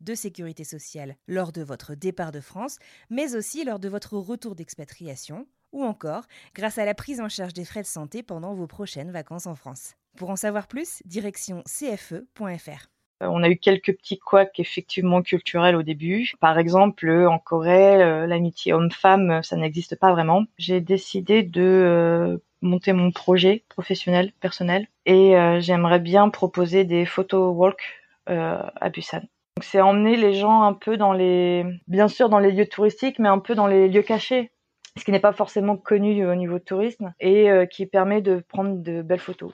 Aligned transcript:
de 0.00 0.14
sécurité 0.14 0.64
sociale 0.64 1.16
lors 1.28 1.52
de 1.52 1.62
votre 1.62 1.94
départ 1.94 2.32
de 2.32 2.40
France, 2.40 2.78
mais 3.10 3.34
aussi 3.36 3.64
lors 3.64 3.78
de 3.78 3.88
votre 3.88 4.16
retour 4.16 4.54
d'expatriation, 4.54 5.46
ou 5.72 5.84
encore 5.84 6.24
grâce 6.54 6.78
à 6.78 6.84
la 6.84 6.94
prise 6.94 7.20
en 7.20 7.28
charge 7.28 7.52
des 7.52 7.64
frais 7.64 7.82
de 7.82 7.86
santé 7.86 8.22
pendant 8.22 8.54
vos 8.54 8.66
prochaines 8.66 9.10
vacances 9.10 9.46
en 9.46 9.54
France. 9.54 9.94
Pour 10.16 10.30
en 10.30 10.36
savoir 10.36 10.66
plus, 10.66 11.02
direction 11.04 11.62
cfe.fr. 11.66 12.88
On 13.22 13.42
a 13.42 13.50
eu 13.50 13.58
quelques 13.58 13.94
petits 13.96 14.18
couacs 14.18 14.58
effectivement 14.58 15.20
culturels 15.20 15.76
au 15.76 15.82
début. 15.82 16.32
Par 16.40 16.58
exemple, 16.58 17.10
en 17.10 17.38
Corée, 17.38 18.02
euh, 18.02 18.26
l'amitié 18.26 18.72
homme-femme, 18.72 19.42
ça 19.42 19.56
n'existe 19.56 19.96
pas 19.96 20.12
vraiment. 20.12 20.44
J'ai 20.56 20.80
décidé 20.80 21.42
de 21.42 21.60
euh, 21.60 22.38
monter 22.62 22.94
mon 22.94 23.10
projet 23.10 23.64
professionnel, 23.68 24.32
personnel, 24.40 24.88
et 25.04 25.36
euh, 25.36 25.60
j'aimerais 25.60 26.00
bien 26.00 26.30
proposer 26.30 26.84
des 26.84 27.04
photo 27.04 27.50
walks 27.50 27.82
à 28.26 28.90
Busan. 28.90 29.22
C'est 29.62 29.80
emmener 29.80 30.16
les 30.16 30.34
gens 30.34 30.62
un 30.62 30.72
peu 30.72 30.96
dans 30.96 31.12
les, 31.12 31.64
bien 31.86 32.08
sûr 32.08 32.28
dans 32.28 32.38
les 32.38 32.52
lieux 32.52 32.66
touristiques, 32.66 33.18
mais 33.18 33.28
un 33.28 33.38
peu 33.38 33.54
dans 33.54 33.66
les 33.66 33.88
lieux 33.88 34.02
cachés, 34.02 34.52
ce 34.96 35.04
qui 35.04 35.12
n'est 35.12 35.20
pas 35.20 35.32
forcément 35.32 35.76
connu 35.76 36.26
au 36.26 36.34
niveau 36.34 36.58
tourisme 36.58 37.12
et 37.20 37.48
qui 37.70 37.86
permet 37.86 38.22
de 38.22 38.42
prendre 38.48 38.82
de 38.82 39.02
belles 39.02 39.20
photos. 39.20 39.52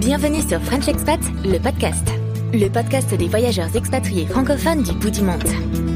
Bienvenue 0.00 0.40
sur 0.40 0.60
French 0.62 0.88
Expat, 0.88 1.20
le 1.44 1.58
podcast. 1.58 2.08
Le 2.54 2.68
podcast 2.70 3.14
des 3.14 3.28
voyageurs 3.28 3.76
expatriés 3.76 4.26
francophones 4.26 4.82
du 4.82 4.92
bout 4.92 5.10
du 5.10 5.20
monde. 5.20 5.87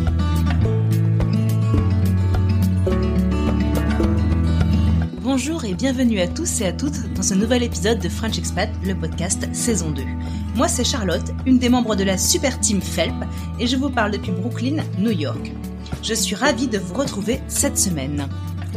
Bonjour 5.35 5.65
et 5.65 5.73
bienvenue 5.73 6.21
à 6.21 6.29
tous 6.29 6.61
et 6.61 6.67
à 6.67 6.75
toutes 6.75 7.11
dans 7.15 7.23
ce 7.23 7.33
nouvel 7.33 7.63
épisode 7.63 7.99
de 7.99 8.09
French 8.11 8.37
Expat, 8.37 8.69
le 8.85 8.95
podcast 8.95 9.49
saison 9.55 9.91
2. 9.91 10.03
Moi 10.57 10.69
c'est 10.69 10.85
Charlotte, 10.85 11.33
une 11.47 11.59
des 11.59 11.71
membres 11.71 11.97
de 11.97 12.05
la 12.05 12.19
super 12.19 12.61
team 12.61 12.83
FELP 12.83 13.15
et 13.59 13.67
je 13.67 13.79
vous 13.79 13.89
parle 13.89 14.11
depuis 14.11 14.31
Brooklyn, 14.31 14.85
New 14.99 15.11
York. 15.11 15.51
Je 16.03 16.13
suis 16.13 16.35
ravie 16.35 16.69
de 16.69 16.77
vous 16.77 16.93
retrouver 16.93 17.41
cette 17.49 17.79
semaine. 17.79 18.29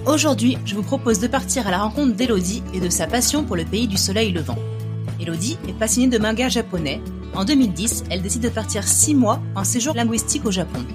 Aujourd'hui, 0.06 0.58
je 0.64 0.76
vous 0.76 0.82
propose 0.82 1.20
de 1.20 1.28
partir 1.28 1.68
à 1.68 1.72
la 1.72 1.80
rencontre 1.80 2.16
d'Elodie 2.16 2.64
et 2.74 2.80
de 2.80 2.90
sa 2.90 3.06
passion 3.06 3.44
pour 3.44 3.58
le 3.58 3.66
pays 3.66 3.90
du 3.90 3.98
soleil 3.98 4.32
levant. 4.32 4.58
Elodie 5.20 5.58
est 5.68 5.78
passionnée 5.78 6.08
de 6.08 6.24
manga 6.24 6.48
japonais. 6.48 7.02
En 7.34 7.44
2010, 7.44 8.06
elle 8.10 8.22
décide 8.22 8.44
de 8.44 8.50
partir 8.50 8.88
6 8.88 9.14
mois 9.14 9.42
en 9.56 9.66
séjour 9.66 9.94
linguistique 9.94 10.46
au 10.46 10.52
Japon. 10.52 10.86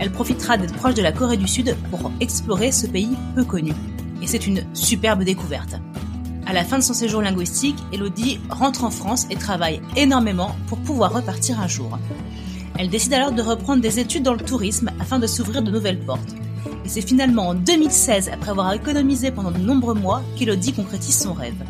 Elle 0.00 0.10
profitera 0.10 0.56
d'être 0.56 0.74
proche 0.74 0.94
de 0.94 1.02
la 1.02 1.12
Corée 1.12 1.36
du 1.36 1.46
Sud 1.46 1.76
pour 1.88 2.10
explorer 2.18 2.72
ce 2.72 2.88
pays 2.88 3.16
peu 3.36 3.44
connu. 3.44 3.74
Et 4.22 4.26
c'est 4.26 4.46
une 4.46 4.64
superbe 4.74 5.22
découverte. 5.22 5.76
À 6.46 6.52
la 6.52 6.64
fin 6.64 6.78
de 6.78 6.82
son 6.82 6.94
séjour 6.94 7.20
linguistique, 7.20 7.76
Elodie 7.92 8.40
rentre 8.48 8.84
en 8.84 8.90
France 8.90 9.26
et 9.30 9.36
travaille 9.36 9.82
énormément 9.96 10.56
pour 10.66 10.78
pouvoir 10.78 11.12
repartir 11.12 11.60
un 11.60 11.68
jour. 11.68 11.98
Elle 12.78 12.88
décide 12.88 13.12
alors 13.14 13.32
de 13.32 13.42
reprendre 13.42 13.82
des 13.82 13.98
études 13.98 14.22
dans 14.22 14.34
le 14.34 14.40
tourisme 14.40 14.90
afin 15.00 15.18
de 15.18 15.26
s'ouvrir 15.26 15.62
de 15.62 15.70
nouvelles 15.70 16.00
portes. 16.00 16.34
Et 16.84 16.88
c'est 16.88 17.06
finalement 17.06 17.48
en 17.48 17.54
2016, 17.54 18.30
après 18.32 18.50
avoir 18.50 18.72
économisé 18.72 19.30
pendant 19.30 19.50
de 19.50 19.58
nombreux 19.58 19.94
mois, 19.94 20.22
qu'Elodie 20.36 20.72
concrétise 20.72 21.18
son 21.18 21.34
rêve. 21.34 21.62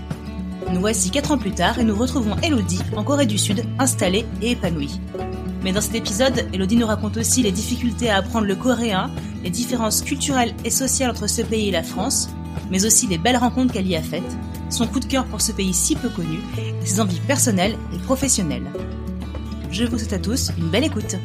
Nous 0.72 0.80
voici 0.80 1.10
4 1.10 1.32
ans 1.32 1.38
plus 1.38 1.52
tard 1.52 1.78
et 1.78 1.84
nous 1.84 1.96
retrouvons 1.96 2.36
Elodie 2.42 2.82
en 2.94 3.02
Corée 3.02 3.26
du 3.26 3.38
Sud, 3.38 3.64
installée 3.78 4.26
et 4.42 4.52
épanouie. 4.52 5.00
Mais 5.64 5.72
dans 5.72 5.80
cet 5.80 5.94
épisode, 5.94 6.46
Elodie 6.52 6.76
nous 6.76 6.86
raconte 6.86 7.16
aussi 7.16 7.42
les 7.42 7.52
difficultés 7.52 8.10
à 8.10 8.18
apprendre 8.18 8.46
le 8.46 8.54
coréen, 8.54 9.10
les 9.42 9.50
différences 9.50 10.02
culturelles 10.02 10.54
et 10.64 10.70
sociales 10.70 11.10
entre 11.10 11.28
ce 11.28 11.42
pays 11.42 11.68
et 11.68 11.72
la 11.72 11.82
France, 11.82 12.28
mais 12.70 12.84
aussi 12.84 13.06
les 13.06 13.18
belles 13.18 13.36
rencontres 13.36 13.72
qu'elle 13.72 13.86
y 13.86 13.96
a 13.96 14.02
faites, 14.02 14.36
son 14.70 14.86
coup 14.86 15.00
de 15.00 15.06
cœur 15.06 15.24
pour 15.26 15.40
ce 15.40 15.52
pays 15.52 15.72
si 15.72 15.96
peu 15.96 16.08
connu, 16.08 16.38
et 16.58 16.86
ses 16.86 17.00
envies 17.00 17.20
personnelles 17.20 17.76
et 17.94 17.98
professionnelles. 17.98 18.66
Je 19.70 19.84
vous 19.84 19.98
souhaite 19.98 20.12
à 20.12 20.18
tous 20.18 20.50
une 20.58 20.68
belle 20.68 20.84
écoute. 20.84 21.16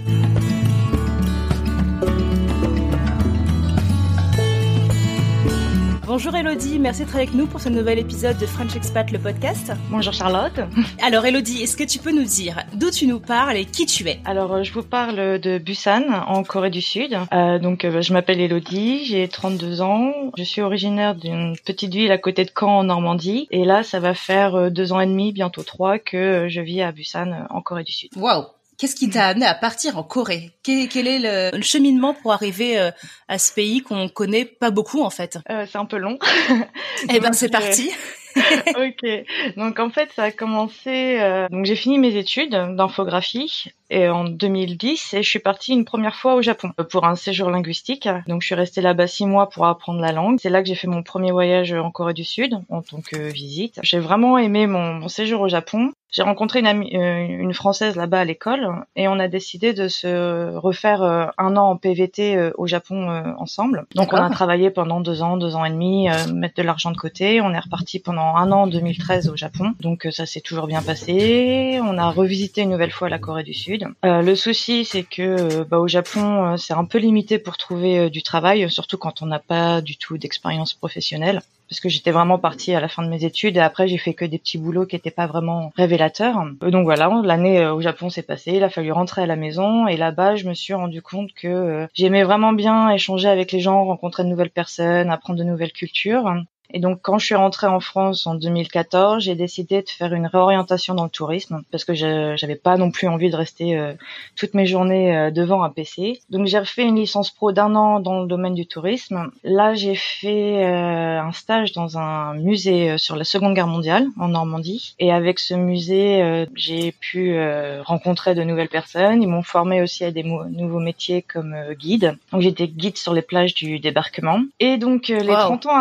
Bonjour 6.16 6.36
Elodie, 6.36 6.78
merci 6.78 7.04
d'être 7.04 7.16
avec 7.16 7.34
nous 7.34 7.48
pour 7.48 7.60
ce 7.60 7.70
nouvel 7.70 7.98
épisode 7.98 8.38
de 8.38 8.46
French 8.46 8.76
Expat 8.76 9.10
le 9.10 9.18
podcast. 9.18 9.72
Bonjour 9.90 10.14
Charlotte. 10.14 10.60
Alors 11.02 11.26
Elodie, 11.26 11.64
est-ce 11.64 11.76
que 11.76 11.84
tu 11.84 11.98
peux 11.98 12.12
nous 12.12 12.24
dire 12.24 12.64
d'où 12.76 12.92
tu 12.92 13.08
nous 13.08 13.20
parles 13.20 13.58
et 13.58 13.66
qui 13.66 13.88
tu 13.88 14.08
es? 14.08 14.20
Alors 14.24 14.54
euh, 14.54 14.64
je 14.64 14.72
vous 14.74 14.84
parle 14.84 15.40
de 15.40 15.58
Busan 15.58 16.04
en 16.28 16.44
Corée 16.44 16.70
du 16.70 16.82
Sud. 16.82 17.18
Euh, 17.34 17.58
donc 17.58 17.84
euh, 17.84 18.04
je 18.04 18.14
m'appelle 18.14 18.40
Elodie, 18.40 19.06
j'ai 19.06 19.28
32 19.28 19.82
ans, 19.82 20.14
je 20.38 20.44
suis 20.44 20.62
originaire 20.62 21.16
d'une 21.16 21.56
petite 21.66 21.96
ville 21.96 22.12
à 22.12 22.20
côté 22.20 22.46
de 22.46 22.52
Caen 22.56 22.78
en 22.78 22.84
Normandie 22.84 23.48
et 23.50 23.66
là 23.66 23.82
ça 23.82 24.00
va 24.00 24.14
faire 24.14 24.54
euh, 24.54 24.70
deux 24.70 24.94
ans 24.94 25.00
et 25.00 25.08
demi, 25.08 25.32
bientôt 25.32 25.64
trois 25.64 25.98
que 25.98 26.46
je 26.48 26.62
vis 26.62 26.84
à 26.84 26.92
Busan 26.92 27.48
en 27.50 27.62
Corée 27.64 27.86
du 27.86 27.92
Sud. 27.92 28.12
Waouh 28.18 28.46
Qu'est-ce 28.84 28.98
qui 28.98 29.10
t'a 29.10 29.28
amené 29.28 29.46
à 29.46 29.56
partir 29.56 29.98
en 29.98 30.04
Corée? 30.04 30.52
Quel, 30.62 30.90
quel, 30.90 31.08
est 31.08 31.20
le, 31.20 31.56
le, 31.58 31.64
cheminement 31.64 32.14
pour 32.14 32.34
arriver 32.34 32.78
euh, 32.78 32.92
à 33.30 33.38
ce 33.38 33.54
pays 33.54 33.80
qu'on 33.82 34.10
connaît 34.10 34.44
pas 34.44 34.72
beaucoup 34.72 35.04
en 35.04 35.10
fait? 35.10 35.40
Euh, 35.50 35.66
C'est 35.72 35.78
un 35.78 35.86
peu 35.86 35.96
long. 35.96 36.20
eh 37.10 37.22
ben 37.22 37.32
c'est 37.32 37.48
parti. 37.48 37.92
ok. 38.36 39.56
Donc 39.56 39.80
en 39.80 39.90
fait, 39.90 40.10
ça 40.14 40.24
a 40.24 40.32
commencé. 40.32 41.18
Euh, 41.22 41.48
donc 41.48 41.64
j'ai 41.64 41.78
fini 41.78 41.98
mes 41.98 42.18
études 42.18 42.52
d'infographie 42.52 43.72
et 43.90 44.10
en 44.10 44.26
2010 44.26 45.14
et 45.14 45.24
je 45.24 45.30
suis 45.30 45.40
partie 45.40 45.72
une 45.72 45.86
première 45.86 46.18
fois 46.18 46.36
au 46.36 46.42
Japon 46.42 46.74
pour 46.90 47.06
un 47.06 47.16
séjour 47.16 47.50
linguistique. 47.50 48.10
Donc 48.28 48.42
je 48.42 48.48
suis 48.48 48.56
restée 48.56 48.82
là-bas 48.82 49.08
six 49.08 49.26
mois 49.26 49.48
pour 49.48 49.66
apprendre 49.66 50.02
la 50.02 50.12
langue. 50.12 50.40
C'est 50.42 50.50
là 50.50 50.62
que 50.62 50.68
j'ai 50.68 50.76
fait 50.76 50.88
mon 50.88 51.04
premier 51.04 51.32
voyage 51.32 51.72
en 51.72 51.90
Corée 51.90 52.14
du 52.14 52.26
Sud 52.26 52.60
en 52.68 52.82
tant 52.82 53.00
que 53.00 53.32
visite. 53.32 53.80
J'ai 53.82 54.00
vraiment 54.00 54.38
aimé 54.38 54.68
mon, 54.68 54.96
mon 54.96 55.08
séjour 55.08 55.40
au 55.40 55.48
Japon. 55.48 55.94
J'ai 56.14 56.22
rencontré 56.22 56.60
une, 56.60 56.68
amie, 56.68 56.96
euh, 56.96 57.26
une 57.28 57.56
française 57.56 57.96
là-bas 57.96 58.20
à 58.20 58.24
l'école 58.24 58.70
et 58.96 59.08
on 59.08 59.18
a 59.18 59.28
décidé 59.28 59.74
de 59.74 59.88
se 59.88 60.56
refaire 60.56 61.02
euh, 61.02 61.26
un 61.40 61.58
an 61.58 61.72
en 61.72 61.76
PVT 61.76 62.38
euh, 62.38 62.52
au 62.60 62.68
Japon 62.68 63.34
ensemble. 63.40 63.86
Donc 63.96 64.14
on 64.14 64.18
a 64.18 64.30
travaillé 64.30 64.70
pendant 64.70 65.02
deux 65.02 65.24
ans, 65.24 65.38
deux 65.38 65.56
ans 65.56 65.66
et 65.66 65.72
demi, 65.72 66.08
mettre 66.32 66.56
de 66.56 66.62
l'argent 66.62 66.92
de 66.92 66.98
côté. 66.98 67.42
On 67.42 67.52
est 67.52 67.60
reparti 67.60 67.98
pendant 67.98 68.36
un 68.36 68.52
an 68.52 68.62
en 68.62 68.68
2013 68.68 69.30
au 69.30 69.36
Japon. 69.36 69.74
Donc 69.80 70.08
ça 70.12 70.28
s'est 70.28 70.42
toujours 70.42 70.68
bien 70.68 70.84
passé. 70.84 71.80
On 71.84 71.98
a 71.98 72.12
revisité 72.12 72.62
une 72.62 72.70
nouvelle 72.70 72.92
fois 72.92 73.10
la 73.10 73.18
Corée 73.18 73.44
du 73.44 73.56
Sud. 73.56 73.88
Euh, 74.06 74.22
le 74.22 74.36
souci, 74.36 74.86
c'est 74.86 75.04
que 75.04 75.64
bah, 75.64 75.80
au 75.80 75.88
Japon, 75.88 76.58
c'est 76.58 76.74
un 76.74 76.86
peu 76.86 77.00
limité 77.00 77.40
pour 77.40 77.58
trouver 77.58 78.12
du 78.12 78.22
travail, 78.22 78.70
surtout 78.70 79.00
quand 79.00 79.24
on 79.24 79.26
n'a 79.26 79.40
pas 79.40 79.82
du 79.82 79.98
tout 79.98 80.20
d'expérience 80.20 80.74
professionnelle 80.74 81.42
parce 81.74 81.80
que 81.80 81.90
j'étais 81.90 82.12
vraiment 82.12 82.38
partie 82.38 82.76
à 82.76 82.80
la 82.80 82.88
fin 82.88 83.02
de 83.02 83.10
mes 83.10 83.26
études 83.26 83.58
et 83.58 83.60
après 83.60 83.88
j'ai 83.88 83.98
fait 83.98 84.14
que 84.14 84.26
des 84.26 84.38
petits 84.38 84.60
boulots 84.60 84.86
qui 84.86 84.96
n'étaient 84.96 85.10
pas 85.10 85.26
vraiment 85.26 85.74
révélateurs. 85.76 86.46
Donc 86.62 86.84
voilà, 86.84 87.10
l'année 87.24 87.66
au 87.66 87.82
Japon 87.82 88.12
s'est 88.12 88.22
passée, 88.22 88.52
il 88.58 88.64
a 88.64 88.70
fallu 88.70 88.92
rentrer 88.92 89.24
à 89.24 89.26
la 89.26 89.36
maison 89.36 89.88
et 89.88 89.98
là-bas 89.98 90.36
je 90.36 90.48
me 90.48 90.54
suis 90.54 90.76
rendu 90.76 91.02
compte 91.02 91.34
que 91.34 91.88
j'aimais 91.96 92.24
vraiment 92.24 92.54
bien 92.54 92.92
échanger 92.92 93.28
avec 93.28 93.52
les 93.52 93.60
gens, 93.60 93.86
rencontrer 93.86 94.24
de 94.24 94.30
nouvelles 94.30 94.52
personnes, 94.52 95.10
apprendre 95.10 95.40
de 95.40 95.44
nouvelles 95.44 95.72
cultures. 95.72 96.32
Et 96.74 96.80
donc, 96.80 97.00
quand 97.04 97.20
je 97.20 97.26
suis 97.28 97.36
rentrée 97.36 97.68
en 97.68 97.80
France 97.80 98.26
en 98.26 98.34
2014, 98.34 99.24
j'ai 99.24 99.36
décidé 99.36 99.84
de 99.84 99.90
faire 99.90 100.14
une 100.14 100.26
réorientation 100.26 100.96
dans 100.96 101.04
le 101.04 101.10
tourisme 101.10 101.62
parce 101.72 101.86
que 101.86 101.94
j'avais 101.94 102.56
pas 102.56 102.78
non 102.78 102.90
plus 102.90 103.08
envie 103.08 103.30
de 103.30 103.36
rester 103.36 103.78
euh, 103.78 103.94
toutes 104.36 104.56
mes 104.56 104.66
journées 104.66 105.16
euh, 105.16 105.32
devant 105.32 105.64
un 105.64 105.70
PC. 105.70 106.20
Donc, 106.32 106.48
j'ai 106.48 106.58
refait 106.58 106.84
une 106.84 106.96
licence 106.96 107.30
pro 107.30 107.52
d'un 107.52 107.76
an 107.76 108.00
dans 108.00 108.22
le 108.22 108.28
domaine 108.28 108.56
du 108.56 108.66
tourisme. 108.66 109.30
Là, 109.44 109.76
j'ai 109.76 109.94
fait 109.94 110.66
euh, 110.66 111.22
un 111.22 111.32
stage 111.32 111.74
dans 111.74 112.00
un 112.00 112.34
musée 112.34 112.98
sur 112.98 113.16
la 113.16 113.24
Seconde 113.24 113.54
Guerre 113.54 113.68
mondiale 113.68 114.08
en 114.20 114.30
Normandie. 114.30 114.96
Et 114.98 115.12
avec 115.12 115.38
ce 115.38 115.54
musée, 115.54 116.48
j'ai 116.56 116.92
pu 116.92 117.38
rencontrer 117.84 118.34
de 118.34 118.44
nouvelles 118.44 118.70
personnes. 118.70 119.22
Ils 119.22 119.28
m'ont 119.28 119.44
formé 119.44 119.82
aussi 119.82 120.04
à 120.04 120.12
des 120.12 120.24
nouveaux 120.24 120.80
métiers 120.80 121.22
comme 121.22 121.56
guide. 121.78 122.18
Donc, 122.32 122.42
j'étais 122.42 122.68
guide 122.68 122.98
sur 122.98 123.14
les 123.14 123.22
plages 123.22 123.54
du 123.54 123.80
débarquement. 123.80 124.42
Et 124.60 124.78
donc, 124.78 125.10
les 125.10 125.28
30 125.28 125.68
ans 125.68 125.78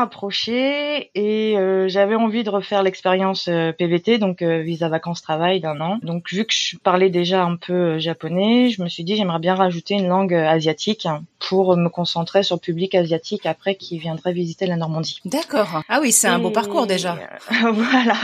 et 1.14 1.56
j'avais 1.88 2.14
envie 2.14 2.44
de 2.44 2.50
refaire 2.50 2.82
l'expérience 2.82 3.44
PVT, 3.78 4.18
donc 4.18 4.42
visa 4.42 4.88
vacances 4.88 5.22
travail 5.22 5.60
d'un 5.60 5.80
an. 5.80 5.98
Donc, 6.02 6.30
vu 6.30 6.44
que 6.44 6.54
je 6.54 6.76
parlais 6.76 7.10
déjà 7.10 7.44
un 7.44 7.56
peu 7.56 7.98
japonais, 7.98 8.70
je 8.70 8.82
me 8.82 8.88
suis 8.88 9.04
dit 9.04 9.16
j'aimerais 9.16 9.38
bien 9.38 9.54
rajouter 9.54 9.94
une 9.94 10.08
langue 10.08 10.34
asiatique 10.34 11.06
pour 11.38 11.76
me 11.76 11.88
concentrer 11.88 12.42
sur 12.42 12.56
le 12.56 12.60
public 12.60 12.94
asiatique 12.94 13.46
après 13.46 13.74
qui 13.74 13.98
viendrait 13.98 14.32
visiter 14.32 14.66
la 14.66 14.76
Normandie. 14.76 15.20
D'accord. 15.24 15.82
Ah 15.88 15.98
oui, 16.00 16.12
c'est 16.12 16.28
un 16.28 16.38
beau 16.38 16.50
parcours 16.50 16.86
déjà. 16.86 17.18
voilà. 17.72 18.16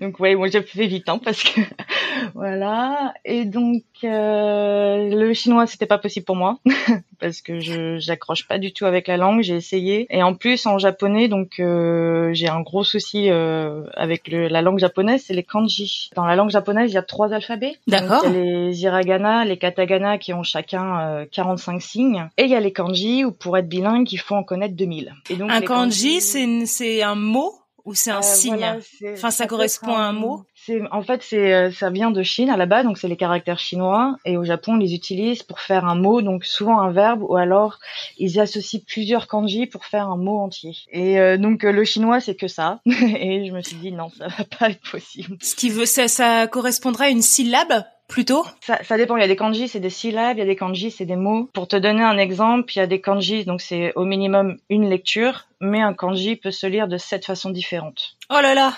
Donc 0.00 0.20
ouais, 0.20 0.34
moi 0.34 0.48
j'ai 0.48 0.62
fait 0.62 0.86
vite 0.86 1.08
hein, 1.08 1.18
parce 1.22 1.42
que 1.42 1.60
voilà. 2.34 3.14
Et 3.24 3.44
donc 3.44 3.82
euh, 4.04 5.10
le 5.14 5.32
chinois 5.34 5.66
c'était 5.66 5.86
pas 5.86 5.98
possible 5.98 6.24
pour 6.24 6.36
moi 6.36 6.58
parce 7.20 7.40
que 7.40 7.60
je 7.60 7.98
j'accroche 7.98 8.46
pas 8.46 8.58
du 8.58 8.72
tout 8.72 8.86
avec 8.86 9.08
la 9.08 9.16
langue. 9.16 9.42
J'ai 9.42 9.56
essayé 9.56 10.06
et 10.10 10.22
en 10.22 10.34
plus 10.34 10.66
en 10.66 10.78
japonais 10.78 11.28
donc 11.28 11.58
euh, 11.58 11.91
j'ai 12.32 12.48
un 12.48 12.60
gros 12.60 12.84
souci 12.84 13.30
euh, 13.30 13.84
avec 13.94 14.28
le, 14.28 14.48
la 14.48 14.62
langue 14.62 14.78
japonaise, 14.78 15.24
c'est 15.26 15.34
les 15.34 15.42
kanji. 15.42 16.10
Dans 16.14 16.26
la 16.26 16.36
langue 16.36 16.50
japonaise 16.50 16.90
il 16.90 16.94
y 16.94 16.98
a 16.98 17.02
trois 17.02 17.32
alphabets. 17.32 17.76
D'accord. 17.86 18.22
Il 18.24 18.32
y 18.32 18.36
a 18.36 18.42
les 18.42 18.82
hiragana, 18.82 19.44
les 19.44 19.58
katagana 19.58 20.18
qui 20.18 20.32
ont 20.32 20.42
chacun 20.42 21.24
45 21.30 21.80
signes 21.80 22.28
et 22.36 22.44
il 22.44 22.50
y 22.50 22.54
a 22.54 22.60
les 22.60 22.72
kanji 22.72 23.24
ou 23.24 23.32
pour 23.32 23.56
être 23.56 23.68
bilingue 23.68 24.10
il 24.12 24.18
faut 24.18 24.34
en 24.34 24.42
connaître 24.42 24.74
2000. 24.74 25.14
Et 25.30 25.36
donc 25.36 25.50
un 25.50 25.60
kanji, 25.60 26.20
kanji... 26.20 26.66
c'est 26.66 27.02
un 27.02 27.14
mot 27.14 27.54
ou 27.84 27.94
c'est 27.94 28.10
un 28.10 28.18
euh, 28.18 28.22
signe 28.22 28.80
Enfin, 29.12 29.30
ça, 29.30 29.46
correspond 29.46 29.94
à 29.94 30.02
un 30.02 30.12
mot 30.12 30.44
C'est 30.54 30.80
en 30.90 31.02
fait 31.02 31.22
c'est 31.22 31.52
euh, 31.52 31.70
ça 31.70 31.90
vient 31.90 32.10
de 32.10 32.22
Chine 32.22 32.50
à 32.50 32.56
la 32.56 32.66
base, 32.66 32.84
donc 32.84 32.98
c'est 32.98 33.08
les 33.08 33.16
caractères 33.16 33.58
chinois 33.58 34.16
et 34.24 34.36
au 34.36 34.44
Japon, 34.44 34.76
ils 34.78 34.86
les 34.86 34.94
utilisent 34.94 35.42
pour 35.42 35.60
faire 35.60 35.84
un 35.84 35.94
mot, 35.94 36.22
donc 36.22 36.44
souvent 36.44 36.80
un 36.80 36.90
verbe 36.90 37.22
ou 37.22 37.36
alors 37.36 37.78
ils 38.18 38.40
associent 38.40 38.80
plusieurs 38.86 39.26
kanji 39.26 39.66
pour 39.66 39.84
faire 39.84 40.08
un 40.08 40.16
mot 40.16 40.38
entier. 40.38 40.76
Et 40.90 41.18
euh, 41.18 41.36
donc 41.36 41.62
le 41.62 41.84
chinois, 41.84 42.20
c'est 42.20 42.34
que 42.34 42.48
ça 42.48 42.80
et 42.86 43.46
je 43.46 43.52
me 43.52 43.62
suis 43.62 43.76
dit 43.76 43.92
non, 43.92 44.10
ça 44.10 44.28
va 44.28 44.44
pas 44.58 44.70
être 44.70 44.90
possible. 44.90 45.36
Ce 45.40 45.54
qui 45.54 45.70
veut 45.70 45.86
ça 45.86 46.08
ça 46.08 46.46
correspondrait 46.46 47.06
à 47.06 47.10
une 47.10 47.22
syllabe 47.22 47.84
plutôt 48.12 48.44
ça, 48.60 48.78
ça, 48.84 48.98
dépend. 48.98 49.16
Il 49.16 49.22
y 49.22 49.24
a 49.24 49.28
des 49.28 49.36
kanji, 49.36 49.68
c'est 49.68 49.80
des 49.80 49.90
syllabes. 49.90 50.36
Il 50.36 50.40
y 50.40 50.42
a 50.42 50.46
des 50.46 50.54
kanji, 50.54 50.90
c'est 50.90 51.06
des 51.06 51.16
mots. 51.16 51.48
Pour 51.54 51.66
te 51.66 51.76
donner 51.76 52.02
un 52.02 52.18
exemple, 52.18 52.70
il 52.74 52.78
y 52.78 52.82
a 52.82 52.86
des 52.86 53.00
kanji, 53.00 53.46
donc 53.46 53.62
c'est 53.62 53.92
au 53.96 54.04
minimum 54.04 54.58
une 54.68 54.88
lecture, 54.88 55.46
mais 55.60 55.80
un 55.80 55.94
kanji 55.94 56.36
peut 56.36 56.50
se 56.50 56.66
lire 56.66 56.88
de 56.88 56.98
sept 56.98 57.24
façons 57.24 57.48
différentes. 57.48 58.16
Oh 58.28 58.38
là 58.42 58.54
là 58.54 58.74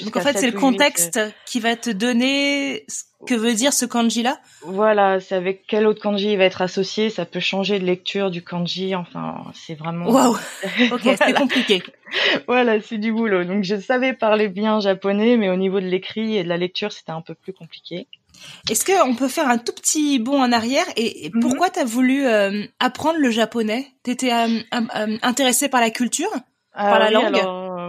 Donc 0.00 0.16
en 0.16 0.20
fait, 0.20 0.36
c'est 0.36 0.50
le 0.50 0.58
contexte 0.58 1.18
qui 1.46 1.60
va 1.60 1.76
te 1.76 1.88
donner 1.88 2.84
ce 2.88 3.04
que 3.26 3.34
veut 3.34 3.54
dire 3.54 3.72
ce 3.72 3.86
kanji-là? 3.86 4.38
Voilà, 4.66 5.18
c'est 5.18 5.34
avec 5.34 5.66
quel 5.66 5.86
autre 5.86 6.02
kanji 6.02 6.32
il 6.32 6.36
va 6.36 6.44
être 6.44 6.60
associé. 6.60 7.08
Ça 7.08 7.24
peut 7.24 7.40
changer 7.40 7.78
de 7.78 7.86
lecture 7.86 8.30
du 8.30 8.44
kanji. 8.44 8.94
Enfin, 8.94 9.44
c'est 9.54 9.74
vraiment... 9.74 10.10
Waouh 10.10 10.36
Ok, 10.92 11.00
c'est 11.02 11.32
compliqué. 11.32 11.82
voilà, 12.46 12.82
c'est 12.82 12.98
du 12.98 13.12
boulot. 13.12 13.44
Donc 13.44 13.64
je 13.64 13.76
savais 13.76 14.12
parler 14.12 14.48
bien 14.48 14.78
japonais, 14.80 15.38
mais 15.38 15.48
au 15.48 15.56
niveau 15.56 15.80
de 15.80 15.86
l'écrit 15.86 16.36
et 16.36 16.44
de 16.44 16.48
la 16.50 16.58
lecture, 16.58 16.92
c'était 16.92 17.12
un 17.12 17.22
peu 17.22 17.34
plus 17.34 17.54
compliqué. 17.54 18.06
Est-ce 18.70 18.84
qu'on 18.84 19.14
peut 19.14 19.28
faire 19.28 19.48
un 19.48 19.58
tout 19.58 19.72
petit 19.72 20.18
bond 20.18 20.40
en 20.40 20.52
arrière 20.52 20.86
et, 20.96 21.30
mhm. 21.32 21.40
pourquoi 21.40 21.70
tu 21.70 21.80
as 21.80 21.84
voulu 21.84 22.26
euh, 22.26 22.64
apprendre 22.80 23.18
le 23.18 23.30
japonais? 23.30 23.86
T'étais 24.02 24.32
euh, 24.32 24.60
euh, 24.74 25.18
intéressée 25.22 25.68
par 25.68 25.80
la 25.80 25.90
culture, 25.90 26.30
par 26.72 26.98
la 26.98 27.10
langue? 27.10 27.40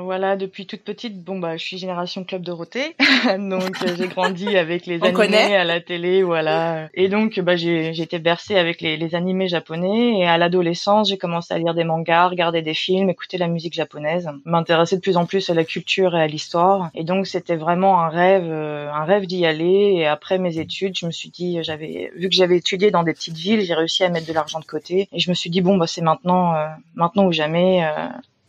Voilà, 0.05 0.37
depuis 0.37 0.65
toute 0.65 0.83
petite, 0.83 1.21
bon 1.23 1.39
bah, 1.39 1.57
je 1.57 1.63
suis 1.65 1.77
génération 1.77 2.23
club 2.23 2.43
Dorothée, 2.43 2.95
donc 3.25 3.75
euh, 3.83 3.95
j'ai 3.97 4.07
grandi 4.07 4.55
avec 4.57 4.85
les 4.85 5.03
animés 5.03 5.55
à 5.55 5.63
la 5.63 5.81
télé, 5.81 6.23
voilà. 6.23 6.87
Et 6.93 7.09
donc 7.09 7.39
bah 7.41 7.55
j'ai 7.55 7.93
j'ai 7.93 8.03
été 8.03 8.19
bercée 8.19 8.55
avec 8.55 8.79
les, 8.81 8.95
les 8.95 9.15
animés 9.15 9.47
japonais 9.47 10.19
et 10.19 10.25
à 10.25 10.37
l'adolescence, 10.37 11.09
j'ai 11.09 11.17
commencé 11.17 11.53
à 11.53 11.57
lire 11.57 11.73
des 11.73 11.83
mangas, 11.83 12.29
regarder 12.29 12.61
des 12.61 12.73
films, 12.73 13.09
écouter 13.09 13.37
la 13.37 13.47
musique 13.47 13.73
japonaise, 13.73 14.29
m'intéresser 14.45 14.95
de 14.95 15.01
plus 15.01 15.17
en 15.17 15.25
plus 15.25 15.49
à 15.49 15.53
la 15.53 15.65
culture 15.65 16.15
et 16.15 16.21
à 16.21 16.27
l'histoire. 16.27 16.89
Et 16.95 17.03
donc 17.03 17.27
c'était 17.27 17.57
vraiment 17.57 17.99
un 18.01 18.09
rêve, 18.09 18.47
euh, 18.47 18.89
un 18.91 19.03
rêve 19.03 19.25
d'y 19.25 19.45
aller. 19.45 19.95
Et 19.97 20.07
après 20.07 20.37
mes 20.37 20.59
études, 20.59 20.97
je 20.97 21.05
me 21.05 21.11
suis 21.11 21.29
dit, 21.29 21.59
j'avais 21.63 22.11
vu 22.15 22.29
que 22.29 22.35
j'avais 22.35 22.57
étudié 22.57 22.91
dans 22.91 23.03
des 23.03 23.13
petites 23.13 23.37
villes, 23.37 23.61
j'ai 23.61 23.73
réussi 23.73 24.03
à 24.03 24.09
mettre 24.09 24.27
de 24.27 24.33
l'argent 24.33 24.59
de 24.59 24.65
côté 24.65 25.09
et 25.11 25.19
je 25.19 25.29
me 25.29 25.35
suis 25.35 25.49
dit 25.49 25.61
bon 25.61 25.77
bah 25.77 25.87
c'est 25.87 26.01
maintenant, 26.01 26.55
euh, 26.55 26.67
maintenant 26.95 27.25
ou 27.25 27.31
jamais 27.31 27.83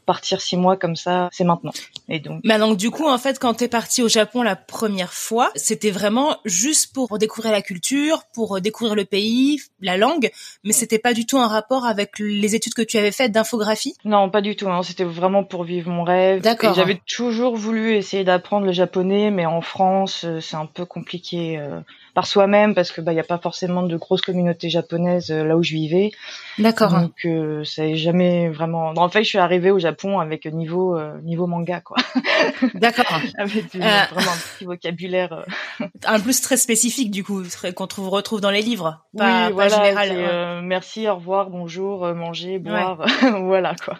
partir 0.07 0.41
six 0.41 0.57
mois 0.57 0.77
comme 0.77 0.97
ça, 0.97 1.29
c'est 1.33 1.45
maintenant. 1.45 1.73
Et 2.09 2.21
donc. 2.21 2.41
Mais 2.45 2.59
donc 2.59 2.79
du 2.79 2.91
coup, 2.91 3.07
en 3.07 3.19
fait, 3.19 3.39
quand 3.39 3.55
t'es 3.55 3.69
parti 3.69 4.03
au 4.03 4.09
Japon 4.09 4.43
la 4.43 4.57
première 4.57 5.13
fois, 5.13 5.51
c'était 5.55 5.91
vraiment 5.91 6.37
juste 6.45 6.95
pour 6.95 7.19
découvrir 7.19 7.53
la 7.53 7.63
culture, 7.63 8.23
pour 8.33 8.61
découvrir 8.61 8.95
le 8.95 9.05
pays, 9.05 9.61
la 9.81 9.97
langue, 9.97 10.31
mais 10.65 10.73
c'était 10.73 10.99
pas 10.99 11.13
du 11.13 11.27
tout 11.27 11.39
un 11.39 11.49
rapport 11.49 11.85
avec 11.85 12.19
les 12.19 12.55
études 12.55 12.75
que 12.75 12.83
tu 12.83 12.97
avais 12.97 13.13
faites 13.13 13.33
d'infographie? 13.33 13.95
Non, 14.05 14.31
pas 14.31 14.41
du 14.41 14.57
tout. 14.57 14.69
Hein. 14.69 14.83
C'était 14.83 15.05
vraiment 15.05 15.45
pour 15.45 15.65
vivre 15.65 15.91
mon 15.91 16.05
rêve. 16.05 16.43
D'accord. 16.43 16.75
J'avais 16.75 17.01
toujours 17.07 17.57
voulu 17.57 17.95
essayer 17.95 18.25
d'apprendre 18.25 18.67
le 18.67 18.73
japonais, 18.73 19.31
mais 19.31 19.47
en 19.47 19.61
France, 19.61 20.25
euh, 20.25 20.41
c'est 20.41 20.57
un 20.57 20.67
peu 20.67 20.85
compliqué. 20.85 21.59
Euh, 21.59 21.81
par 22.17 22.27
soi-même 22.27 22.75
parce 22.75 22.93
que 22.93 23.03
bah 23.03 23.13
il 23.13 23.17
y 23.17 23.21
a 23.21 23.25
pas 23.25 23.37
forcément 23.37 23.83
de 23.83 23.95
grosses 23.99 24.23
communautés 24.23 24.71
japonaises 24.71 25.31
euh, 25.31 25.45
là 25.45 25.55
où 25.55 25.63
je 25.63 25.75
vivais. 25.75 26.13
D'accord. 26.59 26.91
Donc 26.91 27.27
euh, 27.27 27.63
ça 27.65 27.83
n'est 27.83 27.99
jamais 27.99 28.49
vraiment. 28.49 28.95
En 28.97 29.09
fait, 29.11 29.23
je 29.23 29.29
suis 29.29 29.39
arrivée 29.39 29.71
au 29.71 29.79
Japon 29.79 30.19
avec 30.19 30.47
niveau 30.47 30.97
euh, 30.97 31.21
niveau 31.21 31.47
manga 31.47 31.83
quoi. 31.83 31.99
D'accord. 32.75 33.21
avec 33.37 33.67
vraiment 33.67 34.31
un 34.31 34.57
petit 34.57 34.65
vocabulaire. 34.65 35.45
un 36.07 36.19
plus 36.19 36.41
très 36.41 36.57
spécifique 36.57 37.11
du 37.11 37.23
coup 37.23 37.43
qu'on 37.75 37.87
trouve 37.87 38.09
retrouve 38.09 38.41
dans 38.41 38.51
les 38.51 38.63
livres, 38.63 39.05
pas, 39.15 39.49
oui, 39.49 39.53
voilà, 39.53 39.85
général. 39.85 40.63
merci, 40.63 41.07
au 41.09 41.17
revoir, 41.17 41.51
bonjour, 41.51 42.15
manger, 42.15 42.59
boire, 42.59 43.05
voilà 43.43 43.75
quoi. 43.85 43.99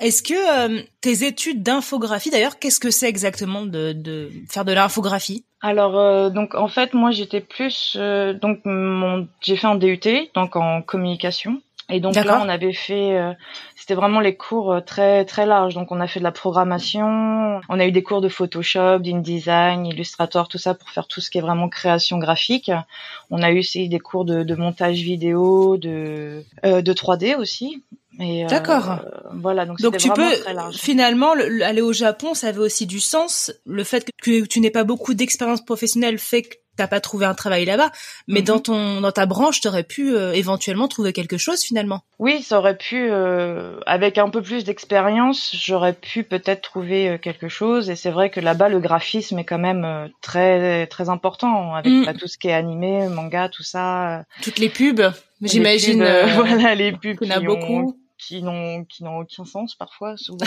Est-ce 0.00 0.22
que 0.22 0.82
tes 1.00 1.24
études 1.26 1.62
d'infographie, 1.62 2.30
d'ailleurs, 2.30 2.58
qu'est-ce 2.58 2.80
que 2.80 2.90
c'est 2.90 3.08
exactement 3.08 3.64
de, 3.64 4.30
faire 4.48 4.64
de 4.64 4.72
l'infographie? 4.72 5.44
Alors 5.60 5.96
euh, 5.98 6.28
donc 6.28 6.54
en 6.54 6.68
fait 6.68 6.92
moi 6.92 7.10
j'étais 7.10 7.40
plus 7.40 7.96
euh, 7.98 8.34
donc 8.34 8.60
j'ai 9.40 9.56
fait 9.56 9.66
un 9.66 9.76
DUT 9.76 9.98
donc 10.34 10.56
en 10.56 10.82
communication 10.82 11.62
et 11.90 12.00
donc 12.00 12.14
là 12.14 12.40
on 12.42 12.48
avait 12.48 12.72
fait 12.72 13.18
euh, 13.18 13.32
c'était 13.76 13.94
vraiment 13.94 14.20
les 14.20 14.36
cours 14.36 14.76
très 14.86 15.24
très 15.24 15.46
larges. 15.46 15.74
Donc 15.74 15.92
on 15.92 16.00
a 16.00 16.06
fait 16.06 16.18
de 16.18 16.24
la 16.24 16.32
programmation 16.32 17.60
on 17.68 17.80
a 17.80 17.86
eu 17.86 17.92
des 17.92 18.02
cours 18.02 18.20
de 18.20 18.28
Photoshop 18.28 18.98
d'InDesign 18.98 19.86
Illustrator 19.86 20.48
tout 20.48 20.58
ça 20.58 20.74
pour 20.74 20.90
faire 20.90 21.06
tout 21.06 21.20
ce 21.20 21.30
qui 21.30 21.38
est 21.38 21.42
vraiment 21.42 21.68
création 21.68 22.18
graphique. 22.18 22.70
On 23.30 23.42
a 23.42 23.50
eu 23.50 23.58
aussi 23.58 23.88
des 23.88 24.00
cours 24.00 24.24
de, 24.24 24.42
de 24.42 24.54
montage 24.54 25.00
vidéo 25.00 25.76
de 25.76 26.44
de 26.62 26.92
3D 26.92 27.36
aussi. 27.36 27.82
Euh, 28.20 28.46
D'accord. 28.46 29.00
voilà, 29.32 29.66
donc, 29.66 29.80
donc 29.80 29.96
tu 29.96 30.08
peux 30.10 30.30
finalement 30.72 31.32
aller 31.32 31.80
au 31.80 31.92
Japon, 31.92 32.34
ça 32.34 32.48
avait 32.48 32.60
aussi 32.60 32.86
du 32.86 33.00
sens. 33.00 33.52
Le 33.66 33.82
fait 33.82 34.08
que 34.22 34.44
tu 34.44 34.60
n'aies 34.60 34.70
pas 34.70 34.84
beaucoup 34.84 35.14
d'expérience 35.14 35.64
professionnelle 35.64 36.18
fait 36.18 36.42
que 36.42 36.54
t'as 36.76 36.86
pas 36.86 37.00
trouvé 37.00 37.26
un 37.26 37.34
travail 37.34 37.64
là-bas, 37.64 37.90
mais 38.28 38.40
mhm. 38.40 38.46
dans 38.46 38.58
ton 38.58 39.00
dans 39.00 39.12
ta 39.12 39.26
branche, 39.26 39.60
t'aurais 39.60 39.84
pu 39.84 40.14
euh, 40.14 40.32
éventuellement 40.32 40.88
trouver 40.88 41.12
quelque 41.12 41.38
chose 41.38 41.62
finalement. 41.62 42.02
Oui, 42.18 42.42
ça 42.42 42.58
aurait 42.58 42.76
pu, 42.76 43.08
euh, 43.10 43.78
avec 43.86 44.18
un 44.18 44.28
peu 44.30 44.42
plus 44.42 44.64
d'expérience, 44.64 45.54
j'aurais 45.54 45.94
pu 45.94 46.22
peut-être 46.22 46.62
trouver 46.62 47.18
quelque 47.20 47.48
chose. 47.48 47.90
Et 47.90 47.96
c'est 47.96 48.10
vrai 48.10 48.30
que 48.30 48.40
là-bas, 48.40 48.68
le 48.68 48.80
graphisme 48.80 49.38
est 49.38 49.44
quand 49.44 49.58
même 49.58 50.10
très 50.20 50.86
très 50.86 51.08
important 51.08 51.74
avec 51.74 51.92
mm. 51.92 52.04
bah, 52.06 52.14
tout 52.14 52.28
ce 52.28 52.38
qui 52.38 52.48
est 52.48 52.54
animé, 52.54 53.08
manga, 53.08 53.48
tout 53.48 53.64
ça. 53.64 54.24
Toutes 54.42 54.58
les 54.58 54.68
pubs, 54.68 55.12
j'imagine. 55.42 55.98
voilà, 56.34 56.74
les 56.74 56.92
pubs. 56.92 57.18
En 57.24 57.30
a 57.30 57.40
beaucoup 57.40 57.96
qui 58.26 58.42
n'ont 58.42 58.84
qui 58.84 59.04
n'ont 59.04 59.18
aucun 59.18 59.44
sens 59.44 59.74
parfois 59.74 60.16
souvent. 60.16 60.46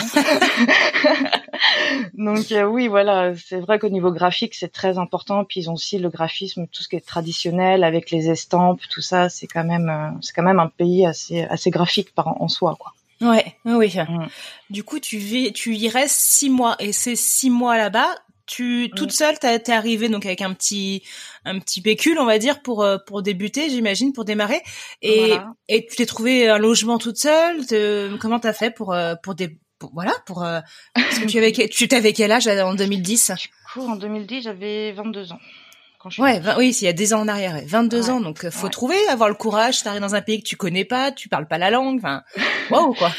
Donc 2.14 2.50
euh, 2.52 2.64
oui 2.64 2.88
voilà 2.88 3.34
c'est 3.36 3.60
vrai 3.60 3.78
qu'au 3.78 3.88
niveau 3.88 4.10
graphique 4.10 4.54
c'est 4.54 4.72
très 4.72 4.98
important 4.98 5.44
puis 5.44 5.60
ils 5.60 5.70
ont 5.70 5.74
aussi 5.74 5.98
le 5.98 6.08
graphisme 6.08 6.66
tout 6.66 6.82
ce 6.82 6.88
qui 6.88 6.96
est 6.96 7.06
traditionnel 7.06 7.84
avec 7.84 8.10
les 8.10 8.30
estampes 8.30 8.80
tout 8.90 9.00
ça 9.00 9.28
c'est 9.28 9.46
quand 9.46 9.64
même 9.64 9.88
euh, 9.88 10.10
c'est 10.20 10.34
quand 10.34 10.42
même 10.42 10.58
un 10.60 10.68
pays 10.68 11.06
assez 11.06 11.42
assez 11.42 11.70
graphique 11.70 12.14
par 12.14 12.40
en 12.40 12.48
soi 12.48 12.76
quoi. 12.78 12.92
Ouais 13.20 13.56
oui. 13.64 13.94
Mm. 13.96 14.26
Du 14.70 14.82
coup 14.84 14.98
tu 14.98 15.18
vis 15.18 15.52
tu 15.52 15.76
y 15.76 15.88
restes 15.88 16.20
six 16.20 16.50
mois 16.50 16.76
et 16.80 16.92
ces 16.92 17.16
six 17.16 17.50
mois 17.50 17.76
là-bas 17.76 18.14
tu 18.48 18.90
toute 18.96 19.12
seule 19.12 19.38
t'es 19.38 19.70
arrivée 19.70 20.08
donc 20.08 20.26
avec 20.26 20.42
un 20.42 20.52
petit 20.52 21.02
un 21.44 21.58
petit 21.58 21.80
pécule 21.80 22.18
on 22.18 22.24
va 22.24 22.38
dire 22.38 22.62
pour 22.62 22.82
euh, 22.82 22.98
pour 23.06 23.22
débuter 23.22 23.70
j'imagine 23.70 24.12
pour 24.12 24.24
démarrer. 24.24 24.62
Et 25.02 25.34
et 25.68 25.86
tu 25.86 25.96
t'es 25.96 26.06
trouvé 26.06 26.48
un 26.48 26.58
logement 26.58 26.98
toute 26.98 27.18
seule 27.18 27.64
comment 28.18 28.40
t'as 28.40 28.52
fait 28.52 28.70
pour 28.70 28.92
euh, 28.92 29.14
pour 29.22 29.36
voilà, 29.92 30.12
pour 30.26 30.44
parce 30.94 31.18
que 31.20 31.26
tu 31.26 31.38
avais 31.38 31.52
tu 31.70 31.86
t'avais 31.86 32.12
quel 32.12 32.32
âge 32.32 32.48
en 32.48 32.74
2010 32.74 33.32
Du 33.40 33.48
coup, 33.72 33.88
en 33.88 33.94
2010, 33.96 34.42
j'avais 34.42 34.92
22 34.92 35.32
ans. 35.32 35.38
Quand 36.08 36.12
je 36.12 36.22
ouais, 36.22 36.40
oui, 36.56 36.74
il 36.80 36.84
y 36.84 36.88
a 36.88 36.94
des 36.94 37.12
ans 37.12 37.20
en 37.20 37.28
arrière, 37.28 37.60
22 37.66 38.08
ans, 38.08 38.20
donc 38.22 38.48
faut 38.48 38.70
trouver, 38.70 38.96
avoir 39.10 39.28
le 39.28 39.34
courage. 39.34 39.82
T'arrives 39.82 40.00
dans 40.00 40.14
un 40.14 40.22
pays 40.22 40.42
que 40.42 40.48
tu 40.48 40.56
connais 40.56 40.86
pas, 40.86 41.12
tu 41.12 41.28
parles 41.28 41.46
pas 41.46 41.58
la 41.58 41.70
langue, 41.70 41.98
enfin, 41.98 42.22
wow 42.70 42.94
quoi. 42.94 43.10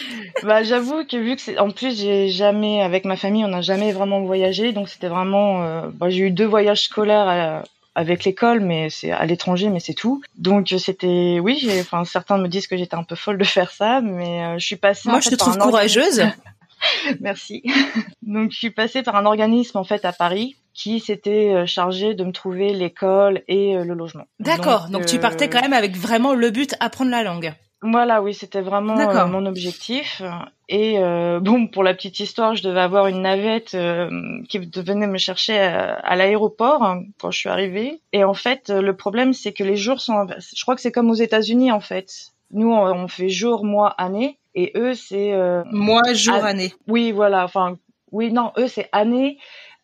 bah 0.41 0.63
j'avoue 0.63 1.05
que 1.05 1.15
vu 1.15 1.35
que 1.35 1.41
c'est, 1.43 1.59
en 1.59 1.69
plus 1.69 1.95
j'ai 1.95 2.29
jamais, 2.29 2.81
avec 2.81 3.05
ma 3.05 3.15
famille, 3.15 3.45
on 3.45 3.49
n'a 3.49 3.61
jamais 3.61 3.91
vraiment 3.91 4.21
voyagé, 4.21 4.71
donc 4.71 4.89
c'était 4.89 5.07
vraiment, 5.07 5.83
bah, 5.93 6.09
j'ai 6.09 6.21
eu 6.21 6.31
deux 6.31 6.47
voyages 6.47 6.85
scolaires 6.85 7.27
à, 7.27 7.63
avec 7.93 8.23
l'école, 8.23 8.59
mais 8.59 8.89
c'est 8.89 9.11
à 9.11 9.23
l'étranger, 9.27 9.69
mais 9.69 9.79
c'est 9.79 9.93
tout. 9.93 10.23
Donc 10.35 10.73
c'était, 10.79 11.39
oui, 11.39 11.69
enfin 11.79 12.05
certains 12.05 12.39
me 12.39 12.47
disent 12.47 12.65
que 12.65 12.75
j'étais 12.75 12.95
un 12.95 13.03
peu 13.03 13.15
folle 13.15 13.37
de 13.37 13.43
faire 13.43 13.69
ça, 13.71 14.01
mais 14.01 14.43
euh, 14.45 14.57
je 14.57 14.65
suis 14.65 14.77
passée. 14.77 15.09
Moi, 15.09 15.19
je 15.19 15.29
te 15.29 15.35
trouve 15.35 15.59
courageuse. 15.59 16.23
Merci. 17.19 17.61
Donc 18.21 18.51
je 18.51 18.57
suis 18.57 18.71
passée 18.71 19.03
par 19.03 19.15
un 19.15 19.25
organisme 19.25 19.77
en 19.77 19.83
fait 19.83 20.05
à 20.05 20.13
Paris 20.13 20.55
qui 20.79 21.01
s'était 21.01 21.53
euh, 21.53 21.65
chargé 21.65 22.13
de 22.13 22.23
me 22.23 22.31
trouver 22.31 22.71
l'école 22.73 23.41
et 23.49 23.75
euh, 23.75 23.83
le 23.83 23.93
logement. 23.93 24.25
D'accord. 24.39 24.87
Donc, 24.89 25.05
tu 25.05 25.19
partais 25.19 25.49
quand 25.49 25.61
même 25.61 25.73
avec 25.73 25.97
vraiment 25.97 26.33
le 26.33 26.51
but 26.51 26.75
apprendre 26.79 27.11
la 27.11 27.21
langue. 27.21 27.53
Voilà, 27.81 28.21
oui, 28.21 28.33
c'était 28.33 28.61
vraiment 28.61 28.97
euh, 28.97 29.27
mon 29.27 29.45
objectif. 29.45 30.21
Et 30.67 30.99
euh, 30.99 31.39
bon, 31.39 31.67
pour 31.67 31.83
la 31.83 31.93
petite 31.93 32.19
histoire, 32.19 32.55
je 32.55 32.63
devais 32.63 32.81
avoir 32.81 33.07
une 33.07 33.21
navette 33.21 33.73
euh, 33.73 34.09
qui 34.49 34.59
venait 34.59 35.07
me 35.07 35.17
chercher 35.17 35.57
à, 35.57 36.15
l'aéroport 36.15 36.83
hein, 36.83 37.03
quand 37.19 37.31
je 37.31 37.39
suis 37.39 37.49
arrivée. 37.49 38.01
Et 38.11 38.23
en 38.23 38.33
fait, 38.33 38.69
le 38.69 38.95
problème, 38.95 39.33
c'est 39.33 39.53
que 39.53 39.63
les 39.63 39.77
jours 39.77 40.01
sont. 40.01 40.27
Je 40.27 40.61
crois 40.61 40.75
que 40.75 40.81
c'est 40.81 40.91
comme 40.91 41.09
aux 41.09 41.15
États-Unis, 41.15 41.71
en 41.71 41.79
fait. 41.79 42.11
Nous, 42.51 42.71
on, 42.71 43.07
fait 43.07 43.29
jour, 43.29 43.63
mois, 43.63 43.89
année, 43.97 44.39
et 44.55 44.73
eux, 44.75 44.93
c'est 44.93 45.33
mois, 45.71 46.13
jour, 46.13 46.43
année. 46.43 46.73
Oui, 46.87 47.11
voilà. 47.11 47.45
Enfin, 47.45 47.77
oui, 48.11 48.33
non, 48.33 48.51
eux, 48.57 48.67
c'est 48.67 48.89
année, 48.91 49.37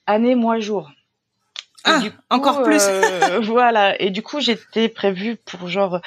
année, 0.08 0.36
mois, 0.36 0.60
jour. 0.60 0.92
Ah, 1.86 2.02
encore 2.32 2.64
plus. 2.64 2.82
Euh, 2.88 3.40
voilà. 3.44 4.00
Et 4.02 4.10
du 4.10 4.24
coup, 4.24 4.40
j'étais 4.40 4.90
prévue 4.90 5.38
pour 5.38 5.70
genre 5.70 6.02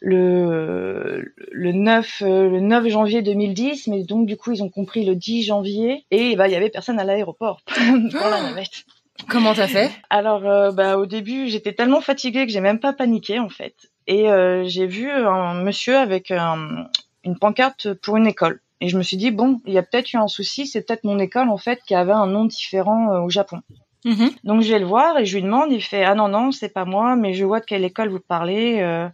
le 0.00 1.32
le 1.50 1.72
9 1.72 2.22
euh, 2.22 2.50
le 2.50 2.60
9 2.60 2.88
janvier 2.88 3.22
2010, 3.22 3.86
mais 3.88 4.04
donc 4.04 4.26
du 4.26 4.36
coup, 4.36 4.52
ils 4.52 4.62
ont 4.62 4.68
compris 4.68 5.04
le 5.04 5.16
10 5.16 5.44
janvier 5.44 6.04
et 6.10 6.36
bah 6.36 6.48
il 6.48 6.52
y 6.52 6.56
avait 6.56 6.68
personne 6.68 7.00
à 7.00 7.04
l'aéroport 7.04 7.62
pour 7.66 8.28
la 8.30 8.42
navette. 8.42 8.84
Comment 9.28 9.54
t'as 9.54 9.68
fait? 9.68 9.90
Alors, 10.10 10.46
euh, 10.46 10.70
bah 10.70 10.98
au 10.98 11.06
début, 11.06 11.48
j'étais 11.48 11.72
tellement 11.72 12.02
fatiguée 12.02 12.44
que 12.44 12.52
j'ai 12.52 12.60
même 12.60 12.80
pas 12.80 12.92
paniqué 12.92 13.38
en 13.38 13.48
fait. 13.48 13.74
Et 14.06 14.26
j'ai 14.64 14.86
vu 14.86 15.08
un 15.08 15.54
monsieur 15.54 15.96
avec 15.96 16.32
une 16.32 17.38
pancarte 17.38 17.94
pour 17.94 18.16
une 18.16 18.26
école. 18.26 18.60
Et 18.82 18.88
je 18.88 18.98
me 18.98 19.02
suis 19.02 19.16
dit 19.16 19.30
bon, 19.30 19.60
il 19.64 19.72
y 19.72 19.78
a 19.78 19.82
peut-être 19.82 20.12
eu 20.12 20.16
un 20.16 20.26
souci, 20.26 20.66
c'est 20.66 20.82
peut-être 20.82 21.04
mon 21.04 21.18
école 21.20 21.48
en 21.48 21.56
fait 21.56 21.80
qui 21.86 21.94
avait 21.94 22.12
un 22.12 22.26
nom 22.26 22.44
différent 22.44 23.22
au 23.22 23.30
Japon. 23.30 23.62
Mhm. 24.04 24.30
Donc 24.42 24.62
je 24.62 24.72
vais 24.72 24.80
le 24.80 24.86
voir 24.86 25.18
et 25.18 25.24
je 25.24 25.36
lui 25.36 25.42
demande, 25.44 25.70
il 25.70 25.80
fait 25.80 26.04
ah 26.04 26.16
non 26.16 26.26
non 26.28 26.50
c'est 26.50 26.68
pas 26.68 26.84
moi, 26.84 27.14
mais 27.14 27.34
je 27.34 27.44
vois 27.44 27.60
de 27.60 27.64
quelle 27.64 27.84
école 27.84 28.08
vous 28.08 28.18
parlez. 28.18 28.80
Euh, 28.80 29.08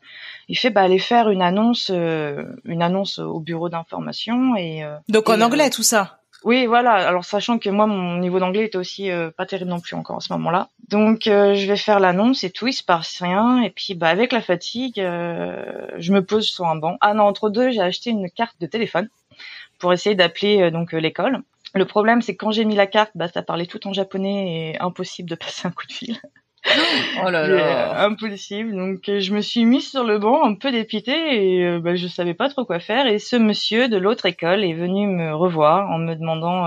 il 0.48 0.56
fait 0.56 0.70
bah 0.70 0.80
allez 0.80 0.98
faire 0.98 1.28
une 1.28 1.42
annonce, 1.42 1.90
euh, 1.94 2.44
une 2.64 2.80
annonce 2.80 3.18
au 3.18 3.40
bureau 3.40 3.68
d'information 3.68 4.56
et. 4.56 4.82
Euh, 4.84 4.96
Donc 5.10 5.28
en 5.28 5.40
anglais 5.42 5.68
tout 5.68 5.82
ça. 5.82 6.20
Oui 6.44 6.64
voilà. 6.64 6.92
Alors 6.92 7.26
sachant 7.26 7.58
que 7.58 7.68
moi 7.68 7.86
mon 7.86 8.16
niveau 8.16 8.38
d'anglais 8.38 8.64
était 8.64 8.78
aussi 8.78 9.10
pas 9.36 9.44
terrible 9.44 9.70
non 9.70 9.80
plus 9.80 9.96
encore 9.96 10.16
à 10.16 10.20
ce 10.20 10.32
moment-là. 10.32 10.68
Donc 10.88 11.22
je 11.24 11.66
vais 11.66 11.76
faire 11.76 12.00
l'annonce 12.00 12.44
et 12.44 12.50
tout, 12.50 12.68
il 12.68 12.72
se 12.72 12.84
passe 12.84 13.20
rien 13.20 13.60
et 13.60 13.70
puis 13.70 13.94
bah 13.94 14.08
avec 14.08 14.32
la 14.32 14.40
fatigue, 14.40 14.94
je 14.96 16.12
me 16.12 16.20
pose 16.20 16.46
sur 16.46 16.64
un 16.66 16.76
banc. 16.76 16.96
Ah 17.00 17.12
non 17.12 17.24
entre 17.24 17.50
deux 17.50 17.70
j'ai 17.72 17.82
acheté 17.82 18.10
une 18.10 18.30
carte 18.30 18.56
de 18.60 18.66
téléphone 18.66 19.08
pour 19.78 19.92
essayer 19.92 20.14
d'appeler 20.14 20.70
donc 20.70 20.92
l'école. 20.92 21.42
Le 21.74 21.84
problème, 21.84 22.22
c'est 22.22 22.34
que 22.34 22.44
quand 22.44 22.50
j'ai 22.50 22.64
mis 22.64 22.74
la 22.74 22.86
carte, 22.86 23.12
bah, 23.14 23.28
ça 23.28 23.42
parlait 23.42 23.66
tout 23.66 23.86
en 23.86 23.92
japonais 23.92 24.72
et 24.72 24.80
impossible 24.80 25.28
de 25.28 25.34
passer 25.34 25.68
un 25.68 25.70
coup 25.70 25.86
de 25.86 25.92
fil. 25.92 26.18
Oh 27.24 27.30
là 27.30 27.46
là. 27.46 28.04
Euh, 28.04 28.06
impossible. 28.06 28.74
Donc 28.74 29.08
euh, 29.08 29.20
je 29.20 29.32
me 29.32 29.40
suis 29.40 29.64
mise 29.64 29.90
sur 29.90 30.04
le 30.04 30.18
banc, 30.18 30.44
un 30.44 30.54
peu 30.54 30.70
dépitée 30.70 31.58
et 31.58 31.64
euh, 31.64 31.80
bah, 31.80 31.94
je 31.94 32.06
savais 32.06 32.34
pas 32.34 32.48
trop 32.48 32.64
quoi 32.64 32.80
faire. 32.80 33.06
Et 33.06 33.18
ce 33.18 33.36
monsieur 33.36 33.88
de 33.88 33.96
l'autre 33.96 34.26
école 34.26 34.64
est 34.64 34.74
venu 34.74 35.06
me 35.06 35.34
revoir 35.34 35.90
en 35.90 35.98
me 35.98 36.14
demandant 36.14 36.66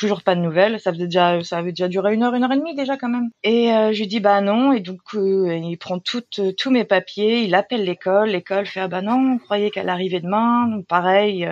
toujours 0.00 0.22
pas 0.22 0.34
de 0.34 0.40
nouvelles. 0.40 0.80
Ça 0.80 0.92
faisait 0.92 1.04
déjà, 1.04 1.44
ça 1.44 1.58
avait 1.58 1.72
déjà 1.72 1.86
duré 1.86 2.14
une 2.14 2.22
heure, 2.22 2.34
une 2.34 2.42
heure 2.42 2.52
et 2.52 2.56
demie 2.56 2.74
déjà 2.74 2.96
quand 2.96 3.08
même. 3.08 3.30
Et 3.44 3.70
euh, 3.70 3.92
je 3.92 3.98
lui 3.98 4.06
dis 4.06 4.18
bah 4.18 4.40
non. 4.40 4.72
Et 4.72 4.80
donc 4.80 5.00
euh, 5.14 5.54
il 5.54 5.76
prend 5.76 5.98
toutes, 5.98 6.38
euh, 6.38 6.52
tous 6.52 6.70
mes 6.70 6.84
papiers, 6.84 7.42
il 7.42 7.54
appelle 7.54 7.84
l'école. 7.84 8.30
L'école 8.30 8.66
fait 8.66 8.80
ah 8.80 8.88
bah 8.88 9.02
non, 9.02 9.34
on 9.34 9.38
croyait 9.38 9.70
qu'elle 9.70 9.90
arrivait 9.90 10.20
demain. 10.20 10.66
Donc 10.68 10.86
pareil, 10.86 11.46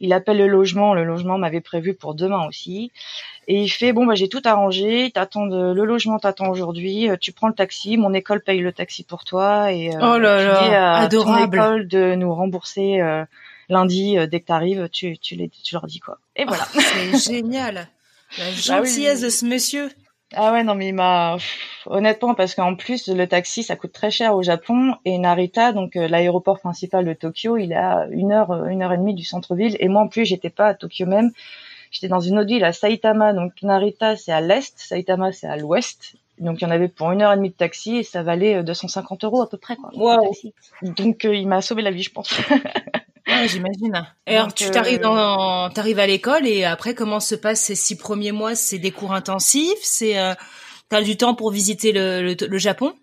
il 0.00 0.12
appelle 0.12 0.38
le 0.38 0.48
logement. 0.48 0.94
Le 0.94 1.04
logement 1.04 1.36
m'avait 1.36 1.60
prévu 1.60 1.94
pour 1.94 2.14
demain 2.14 2.46
aussi. 2.48 2.90
Et 3.46 3.60
il 3.60 3.68
fait 3.68 3.92
bon 3.92 4.06
bah 4.06 4.14
j'ai 4.14 4.28
tout 4.28 4.42
arrangé. 4.44 5.10
T'attends 5.10 5.44
le 5.44 5.84
logement 5.84 6.18
t'attend 6.18 6.48
aujourd'hui. 6.48 7.08
Tu 7.20 7.32
prends 7.32 7.48
le 7.48 7.54
taxi. 7.54 7.98
Mon 7.98 8.14
école 8.14 8.40
paye 8.40 8.60
le 8.60 8.72
taxi 8.72 9.04
pour 9.04 9.24
toi. 9.24 9.70
Et 9.70 9.90
oh 9.94 10.18
là 10.18 10.42
là, 10.42 10.62
dis 10.62 10.74
à 10.74 10.92
adorable. 10.94 11.56
Ton 11.56 11.62
école 11.62 11.88
de 11.88 12.14
nous 12.14 12.34
rembourser 12.34 13.02
lundi, 13.72 14.18
euh, 14.18 14.26
dès 14.26 14.40
que 14.40 14.86
tu, 14.86 15.18
tu, 15.18 15.34
les, 15.34 15.48
tu 15.48 15.74
leur 15.74 15.86
dis 15.86 16.00
quoi. 16.00 16.18
Et 16.36 16.44
voilà. 16.44 16.66
Oh, 16.76 16.80
c'est 16.80 17.18
génial. 17.32 17.88
La 18.38 18.44
bah 18.44 18.50
gentillesse 18.52 19.20
de 19.20 19.28
ce 19.28 19.44
monsieur. 19.44 19.90
Ah 20.34 20.52
ouais, 20.52 20.64
non, 20.64 20.74
mais 20.74 20.88
il 20.88 20.94
m'a, 20.94 21.36
honnêtement, 21.86 22.34
parce 22.34 22.54
qu'en 22.54 22.74
plus, 22.74 23.08
le 23.08 23.26
taxi, 23.26 23.62
ça 23.62 23.76
coûte 23.76 23.92
très 23.92 24.10
cher 24.10 24.34
au 24.34 24.42
Japon, 24.42 24.94
et 25.04 25.18
Narita, 25.18 25.72
donc 25.72 25.96
euh, 25.96 26.08
l'aéroport 26.08 26.58
principal 26.58 27.04
de 27.04 27.12
Tokyo, 27.12 27.56
il 27.56 27.72
est 27.72 27.76
à 27.76 28.06
une 28.10 28.32
heure, 28.32 28.50
euh, 28.50 28.66
une 28.66 28.82
heure 28.82 28.92
et 28.92 28.96
demie 28.96 29.14
du 29.14 29.24
centre-ville, 29.24 29.76
et 29.78 29.88
moi, 29.88 30.02
en 30.02 30.08
plus, 30.08 30.24
j'étais 30.24 30.50
pas 30.50 30.68
à 30.68 30.74
Tokyo 30.74 31.04
même, 31.04 31.32
j'étais 31.90 32.08
dans 32.08 32.20
une 32.20 32.38
autre 32.38 32.48
ville 32.48 32.64
à 32.64 32.72
Saitama, 32.72 33.34
donc 33.34 33.52
Narita, 33.62 34.16
c'est 34.16 34.32
à 34.32 34.40
l'est, 34.40 34.72
Saitama, 34.78 35.32
c'est 35.32 35.48
à 35.48 35.56
l'ouest, 35.56 36.14
donc 36.38 36.62
il 36.62 36.64
y 36.64 36.66
en 36.66 36.70
avait 36.70 36.88
pour 36.88 37.12
une 37.12 37.20
heure 37.20 37.32
et 37.32 37.36
demie 37.36 37.50
de 37.50 37.54
taxi, 37.54 37.98
et 37.98 38.02
ça 38.02 38.22
valait 38.22 38.62
250 38.62 39.24
euros 39.24 39.42
à 39.42 39.50
peu 39.50 39.58
près, 39.58 39.76
quoi. 39.76 39.90
Wow. 39.94 40.32
Donc 40.80 41.24
il 41.24 41.46
m'a 41.46 41.60
sauvé 41.60 41.82
la 41.82 41.90
vie, 41.90 42.02
je 42.02 42.10
pense. 42.10 42.32
Ouais, 43.26 43.48
j'imagine. 43.48 44.06
Et 44.26 44.36
alors, 44.36 44.52
tu 44.52 44.70
t'arrives 44.70 45.00
euh, 45.00 45.02
dans, 45.02 45.70
t'arrives 45.70 45.98
à 45.98 46.06
l'école 46.06 46.46
et 46.46 46.64
après, 46.64 46.94
comment 46.94 47.20
se 47.20 47.34
passent 47.34 47.62
ces 47.62 47.74
six 47.74 47.96
premiers 47.96 48.32
mois? 48.32 48.54
C'est 48.54 48.78
des 48.78 48.90
cours 48.90 49.12
intensifs? 49.12 49.78
C'est, 49.82 50.18
euh, 50.18 50.34
t'as 50.88 51.02
du 51.02 51.16
temps 51.16 51.34
pour 51.34 51.50
visiter 51.50 51.92
le, 51.92 52.34
le, 52.34 52.58
Japon? 52.58 52.94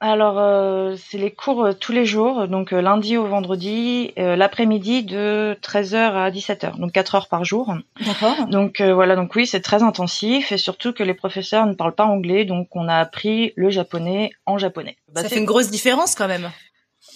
Alors, 0.00 0.38
euh, 0.38 0.94
c'est 0.96 1.18
les 1.18 1.30
cours 1.30 1.70
tous 1.78 1.92
les 1.92 2.04
jours, 2.04 2.48
donc 2.48 2.70
lundi 2.70 3.16
au 3.16 3.26
vendredi, 3.26 4.12
l'après-midi 4.16 5.04
de 5.04 5.56
13h 5.62 5.96
à 5.96 6.30
17h, 6.30 6.78
donc 6.78 6.92
4 6.92 7.14
heures 7.14 7.28
par 7.28 7.44
jour. 7.44 7.74
D'accord. 8.04 8.46
Donc 8.48 8.82
voilà, 8.82 9.16
donc 9.16 9.34
oui, 9.34 9.46
c'est 9.46 9.62
très 9.62 9.82
intensif 9.82 10.52
et 10.52 10.58
surtout 10.58 10.92
que 10.92 11.02
les 11.02 11.14
professeurs 11.14 11.66
ne 11.66 11.72
parlent 11.72 11.94
pas 11.94 12.04
anglais, 12.04 12.44
donc 12.44 12.68
on 12.76 12.88
a 12.88 12.96
appris 12.96 13.54
le 13.56 13.70
japonais 13.70 14.32
en 14.44 14.58
japonais. 14.58 14.96
Bah, 15.14 15.22
ça 15.22 15.30
fait 15.30 15.38
une 15.38 15.46
grosse 15.46 15.70
différence 15.70 16.14
quand 16.14 16.28
même. 16.28 16.50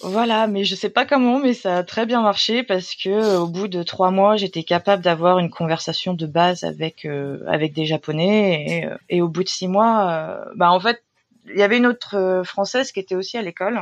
Voilà, 0.03 0.47
mais 0.47 0.63
je 0.63 0.73
sais 0.73 0.89
pas 0.89 1.05
comment, 1.05 1.39
mais 1.39 1.53
ça 1.53 1.77
a 1.77 1.83
très 1.83 2.05
bien 2.05 2.21
marché 2.21 2.63
parce 2.63 2.95
que 2.95 3.09
euh, 3.09 3.39
au 3.39 3.47
bout 3.47 3.67
de 3.67 3.83
trois 3.83 4.09
mois, 4.09 4.35
j'étais 4.35 4.63
capable 4.63 5.03
d'avoir 5.03 5.37
une 5.37 5.51
conversation 5.51 6.13
de 6.13 6.25
base 6.25 6.63
avec 6.63 7.05
euh, 7.05 7.43
avec 7.47 7.73
des 7.73 7.85
Japonais 7.85 8.65
et, 8.67 8.85
euh, 8.85 8.97
et, 9.09 9.21
au 9.21 9.27
bout 9.27 9.43
de 9.43 9.49
six 9.49 9.67
mois, 9.67 10.39
bah 10.55 10.71
en 10.71 10.79
fait, 10.79 11.03
il 11.47 11.57
y 11.57 11.63
avait 11.63 11.77
une 11.77 11.85
autre 11.85 12.41
française 12.45 12.91
qui 12.91 12.99
était 12.99 13.15
aussi 13.15 13.37
à 13.37 13.41
l'école 13.43 13.79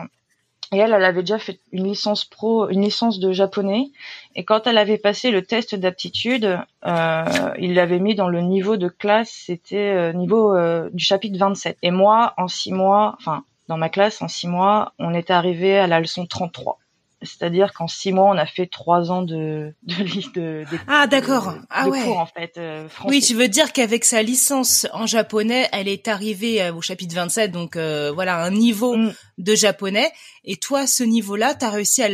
et 0.71 0.77
elle, 0.77 0.93
elle 0.93 1.05
avait 1.05 1.21
déjà 1.21 1.39
fait 1.39 1.59
une 1.71 1.85
licence 1.85 2.25
pro, 2.25 2.69
une 2.69 2.81
licence 2.81 3.19
de 3.19 3.31
japonais 3.31 3.89
et 4.35 4.43
quand 4.43 4.67
elle 4.67 4.77
avait 4.77 4.97
passé 4.97 5.31
le 5.31 5.43
test 5.43 5.75
d'aptitude, 5.75 6.59
il 6.85 7.73
l'avait 7.73 7.99
mis 7.99 8.15
dans 8.15 8.29
le 8.29 8.41
niveau 8.41 8.77
de 8.77 8.87
classe, 8.89 9.43
c'était 9.45 10.13
niveau 10.13 10.55
du 10.91 11.03
chapitre 11.03 11.37
27 11.37 11.77
et 11.81 11.91
moi 11.91 12.33
en 12.37 12.47
six 12.47 12.71
mois, 12.71 13.15
enfin 13.19 13.43
dans 13.69 13.77
ma 13.77 13.89
classe, 13.89 14.21
en 14.23 14.27
six 14.27 14.47
mois, 14.47 14.93
on 14.97 15.13
était 15.13 15.31
arrivé 15.31 15.77
à 15.77 15.85
la 15.85 15.99
leçon 15.99 16.25
33. 16.25 16.79
C'est-à-dire 17.21 17.71
qu'en 17.71 17.87
six 17.87 18.11
mois, 18.11 18.25
on 18.25 18.37
a 18.37 18.47
fait 18.47 18.65
trois 18.65 19.11
ans 19.11 19.21
de 19.21 19.75
de, 19.83 19.95
de, 20.33 20.65
de 20.71 20.77
ah 20.87 21.05
d'accord. 21.05 21.53
ah 21.69 21.87
ouais. 21.87 22.01
cours 22.01 22.17
en 22.17 22.25
fait 22.25 22.57
euh, 22.57 22.87
oui 23.05 23.21
tu 23.21 23.35
veux 23.35 23.49
dire 23.49 23.73
qu'avec 23.73 24.05
sa 24.05 24.23
licence 24.23 24.87
en 24.93 25.05
japonais 25.05 25.67
elle 25.73 25.89
est 25.89 26.07
arrivée 26.07 26.61
euh, 26.61 26.73
au 26.73 26.79
chapitre 26.79 27.13
27 27.13 27.51
donc 27.51 27.75
euh, 27.75 28.09
voilà 28.13 28.41
un 28.41 28.51
niveau 28.51 28.95
mm. 28.95 29.13
de 29.37 29.55
japonais. 29.55 30.09
Et 30.45 30.55
toi 30.55 30.87
ce 30.87 31.03
niveau 31.03 31.35
là 31.35 31.53
tu 31.53 31.65
as 31.65 31.69
réussi 31.69 32.01
à 32.01 32.09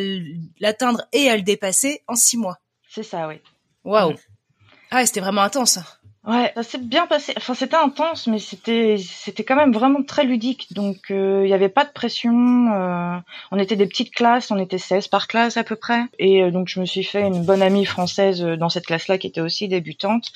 l'atteindre 0.59 1.03
et 1.13 1.29
à 1.29 1.37
le 1.37 1.43
dépasser 1.43 2.01
en 2.07 2.15
six 2.15 2.37
mois. 2.37 2.57
C'est 2.89 3.03
ça 3.03 3.27
oui. 3.27 3.35
Waouh. 3.85 4.11
Mm. 4.11 4.17
ah 4.91 5.05
c'était 5.05 5.21
vraiment 5.21 5.43
intense 5.43 5.79
Ouais, 6.27 6.51
ça 6.55 6.63
s'est 6.63 6.79
bien 6.79 7.05
passé. 7.05 7.33
Enfin, 7.37 7.53
c'était 7.53 7.75
intense, 7.75 8.25
mais 8.25 8.39
c'était 8.39 8.95
c'était 8.97 9.43
quand 9.43 9.55
même 9.55 9.71
vraiment 9.71 10.01
très 10.01 10.23
ludique. 10.23 10.73
Donc, 10.73 11.11
euh, 11.11 11.41
il 11.43 11.47
n'y 11.47 11.53
avait 11.53 11.69
pas 11.69 11.85
de 11.85 11.91
pression. 11.91 12.33
Euh, 12.73 13.15
on 13.51 13.59
était 13.59 13.75
des 13.75 13.85
petites 13.85 14.11
classes, 14.11 14.49
on 14.49 14.57
était 14.57 14.79
16 14.79 15.07
par 15.07 15.27
classe 15.27 15.55
à 15.57 15.63
peu 15.63 15.75
près. 15.75 16.01
Et 16.17 16.41
euh, 16.41 16.49
donc, 16.49 16.67
je 16.67 16.79
me 16.79 16.85
suis 16.85 17.03
fait 17.03 17.21
une 17.21 17.45
bonne 17.45 17.61
amie 17.61 17.85
française 17.85 18.41
dans 18.41 18.69
cette 18.69 18.87
classe-là 18.87 19.19
qui 19.19 19.27
était 19.27 19.41
aussi 19.41 19.67
débutante. 19.67 20.31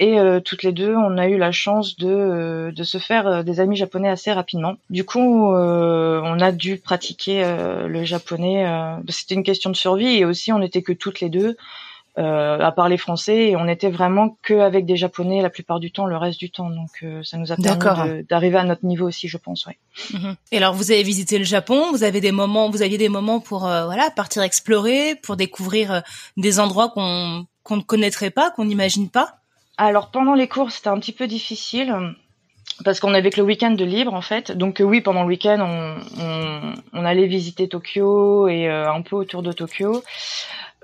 Et 0.00 0.16
toutes 0.44 0.62
les 0.62 0.72
deux, 0.72 0.96
on 0.96 1.16
a 1.18 1.28
eu 1.28 1.36
la 1.36 1.52
chance 1.52 1.96
de 1.96 2.72
de 2.74 2.84
se 2.84 2.98
faire 2.98 3.44
des 3.44 3.60
amis 3.60 3.76
japonais 3.76 4.08
assez 4.08 4.32
rapidement. 4.32 4.76
Du 4.88 5.04
coup, 5.04 5.20
on 5.20 6.40
a 6.40 6.52
dû 6.52 6.78
pratiquer 6.78 7.44
le 7.86 8.04
japonais. 8.04 8.66
C'était 9.08 9.34
une 9.34 9.42
question 9.42 9.70
de 9.70 9.76
survie 9.76 10.16
et 10.16 10.24
aussi, 10.24 10.52
on 10.52 10.58
n'était 10.58 10.82
que 10.82 10.92
toutes 10.92 11.20
les 11.20 11.28
deux. 11.28 11.56
Euh, 12.18 12.58
à 12.58 12.72
parler 12.72 12.98
français 12.98 13.50
et 13.50 13.56
on 13.56 13.68
était 13.68 13.88
vraiment 13.88 14.36
que 14.42 14.54
avec 14.54 14.84
des 14.84 14.96
japonais 14.96 15.42
la 15.42 15.48
plupart 15.48 15.78
du 15.78 15.92
temps 15.92 16.06
le 16.06 16.16
reste 16.16 16.40
du 16.40 16.50
temps 16.50 16.68
donc 16.68 16.90
euh, 17.04 17.22
ça 17.22 17.38
nous 17.38 17.52
a 17.52 17.56
permis 17.56 18.24
d'arriver 18.24 18.58
à 18.58 18.64
notre 18.64 18.84
niveau 18.84 19.06
aussi 19.06 19.28
je 19.28 19.36
pense 19.38 19.64
ouais. 19.66 19.78
Mhm. 20.12 20.34
Et 20.50 20.56
alors 20.56 20.74
vous 20.74 20.90
avez 20.90 21.04
visité 21.04 21.38
le 21.38 21.44
Japon, 21.44 21.92
vous 21.92 22.02
avez 22.02 22.20
des 22.20 22.32
moments 22.32 22.68
vous 22.68 22.82
aviez 22.82 22.98
des 22.98 23.08
moments 23.08 23.38
pour 23.38 23.64
euh, 23.64 23.84
voilà 23.84 24.10
partir 24.10 24.42
explorer, 24.42 25.14
pour 25.22 25.36
découvrir 25.36 26.02
des 26.36 26.58
endroits 26.58 26.88
qu'on 26.88 27.46
qu'on 27.62 27.76
ne 27.76 27.82
connaîtrait 27.82 28.30
pas, 28.30 28.50
qu'on 28.50 28.64
n'imagine 28.64 29.08
pas? 29.08 29.36
Alors 29.78 30.10
pendant 30.10 30.34
les 30.34 30.48
cours 30.48 30.72
c'était 30.72 30.88
un 30.88 30.98
petit 30.98 31.12
peu 31.12 31.28
difficile 31.28 31.94
parce 32.84 32.98
qu'on 32.98 33.14
avait 33.14 33.30
que 33.30 33.40
le 33.40 33.46
week-end 33.46 33.70
de 33.70 33.84
libre 33.84 34.14
en 34.14 34.22
fait. 34.22 34.50
Donc 34.50 34.82
oui, 34.84 35.00
pendant 35.00 35.22
le 35.22 35.28
week-end, 35.28 35.58
on, 35.60 36.22
on, 36.22 36.74
on, 36.94 37.04
allait 37.04 37.26
visiter 37.26 37.68
Tokyo 37.68 38.48
et 38.48 38.68
un 38.68 39.02
peu 39.02 39.16
autour 39.16 39.42
de 39.42 39.52
Tokyo. 39.52 40.02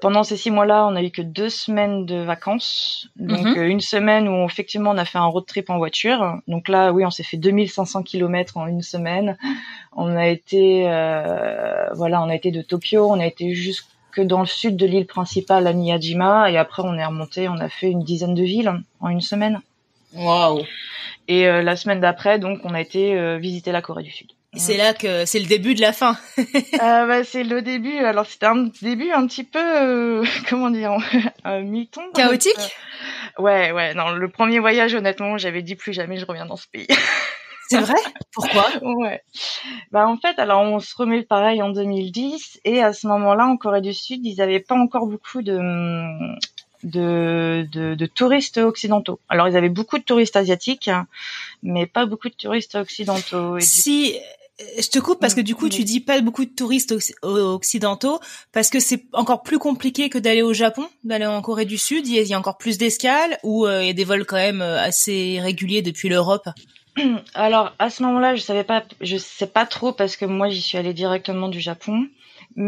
Pendant 0.02 0.24
ces 0.24 0.36
six 0.36 0.50
mois-là, 0.50 0.86
on 0.86 0.94
a 0.94 1.02
eu 1.02 1.10
que 1.10 1.22
deux 1.22 1.48
semaines 1.48 2.04
de 2.04 2.16
vacances. 2.16 3.08
Donc 3.16 3.40
mhm. 3.40 3.56
euh, 3.56 3.68
une 3.68 3.80
semaine 3.80 4.28
où 4.28 4.44
effectivement 4.44 4.90
on 4.90 4.98
a 4.98 5.06
fait 5.06 5.18
un 5.18 5.24
road 5.24 5.46
trip 5.46 5.70
en 5.70 5.78
voiture. 5.78 6.38
Donc 6.48 6.68
là, 6.68 6.92
oui, 6.92 7.04
on 7.06 7.10
s'est 7.10 7.22
fait 7.22 7.38
2500 7.38 8.02
km 8.02 8.58
en 8.58 8.66
une 8.66 8.82
semaine. 8.82 9.38
On 9.92 10.14
a 10.14 10.26
été, 10.26 10.86
euh, 10.86 11.88
voilà, 11.94 12.22
on 12.22 12.28
a 12.28 12.34
été 12.34 12.50
de 12.50 12.60
Tokyo, 12.60 13.10
on 13.10 13.18
a 13.18 13.26
été 13.26 13.54
jusque 13.54 13.86
dans 14.18 14.40
le 14.40 14.46
sud 14.46 14.76
de 14.76 14.84
l'île 14.84 15.06
principale 15.06 15.66
à 15.66 15.72
Miyajima 15.72 16.50
et 16.50 16.58
après 16.58 16.82
on 16.82 16.94
est 16.94 17.04
remonté, 17.04 17.48
on 17.48 17.58
a 17.58 17.68
fait 17.68 17.90
une 17.90 18.02
dizaine 18.02 18.34
de 18.34 18.42
villes 18.42 18.72
en 19.00 19.08
une 19.08 19.22
semaine. 19.22 19.60
Waouh 20.14 20.62
Et 21.28 21.46
euh, 21.48 21.62
la 21.62 21.76
semaine 21.76 22.00
d'après, 22.00 22.38
donc, 22.38 22.60
on 22.64 22.74
a 22.74 22.80
été 22.80 23.38
visiter 23.38 23.72
la 23.72 23.80
Corée 23.80 24.02
du 24.02 24.10
Sud. 24.10 24.35
C'est 24.54 24.76
là 24.76 24.94
que 24.94 25.24
c'est 25.24 25.38
le 25.38 25.46
début 25.46 25.74
de 25.74 25.80
la 25.80 25.92
fin. 25.92 26.16
euh, 26.38 27.06
bah, 27.06 27.24
c'est 27.24 27.44
le 27.44 27.62
début. 27.62 27.98
Alors 27.98 28.26
c'était 28.26 28.46
un 28.46 28.68
début 28.80 29.10
un 29.10 29.26
petit 29.26 29.44
peu 29.44 29.58
euh, 29.58 30.24
comment 30.48 30.70
dire 30.70 30.96
un 31.44 31.60
mi-ton. 31.62 32.10
Chaotique. 32.14 32.54
Euh, 33.38 33.42
ouais 33.42 33.72
ouais. 33.72 33.94
Non, 33.94 34.10
le 34.10 34.28
premier 34.28 34.58
voyage 34.58 34.94
honnêtement, 34.94 35.36
j'avais 35.38 35.62
dit 35.62 35.74
plus 35.74 35.92
jamais 35.92 36.16
je 36.16 36.26
reviens 36.26 36.46
dans 36.46 36.56
ce 36.56 36.68
pays. 36.68 36.86
C'est 37.68 37.80
vrai? 37.80 37.98
Pourquoi? 38.32 38.66
Ouais. 38.82 39.22
Bah 39.90 40.06
en 40.06 40.16
fait, 40.16 40.38
alors 40.38 40.62
on 40.62 40.78
se 40.78 40.94
remet 40.96 41.24
pareil 41.24 41.60
en 41.62 41.70
2010 41.70 42.60
et 42.64 42.80
à 42.80 42.92
ce 42.92 43.08
moment-là 43.08 43.46
en 43.46 43.56
Corée 43.56 43.80
du 43.80 43.92
Sud, 43.92 44.24
ils 44.24 44.40
avaient 44.40 44.60
pas 44.60 44.76
encore 44.76 45.06
beaucoup 45.06 45.42
de 45.42 45.58
de, 46.82 47.66
de, 47.72 47.94
de, 47.94 48.06
touristes 48.06 48.58
occidentaux. 48.58 49.20
Alors 49.28 49.48
ils 49.48 49.56
avaient 49.56 49.68
beaucoup 49.68 49.98
de 49.98 50.04
touristes 50.04 50.36
asiatiques, 50.36 50.90
mais 51.62 51.86
pas 51.86 52.06
beaucoup 52.06 52.28
de 52.28 52.34
touristes 52.34 52.74
occidentaux. 52.74 53.58
si 53.60 54.16
je 54.78 54.88
te 54.88 54.98
coupe 54.98 55.20
parce 55.20 55.34
que 55.34 55.40
du 55.40 55.54
coup, 55.54 55.68
tu 55.68 55.84
dis 55.84 56.00
pas 56.00 56.20
beaucoup 56.20 56.44
de 56.44 56.50
touristes 56.50 56.94
occidentaux 57.22 58.20
parce 58.52 58.70
que 58.70 58.80
c'est 58.80 59.04
encore 59.12 59.42
plus 59.42 59.58
compliqué 59.58 60.08
que 60.08 60.18
d'aller 60.18 60.42
au 60.42 60.52
Japon, 60.52 60.88
d'aller 61.04 61.26
en 61.26 61.42
Corée 61.42 61.66
du 61.66 61.76
Sud. 61.78 62.06
Il 62.06 62.14
y 62.14 62.34
a, 62.34 62.38
encore 62.38 62.56
plus 62.56 62.78
d'escales 62.78 63.38
ou 63.42 63.66
euh, 63.66 63.82
il 63.82 63.86
y 63.86 63.90
a 63.90 63.92
des 63.92 64.04
vols 64.04 64.24
quand 64.24 64.36
même 64.36 64.62
euh, 64.62 64.80
assez 64.80 65.40
réguliers 65.40 65.82
depuis 65.82 66.08
l'Europe? 66.08 66.48
Alors 67.34 67.74
à 67.78 67.90
ce 67.90 68.02
moment-là, 68.04 68.34
je 68.34 68.42
savais 68.42 68.64
pas, 68.64 68.82
je 69.00 69.16
sais 69.18 69.46
pas 69.46 69.66
trop 69.66 69.92
parce 69.92 70.16
que 70.16 70.24
moi 70.24 70.48
j'y 70.48 70.62
suis 70.62 70.78
allée 70.78 70.94
directement 70.94 71.48
du 71.48 71.60
Japon. 71.60 72.06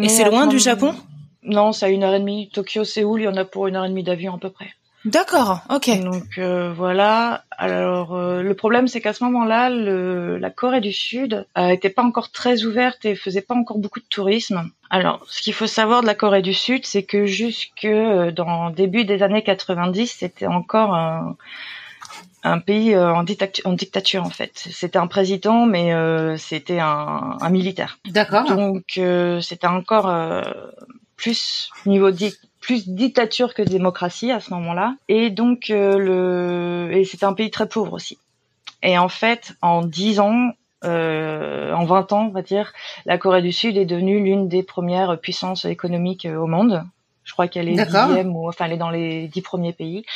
Et 0.02 0.08
c'est 0.08 0.24
loin 0.24 0.46
du 0.46 0.58
Japon? 0.58 0.94
Non, 1.42 1.72
c'est 1.72 1.86
à 1.86 1.88
une 1.88 2.04
heure 2.04 2.14
et 2.14 2.20
demie. 2.20 2.50
Tokyo, 2.52 2.84
Séoul, 2.84 3.20
il 3.20 3.24
y 3.24 3.28
en 3.28 3.36
a 3.36 3.44
pour 3.44 3.66
une 3.66 3.76
heure 3.76 3.84
et 3.84 3.88
demie 3.88 4.02
d'avion 4.02 4.34
à 4.34 4.38
peu 4.38 4.50
près. 4.50 4.68
D'accord, 5.04 5.60
ok. 5.70 6.02
Donc 6.02 6.38
euh, 6.38 6.72
voilà. 6.72 7.44
Alors 7.52 8.14
euh, 8.14 8.42
le 8.42 8.54
problème 8.54 8.88
c'est 8.88 9.00
qu'à 9.00 9.12
ce 9.12 9.22
moment-là, 9.24 9.70
la 9.70 10.50
Corée 10.50 10.80
du 10.80 10.92
Sud 10.92 11.46
euh, 11.56 11.68
était 11.68 11.90
pas 11.90 12.02
encore 12.02 12.30
très 12.32 12.64
ouverte 12.64 13.04
et 13.04 13.14
faisait 13.14 13.42
pas 13.42 13.54
encore 13.54 13.78
beaucoup 13.78 14.00
de 14.00 14.06
tourisme. 14.10 14.70
Alors 14.90 15.24
ce 15.28 15.40
qu'il 15.40 15.54
faut 15.54 15.68
savoir 15.68 16.02
de 16.02 16.06
la 16.06 16.14
Corée 16.14 16.42
du 16.42 16.52
Sud, 16.52 16.84
c'est 16.84 17.04
que 17.04 17.26
jusque 17.26 17.86
dans 17.86 18.70
début 18.70 19.04
des 19.04 19.22
années 19.22 19.44
90, 19.44 20.16
c'était 20.18 20.46
encore 20.46 20.94
un, 20.94 21.36
un 22.42 22.58
pays 22.58 22.96
en, 22.96 23.24
en, 23.64 23.72
dictature 23.72 24.24
en 24.24 24.30
fait. 24.30 24.52
C'était 24.54 24.98
un 24.98 25.06
président, 25.06 25.64
mais 25.64 25.92
c'était 26.38 26.80
un, 26.80 27.38
un, 27.40 27.50
militaire. 27.50 27.98
D'accord. 28.10 28.44
Donc 28.48 29.00
c'était 29.40 29.68
encore 29.68 30.08
plus 31.18 31.70
niveau 31.84 32.10
plus 32.60 32.88
dictature 32.88 33.52
que 33.52 33.62
démocratie 33.62 34.30
à 34.30 34.40
ce 34.40 34.54
moment-là. 34.54 34.94
Et 35.08 35.28
donc, 35.28 35.68
euh, 35.68 35.98
le, 35.98 36.96
et 36.96 37.04
c'était 37.04 37.26
un 37.26 37.34
pays 37.34 37.50
très 37.50 37.68
pauvre 37.68 37.92
aussi. 37.92 38.16
Et 38.82 38.96
en 38.96 39.08
fait, 39.08 39.52
en 39.60 39.82
10 39.82 40.20
ans, 40.20 40.52
euh, 40.84 41.72
en 41.72 41.84
20 41.84 42.12
ans, 42.12 42.26
on 42.26 42.30
va 42.30 42.42
dire, 42.42 42.72
la 43.04 43.18
Corée 43.18 43.42
du 43.42 43.52
Sud 43.52 43.76
est 43.76 43.84
devenue 43.84 44.22
l'une 44.22 44.48
des 44.48 44.62
premières 44.62 45.18
puissances 45.20 45.64
économiques 45.66 46.24
euh, 46.24 46.36
au 46.36 46.46
monde. 46.46 46.84
Je 47.24 47.32
crois 47.32 47.48
qu'elle 47.48 47.68
est 47.68 47.84
dixième 47.84 48.34
ou 48.34 48.48
enfin 48.48 48.64
elle 48.64 48.72
est 48.72 48.78
dans 48.78 48.90
les 48.90 49.28
dix 49.28 49.42
premiers 49.42 49.74
pays. 49.74 50.06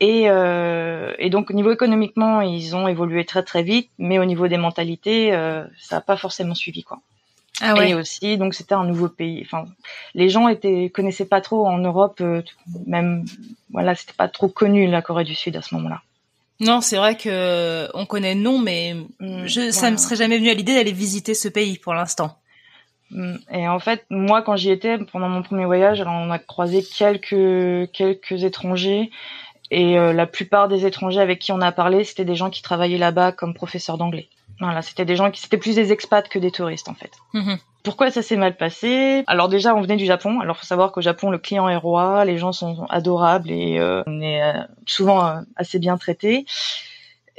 Et, 0.00 0.30
euh, 0.30 1.12
et, 1.18 1.28
donc 1.28 1.50
au 1.50 1.54
niveau 1.54 1.70
économiquement, 1.70 2.40
ils 2.40 2.74
ont 2.74 2.88
évolué 2.88 3.24
très 3.26 3.42
très 3.42 3.62
vite, 3.62 3.90
mais 3.98 4.18
au 4.18 4.24
niveau 4.24 4.48
des 4.48 4.56
mentalités, 4.56 5.32
euh, 5.34 5.64
ça 5.78 5.96
n'a 5.96 6.00
pas 6.00 6.16
forcément 6.16 6.54
suivi 6.54 6.82
quoi. 6.82 7.00
Ah 7.60 7.74
ouais. 7.74 7.90
Et 7.90 7.94
aussi, 7.94 8.36
donc 8.38 8.54
c'était 8.54 8.74
un 8.74 8.84
nouveau 8.84 9.08
pays. 9.08 9.42
Enfin, 9.44 9.66
les 10.14 10.28
gens 10.28 10.48
étaient 10.48 10.90
connaissaient 10.90 11.26
pas 11.26 11.40
trop 11.40 11.66
en 11.66 11.78
Europe, 11.78 12.18
euh, 12.20 12.42
même 12.86 13.24
voilà, 13.70 13.94
c'était 13.94 14.14
pas 14.14 14.28
trop 14.28 14.48
connu 14.48 14.86
la 14.86 15.02
Corée 15.02 15.24
du 15.24 15.34
Sud 15.34 15.56
à 15.56 15.62
ce 15.62 15.74
moment-là. 15.74 16.02
Non, 16.60 16.80
c'est 16.82 16.96
vrai 16.96 17.16
que 17.16 17.88
on 17.94 18.04
connaît 18.06 18.34
le 18.34 18.40
nom, 18.40 18.58
mais 18.58 18.94
mm, 19.20 19.46
je, 19.46 19.70
ça 19.70 19.90
me 19.90 19.96
serait 19.96 20.16
jamais 20.16 20.38
venu 20.38 20.50
à 20.50 20.54
l'idée 20.54 20.74
d'aller 20.74 20.92
visiter 20.92 21.34
ce 21.34 21.48
pays 21.48 21.78
pour 21.78 21.94
l'instant. 21.94 22.36
Mm, 23.10 23.36
et 23.52 23.68
en 23.68 23.78
fait, 23.78 24.04
moi, 24.10 24.42
quand 24.42 24.56
j'y 24.56 24.70
étais 24.70 24.98
pendant 24.98 25.28
mon 25.28 25.42
premier 25.42 25.64
voyage, 25.64 26.00
alors 26.00 26.14
on 26.14 26.30
a 26.30 26.38
croisé 26.38 26.82
quelques 26.82 27.90
quelques 27.92 28.44
étrangers, 28.44 29.10
et 29.70 29.98
euh, 29.98 30.12
la 30.12 30.26
plupart 30.26 30.68
des 30.68 30.84
étrangers 30.84 31.20
avec 31.20 31.38
qui 31.38 31.52
on 31.52 31.60
a 31.60 31.72
parlé, 31.72 32.04
c'était 32.04 32.24
des 32.24 32.34
gens 32.34 32.50
qui 32.50 32.62
travaillaient 32.62 32.98
là-bas 32.98 33.32
comme 33.32 33.54
professeurs 33.54 33.98
d'anglais. 33.98 34.28
Voilà, 34.60 34.82
c'était 34.82 35.06
des 35.06 35.16
gens 35.16 35.30
qui 35.30 35.40
c'était 35.40 35.56
plus 35.56 35.74
des 35.74 35.90
expats 35.90 36.28
que 36.28 36.38
des 36.38 36.50
touristes 36.50 36.88
en 36.88 36.94
fait. 36.94 37.12
Mhm. 37.32 37.58
Pourquoi 37.82 38.10
ça 38.10 38.20
s'est 38.20 38.36
mal 38.36 38.56
passé? 38.56 39.24
Alors 39.26 39.48
déjà, 39.48 39.74
on 39.74 39.80
venait 39.80 39.96
du 39.96 40.04
Japon. 40.04 40.40
Alors 40.40 40.58
faut 40.58 40.66
savoir 40.66 40.92
qu'au 40.92 41.00
Japon, 41.00 41.30
le 41.30 41.38
client 41.38 41.68
est 41.68 41.76
roi, 41.76 42.26
les 42.26 42.36
gens 42.36 42.52
sont 42.52 42.84
adorables 42.90 43.50
et 43.50 43.78
euh, 43.78 44.02
on 44.06 44.20
est 44.20 44.42
euh, 44.42 44.62
souvent 44.86 45.26
euh, 45.26 45.40
assez 45.56 45.78
bien 45.78 45.96
traités. 45.96 46.44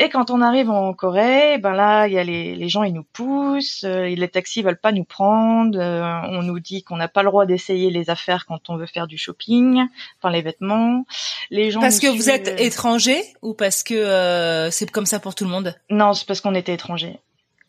Et 0.03 0.09
quand 0.09 0.31
on 0.31 0.41
arrive 0.41 0.71
en 0.71 0.95
Corée, 0.95 1.59
ben 1.59 1.73
là, 1.73 2.07
il 2.07 2.13
y 2.13 2.17
a 2.17 2.23
les, 2.23 2.55
les 2.55 2.69
gens, 2.69 2.81
ils 2.81 2.93
nous 2.93 3.03
poussent, 3.03 3.83
euh, 3.83 4.07
les 4.07 4.27
taxis 4.27 4.63
veulent 4.63 4.79
pas 4.79 4.91
nous 4.91 5.03
prendre, 5.03 5.77
euh, 5.79 6.21
on 6.23 6.41
nous 6.41 6.59
dit 6.59 6.81
qu'on 6.81 6.97
n'a 6.97 7.07
pas 7.07 7.21
le 7.21 7.29
droit 7.29 7.45
d'essayer 7.45 7.91
les 7.91 8.09
affaires 8.09 8.47
quand 8.47 8.71
on 8.71 8.77
veut 8.77 8.87
faire 8.87 9.05
du 9.05 9.19
shopping, 9.19 9.79
enfin 10.17 10.31
les 10.31 10.41
vêtements. 10.41 11.05
Les 11.51 11.69
gens 11.69 11.81
parce 11.81 11.99
que 11.99 12.07
vous 12.07 12.31
êtes 12.31 12.59
étranger 12.59 13.21
ou 13.43 13.53
parce 13.53 13.83
que 13.83 14.69
c'est 14.71 14.89
comme 14.89 15.05
ça 15.05 15.19
pour 15.19 15.35
tout 15.35 15.43
le 15.43 15.51
monde? 15.51 15.75
Non, 15.91 16.13
c'est 16.13 16.25
parce 16.25 16.41
qu'on 16.41 16.55
était 16.55 16.73
étranger. 16.73 17.19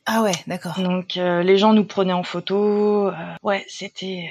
Ah 0.06 0.22
ouais, 0.22 0.32
d'accord. 0.46 0.80
Donc 0.80 1.16
les 1.16 1.58
gens 1.58 1.74
nous 1.74 1.84
prenaient 1.84 2.14
en 2.14 2.22
photo. 2.22 3.10
ouais, 3.42 3.66
c'était. 3.68 4.30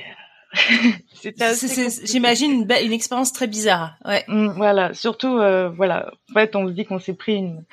J'imagine 2.04 2.52
une, 2.52 2.72
une, 2.84 2.94
expérience 2.94 3.32
très 3.32 3.48
bizarre. 3.48 3.96
Ouais. 4.06 4.24
Mm, 4.28 4.50
voilà, 4.58 4.94
surtout, 4.94 5.36
voilà. 5.76 6.12
En 6.30 6.34
fait, 6.34 6.56
on 6.56 6.68
se 6.68 6.74
dit 6.74 6.86
qu'on 6.86 7.00
s'est 7.00 7.14
pris 7.14 7.36
une, 7.36 7.64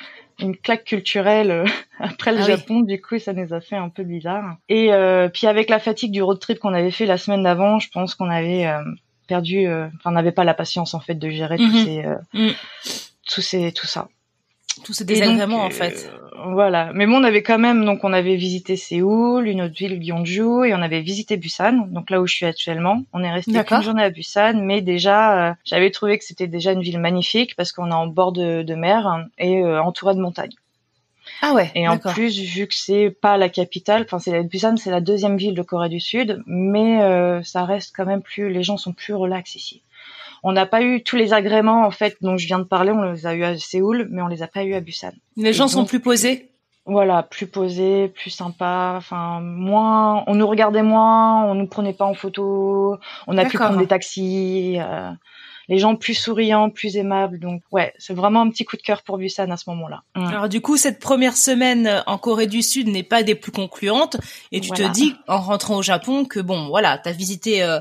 une 0.41 0.57
claque 0.57 0.85
culturelle 0.85 1.51
euh, 1.51 1.64
après 1.99 2.33
le 2.33 2.41
ah 2.41 2.47
Japon. 2.47 2.81
Du 2.81 3.01
coup, 3.01 3.19
ça 3.19 3.33
nous 3.33 3.53
a 3.53 3.61
fait 3.61 3.77
un 3.77 3.88
peu 3.88 4.05
bizarre. 4.05 4.57
Et 4.69 4.93
euh, 4.93 5.29
puis 5.29 5.47
avec 5.47 5.69
la 5.69 5.79
fatigue 5.79 6.12
du 6.12 6.23
road 6.23 6.38
trip 6.38 6.59
qu'on 6.59 6.75
avait 6.75 6.91
fait 6.91 7.07
la 7.07 7.19
semaine 7.19 7.43
d'avant, 7.43 7.79
je 7.79 7.88
pense 7.91 8.14
qu'on 8.14 8.31
avait 8.31 8.67
euh, 8.67 8.83
perdu, 9.27 9.67
enfin, 9.69 10.11
on 10.11 10.12
n'avait 10.12 10.33
pas 10.33 10.45
la 10.45 10.55
patience 10.55 10.95
en 10.95 11.01
fait 11.01 11.14
de 11.14 11.29
gérer 11.31 11.57
tous 11.57 11.64
mhm. 11.64 11.85
ces, 11.85 12.05
mm. 12.33 12.51
tous 13.29 13.41
ces, 13.41 13.73
tout 13.73 13.87
ça. 13.87 14.09
Tous 14.85 14.93
ces 14.93 15.05
désagréments 15.05 15.64
en 15.64 15.71
fait. 15.71 16.11
Voilà. 16.46 16.92
Mais 16.94 17.07
bon, 17.07 17.20
on 17.20 17.24
avait 17.24 17.42
quand 17.42 17.59
même, 17.59 17.85
donc 17.85 18.05
on 18.05 18.12
avait 18.12 18.37
visité 18.37 18.77
Séoul, 18.77 19.48
une 19.48 19.62
autre 19.62 19.74
ville, 19.74 20.01
Gyeongju, 20.01 20.66
et 20.66 20.74
on 20.74 20.83
avait 20.83 21.01
visité 21.01 21.37
Busan, 21.37 21.88
donc 21.88 22.11
là 22.11 22.20
où 22.20 22.27
je 22.27 22.35
suis 22.35 22.46
actuellement. 22.46 23.03
On 23.12 23.22
est 23.22 23.31
resté 23.31 23.53
une 23.53 23.83
journée 23.83 24.03
à 24.03 24.11
Busan, 24.11 24.55
mais 24.62 24.81
déjà, 24.81 25.51
euh, 25.51 25.55
j'avais 25.64 25.90
trouvé 25.90 26.18
que 26.18 26.24
c'était 26.24 26.46
déjà 26.46 26.72
une 26.72 26.83
ville 26.83 27.01
magnifique 27.01 27.57
parce 27.57 27.72
qu'on 27.72 27.90
est 27.90 27.94
en 27.94 28.07
bord 28.07 28.33
de, 28.33 28.74
mer 28.74 29.27
et 29.38 29.62
euh, 29.62 29.83
entouré 29.83 30.14
de 30.14 30.20
montagnes. 30.20 30.55
Ah 31.42 31.53
ouais. 31.55 31.70
Et 31.74 31.88
en 31.88 31.98
plus, 31.98 32.38
vu 32.38 32.66
que 32.66 32.74
c'est 32.74 33.11
pas 33.11 33.37
la 33.37 33.48
capitale, 33.48 34.03
enfin 34.03 34.18
c'est 34.18 34.42
Busan, 34.44 34.77
c'est 34.77 34.90
la 34.90 35.01
deuxième 35.01 35.37
ville 35.37 35.55
de 35.55 35.62
Corée 35.62 35.88
du 35.88 36.01
Sud, 36.01 36.42
mais 36.46 37.03
euh, 37.03 37.42
ça 37.42 37.64
reste 37.64 37.94
quand 37.96 38.07
même 38.07 38.22
plus, 38.22 38.51
les 38.51 38.62
gens 38.62 38.77
sont 38.77 38.92
plus 38.92 39.14
relax 39.14 39.55
ici. 39.55 39.83
On 40.42 40.53
n'a 40.53 40.66
pas 40.66 40.83
eu 40.83 41.03
tous 41.03 41.16
les 41.16 41.33
agréments 41.33 41.85
en 41.85 41.90
fait 41.90 42.16
dont 42.20 42.37
je 42.37 42.46
viens 42.46 42.59
de 42.59 42.64
parler, 42.64 42.92
on 42.92 43.12
les 43.12 43.27
a 43.27 43.35
eu 43.35 43.44
à 43.44 43.57
Séoul, 43.59 44.09
mais 44.11 44.22
on 44.22 44.29
les 44.29 44.42
a 44.42 44.46
pas 44.46 44.64
eu 44.64 44.74
à 44.74 44.81
Busan. 44.81 45.12
Les 45.37 45.53
gens 45.53 45.68
sont 45.68 45.85
plus 45.85 46.01
posés. 46.01 46.51
Voilà, 46.87 47.22
plus 47.22 47.46
posés, 47.46 48.09
plus 48.09 48.31
sympas, 48.31 48.96
enfin 48.96 49.40
moins, 49.42 50.24
on 50.27 50.35
nous 50.35 50.46
regardait 50.46 50.83
moins, 50.83 51.44
on 51.44 51.55
nous 51.55 51.66
prenait 51.66 51.92
pas 51.92 52.07
en 52.07 52.14
photo, 52.14 52.96
on 53.27 53.37
a 53.37 53.44
pu 53.44 53.59
prendre 53.59 53.79
des 53.79 53.87
taxis. 53.87 54.79
Euh, 54.81 55.11
les 55.68 55.79
gens 55.79 55.96
plus 55.96 56.14
souriants, 56.14 56.70
plus 56.70 56.96
aimables. 56.96 57.38
Donc 57.38 57.62
ouais, 57.70 57.92
c'est 57.98 58.14
vraiment 58.14 58.40
un 58.40 58.51
petit 58.51 58.64
coup 58.64 58.77
de 58.77 58.83
cœur 58.83 59.03
pour 59.03 59.18
Busan 59.18 59.51
à 59.51 59.57
ce 59.57 59.68
moment-là. 59.70 60.03
Alors 60.14 60.48
du 60.48 60.61
coup, 60.61 60.77
cette 60.77 60.98
première 60.98 61.37
semaine 61.37 62.03
en 62.07 62.18
Corée 62.18 62.46
du 62.46 62.62
Sud 62.62 62.88
n'est 62.88 63.03
pas 63.03 63.22
des 63.22 63.35
plus 63.35 63.53
concluantes 63.53 64.16
et 64.51 64.61
tu 64.61 64.70
te 64.70 64.90
dis 64.90 65.14
en 65.29 65.38
rentrant 65.38 65.77
au 65.77 65.83
Japon 65.83 66.24
que 66.24 66.40
bon, 66.40 66.68
voilà, 66.68 66.98
t'as 66.98 67.12
visité 67.12 67.62
euh, 67.62 67.81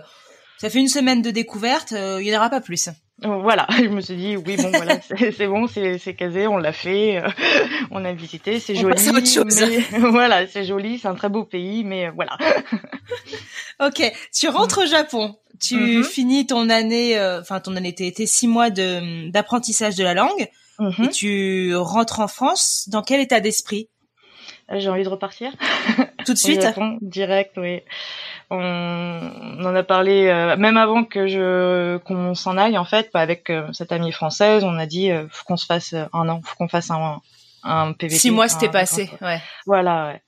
Ça 0.58 0.70
fait 0.70 0.80
une 0.80 0.88
semaine 0.88 1.22
de 1.22 1.32
découverte, 1.32 1.92
il 1.92 2.24
n'y 2.24 2.36
en 2.36 2.40
aura 2.40 2.50
pas 2.50 2.62
plus. 2.62 2.90
Voilà, 3.24 3.66
je 3.78 3.88
me 3.88 4.02
suis 4.02 4.16
dit 4.16 4.38
oui 4.38 4.58
bon 4.58 4.70
voilà 4.70 5.00
c'est 5.02 5.48
bon 5.48 5.68
c'est 5.68 6.14
casé 6.16 6.46
on 6.46 6.58
l'a 6.58 6.72
fait 6.72 7.24
on 7.92 8.06
a 8.06 8.14
visité 8.14 8.60
c'est 8.60 8.76
joli 8.76 8.94
mais, 9.92 10.00
voilà 10.12 10.46
c'est 10.46 10.64
joli 10.64 11.00
c'est 11.00 11.08
un 11.08 11.16
très 11.16 11.30
beau 11.30 11.44
pays 11.44 11.84
mais 11.84 12.10
voilà. 12.10 12.38
Ok 13.84 14.04
tu 14.34 14.48
rentres 14.50 14.84
au 14.84 14.86
Japon. 14.86 15.36
Tu 15.60 15.76
mm-hmm. 15.76 16.04
finis 16.04 16.46
ton 16.46 16.70
année 16.70 17.20
enfin 17.40 17.60
ton 17.60 17.76
année 17.76 17.96
t'es 17.96 18.14
six 18.28 18.48
mois 18.48 18.70
de 18.70 19.32
d'apprentissage 19.32 19.96
de 19.96 20.04
la 20.04 20.14
langue 20.14 20.48
mm-hmm. 20.80 21.06
et 21.06 21.10
tu 21.10 21.76
rentres 21.76 22.20
en 22.20 22.28
France. 22.28 22.88
Dans 22.92 23.02
quel 23.02 23.20
état 23.20 23.40
d'esprit? 23.40 23.90
J'ai 24.72 24.90
envie 24.90 25.04
de 25.04 25.10
repartir. 25.10 25.54
Tout 26.26 26.34
de 26.34 26.38
suite? 26.38 26.68
Direct 27.02 27.54
oui 27.58 27.82
on, 28.50 29.66
en 29.66 29.76
a 29.76 29.84
parlé 29.84 30.28
euh, 30.28 30.56
même 30.56 30.78
avant 30.78 31.04
que 31.04 31.28
je 31.28 31.98
qu'on 31.98 32.34
s'en 32.34 32.58
aille 32.58 32.78
en 32.78 32.86
fait 32.86 33.10
avec 33.14 33.50
euh, 33.50 33.68
cette 33.74 33.92
amie 33.92 34.12
française 34.12 34.64
on 34.64 34.78
a 34.78 34.86
dit 34.86 35.12
euh, 35.12 35.28
faut 35.30 35.44
qu'on 35.46 35.58
se 35.58 35.66
fasse 35.66 35.94
un 35.94 36.30
an 36.30 36.42
faut 36.44 36.56
qu'on 36.56 36.70
fasse 36.70 36.90
un 36.90 37.22
un 37.64 37.92
PVT 37.92 38.20
six 38.20 38.32
mois 38.32 38.48
c'était 38.48 38.70
passé 38.70 39.10
ouais. 39.22 39.42
Voilà 39.66 40.08
ouais. 40.08 40.22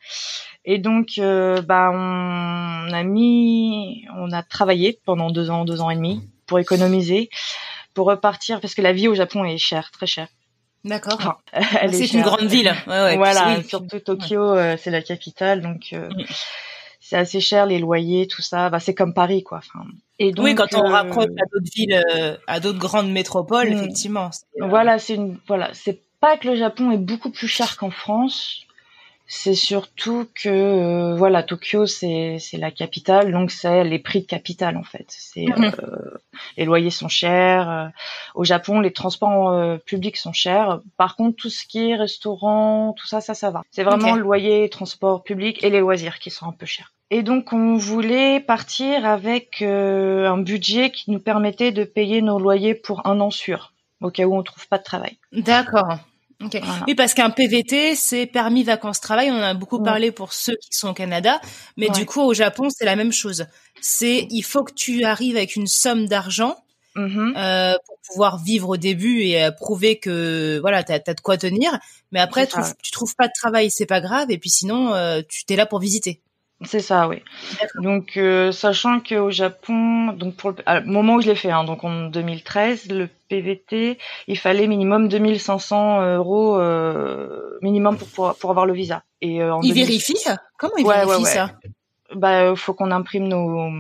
et 0.66 0.80
donc 0.80 1.12
bah 1.18 1.92
on 1.94 2.92
a 2.92 3.04
mis 3.04 4.06
on 4.18 4.32
a 4.32 4.44
travaillé 4.44 5.00
pendant 5.06 5.30
deux 5.30 5.50
ans 5.50 5.64
deux 5.64 5.80
ans 5.80 5.90
et 5.90 5.96
demi 5.96 6.28
pour 6.46 6.60
économiser 6.60 7.30
pour 7.94 8.08
repartir 8.08 8.60
parce 8.60 8.76
que 8.76 8.82
la 8.82 8.92
vie 8.92 9.08
au 9.08 9.16
Japon 9.16 9.46
est 9.46 9.58
chère 9.58 9.92
très 9.92 10.06
chère. 10.06 10.28
D'accord. 10.86 11.42
c'est 11.92 12.14
une 12.14 12.22
grande 12.22 12.46
ville. 12.46 12.74
Ouais, 12.88 13.02
ouais, 13.02 13.18
voilà, 13.18 13.62
surtout 13.64 14.00
Tokyo, 14.00 14.56
c'est 14.78 14.92
la 14.92 15.02
capitale, 15.02 15.62
donc 15.62 15.92
mm 15.92 16.24
c'est 17.10 17.18
assez 17.18 17.40
cher 17.42 17.66
les 17.66 17.80
loyers, 17.80 18.28
tout 18.28 18.44
ça. 18.44 18.70
Bah, 18.70 18.80
c'est 18.80 18.94
comme 18.94 19.16
Paris, 19.16 19.42
quoi. 19.42 19.58
Enfin, 19.58 19.84
et 20.20 20.32
donc, 20.32 20.46
oui, 20.46 20.54
quand 20.54 20.76
on 20.76 20.86
euh, 20.86 20.90
rapproche 20.90 21.26
à 21.26 21.46
d'autres 21.52 21.72
villes, 21.74 22.04
euh, 22.14 22.38
à 22.46 22.60
d'autres 22.60 22.78
grandes 22.78 23.12
métropoles, 23.12 23.70
hmm. 23.70 23.80
effectivement. 23.80 24.30
Euh, 24.62 24.68
voilà, 24.68 25.00
c'est 25.00 25.16
une, 25.16 25.40
voilà, 25.48 25.72
c'est 25.74 26.04
pas 26.20 26.38
que 26.38 26.48
le 26.48 26.56
Japon 26.56 26.92
est 26.92 27.00
beaucoup 27.00 27.32
plus 27.32 27.48
cher 27.48 27.78
qu'en 27.78 27.90
France. 27.90 28.62
C'est 29.32 29.56
surtout 29.56 30.28
que 30.34 31.16
voilà 31.16 31.44
Tokyo 31.44 31.86
c'est 31.86 32.38
c'est 32.40 32.58
la 32.58 32.72
capitale 32.72 33.32
donc 33.32 33.52
c'est 33.52 33.84
les 33.84 34.00
prix 34.00 34.22
de 34.22 34.26
capitale 34.26 34.76
en 34.76 34.82
fait 34.82 35.06
c'est 35.08 35.46
mhm. 35.46 35.72
les 36.58 36.66
loyers 36.66 36.90
sont 36.90 37.10
chers 37.10 37.92
au 38.34 38.44
Japon 38.44 38.80
les 38.80 38.92
transports 38.92 39.80
publics 39.82 40.18
sont 40.18 40.34
chers 40.34 40.80
par 40.98 41.16
contre 41.16 41.36
tout 41.36 41.52
ce 41.52 41.68
qui 41.68 41.92
est 41.92 41.96
restaurant 41.96 42.96
tout 42.98 43.06
ça 43.06 43.22
ça 43.22 43.36
ça 43.36 43.52
va 43.52 43.62
c'est 43.70 43.84
vraiment 43.84 44.16
le 44.16 44.22
loyer 44.22 44.68
transport 44.68 45.22
public 45.22 45.64
et 45.64 45.70
les 45.70 45.80
loisirs 45.82 46.18
qui 46.18 46.32
sont 46.32 46.48
un 46.48 46.52
peu 46.52 46.66
chers 46.66 46.92
et 47.12 47.24
donc 47.24 47.54
on 47.54 47.78
voulait 47.78 48.40
partir 48.40 49.06
avec 49.06 49.62
euh, 49.62 50.30
un 50.30 50.38
budget 50.38 50.92
qui 50.92 51.12
nous 51.12 51.20
permettait 51.20 51.72
de 51.72 51.84
payer 51.84 52.22
nos 52.22 52.40
loyers 52.40 52.76
pour 52.76 53.06
un 53.08 53.20
an 53.20 53.32
sûr, 53.32 53.74
au 54.02 54.12
cas 54.12 54.26
où 54.26 54.36
on 54.36 54.44
trouve 54.44 54.68
pas 54.68 54.78
de 54.78 54.84
travail. 54.84 55.18
D'accord. 55.32 55.98
Okay. 56.42 56.62
Oui, 56.88 56.96
parce 56.96 57.14
qu'un 57.14 57.32
PVT, 57.32 57.96
c'est 57.96 58.26
permis 58.26 58.64
vacances-travail. 58.64 59.30
On 59.30 59.36
en 59.36 59.42
a 59.42 59.54
beaucoup 59.54 59.84
parlé 59.84 60.12
pour 60.12 60.32
ceux 60.32 60.56
qui 60.56 60.70
sont 60.72 60.90
au 60.90 60.94
Canada, 60.94 61.42
mais 61.76 61.90
du 61.90 62.06
coup 62.06 62.22
au 62.22 62.34
Japon, 62.34 62.70
c'est 62.70 62.86
la 62.86 62.96
même 62.96 63.12
chose. 63.12 63.48
C'est 63.82 64.26
il 64.30 64.42
faut 64.44 64.64
que 64.64 64.74
tu 64.74 65.04
arrives 65.04 65.36
avec 65.36 65.58
une 65.58 65.68
somme 65.68 66.08
d'argent 66.08 66.56
mm-hmm. 66.96 67.34
euh, 67.36 67.78
pour 67.86 67.98
pouvoir 68.08 68.42
vivre 68.42 68.70
au 68.70 68.78
début 68.78 69.20
et 69.20 69.44
euh, 69.44 69.52
prouver 69.52 70.00
que 70.00 70.60
voilà, 70.62 70.82
t'as 70.84 71.00
as 71.06 71.14
de 71.14 71.20
quoi 71.20 71.38
tenir. 71.38 71.78
Mais 72.14 72.22
après, 72.22 72.48
tu, 72.48 72.58
tu 72.82 72.92
trouves 72.92 73.16
pas 73.18 73.28
de 73.28 73.34
travail, 73.36 73.70
c'est 73.70 73.86
pas 73.86 74.00
grave. 74.00 74.32
Et 74.32 74.38
puis 74.38 74.50
sinon, 74.50 74.94
euh, 74.94 75.22
tu 75.28 75.44
t'es 75.44 75.58
là 75.58 75.66
pour 75.66 75.80
visiter. 75.80 76.22
C'est 76.66 76.82
ça, 76.82 77.08
oui. 77.08 77.22
Donc, 77.76 78.18
euh, 78.18 78.52
sachant 78.52 79.00
qu'au 79.00 79.30
Japon, 79.30 80.12
donc 80.12 80.36
pour 80.36 80.52
le, 80.52 80.86
moment 80.86 81.16
où 81.16 81.22
je 81.22 81.28
l'ai 81.28 81.36
fait, 81.36 81.52
hein, 81.52 81.64
donc 81.64 81.86
en 81.86 82.08
2013, 82.08 82.90
le 82.90 83.08
PVT, 83.30 83.98
il 84.28 84.38
fallait 84.38 84.68
minimum 84.68 85.08
2500 85.08 86.16
euros 86.16 86.58
euh, 86.58 87.58
minimum 87.62 87.98
pour, 87.98 88.36
pour, 88.36 88.50
avoir 88.50 88.66
le 88.66 88.74
visa. 88.74 89.04
Et 89.22 89.42
euh, 89.42 89.56
il 89.64 89.74
vérifie 89.74 90.18
Comment 90.58 90.76
il 90.78 90.86
vérifie 90.86 91.26
ça? 91.26 91.52
Bah, 92.14 92.54
faut 92.56 92.74
qu'on 92.74 92.92
imprime 92.92 93.28
nos 93.28 93.72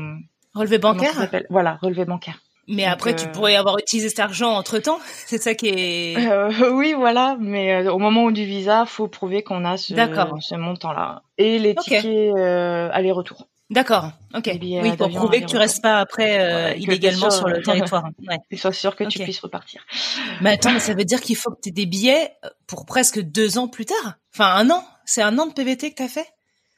relevés 0.53 0.77
bancaires? 0.77 1.29
Voilà, 1.49 1.79
relevés 1.81 2.05
bancaires. 2.05 2.39
Mais 2.69 2.85
après, 2.85 3.15
tu 3.15 3.25
euh, 3.25 3.31
pourrais 3.31 3.55
avoir 3.55 3.79
utilisé 3.79 4.09
cet 4.09 4.19
argent 4.19 4.51
entre 4.51 4.77
temps. 4.77 4.99
C'est 5.25 5.41
ça 5.41 5.55
qui 5.55 5.67
est. 5.67 6.17
Euh, 6.17 6.71
oui, 6.71 6.93
voilà. 6.93 7.35
Mais 7.39 7.85
euh, 7.85 7.91
au 7.91 7.97
moment 7.97 8.29
du 8.29 8.45
visa, 8.45 8.85
faut 8.85 9.07
prouver 9.07 9.41
qu'on 9.41 9.65
a 9.65 9.75
ce, 9.75 9.93
ce 9.95 10.55
montant-là 10.55 11.23
et 11.37 11.57
les 11.57 11.75
tickets 11.75 12.05
aller-retour. 12.05 13.47
D'accord. 13.71 14.11
Ok. 14.33 14.49
Oui, 14.61 14.95
pour 14.97 15.09
prouver 15.09 15.41
que 15.41 15.45
tu 15.45 15.57
restes 15.57 15.81
pas 15.81 15.99
après 15.99 16.77
illégalement 16.79 17.29
sur 17.29 17.47
le 17.47 17.61
territoire. 17.61 18.03
Ouais. 18.27 18.37
Et 18.51 18.57
sois 18.57 18.71
sûr 18.71 18.95
que 18.95 19.03
tu 19.03 19.19
puisses 19.19 19.39
repartir. 19.39 19.83
Mais 20.41 20.51
attends, 20.51 20.71
mais 20.71 20.79
ça 20.79 20.93
veut 20.93 21.05
dire 21.05 21.21
qu'il 21.21 21.35
faut 21.35 21.51
que 21.51 21.59
tu 21.61 21.69
aies 21.69 21.71
des 21.71 21.85
billets 21.85 22.31
pour 22.67 22.85
presque 22.85 23.19
deux 23.19 23.57
ans 23.57 23.67
plus 23.67 23.85
tard? 23.85 24.15
Enfin, 24.33 24.53
un 24.55 24.69
an? 24.69 24.85
C'est 25.05 25.23
un 25.23 25.37
an 25.39 25.47
de 25.47 25.53
PVT 25.53 25.91
que 25.91 25.95
tu 25.95 26.03
as 26.03 26.07
fait? 26.07 26.27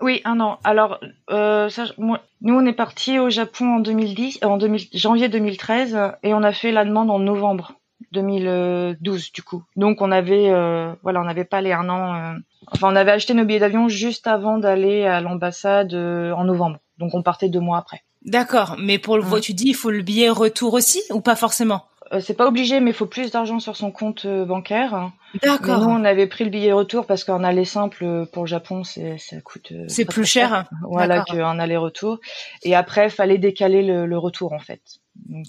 Oui, 0.01 0.21
un 0.25 0.39
an. 0.39 0.59
Alors, 0.63 0.99
euh, 1.29 1.69
ça, 1.69 1.85
moi, 1.97 2.19
nous, 2.41 2.53
on 2.55 2.65
est 2.65 2.73
parti 2.73 3.19
au 3.19 3.29
Japon 3.29 3.75
en 3.75 3.79
2010, 3.79 4.39
en 4.43 4.57
2000, 4.57 4.87
janvier 4.93 5.29
2013, 5.29 5.97
et 6.23 6.33
on 6.33 6.43
a 6.43 6.51
fait 6.51 6.71
la 6.71 6.85
demande 6.85 7.09
en 7.09 7.19
novembre 7.19 7.73
2012, 8.11 9.31
du 9.31 9.43
coup. 9.43 9.63
Donc, 9.75 10.01
on 10.01 10.11
avait, 10.11 10.49
euh, 10.49 10.93
voilà, 11.03 11.21
on 11.21 11.25
n'avait 11.25 11.45
pas 11.45 11.61
les 11.61 11.71
un 11.71 11.89
an. 11.89 12.15
Euh, 12.15 12.33
enfin, 12.71 12.91
on 12.91 12.95
avait 12.95 13.11
acheté 13.11 13.33
nos 13.33 13.45
billets 13.45 13.59
d'avion 13.59 13.87
juste 13.87 14.27
avant 14.27 14.57
d'aller 14.57 15.05
à 15.05 15.21
l'ambassade 15.21 15.93
euh, 15.93 16.31
en 16.33 16.43
novembre. 16.43 16.77
Donc, 16.97 17.13
on 17.13 17.21
partait 17.21 17.49
deux 17.49 17.59
mois 17.59 17.77
après. 17.77 18.03
D'accord, 18.23 18.75
mais 18.77 18.99
pour 18.99 19.17
le, 19.17 19.39
tu 19.39 19.53
dis, 19.53 19.69
il 19.69 19.75
faut 19.75 19.89
le 19.89 20.03
billet 20.03 20.29
retour 20.29 20.73
aussi, 20.73 21.01
ou 21.09 21.21
pas 21.21 21.35
forcément? 21.35 21.85
euh, 22.00 22.00
c'est 22.19 22.34
pas 22.34 22.47
obligé, 22.47 22.80
mais 22.80 22.91
il 22.91 22.93
faut 22.93 23.06
plus 23.06 23.32
d'argent 23.32 23.60
sur 23.60 23.78
son 23.78 23.91
compte 23.91 24.26
euh, 24.26 24.43
bancaire. 24.43 25.12
D'accord. 25.41 25.80
Nous, 25.80 25.89
on 25.89 26.04
avait 26.04 26.28
pris 26.28 26.43
le 26.43 26.50
billet 26.50 26.74
retour 26.74 27.06
parce 27.06 27.24
qu'un 27.24 27.43
aller 27.43 27.63
simple 27.63 28.04
euh, 28.04 28.26
pour 28.26 28.43
le 28.43 28.47
Japon, 28.47 28.84
c'est 28.84 29.17
ça 29.17 29.39
coûte. 29.39 29.71
C'est 29.88 30.04
plus 30.04 30.26
cher. 30.26 30.65
Voilà 30.84 31.24
qu'un 31.24 31.58
aller-retour. 31.58 32.19
Et 32.63 32.76
après, 32.76 33.10
fallait 33.10 33.38
décaler 33.38 33.82
le, 33.82 34.17
retour 34.17 34.52
en 34.52 34.60
fait. 34.60 34.82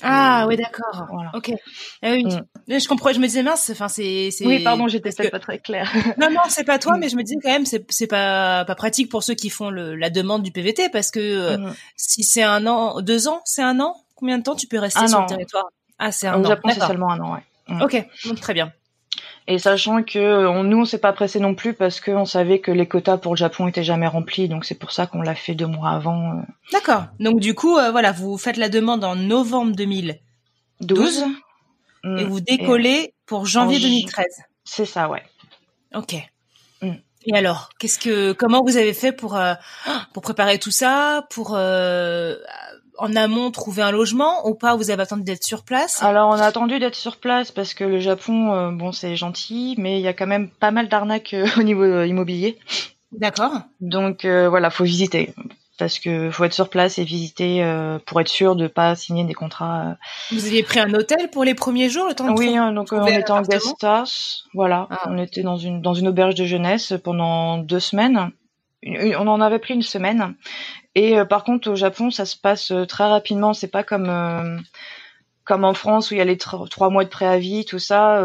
ah 0.03 0.47
oui, 0.49 0.57
d'accord. 0.57 1.09
Voilà. 1.13 1.33
Ok. 1.35 1.53
Ah 2.01 2.13
oui. 2.13 2.25
Mm. 2.25 2.79
Je 2.79 2.87
comprends. 2.87 3.13
Je 3.13 3.19
me 3.19 3.27
disais 3.27 3.43
mince. 3.43 3.71
Enfin, 3.71 3.89
c'est. 3.89 4.31
Oui, 4.45 4.63
pardon, 4.63 4.87
j'étais 4.87 5.11
peut-être 5.11 5.33
pas 5.33 5.41
très 5.41 5.59
claire. 5.59 5.93
non, 6.19 6.31
non, 6.31 6.43
c'est 6.49 6.65
pas 6.65 6.79
toi, 6.79 6.97
mm. 6.97 7.01
mais 7.01 7.09
je 7.09 7.17
me 7.17 7.25
dis 7.25 7.35
quand 7.43 7.51
même, 7.51 7.67
c'est 7.67 7.85
c'est 7.91 8.07
pas 8.07 8.65
pas 8.65 8.77
pratique 8.77 9.11
pour 9.11 9.25
ceux 9.25 9.35
qui 9.35 9.51
font 9.51 9.71
le, 9.71 9.97
la 9.97 10.11
demande 10.11 10.45
du 10.45 10.53
PVT 10.53 10.91
parce 10.91 11.11
que 11.11 11.57
mm. 11.57 11.75
si 11.97 12.23
c'est 12.23 12.45
un 12.45 12.69
an, 12.69 13.01
deux 13.01 13.27
ans, 13.27 13.41
c'est 13.45 13.63
un 13.63 13.81
an? 13.81 13.97
Combien 14.15 14.39
de 14.39 14.45
temps 14.45 14.55
tu 14.55 14.69
peux 14.69 14.79
rester 14.79 15.09
sur 15.09 15.21
le 15.21 15.27
territoire? 15.27 15.67
Ah, 16.05 16.11
c'est 16.11 16.27
un 16.27 16.41
Au 16.41 16.45
Japon, 16.45 16.69
c'est 16.73 16.81
seulement 16.81 17.13
un 17.13 17.21
an, 17.21 17.35
ouais. 17.35 17.45
Mm. 17.69 17.83
Ok, 17.83 18.07
donc 18.25 18.41
très 18.41 18.55
bien. 18.55 18.73
Et 19.47 19.59
sachant 19.59 20.03
que 20.03 20.47
on, 20.49 20.65
nous, 20.65 20.81
on 20.81 20.85
s'est 20.85 20.99
pas 20.99 21.13
pressé 21.13 21.39
non 21.39 21.55
plus 21.55 21.75
parce 21.75 22.01
qu'on 22.01 22.25
savait 22.25 22.59
que 22.59 22.73
les 22.73 22.89
quotas 22.89 23.19
pour 23.19 23.35
le 23.35 23.39
Japon 23.39 23.69
étaient 23.69 23.85
jamais 23.85 24.09
remplis, 24.09 24.49
donc 24.49 24.65
c'est 24.65 24.75
pour 24.75 24.91
ça 24.91 25.07
qu'on 25.07 25.23
l'a 25.23 25.37
fait 25.37 25.55
deux 25.55 25.67
mois 25.67 25.91
avant. 25.91 26.33
Euh. 26.33 26.43
D'accord. 26.73 27.05
Donc 27.21 27.39
du 27.39 27.55
coup, 27.55 27.79
euh, 27.79 27.93
voilà, 27.93 28.11
vous 28.11 28.37
faites 28.37 28.57
la 28.57 28.69
demande 28.69 29.05
en 29.05 29.15
novembre 29.15 29.77
2012 29.77 31.25
mm. 32.03 32.19
et 32.19 32.25
vous 32.25 32.41
décollez 32.41 33.15
pour 33.25 33.47
janvier 33.47 33.79
2013. 33.79 34.27
C'est 34.65 34.87
ça, 34.87 35.09
ouais. 35.09 35.23
Ok. 35.95 36.17
Mm. 36.83 36.95
Et 37.27 37.37
alors, 37.37 37.69
qu'est-ce 37.79 38.01
que, 38.01 38.33
comment 38.33 38.63
vous 38.65 38.77
avez 38.77 38.93
fait 38.93 39.13
pour 39.13 39.37
euh, 39.37 39.55
pour 40.13 40.25
préparer 40.25 40.59
tout 40.59 40.73
ça, 40.73 41.27
pour 41.31 41.57
en 42.99 43.17
amont 43.17 43.51
trouver 43.51 43.83
un 43.83 43.91
logement 43.91 44.47
ou 44.49 44.55
pas? 44.55 44.77
Vous 44.77 44.91
avez 44.91 45.03
attendu 45.03 45.23
d'être 45.23 45.45
sur 45.45 45.65
place? 45.65 46.03
Alors 46.03 46.31
on 46.31 46.35
a 46.35 46.45
attendu 46.45 46.79
d'être 46.79 46.95
sur 46.95 47.17
place 47.17 47.51
parce 47.51 47.75
que 47.75 47.85
le 47.85 48.01
Japon, 48.01 48.53
euh, 48.53 48.71
bon 48.71 48.93
c'est 48.93 49.17
gentil, 49.17 49.75
mais 49.79 49.99
il 49.99 50.03
y 50.03 50.09
a 50.09 50.13
quand 50.13 50.27
même 50.27 50.49
pas 50.49 50.71
mal 50.71 50.89
d'arnaques 50.89 51.35
euh, 51.35 51.47
au 51.59 51.63
niveau 51.63 51.83
euh, 51.83 52.07
immobilier. 52.07 52.59
D'accord. 53.13 53.53
Donc 53.81 54.25
voilà, 54.25 54.71
faut 54.71 54.85
visiter 54.85 55.35
parce 55.79 55.99
que 55.99 56.31
faut 56.31 56.45
être 56.45 56.55
sur 56.55 56.71
place 56.71 56.99
et 56.99 57.05
visiter 57.05 57.63
pour 58.07 58.21
être 58.23 58.29
sûr 58.29 58.57
de 58.57 58.69
pas 58.69 58.95
signer 58.95 59.25
des 59.25 59.35
contrats. 59.35 59.97
Vous 60.31 60.47
aviez 60.47 60.63
pris 60.63 60.81
un 60.81 60.95
hôtel 60.95 61.29
pour 61.31 61.45
les 61.45 61.55
premiers 61.55 61.91
jours 61.91 62.07
le 62.09 62.15
temps 62.15 62.33
de 62.33 62.39
Oui, 62.39 62.57
hein, 62.57 62.73
donc 62.73 62.89
on 62.93 63.05
était 63.05 63.31
en 63.31 63.43
guest 63.43 63.85
house, 63.85 64.45
voilà, 64.55 64.87
ah. 64.91 65.09
on 65.11 65.19
était 65.19 65.43
dans 65.43 65.59
une 65.59 65.83
dans 65.83 65.93
une 65.93 66.09
auberge 66.09 66.37
de 66.37 66.47
jeunesse 66.47 66.95
pendant 67.05 67.59
deux 67.59 67.81
semaines 67.81 68.33
on 68.85 69.29
en 69.29 69.41
avait 69.41 69.59
pris 69.59 69.75
une 69.75 69.83
semaine. 69.83 70.35
Et 70.95 71.19
euh, 71.19 71.25
par 71.25 71.45
contre, 71.45 71.71
au 71.71 71.75
Japon, 71.75 72.11
ça 72.11 72.25
se 72.25 72.37
passe 72.37 72.71
euh, 72.71 72.85
très 72.85 73.05
rapidement. 73.05 73.55
C'est 73.55 73.69
pas 73.69 73.83
comme 73.83 74.09
euh, 74.09 74.59
comme 75.45 75.65
en 75.65 75.75
France 75.75 76.11
où 76.11 76.15
il 76.15 76.19
y 76.19 76.21
a 76.21 76.25
les 76.25 76.37
trois 76.37 76.91
mois 76.91 77.05
de 77.05 77.09
préavis, 77.09 77.65
tout 77.65 77.81
ça. 77.81 78.25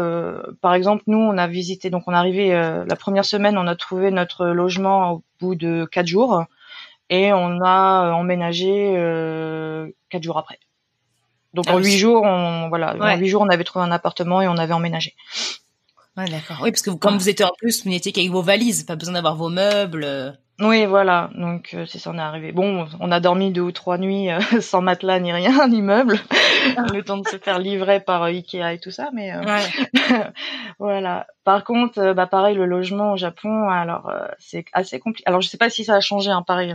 par 0.60 0.72
exemple, 0.74 1.02
nous, 1.08 1.18
on 1.18 1.36
a 1.36 1.48
visité, 1.48 1.90
donc 1.90 2.04
on 2.06 2.12
est 2.12 2.16
arrivé 2.16 2.50
la 2.52 2.94
première 2.94 3.24
semaine, 3.24 3.58
on 3.58 3.66
a 3.66 3.74
trouvé 3.74 4.12
notre 4.12 4.46
logement 4.46 5.14
au 5.14 5.24
bout 5.40 5.56
de 5.56 5.84
quatre 5.84 6.06
jours 6.06 6.44
et 7.10 7.32
on 7.32 7.60
a 7.60 8.12
emménagé 8.12 8.94
quatre 10.10 10.22
jours 10.22 10.38
après. 10.38 10.60
Donc 11.54 11.64
ah 11.68 11.74
en 11.74 11.78
huit 11.78 11.98
jours, 11.98 12.22
on 12.22 12.68
voilà, 12.68 12.94
en 13.00 13.18
huit 13.18 13.26
jours, 13.26 13.42
on 13.42 13.48
avait 13.48 13.64
trouvé 13.64 13.84
un 13.84 13.90
appartement 13.90 14.40
et 14.40 14.46
on 14.46 14.56
avait 14.56 14.72
emménagé. 14.72 15.16
Ouais, 16.18 16.28
d'accord. 16.28 16.58
Oui, 16.62 16.70
parce 16.72 16.82
que 16.82 16.90
vous, 16.90 16.98
comme 16.98 17.16
vous 17.16 17.28
étiez 17.28 17.44
en 17.44 17.52
plus, 17.58 17.84
vous 17.84 17.90
n'étiez 17.90 18.12
qu'avec 18.12 18.30
vos 18.30 18.42
valises, 18.42 18.82
pas 18.82 18.96
besoin 18.96 19.14
d'avoir 19.14 19.36
vos 19.36 19.48
meubles. 19.48 20.04
euh. 20.04 20.32
Oui, 20.60 20.84
voilà. 20.86 21.30
Donc 21.36 21.70
euh, 21.74 21.86
c'est 21.86 22.00
ça, 22.00 22.10
on 22.10 22.18
est 22.18 22.20
arrivé. 22.20 22.50
Bon, 22.50 22.88
on 22.98 23.12
a 23.12 23.20
dormi 23.20 23.52
deux 23.52 23.60
ou 23.60 23.70
trois 23.70 23.96
nuits 23.96 24.28
euh, 24.28 24.40
sans 24.60 24.82
matelas 24.82 25.20
ni 25.20 25.32
rien, 25.32 25.68
ni 25.68 25.80
meubles, 25.80 26.18
le 26.92 27.00
temps 27.02 27.18
de 27.18 27.28
se 27.28 27.38
faire 27.38 27.60
livrer 27.60 28.00
par 28.00 28.24
euh, 28.24 28.30
Ikea 28.30 28.72
et 28.74 28.80
tout 28.80 28.90
ça. 28.90 29.10
Mais 29.14 29.32
euh, 29.32 29.40
Ouais. 29.44 29.62
voilà. 30.80 31.28
Par 31.44 31.62
contre, 31.62 32.12
bah 32.12 32.26
pareil, 32.26 32.56
le 32.56 32.66
logement 32.66 33.12
au 33.12 33.16
Japon, 33.16 33.68
alors 33.68 34.08
euh, 34.08 34.26
c'est 34.40 34.64
assez 34.72 34.98
compliqué. 34.98 35.26
Alors 35.28 35.40
je 35.40 35.48
sais 35.48 35.58
pas 35.58 35.70
si 35.70 35.84
ça 35.84 35.94
a 35.94 36.00
changé, 36.00 36.30
hein, 36.30 36.42
pareil. 36.42 36.74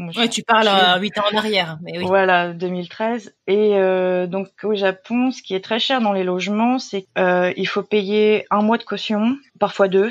Moi, 0.00 0.12
Ouais, 0.16 0.28
tu 0.28 0.42
parles 0.42 0.68
à 0.68 0.98
8 0.98 1.18
ans 1.18 1.24
en 1.32 1.36
arrière, 1.36 1.78
mais 1.82 1.98
oui. 1.98 2.04
Voilà, 2.04 2.52
2013. 2.52 3.34
Et 3.46 3.74
euh, 3.74 4.26
donc 4.26 4.48
au 4.62 4.74
Japon, 4.74 5.30
ce 5.30 5.42
qui 5.42 5.54
est 5.54 5.62
très 5.62 5.78
cher 5.78 6.00
dans 6.00 6.12
les 6.12 6.24
logements, 6.24 6.78
c'est 6.78 7.04
qu'il 7.14 7.68
faut 7.68 7.82
payer 7.82 8.46
un 8.50 8.62
mois 8.62 8.78
de 8.78 8.84
caution, 8.84 9.36
parfois 9.58 9.88
deux. 9.88 10.10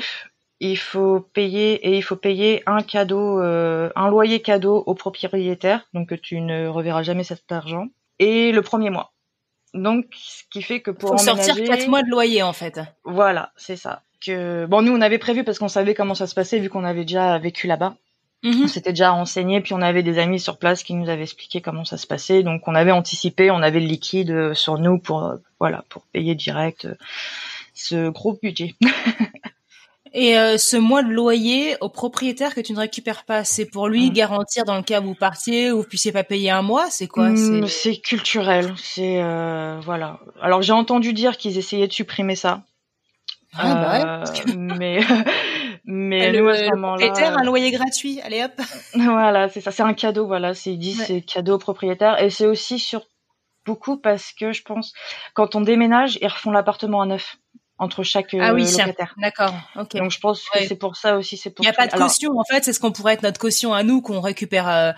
Il 0.60 0.76
faut 0.76 1.20
payer 1.20 1.72
et 1.88 1.96
il 1.96 2.02
faut 2.02 2.16
payer 2.16 2.62
un 2.66 2.82
cadeau, 2.82 3.40
euh, 3.40 3.88
un 3.96 4.10
loyer 4.10 4.40
cadeau 4.42 4.82
au 4.86 4.94
propriétaire, 4.94 5.88
donc 5.94 6.20
tu 6.20 6.40
ne 6.40 6.68
reverras 6.68 7.02
jamais 7.02 7.24
cet 7.24 7.50
argent, 7.50 7.86
et 8.18 8.52
le 8.52 8.60
premier 8.62 8.90
mois. 8.90 9.12
Donc, 9.72 10.06
ce 10.12 10.42
qui 10.52 10.62
fait 10.62 10.80
que 10.80 10.90
pour 10.90 11.10
Faut 11.10 11.18
sortir 11.18 11.54
emménager, 11.54 11.64
4 11.84 11.88
mois 11.88 12.02
de 12.02 12.10
loyer, 12.10 12.42
en 12.42 12.52
fait. 12.52 12.80
voilà, 13.04 13.52
c'est 13.56 13.76
ça. 13.76 14.02
Que 14.20 14.66
bon, 14.66 14.82
nous 14.82 14.92
on 14.92 15.00
avait 15.00 15.16
prévu 15.18 15.44
parce 15.44 15.58
qu'on 15.58 15.68
savait 15.68 15.94
comment 15.94 16.14
ça 16.14 16.26
se 16.26 16.34
passait 16.34 16.58
vu 16.58 16.68
qu'on 16.68 16.84
avait 16.84 17.04
déjà 17.04 17.38
vécu 17.38 17.66
là-bas. 17.66 17.96
Mhm. 18.42 18.64
On 18.64 18.68
s'était 18.68 18.92
déjà 18.92 19.10
renseigné, 19.10 19.60
puis 19.60 19.74
on 19.74 19.82
avait 19.82 20.02
des 20.02 20.18
amis 20.18 20.40
sur 20.40 20.58
place 20.58 20.82
qui 20.82 20.94
nous 20.94 21.08
avaient 21.10 21.22
expliqué 21.24 21.60
comment 21.60 21.84
ça 21.84 21.98
se 21.98 22.06
passait. 22.06 22.42
Donc 22.42 22.66
on 22.68 22.74
avait 22.74 22.90
anticipé, 22.90 23.50
on 23.50 23.62
avait 23.62 23.80
le 23.80 23.86
liquide 23.86 24.30
euh, 24.30 24.54
sur 24.54 24.78
nous 24.78 24.98
pour 24.98 25.24
euh, 25.24 25.36
voilà 25.58 25.84
pour 25.90 26.06
payer 26.06 26.34
direct 26.34 26.86
euh, 26.86 26.94
ce 27.74 28.08
gros 28.08 28.38
budget. 28.42 28.74
Et 30.12 30.36
euh, 30.36 30.58
ce 30.58 30.76
mois 30.76 31.04
de 31.04 31.08
loyer 31.10 31.76
au 31.80 31.88
propriétaire 31.88 32.54
que 32.56 32.60
tu 32.60 32.72
ne 32.72 32.78
récupères 32.80 33.22
pas, 33.24 33.44
c'est 33.44 33.64
pour 33.66 33.86
lui 33.86 34.10
Mm. 34.10 34.12
garantir 34.14 34.64
dans 34.64 34.74
le 34.76 34.82
cas 34.82 35.00
où 35.00 35.04
vous 35.04 35.14
partiez 35.14 35.70
ou 35.70 35.82
vous 35.82 35.84
puissiez 35.88 36.10
pas 36.10 36.24
payer 36.24 36.50
un 36.50 36.62
mois, 36.62 36.90
c'est 36.90 37.06
quoi? 37.06 37.28
Hmm, 37.28 37.66
C'est 37.68 37.98
culturel, 37.98 38.74
c'est 38.76 39.22
euh, 39.22 39.78
voilà. 39.84 40.18
Alors 40.40 40.62
j'ai 40.62 40.72
entendu 40.72 41.12
dire 41.12 41.36
qu'ils 41.36 41.58
essayaient 41.58 41.86
de 41.86 41.92
supprimer 41.92 42.34
ça, 42.34 42.64
Ah, 43.54 43.74
bah 43.74 44.24
ouais. 44.46 44.54
Mais 44.56 44.98
mais 45.92 46.32
le, 46.32 46.54
ce 46.54 47.38
un 47.38 47.44
loyer 47.44 47.70
gratuit, 47.72 48.20
allez 48.22 48.42
hop. 48.44 48.52
Voilà, 48.94 49.48
c'est 49.48 49.60
ça, 49.60 49.70
c'est 49.72 49.82
un 49.82 49.94
cadeau, 49.94 50.26
voilà, 50.26 50.54
c'est 50.54 50.70
Ouais. 50.70 50.92
c'est 51.06 51.20
cadeau 51.22 51.54
au 51.54 51.58
propriétaire 51.58 52.22
et 52.22 52.30
c'est 52.30 52.46
aussi 52.46 52.78
sur 52.78 53.02
beaucoup 53.66 53.96
parce 53.98 54.32
que 54.32 54.52
je 54.52 54.62
pense 54.62 54.92
quand 55.34 55.54
on 55.56 55.60
déménage, 55.60 56.18
ils 56.22 56.28
refont 56.28 56.50
l'appartement 56.50 57.02
à 57.02 57.06
neuf 57.06 57.36
entre 57.78 58.02
chaque 58.02 58.34
Ah 58.38 58.52
oui, 58.54 58.62
euh, 58.66 58.70
locataire. 58.70 59.14
D'accord, 59.16 59.54
ok. 59.76 59.96
Donc 59.96 60.10
je 60.10 60.20
pense 60.20 60.48
que 60.48 60.58
Ouais. 60.58 60.66
c'est 60.66 60.76
pour 60.76 60.96
ça 60.96 61.16
aussi, 61.16 61.36
c'est 61.36 61.50
pour 61.50 61.64
Il 61.64 61.68
n'y 61.68 61.70
a 61.70 61.74
pas 61.74 61.86
de 61.86 61.94
Alors, 61.94 62.08
caution, 62.08 62.30
en 62.38 62.44
fait, 62.44 62.62
c'est 62.64 62.72
ce 62.72 62.78
qu'on 62.80 62.92
pourrait 62.92 63.14
être 63.14 63.22
notre 63.22 63.40
caution 63.40 63.72
à 63.72 63.82
nous 63.82 64.02
qu'on 64.02 64.20
récupère 64.20 64.68
euh, 64.68 64.92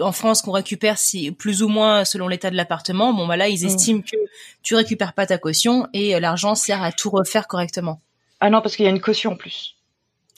en 0.00 0.12
France, 0.12 0.40
qu'on 0.42 0.52
récupère 0.52 0.96
si 0.98 1.30
plus 1.30 1.62
ou 1.62 1.68
moins 1.68 2.04
selon 2.06 2.28
l'état 2.28 2.50
de 2.50 2.56
l'appartement. 2.56 3.12
Bon, 3.12 3.26
bah 3.26 3.36
là, 3.36 3.48
ils 3.48 3.62
Mm. 3.64 3.66
estiment 3.66 4.00
que 4.00 4.16
tu 4.62 4.74
récupères 4.74 5.12
pas 5.12 5.26
ta 5.26 5.36
caution 5.38 5.86
et 5.92 6.14
euh, 6.16 6.20
l'argent 6.20 6.54
sert 6.54 6.82
à 6.82 6.90
tout 6.90 7.10
refaire 7.10 7.46
correctement. 7.46 8.00
Ah 8.40 8.48
non, 8.50 8.60
parce 8.62 8.76
qu'il 8.76 8.84
y 8.86 8.88
a 8.88 8.90
une 8.90 9.00
caution 9.00 9.32
en 9.32 9.36
plus. 9.36 9.76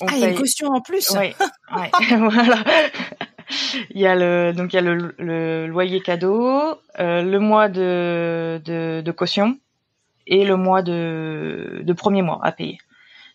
On 0.01 0.07
Ah, 0.09 0.13
il 0.15 0.19
y 0.21 0.25
a 0.25 0.29
une 0.29 0.33
paye- 0.35 0.41
caution 0.41 0.69
en 0.69 0.81
plus. 0.81 1.11
Ouais, 1.11 1.35
voilà. 2.11 2.65
Il 3.91 4.01
y 4.01 4.07
a 4.07 4.15
le 4.15 4.53
donc 4.53 4.73
il 4.73 4.77
y 4.77 4.79
a 4.79 4.83
le, 4.83 5.15
le 5.19 5.67
loyer 5.67 6.01
cadeau, 6.01 6.79
euh, 6.99 7.23
le 7.23 7.39
mois 7.39 7.69
de, 7.69 8.61
de 8.65 9.03
de 9.05 9.13
caution 9.13 9.59
et 10.27 10.45
le 10.45 10.57
mois 10.57 10.83
de 10.83 11.81
de 11.85 11.93
premier 11.93 12.23
mois 12.23 12.41
à 12.43 12.53
payer. 12.53 12.79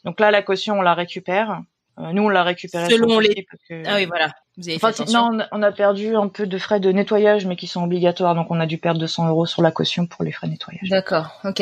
Donc 0.05 0.19
là 0.19 0.31
la 0.31 0.41
caution 0.41 0.79
on 0.79 0.81
la 0.81 0.93
récupère. 0.95 1.61
Euh, 1.99 2.11
nous 2.13 2.23
on 2.23 2.29
l'a 2.29 2.43
récupérée 2.43 2.89
Selon 2.89 3.19
les- 3.19 3.27
souci 3.29 3.45
parce 3.49 3.63
que 3.69 3.83
Ah 3.85 3.95
oui, 3.97 4.05
voilà. 4.05 4.29
Vous 4.57 4.67
avez 4.67 4.75
Enfin, 4.77 4.91
fait 4.91 5.03
attention. 5.03 5.31
non, 5.31 5.37
on 5.37 5.39
a- 5.41 5.47
on 5.51 5.61
a 5.63 5.71
perdu 5.71 6.15
un 6.15 6.27
peu 6.27 6.47
de 6.47 6.57
frais 6.57 6.79
de 6.79 6.91
nettoyage, 6.91 7.45
mais 7.45 7.55
qui 7.55 7.67
sont 7.67 7.83
obligatoires, 7.83 8.35
donc 8.35 8.47
on 8.49 8.59
a 8.59 8.65
dû 8.65 8.77
perdre 8.77 8.99
200 8.99 9.27
euros 9.29 9.45
sur 9.45 9.61
la 9.61 9.71
caution 9.71 10.05
pour 10.07 10.23
les 10.25 10.31
frais 10.31 10.47
de 10.47 10.53
nettoyage. 10.53 10.89
D'accord, 10.89 11.39
ok. 11.45 11.61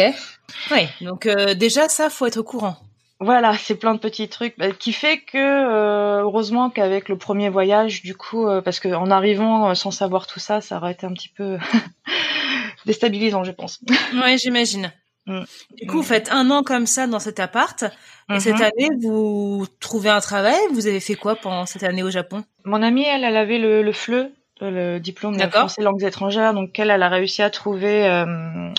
Oui, 0.72 0.88
donc 1.02 1.26
euh, 1.26 1.54
déjà 1.54 1.90
ça, 1.90 2.10
faut 2.10 2.26
être 2.26 2.38
au 2.38 2.44
courant. 2.44 2.78
Voilà, 3.19 3.53
c'est 3.58 3.75
plein 3.75 3.95
de 3.95 3.99
petits 3.99 4.30
trucs, 4.30 4.56
bah, 4.60 4.71
qui 4.71 4.93
fait 4.93 5.19
que 5.19 5.38
euh, 5.38 6.21
heureusement 6.21 6.69
qu'avec 6.69 7.10
le 7.10 7.17
premier 7.17 7.49
voyage, 7.49 8.03
du 8.03 8.15
coup, 8.15 8.47
euh, 8.47 8.62
parce 8.62 8.80
que 8.80 8.89
en 8.89 9.10
arrivant 9.10 9.69
euh, 9.69 9.73
sans 9.73 9.89
savoir 9.89 10.27
tout 10.27 10.39
ça, 10.39 10.62
ça 10.62 10.77
aurait 10.77 10.91
été 10.91 11.08
un 11.08 11.13
petit 11.13 11.30
peu 11.30 11.58
déstabilisant, 12.86 13.43
je 13.43 13.51
pense. 13.51 13.80
Ouais, 14.13 14.38
j'imagine. 14.38 14.91
Mm. 15.25 15.41
Du 15.82 15.88
coup, 15.88 15.97
vous 15.97 16.03
faites 16.03 16.32
un 16.32 16.49
an 16.51 16.63
comme 16.63 16.86
ça 16.86 17.08
dans 17.08 17.19
cet 17.19 17.39
appart. 17.39 17.84
Et 18.30 18.34
Mhm. 18.34 18.39
cette 18.39 18.62
année, 18.62 18.89
vous 19.01 19.65
trouvez 19.80 20.10
un 20.10 20.19
travail? 20.19 20.60
Vous 20.71 20.86
avez 20.88 20.99
fait 20.99 21.15
quoi 21.15 21.36
pendant 21.36 21.65
cette 21.65 21.84
année 21.84 22.03
au 22.03 22.10
Japon? 22.12 22.43
Mon 22.65 22.82
amie, 22.84 23.03
elle, 23.06 23.23
elle 23.23 23.38
avait 23.38 23.58
le, 23.58 23.82
le 23.82 23.91
FLE, 23.93 24.32
le 24.62 24.99
diplôme 24.99 25.38
de 25.38 25.49
français 25.49 25.82
langues 25.82 26.03
étrangères, 26.03 26.53
donc 26.53 26.77
elle, 26.77 26.89
elle 26.91 27.03
a 27.03 27.10
réussi 27.10 27.41
à 27.41 27.49
trouver, 27.49 28.06
euh, 28.08 28.69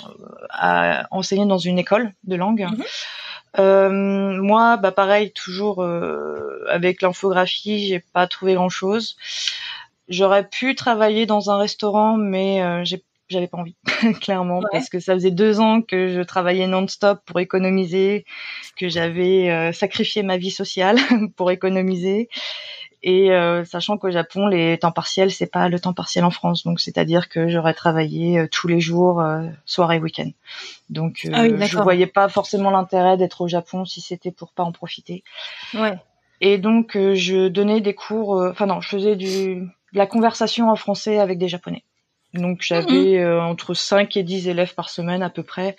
à 0.51 1.07
enseigner 1.11 1.47
dans 1.47 1.59
une 1.59 1.79
école 1.79 2.13
de 2.25 2.37
langue. 2.37 2.67
Mhm. 2.71 2.85
Euh, 3.59 3.91
moi, 3.91 4.77
bah 4.77 4.93
pareil, 4.93 5.33
toujours 5.33 5.83
euh, 5.83 6.65
avec 6.69 7.03
l'infographie, 7.03 7.87
j'ai 7.89 8.01
pas 8.01 8.27
trouvé 8.27 8.55
grand 8.55 8.69
chose. 8.69 9.17
J'aurais 10.09 10.49
pu 10.49 10.75
travailler 10.75 11.27
dans 11.27 11.51
un 11.51 11.59
restaurant, 11.59 12.17
mais 12.17 12.63
euh, 12.63 12.85
j'ai 12.85 13.03
j'avais 13.29 13.47
pas 13.47 13.59
envie, 13.59 13.77
clairement, 14.23 14.61
Ouais. 14.61 14.69
parce 14.73 14.89
que 14.89 15.01
ça 15.01 15.13
faisait 15.13 15.31
deux 15.31 15.61
ans 15.61 15.83
que 15.83 16.09
je 16.09 16.23
travaillais 16.23 16.67
non-stop 16.67 17.21
pour 17.27 17.39
économiser, 17.41 18.25
que 18.79 18.89
j'avais 18.89 19.51
euh, 19.51 19.71
sacrifié 19.73 20.23
ma 20.23 20.39
vie 20.39 20.51
sociale 20.51 20.97
pour 21.37 21.51
économiser. 21.51 22.31
Et 23.03 23.31
euh, 23.31 23.65
sachant 23.65 23.97
qu'au 23.97 24.11
Japon, 24.11 24.49
les 24.49 24.77
temps 24.79 24.91
partiels, 24.91 25.31
c'est 25.31 25.47
pas 25.47 25.69
le 25.69 25.79
temps 25.79 25.93
partiel 25.93 26.25
en 26.25 26.31
France, 26.31 26.65
donc 26.65 26.81
c'est-à-dire 26.81 27.29
que 27.29 27.49
j'aurais 27.49 27.75
travaillé 27.75 28.41
euh, 28.41 28.49
tous 28.51 28.67
les 28.67 28.81
jours, 28.81 29.21
euh, 29.21 29.47
soir 29.67 29.93
et 29.93 30.01
week-end. 30.01 30.31
Donc 30.91 31.21
euh, 31.25 31.31
Ah 31.33 31.43
oui, 31.43 31.67
je 31.67 31.79
voyais 31.79 32.07
pas 32.07 32.29
forcément 32.29 32.71
l'intérêt 32.71 33.17
d'être 33.17 33.41
au 33.41 33.49
Japon 33.49 33.85
si 33.85 34.01
c'était 34.01 34.33
pour 34.33 34.53
pas 34.53 34.65
en 34.65 34.73
profiter. 34.73 35.23
Ouais. 35.75 35.97
Et 36.41 36.59
donc 36.59 36.97
euh, 36.97 37.15
je 37.15 37.49
donnais 37.49 37.81
des 37.81 37.95
cours, 37.95 38.37
euh, 38.37 38.51
enfin 38.51 38.67
non, 38.67 38.81
je 38.81 38.89
faisais 38.89 39.17
du 39.17 39.69
de 39.93 39.99
la 39.99 40.07
conversation 40.07 40.69
en 40.69 40.77
français 40.77 41.19
avec 41.19 41.39
des 41.39 41.49
Japonais. 41.49 41.85
Donc 42.35 42.59
j'avais 42.61 43.19
euh, 43.19 43.41
entre 43.43 43.75
5 43.75 44.17
et 44.17 44.23
10 44.23 44.49
élèves 44.49 44.75
par 44.75 44.91
semaine 44.91 45.23
à 45.23 45.31
peu 45.31 45.43
près. 45.43 45.77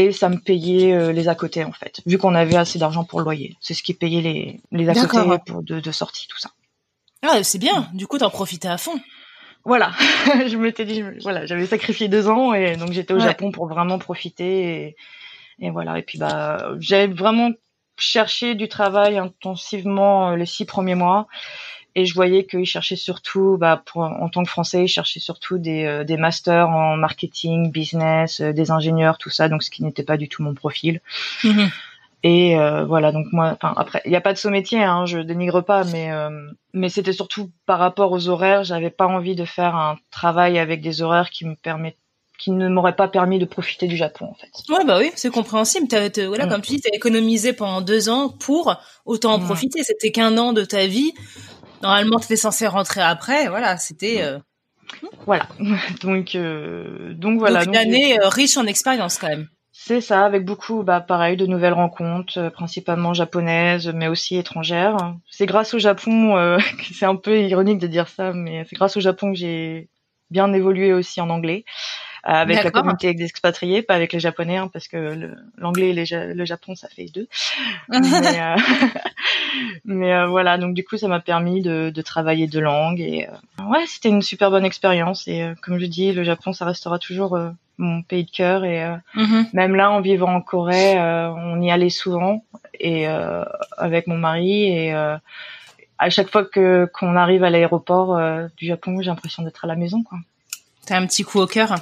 Et 0.00 0.12
ça 0.12 0.28
me 0.28 0.38
payait 0.38 0.92
euh, 0.94 1.12
les 1.12 1.28
à 1.28 1.34
côté 1.34 1.64
en 1.64 1.72
fait, 1.72 2.00
vu 2.06 2.16
qu'on 2.16 2.34
avait 2.34 2.56
assez 2.56 2.78
d'argent 2.78 3.04
pour 3.04 3.18
le 3.20 3.24
loyer. 3.24 3.56
C'est 3.60 3.74
ce 3.74 3.82
qui 3.82 3.92
payait 3.94 4.20
les, 4.22 4.60
les 4.72 4.88
à 4.88 4.94
côté 4.94 5.18
pour 5.46 5.62
de, 5.62 5.80
de 5.80 5.92
sortie, 5.92 6.26
tout 6.28 6.38
ça. 6.38 6.50
Ah, 7.22 7.42
c'est 7.42 7.58
bien. 7.58 7.88
Du 7.92 8.06
coup, 8.06 8.18
t'en 8.18 8.30
profitais 8.30 8.68
à 8.68 8.78
fond. 8.78 8.98
Voilà, 9.64 9.92
je 10.46 10.56
m'étais 10.56 10.86
dit, 10.86 11.02
voilà, 11.22 11.44
j'avais 11.44 11.66
sacrifié 11.66 12.08
deux 12.08 12.28
ans 12.28 12.54
et 12.54 12.76
donc 12.76 12.92
j'étais 12.92 13.12
au 13.12 13.18
Ouais. 13.18 13.24
Japon 13.24 13.50
pour 13.50 13.66
vraiment 13.68 13.98
profiter 13.98 14.86
et, 14.86 14.96
et 15.58 15.70
voilà. 15.70 15.98
Et 15.98 16.02
puis 16.02 16.18
bah, 16.18 16.72
j'avais 16.78 17.12
vraiment 17.12 17.50
cherché 17.98 18.54
du 18.54 18.68
travail 18.68 19.18
intensivement 19.18 20.30
euh, 20.30 20.36
les 20.36 20.46
six 20.46 20.64
premiers 20.64 20.94
mois 20.94 21.28
et 21.94 22.06
je 22.06 22.14
voyais 22.14 22.44
qu'ils 22.44 22.64
cherchaient 22.66 22.96
surtout, 22.96 23.56
bah, 23.58 23.82
pour, 23.86 24.02
en 24.02 24.28
tant 24.28 24.42
que 24.44 24.48
Français, 24.50 24.84
ils 24.84 24.88
cherchaient 24.88 25.20
surtout 25.20 25.58
des, 25.58 25.84
euh, 25.84 26.04
des 26.04 26.16
masters 26.16 26.68
en 26.68 26.96
marketing, 26.96 27.70
business, 27.70 28.40
euh, 28.40 28.52
des 28.52 28.70
ingénieurs, 28.70 29.18
tout 29.18 29.30
ça, 29.30 29.48
donc 29.48 29.62
ce 29.62 29.70
qui 29.70 29.82
n'était 29.84 30.02
pas 30.04 30.16
du 30.16 30.28
tout 30.28 30.42
mon 30.42 30.54
profil. 30.54 31.00
Mhm. 31.44 31.70
Et 32.22 32.58
euh, 32.58 32.84
voilà, 32.84 33.12
donc 33.12 33.26
moi, 33.32 33.52
enfin 33.60 33.72
après, 33.78 34.02
il 34.04 34.10
n'y 34.10 34.16
a 34.16 34.20
pas 34.20 34.34
de 34.34 34.38
saut 34.38 34.50
métier, 34.50 34.82
hein, 34.82 35.06
je 35.06 35.18
dénigre 35.20 35.62
pas, 35.62 35.84
mais 35.84 36.10
mais 36.74 36.88
c'était 36.90 37.14
surtout 37.14 37.50
par 37.66 37.78
rapport 37.78 38.12
aux 38.12 38.28
horaires. 38.28 38.62
J'avais 38.62 38.90
pas 38.90 39.06
envie 39.06 39.34
de 39.34 39.46
faire 39.46 39.74
un 39.74 39.96
travail 40.10 40.58
avec 40.58 40.82
des 40.82 41.00
horaires 41.00 41.30
qui 41.30 41.46
me 41.46 41.54
permettent, 41.56 41.96
qui 42.38 42.50
ne 42.50 42.68
m'auraient 42.68 42.94
pas 42.94 43.08
permis 43.08 43.38
de 43.38 43.46
profiter 43.46 43.86
du 43.86 43.96
Japon 43.96 44.26
en 44.26 44.34
fait. 44.34 44.50
Ouais, 44.72 44.84
bah 44.84 44.98
oui, 44.98 45.10
c'est 45.14 45.30
compréhensible. 45.30 45.88
T'as- 45.88 46.26
voilà, 46.28 46.44
Mm. 46.44 46.50
comme 46.50 46.60
tu 46.60 46.72
dis, 46.72 46.80
t'as 46.82 46.94
économisé 46.94 47.54
pendant 47.54 47.80
deux 47.80 48.10
ans 48.10 48.28
pour 48.28 48.76
autant 49.06 49.32
en 49.32 49.38
Mm. 49.38 49.44
profiter. 49.46 49.82
C'était 49.82 50.12
qu'un 50.12 50.36
an 50.36 50.52
de 50.52 50.64
ta 50.66 50.86
vie. 50.86 51.12
Normalement, 51.82 52.18
t'étais 52.18 52.36
censé 52.36 52.66
rentrer 52.66 53.00
après. 53.00 53.48
Voilà, 53.48 53.78
c'était 53.78 54.22
euh, 54.22 54.38
Voilà, 55.26 55.48
donc 56.02 56.34
euh, 56.34 57.14
donc 57.14 57.38
voilà. 57.38 57.64
donc 57.64 57.74
une 57.74 57.80
donc, 57.80 57.82
année 57.82 58.20
euh, 58.20 58.28
riche 58.28 58.56
en 58.56 58.66
expérience 58.66 59.18
quand 59.18 59.28
même. 59.28 59.48
C'est 59.82 60.02
ça, 60.02 60.26
avec 60.26 60.44
beaucoup, 60.44 60.82
bah 60.82 61.00
pareil, 61.00 61.38
de 61.38 61.46
nouvelles 61.46 61.72
rencontres, 61.72 62.38
euh, 62.38 62.50
principalement 62.50 63.14
japonaises, 63.14 63.88
mais 63.94 64.08
aussi 64.08 64.36
étrangères. 64.36 65.16
C'est 65.30 65.46
grâce 65.46 65.72
au 65.72 65.78
Japon, 65.78 66.36
euh, 66.36 66.58
c'est 66.92 67.06
un 67.06 67.16
peu 67.16 67.40
ironique 67.40 67.78
de 67.78 67.86
dire 67.86 68.08
ça, 68.08 68.34
mais 68.34 68.64
c'est 68.68 68.76
grâce 68.76 68.98
au 68.98 69.00
Japon 69.00 69.32
que 69.32 69.38
j'ai 69.38 69.88
bien 70.30 70.52
évolué 70.52 70.92
aussi 70.92 71.20
en 71.22 71.30
anglais, 71.30 71.64
euh, 71.66 71.70
avec 72.22 72.62
la 72.62 72.70
communauté 72.70 73.14
d'expatriés, 73.14 73.82
pas 73.82 73.94
avec 73.94 74.12
les 74.12 74.20
Japonais, 74.20 74.56
hein, 74.56 74.68
parce 74.72 74.88
que 74.88 75.32
l'anglais 75.56 75.90
et 75.90 75.92
les 75.92 76.04
Ja- 76.04 76.26
le 76.26 76.44
Japon, 76.44 76.74
ça 76.74 76.88
fait 76.88 77.06
deux. 77.06 77.28
mais 77.88 78.40
euh, 78.40 78.56
mais, 79.84 80.12
euh, 80.12 80.26
voilà, 80.26 80.58
donc 80.58 80.74
du 80.74 80.84
coup, 80.84 80.96
ça 80.96 81.08
m'a 81.08 81.20
permis 81.20 81.62
de, 81.62 81.90
de 81.90 82.02
travailler 82.02 82.46
deux 82.46 82.60
langues 82.60 83.00
et 83.00 83.28
euh, 83.28 83.64
ouais, 83.64 83.84
c'était 83.86 84.10
une 84.10 84.22
super 84.22 84.50
bonne 84.50 84.64
expérience. 84.64 85.26
Et 85.28 85.42
euh, 85.42 85.54
comme 85.62 85.78
je 85.78 85.86
dis, 85.86 86.12
le 86.12 86.24
Japon, 86.24 86.52
ça 86.52 86.64
restera 86.64 86.98
toujours 86.98 87.36
euh, 87.36 87.50
mon 87.78 88.02
pays 88.02 88.24
de 88.24 88.30
cœur 88.30 88.64
et 88.64 88.86
mhm. 89.14 89.46
même 89.54 89.74
là 89.74 89.90
en 89.90 90.02
vivant 90.02 90.34
en 90.34 90.42
Corée, 90.42 90.98
on 90.98 91.62
y 91.62 91.70
allait 91.70 91.88
souvent 91.88 92.44
et 92.78 93.06
avec 93.78 94.06
mon 94.06 94.18
mari 94.18 94.64
et 94.64 94.92
à 94.92 96.10
chaque 96.10 96.30
fois 96.30 96.44
que 96.44 96.90
qu'on 96.92 97.16
arrive 97.16 97.42
à 97.42 97.48
l'aéroport 97.48 98.20
du 98.58 98.66
Japon, 98.66 99.00
j'ai 99.00 99.08
l'impression 99.08 99.42
d'être 99.44 99.64
à 99.64 99.66
la 99.66 99.76
maison 99.76 100.02
quoi. 100.02 100.18
T'as 100.84 100.98
un 100.98 101.06
petit 101.06 101.22
coup 101.22 101.40
au 101.40 101.46
cœur. 101.46 101.74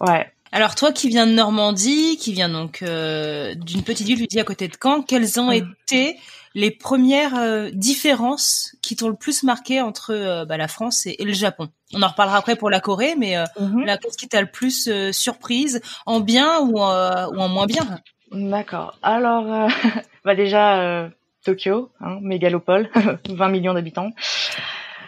Ouais. 0.00 0.30
Alors 0.52 0.74
toi 0.74 0.92
qui 0.92 1.08
viens 1.08 1.26
de 1.26 1.32
Normandie, 1.32 2.16
qui 2.18 2.32
viens 2.32 2.48
donc 2.48 2.82
euh, 2.82 3.54
d'une 3.54 3.82
petite 3.82 4.06
ville, 4.06 4.20
tu 4.20 4.26
dis 4.26 4.40
à 4.40 4.44
côté 4.44 4.68
de 4.68 4.76
Caen, 4.80 5.02
quelles 5.02 5.40
ont 5.40 5.50
été 5.50 6.16
les 6.54 6.70
premières 6.70 7.36
euh, 7.36 7.68
différences 7.72 8.74
qui 8.80 8.96
t'ont 8.96 9.08
le 9.08 9.16
plus 9.16 9.42
marqué 9.42 9.80
entre 9.80 10.14
euh, 10.14 10.44
bah, 10.44 10.56
la 10.56 10.68
France 10.68 11.06
et, 11.06 11.22
le 11.22 11.32
Japon? 11.32 11.68
On 11.92 12.02
en 12.02 12.08
reparlera 12.08 12.38
après 12.38 12.56
pour 12.56 12.70
la 12.70 12.80
Corée, 12.80 13.16
mais 13.18 13.34
mm-hmm. 13.36 13.84
là, 13.84 13.98
qu'est-ce 13.98 14.16
qui 14.16 14.28
t'a 14.28 14.40
le 14.40 14.50
plus 14.50 14.88
surprise, 15.12 15.80
en 16.06 16.20
bien 16.20 16.60
ou, 16.60 16.78
ou 16.78 16.80
en 16.80 17.48
moins 17.48 17.66
bien? 17.66 18.00
D'accord. 18.32 18.98
Alors, 19.02 19.68
bah 20.24 20.34
déjà 20.34 21.10
Tokyo, 21.44 21.90
hein, 22.00 22.18
mégalopole, 22.22 22.90
20 23.28 23.48
millions 23.50 23.74
d'habitants. 23.74 24.10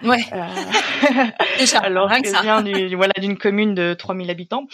Ouais. 0.02 0.24
Euh... 0.32 1.26
Déjà, 1.58 1.78
alors 1.80 2.08
que, 2.08 2.26
je 2.26 2.42
viens 2.42 2.62
du, 2.62 2.94
voilà 2.96 3.12
d'une 3.18 3.36
commune 3.36 3.74
de 3.74 3.94
3000 3.94 4.30
habitants, 4.30 4.66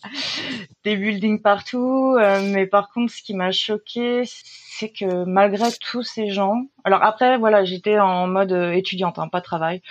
des 0.84 0.96
buildings 0.96 1.42
partout. 1.42 2.16
Euh, 2.18 2.40
mais 2.42 2.66
par 2.66 2.88
contre, 2.88 3.12
ce 3.12 3.22
qui 3.22 3.34
m'a 3.34 3.52
choqué, 3.52 4.22
c'est 4.24 4.90
que 4.90 5.24
malgré 5.24 5.68
tous 5.80 6.02
ces 6.02 6.30
gens, 6.30 6.66
alors 6.84 7.02
après 7.02 7.38
voilà, 7.38 7.64
j'étais 7.64 7.98
en 7.98 8.26
mode 8.26 8.52
étudiante, 8.52 9.18
hein, 9.18 9.28
pas 9.28 9.40
travail. 9.40 9.82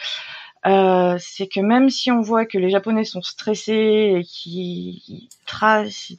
Euh, 0.66 1.18
c'est 1.20 1.48
que 1.48 1.60
même 1.60 1.90
si 1.90 2.12
on 2.12 2.22
voit 2.22 2.46
que 2.46 2.58
les 2.58 2.70
Japonais 2.70 3.06
sont 3.06 3.22
stressés 3.22 4.16
et 4.18 4.24
qui 4.24 5.30
tracent, 5.46 6.14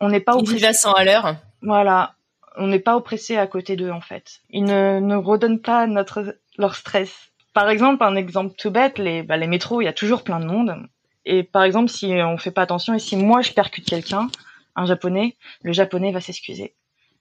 on 0.00 0.08
n'est 0.08 0.20
pas 0.20 0.36
Ils 0.38 0.48
vivent 0.48 0.64
à 0.64 0.72
100 0.72 0.92
à 0.92 1.04
l'heure. 1.04 1.36
Voilà, 1.62 2.14
on 2.56 2.66
n'est 2.66 2.80
pas 2.80 2.96
oppressé 2.96 3.36
à 3.36 3.46
côté 3.46 3.76
d'eux 3.76 3.90
en 3.90 4.00
fait. 4.00 4.40
Ils 4.50 4.64
ne, 4.64 5.00
ne 5.00 5.16
redonnent 5.16 5.60
pas 5.60 5.86
notre 5.86 6.36
leur 6.58 6.74
stress 6.74 7.27
par 7.54 7.68
exemple, 7.70 8.02
un 8.04 8.16
exemple 8.16 8.54
tout 8.56 8.70
bête, 8.70 8.98
les, 8.98 9.22
bah, 9.22 9.36
les 9.36 9.46
métros, 9.46 9.80
il 9.80 9.84
y 9.84 9.88
a 9.88 9.92
toujours 9.92 10.22
plein 10.22 10.40
de 10.40 10.46
monde. 10.46 10.76
Et 11.24 11.42
par 11.42 11.62
exemple, 11.62 11.90
si 11.90 12.06
on 12.06 12.38
fait 12.38 12.50
pas 12.50 12.62
attention 12.62 12.94
et 12.94 12.98
si 12.98 13.16
moi 13.16 13.42
je 13.42 13.52
percute 13.52 13.84
quelqu'un, 13.84 14.28
un 14.76 14.86
japonais, 14.86 15.36
le 15.62 15.72
japonais 15.72 16.12
va 16.12 16.20
s'excuser. 16.20 16.74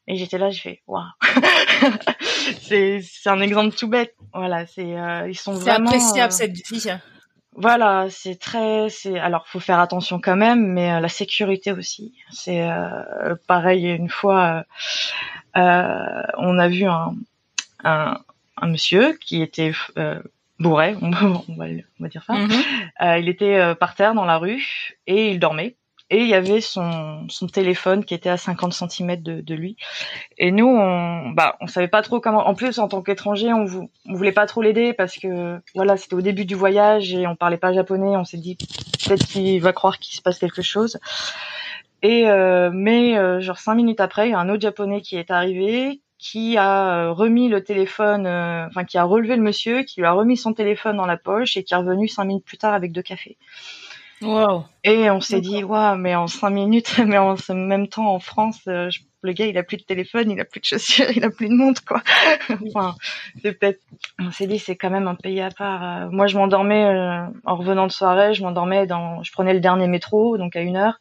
Et 0.08 0.16
j'étais 0.16 0.38
là, 0.38 0.50
je 0.50 0.62
fais 0.62 0.82
waouh. 0.88 1.04
c'est 2.62 3.02
c'est 3.02 3.30
un 3.30 3.42
exemple 3.42 3.76
tout 3.76 3.90
bête. 3.90 4.16
Voilà, 4.34 4.66
c'est 4.66 4.98
euh, 4.98 5.28
ils 5.28 5.38
sont 5.38 5.54
vraiment. 5.54 5.90
C'est 5.92 5.98
appréciable 5.98 6.34
euh, 6.34 6.36
cette 6.36 6.54
vie. 6.54 6.88
Voilà, 7.60 8.06
c'est 8.10 8.40
très, 8.40 8.88
c'est 8.90 9.20
alors 9.20 9.48
faut 9.48 9.60
faire 9.60 9.80
attention 9.80 10.22
quand 10.22 10.38
même, 10.38 10.66
mais 10.74 10.94
euh, 10.94 11.00
la 11.02 11.10
sécurité 11.10 11.74
aussi. 11.74 12.14
C'est 12.32 12.66
pareil 13.48 13.88
une 13.88 14.10
fois, 14.10 14.64
on 15.56 16.60
a 16.60 16.68
vu 16.70 16.86
un, 16.86 17.16
un 17.84 18.18
un 18.62 18.68
monsieur 18.68 19.14
qui 19.14 19.42
était 19.42 19.72
euh, 19.98 20.22
bourré, 20.60 20.96
on 21.02 21.10
va, 21.12 21.44
on 21.48 21.56
va, 21.56 22.08
dire 22.10 22.24
ça. 22.26 22.34
Mhm. 22.34 22.52
Euh, 23.02 23.18
il 23.20 23.30
était 23.30 23.56
euh, 23.56 23.76
par 23.76 23.96
terre 23.96 24.14
dans 24.14 24.26
la 24.26 24.38
rue 24.38 24.98
et 25.06 25.32
il 25.32 25.40
dormait. 25.40 25.76
Et 26.10 26.22
il 26.22 26.30
y 26.30 26.36
avait 26.36 26.62
son, 26.62 27.28
son 27.28 27.48
téléphone 27.48 28.06
qui 28.06 28.14
était 28.14 28.30
à 28.30 28.38
50 28.38 28.72
cm 28.72 29.22
de, 29.22 29.42
de 29.42 29.56
lui. 29.56 29.76
Et 30.38 30.52
nous, 30.52 30.68
on, 30.68 31.32
bah, 31.32 31.58
on 31.60 31.68
savait 31.68 31.90
pas 31.90 32.02
trop 32.02 32.22
comment. 32.22 32.48
En 32.48 32.56
plus, 32.56 32.80
en 32.80 32.88
tant 32.88 33.02
qu'étranger, 33.02 33.52
on, 33.52 33.66
vou, 33.66 33.92
on 34.08 34.14
voulait 34.14 34.32
pas 34.32 34.46
trop 34.46 34.62
l'aider 34.62 34.94
parce 34.94 35.18
que 35.18 35.60
voilà, 35.76 35.98
c'était 35.98 36.16
au 36.16 36.22
début 36.22 36.46
du 36.46 36.56
voyage 36.56 37.14
et 37.14 37.28
on 37.28 37.36
parlait 37.36 37.58
pas 37.58 37.74
japonais. 37.74 38.16
On 38.16 38.24
s'est 38.24 38.38
dit 38.38 38.58
peut-être 39.06 39.28
qu'il 39.28 39.62
va 39.62 39.74
croire 39.74 40.00
qu'il 40.00 40.16
se 40.16 40.22
passe 40.22 40.40
quelque 40.40 40.62
chose. 40.62 40.98
Et 42.04 42.30
euh, 42.30 42.70
mais 42.74 43.18
euh, 43.18 43.42
genre 43.42 43.58
cinq 43.58 43.76
minutes 43.76 44.00
après, 44.00 44.30
il 44.30 44.32
y 44.32 44.36
a 44.36 44.40
un 44.40 44.50
autre 44.50 44.62
japonais 44.62 45.02
qui 45.02 45.18
est 45.18 45.32
arrivé, 45.32 46.02
qui 46.20 46.58
a 46.58 46.98
euh, 46.98 47.12
remis 47.12 47.48
le 47.48 47.64
téléphone, 47.64 48.26
euh, 48.26 48.66
enfin 48.68 48.84
qui 48.86 48.98
a 48.98 49.04
relevé 49.04 49.36
le 49.36 49.42
monsieur, 49.42 49.84
qui 49.84 50.00
lui 50.00 50.08
a 50.08 50.12
remis 50.12 50.38
son 50.38 50.54
téléphone 50.54 50.98
dans 50.98 51.06
la 51.06 51.18
poche 51.18 51.58
et 51.58 51.64
qui 51.64 51.74
est 51.74 51.78
revenu 51.78 52.08
cinq 52.08 52.26
minutes 52.26 52.46
plus 52.46 52.58
tard 52.58 52.74
avec 52.74 52.92
deux 52.92 53.04
cafés. 53.04 53.38
Wow. 54.24 54.66
Et 54.84 55.12
on 55.12 55.22
s'est 55.22 55.42
dit, 55.42 55.64
waouh, 55.64 55.96
mais 55.96 56.16
en 56.16 56.26
cinq 56.26 56.50
minutes, 56.50 56.98
mais 57.06 57.20
en 57.20 57.36
même 57.54 57.88
temps 57.88 58.12
en 58.12 58.20
France, 58.20 58.60
euh, 58.68 58.90
le 59.22 59.32
gars 59.34 59.46
il 59.46 59.58
a 59.60 59.64
plus 59.64 59.78
de 59.78 59.84
téléphone, 59.84 60.32
il 60.32 60.40
a 60.40 60.46
plus 60.46 60.60
de 60.60 60.66
chaussures, 60.66 61.12
il 61.16 61.24
a 61.24 61.30
plus 61.30 61.50
de 61.50 61.54
montre 61.54 61.84
quoi. 61.86 62.02
enfin, 62.68 62.96
c'est 63.42 63.54
peut-être. 63.54 63.82
On 64.18 64.32
s'est 64.32 64.48
dit 64.48 64.58
c'est 64.58 64.76
quand 64.76 64.90
même 64.90 65.08
un 65.08 65.16
pays 65.16 65.42
à 65.42 65.52
part. 65.52 66.10
moi 66.12 66.26
je 66.26 66.38
m'endormais 66.38 66.86
en 67.46 67.56
revenant 67.56 67.86
de 67.86 67.92
soirée, 67.92 68.34
je 68.34 68.42
m'endormais 68.42 68.88
dans, 68.88 69.22
je 69.24 69.32
prenais 69.32 69.54
le 69.54 69.60
dernier 69.60 69.88
métro 69.88 70.38
donc 70.38 70.56
à 70.56 70.62
une 70.62 70.78
heure 70.78 71.00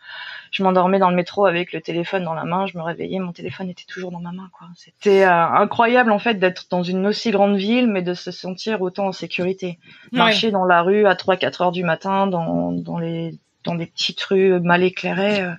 je 0.57 0.63
m'endormais 0.63 0.99
dans 0.99 1.11
le 1.11 1.17
métro 1.17 1.45
avec 1.45 1.75
le 1.75 1.83
téléphone 1.83 2.25
dans 2.25 2.33
la 2.33 2.45
main, 2.45 2.67
je 2.67 2.79
me 2.79 2.83
réveillais, 2.83 3.19
mon 3.19 3.33
téléphone 3.33 3.69
était 3.69 3.85
toujours 3.87 4.11
dans 4.11 4.21
ma 4.21 4.33
main. 4.33 4.49
quoi. 4.57 4.69
C'était 4.75 5.25
euh, 5.25 5.31
incroyable 5.31 6.11
en 6.11 6.19
fait 6.19 6.35
d'être 6.35 6.67
dans 6.71 6.83
une 6.83 7.07
aussi 7.07 7.31
grande 7.31 7.57
ville, 7.57 7.89
mais 7.89 8.01
de 8.01 8.15
se 8.15 8.31
sentir 8.31 8.81
autant 8.81 9.09
en 9.09 9.13
sécurité. 9.13 9.79
Marcher 10.13 10.51
dans 10.51 10.65
la 10.65 10.81
rue 10.81 11.07
à 11.07 11.13
3-4 11.13 11.63
heures 11.63 11.73
du 11.73 11.85
matin, 11.85 12.27
dans, 12.27 12.73
dans 12.73 12.99
les 12.99 13.35
dans 13.65 13.75
des 13.75 13.87
petites 13.87 14.23
rues 14.23 14.59
mal 14.61 14.83
éclairées. 14.83 15.43
Euh, 15.43 15.53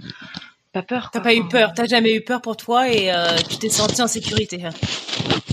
pas 0.73 0.81
peur. 0.81 1.11
T'as 1.11 1.19
pas 1.21 1.35
eu 1.35 1.47
peur, 1.47 1.73
t'as 1.75 1.85
jamais 1.85 2.15
eu 2.15 2.21
peur 2.21 2.41
pour 2.41 2.57
toi 2.57 2.89
et 2.89 3.11
euh, 3.11 3.37
tu 3.47 3.57
t'es 3.57 3.69
senti 3.69 4.01
en 4.01 4.07
sécurité. 4.07 4.63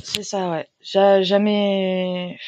C'est 0.02 0.22
ça, 0.22 0.48
ouais. 0.50 0.68
J'ai 0.80 1.22
jamais. 1.22 2.38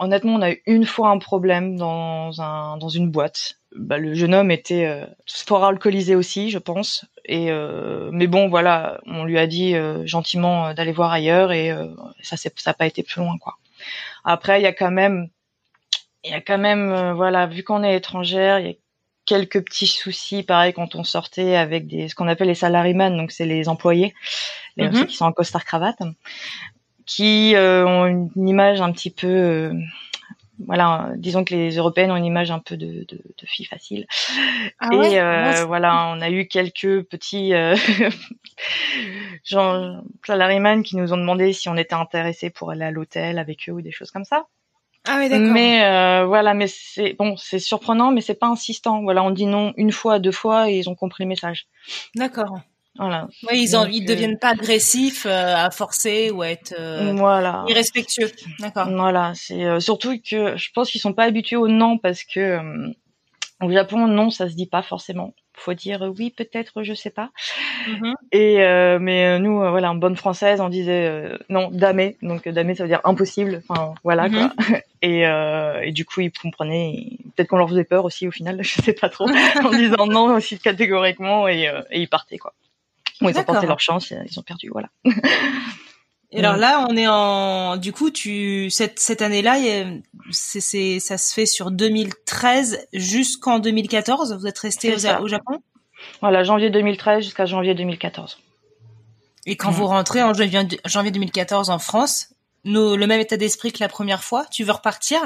Honnêtement, 0.00 0.34
on 0.34 0.42
a 0.42 0.50
eu 0.50 0.62
une 0.66 0.84
fois 0.84 1.10
un 1.10 1.18
problème 1.18 1.76
dans 1.76 2.40
un 2.40 2.76
dans 2.78 2.88
une 2.88 3.10
boîte 3.10 3.61
bah, 3.76 3.98
le 3.98 4.14
jeune 4.14 4.34
homme 4.34 4.50
était 4.50 4.86
euh, 4.86 5.06
fort 5.26 5.64
alcoolisé 5.64 6.14
aussi, 6.14 6.50
je 6.50 6.58
pense. 6.58 7.06
Et 7.24 7.50
euh, 7.50 8.10
mais 8.12 8.26
bon, 8.26 8.48
voilà, 8.48 9.00
on 9.06 9.24
lui 9.24 9.38
a 9.38 9.46
dit 9.46 9.74
euh, 9.74 10.06
gentiment 10.06 10.68
euh, 10.68 10.74
d'aller 10.74 10.92
voir 10.92 11.12
ailleurs 11.12 11.52
et 11.52 11.70
ça 12.22 12.36
ça 12.36 12.50
n'a 12.66 12.74
pas 12.74 12.86
été 12.86 13.02
plus 13.02 13.20
loin 13.20 13.38
quoi. 13.38 13.58
Après, 14.24 14.60
il 14.60 14.64
y 14.64 14.66
a 14.66 14.72
quand 14.72 14.90
même, 14.90 15.28
il 16.24 16.30
y 16.30 16.34
a 16.34 16.40
quand 16.40 16.58
même, 16.58 17.12
voilà, 17.12 17.46
vu 17.46 17.64
qu'on 17.64 17.82
est 17.82 17.96
étrangère, 17.96 18.60
il 18.60 18.66
y 18.66 18.70
a 18.70 18.74
quelques 19.24 19.64
petits 19.64 19.86
soucis, 19.86 20.42
pareil 20.42 20.72
quand 20.72 20.94
on 20.94 21.04
sortait 21.04 21.56
avec 21.56 21.86
des 21.86 22.08
ce 22.08 22.14
qu'on 22.14 22.28
appelle 22.28 22.48
les 22.48 22.54
salaryman, 22.54 23.16
donc 23.16 23.32
c'est 23.32 23.46
les 23.46 23.68
employés, 23.68 24.14
les 24.76 24.92
ceux 24.92 25.06
qui 25.06 25.16
sont 25.16 25.24
en 25.24 25.32
costard 25.32 25.64
cravate, 25.64 25.98
qui 27.06 27.54
ont 27.56 28.06
une 28.06 28.48
image 28.48 28.80
un 28.80 28.92
petit 28.92 29.10
peu 29.10 29.72
voilà, 30.66 31.10
disons 31.16 31.44
que 31.44 31.54
les 31.54 31.76
européennes 31.76 32.10
ont 32.10 32.16
une 32.16 32.24
image 32.24 32.50
un 32.50 32.58
peu 32.58 32.76
de, 32.76 33.04
de, 33.08 33.16
de 33.16 33.46
fille 33.46 33.66
facile. 33.66 34.06
Ah 34.78 34.90
et 34.92 35.20
euh, 35.20 35.64
voilà, 35.66 36.06
on 36.08 36.20
a 36.20 36.30
eu 36.30 36.46
quelques 36.46 37.02
petits 37.02 37.54
euh, 37.54 37.76
genre 39.44 40.02
salaryman 40.26 40.82
qui 40.82 40.96
nous 40.96 41.12
ont 41.12 41.16
demandé 41.16 41.52
si 41.52 41.68
on 41.68 41.76
était 41.76 41.94
intéressé 41.94 42.50
pour 42.50 42.70
aller 42.70 42.84
à 42.84 42.90
l'hôtel 42.90 43.38
avec 43.38 43.68
eux 43.68 43.72
ou 43.72 43.82
des 43.82 43.92
choses 43.92 44.10
comme 44.10 44.24
ça. 44.24 44.46
Ah 45.06 45.16
oui, 45.18 45.28
d'accord. 45.28 45.52
Mais 45.52 45.84
euh, 45.84 46.26
voilà, 46.26 46.54
mais 46.54 46.68
c'est 46.68 47.14
bon, 47.14 47.36
c'est 47.36 47.58
surprenant, 47.58 48.12
mais 48.12 48.20
c'est 48.20 48.38
pas 48.38 48.46
insistant. 48.46 49.02
Voilà, 49.02 49.22
on 49.24 49.30
dit 49.30 49.46
non 49.46 49.72
une 49.76 49.90
fois, 49.90 50.20
deux 50.20 50.32
fois, 50.32 50.70
et 50.70 50.78
ils 50.78 50.88
ont 50.88 50.94
compris 50.94 51.24
le 51.24 51.28
message. 51.28 51.66
D'accord. 52.14 52.60
Voilà. 52.98 53.28
Oui, 53.50 53.62
ils, 53.62 53.76
ont, 53.76 53.86
ils 53.86 54.04
deviennent 54.04 54.38
pas 54.38 54.50
agressifs 54.50 55.24
euh, 55.24 55.54
à 55.56 55.70
forcer 55.70 56.30
ou 56.30 56.42
à 56.42 56.50
être 56.50 56.74
euh, 56.78 57.14
voilà. 57.16 57.64
irrespectueux. 57.68 58.30
D'accord. 58.58 58.88
Voilà, 58.90 59.32
c'est 59.34 59.64
euh, 59.64 59.80
surtout 59.80 60.18
que 60.18 60.56
je 60.56 60.68
pense 60.74 60.90
qu'ils 60.90 61.00
sont 61.00 61.14
pas 61.14 61.24
habitués 61.24 61.56
au 61.56 61.68
non 61.68 61.96
parce 61.96 62.22
que 62.22 62.58
au 63.62 63.70
Japon 63.70 64.06
non, 64.08 64.30
ça 64.30 64.48
se 64.48 64.54
dit 64.54 64.66
pas 64.66 64.82
forcément. 64.82 65.34
Faut 65.54 65.74
dire 65.74 66.02
oui, 66.18 66.30
peut-être, 66.30 66.82
je 66.82 66.92
sais 66.92 67.10
pas. 67.10 67.30
Mm-hmm. 67.86 68.14
Et 68.32 68.98
mais 68.98 69.38
nous, 69.38 69.58
voilà, 69.58 69.90
en 69.90 69.94
bonne 69.94 70.16
française, 70.16 70.60
on 70.60 70.68
disait 70.68 71.38
non, 71.48 71.70
damé. 71.70 72.18
Donc 72.20 72.46
damé, 72.48 72.74
ça 72.74 72.82
veut 72.82 72.88
dire 72.88 73.00
impossible. 73.04 73.62
Enfin 73.68 73.94
voilà 74.04 74.28
quoi. 74.28 74.48
Mm-hmm. 74.48 74.82
Et, 75.04 75.22
et 75.88 75.90
du 75.90 76.04
coup, 76.04 76.20
ils 76.20 76.30
comprenaient. 76.30 77.18
Peut-être 77.34 77.48
qu'on 77.48 77.56
leur 77.56 77.68
faisait 77.68 77.82
peur 77.82 78.04
aussi 78.04 78.28
au 78.28 78.30
final, 78.30 78.58
je 78.62 78.80
sais 78.82 78.92
pas 78.92 79.08
trop, 79.08 79.28
en 79.64 79.70
disant 79.70 80.06
non 80.06 80.34
aussi 80.34 80.58
catégoriquement 80.58 81.48
et, 81.48 81.64
et 81.90 82.00
ils 82.00 82.08
partaient 82.08 82.38
quoi 82.38 82.54
ils 83.28 83.38
ont 83.38 83.44
tenté 83.44 83.66
leur 83.66 83.80
chance, 83.80 84.10
ils 84.10 84.38
ont 84.38 84.42
perdu, 84.42 84.68
voilà. 84.70 84.88
Et 86.34 86.38
alors 86.38 86.56
là, 86.56 86.86
on 86.88 86.96
est 86.96 87.06
en, 87.06 87.76
du 87.76 87.92
coup, 87.92 88.10
tu 88.10 88.70
cette 88.70 88.98
cette 88.98 89.20
année-là, 89.20 89.58
c'est 90.30 90.98
ça 90.98 91.18
se 91.18 91.34
fait 91.34 91.44
sur 91.44 91.70
2013 91.70 92.88
jusqu'en 92.94 93.58
2014. 93.58 94.38
Vous 94.38 94.46
êtes 94.46 94.58
resté 94.58 94.94
au, 94.94 95.28
Japon? 95.28 95.62
Voilà, 96.22 96.42
janvier 96.42 96.70
2013 96.70 97.22
jusqu'à 97.22 97.44
janvier 97.44 97.74
2014. 97.74 98.38
Et 99.44 99.56
quand 99.56 99.70
vous 99.70 99.86
rentrez 99.86 100.22
en 100.22 100.32
janvier, 100.32 100.66
janvier 100.86 101.10
2014 101.10 101.68
en 101.68 101.78
France, 101.78 102.32
le 102.64 103.04
même 103.04 103.20
état 103.20 103.36
d'esprit 103.36 103.70
que 103.70 103.80
la 103.80 103.88
première 103.88 104.24
fois, 104.24 104.46
tu 104.50 104.64
veux 104.64 104.72
repartir? 104.72 105.20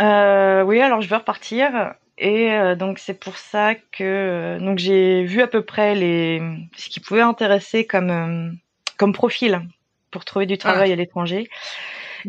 Euh, 0.00 0.62
Oui, 0.62 0.80
alors 0.80 1.00
je 1.00 1.08
veux 1.08 1.16
repartir. 1.16 1.94
Et 2.16 2.52
euh, 2.52 2.76
donc 2.76 2.98
c'est 2.98 3.14
pour 3.14 3.38
ça 3.38 3.74
que 3.74 4.02
euh, 4.02 4.58
donc 4.60 4.78
j'ai 4.78 5.24
vu 5.24 5.42
à 5.42 5.48
peu 5.48 5.62
près 5.62 5.94
les 5.94 6.40
ce 6.76 6.88
qui 6.88 7.00
pouvait 7.00 7.22
intéresser 7.22 7.86
comme 7.86 8.10
euh, 8.10 8.50
comme 8.96 9.12
profil 9.12 9.62
pour 10.10 10.24
trouver 10.24 10.46
du 10.46 10.56
travail 10.58 10.90
ah. 10.90 10.92
à 10.92 10.96
l'étranger. 10.96 11.48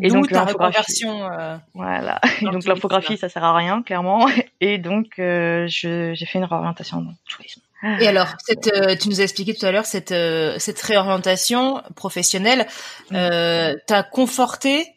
Et 0.01 0.09
donc 0.09 0.31
l'infographie. 0.31 1.05
Euh... 1.05 1.57
Voilà. 1.73 2.19
Et 2.41 2.45
donc 2.45 2.65
l'infographie, 2.65 3.17
ça 3.17 3.29
sert 3.29 3.43
à 3.43 3.55
rien, 3.55 3.81
clairement. 3.81 4.27
Et 4.59 4.77
donc 4.77 5.19
euh, 5.19 5.65
j'ai 5.67 6.15
fait 6.15 6.39
une 6.39 6.45
réorientation 6.45 7.01
dans 7.01 7.11
le 7.11 7.15
tourisme. 7.29 7.61
Et 7.99 8.07
alors, 8.07 8.29
cette, 8.43 8.67
euh, 8.67 8.95
tu 8.95 9.09
nous 9.09 9.21
as 9.21 9.23
expliqué 9.23 9.53
tout 9.53 9.65
à 9.65 9.71
l'heure 9.71 9.85
cette 9.85 10.11
euh, 10.11 10.55
cette 10.57 10.81
réorientation 10.81 11.83
professionnelle, 11.95 12.65
euh, 13.11 13.75
t'as 13.85 14.01
conforté 14.01 14.94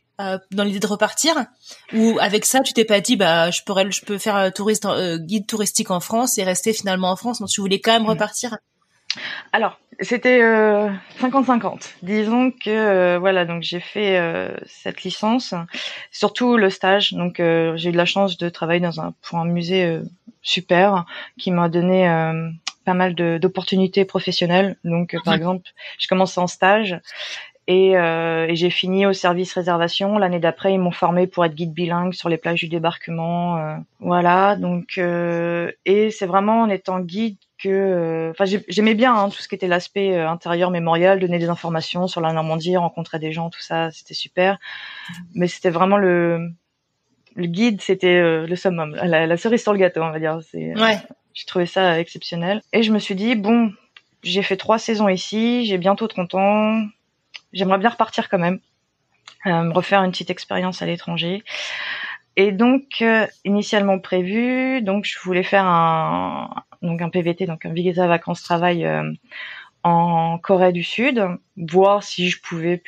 dans 0.51 0.65
l'idée 0.65 0.81
de 0.81 0.87
repartir 0.87 1.35
ou 1.93 2.19
avec 2.21 2.45
ça 2.45 2.61
tu 2.61 2.73
t'es 2.73 2.85
pas 2.85 3.01
dit 3.01 3.17
bah 3.17 3.51
je 3.51 3.63
pourrais 3.63 3.91
je 3.91 4.05
peux 4.05 4.19
faire 4.19 4.53
touriste 4.53 4.87
guide 5.19 5.47
touristique 5.47 5.91
en 5.91 6.01
France 6.01 6.39
et 6.39 6.45
rester 6.45 6.73
finalement 6.73 7.11
en 7.11 7.17
France 7.17 7.41
donc 7.41 7.49
tu 7.49 7.61
voulais 7.61 7.81
quand 7.81 7.93
même 7.93 8.03
mm. 8.03 8.11
repartir 8.11 8.59
alors 9.53 9.79
c'était 10.01 10.41
50-50 11.21 11.95
disons 12.03 12.51
que 12.51 13.17
voilà 13.19 13.45
donc 13.45 13.63
j'ai 13.63 13.81
fait 13.81 14.21
cette 14.67 15.03
licence 15.03 15.55
surtout 16.11 16.57
le 16.57 16.71
stage 16.71 17.13
donc 17.13 17.37
j'ai 17.39 17.89
eu 17.89 17.93
de 17.93 17.97
la 17.97 18.05
chance 18.05 18.39
de 18.39 18.49
travailler 18.49 18.81
dans 18.81 19.01
un 19.01 19.15
pour 19.23 19.39
un 19.39 19.47
musée 19.47 20.01
super 20.43 21.05
qui 21.39 21.53
m'a 21.53 21.69
donné 21.69 22.09
pas 22.89 22.95
mal 22.95 23.15
d'opportunités 23.15 24.07
professionnelles. 24.07 24.77
Donc, 24.83 25.15
par 25.23 25.35
mhm. 25.35 25.39
exemple, 25.39 25.71
je 25.99 26.09
commençais 26.09 26.41
en 26.41 26.47
stage 26.47 26.99
et, 27.69 27.99
euh, 27.99 28.47
et 28.49 28.57
j'ai 28.57 28.71
fini 28.71 29.05
au 29.05 29.13
service 29.13 29.53
réservation. 29.53 30.17
L'année 30.17 30.41
d'après, 30.41 30.73
ils 30.73 30.79
m'ont 30.79 30.91
formé 30.91 31.27
pour 31.27 31.45
être 31.45 31.55
guide 31.55 31.75
bilingue 31.75 32.15
sur 32.15 32.31
les 32.31 32.39
plages 32.39 32.61
du 32.61 32.69
débarquement. 32.69 33.59
Euh, 33.59 33.77
voilà, 34.01 34.57
donc 34.57 34.97
euh, 34.97 35.71
et 35.85 36.11
c'est 36.11 36.25
vraiment 36.25 36.63
en 36.63 36.71
étant 36.71 36.99
guide 37.01 37.37
que, 37.63 37.69
euh, 37.69 38.31
enfin, 38.31 38.47
j'aimais 38.69 38.95
bien 38.95 39.15
hein, 39.15 39.29
tout 39.29 39.43
ce 39.43 39.49
qui 39.49 39.55
était 39.55 39.69
l'aspect 39.69 40.17
intérieur 40.17 40.71
mémorial, 40.71 41.21
donner 41.21 41.39
des 41.39 41.51
informations 41.51 42.07
sur 42.07 42.23
la 42.23 42.33
Normandie, 42.33 42.75
rencontrer 42.79 43.19
des 43.19 43.33
gens, 43.33 43.51
tout 43.51 43.61
ça, 43.61 43.91
c'était 43.91 44.15
super. 44.15 44.59
Mais 45.35 45.47
c'était 45.47 45.71
vraiment 45.71 45.99
le 45.99 46.49
le 47.35 47.47
guide, 47.47 47.83
c'était 47.83 48.47
le 48.47 48.57
summum, 48.57 48.97
la, 48.97 49.27
la, 49.27 49.37
cerise 49.37 49.63
sur 49.63 49.73
le 49.73 49.79
gâteau, 49.79 50.03
on 50.03 50.11
va 50.11 50.19
dire. 50.19 50.41
C'est, 50.51 50.75
ouais. 50.75 50.99
J'ai 51.35 51.45
trouvé 51.45 51.67
ça 51.67 52.01
exceptionnel. 52.01 52.63
Et 52.73 52.83
je 52.83 52.93
me 52.93 52.99
suis 52.99 53.15
dit, 53.15 53.37
bon, 53.37 53.73
j'ai 54.23 54.43
fait 54.43 54.57
trois 54.57 54.79
saisons 54.79 55.09
ici, 55.09 55.67
j'ai 55.67 55.79
bientôt 55.79 56.09
30 56.09 56.35
ans, 56.35 56.83
j'aimerais 57.53 57.79
bien 57.79 57.91
repartir 57.91 58.29
quand 58.29 58.39
même, 58.39 58.61
euh, 59.47 59.63
me 59.63 59.73
refaire 59.73 60.03
une 60.03 60.11
petite 60.11 60.31
expérience 60.31 60.83
à 60.83 60.87
l'étranger. 60.87 61.45
Et 62.37 62.53
donc, 62.53 63.03
euh, 63.03 63.27
initialement 63.45 63.99
prévu, 63.99 64.81
donc 64.83 65.05
je 65.05 65.19
voulais 65.21 65.43
faire 65.43 65.65
un, 65.65 66.51
donc 66.83 67.03
un 67.03 67.09
PVT, 67.09 67.47
donc 67.47 67.65
un 67.65 67.73
visa 67.73 68.07
vacances 68.07 68.43
travail 68.43 68.85
euh, 68.85 69.13
en 69.83 70.39
Corée 70.39 70.73
du 70.73 70.85
Sud, 70.85 71.27
voir 71.57 72.03
si 72.03 72.29
je 72.29 72.41
pouvais 72.41 72.83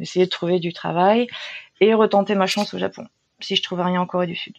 essayer 0.00 0.24
de 0.24 0.30
trouver 0.30 0.58
du 0.58 0.72
travail 0.72 1.26
et 1.80 1.92
retenter 1.92 2.34
ma 2.34 2.46
chance 2.46 2.72
au 2.72 2.78
Japon, 2.78 3.06
si 3.40 3.56
je 3.56 3.62
trouvais 3.62 3.82
rien 3.82 4.00
en 4.00 4.06
Corée 4.06 4.26
du 4.26 4.36
Sud. 4.36 4.54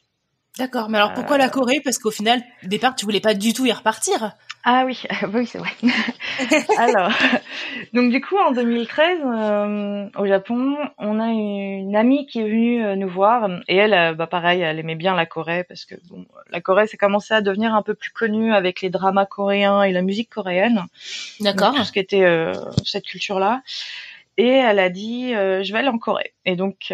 D'accord, 0.57 0.89
mais 0.89 0.97
alors 0.97 1.13
pourquoi 1.13 1.37
la. 1.37 1.49
Corée? 1.49 1.81
Parce 1.83 1.97
qu'au 1.97 2.11
final, 2.11 2.41
au 2.63 2.67
départ, 2.67 2.95
tu 2.95 3.03
voulais 3.05 3.19
pas 3.19 3.33
du 3.33 3.53
tout 3.53 3.65
y 3.65 3.71
repartir. 3.71 4.31
Ah 4.67 4.83
oui, 4.83 5.03
oui 5.33 5.45
c'est 5.45 5.59
vrai. 5.59 5.69
alors, 6.79 7.11
donc 7.93 8.11
du 8.11 8.19
coup, 8.19 8.35
en 8.35 8.51
2013, 8.51 9.19
euh, 9.23 10.09
au 10.17 10.25
Japon, 10.25 10.75
on 10.97 11.19
a 11.19 11.27
une 11.27 11.95
amie 11.95 12.25
qui 12.25 12.39
est 12.39 12.49
venue 12.49 12.83
euh, 12.83 12.95
nous 12.95 13.07
voir 13.07 13.47
et 13.67 13.75
elle, 13.75 14.15
bah 14.15 14.25
pareil, 14.25 14.61
elle 14.61 14.79
aimait 14.79 14.95
bien 14.95 15.15
la 15.15 15.27
Corée 15.27 15.65
parce 15.65 15.85
que 15.85 15.93
bon, 16.09 16.25
la 16.49 16.61
Corée, 16.61 16.87
c'est 16.87 16.97
commencé 16.97 17.35
à 17.35 17.41
devenir 17.41 17.75
un 17.75 17.83
peu 17.83 17.93
plus 17.93 18.09
connue 18.09 18.55
avec 18.55 18.81
les 18.81 18.89
dramas 18.89 19.27
coréens 19.27 19.83
et 19.83 19.91
la 19.91 20.01
musique 20.01 20.31
coréenne. 20.31 20.81
D'accord. 21.41 21.75
Tout 21.75 21.83
ce 21.83 21.91
qui 21.91 21.99
était 21.99 22.25
cette 22.83 23.05
culture-là. 23.05 23.61
Et 24.37 24.47
elle 24.47 24.79
a 24.79 24.89
dit, 24.89 25.31
je 25.31 25.71
vais 25.71 25.79
aller 25.79 25.89
en 25.89 25.99
Corée. 25.99 26.33
Et 26.45 26.55
donc 26.55 26.91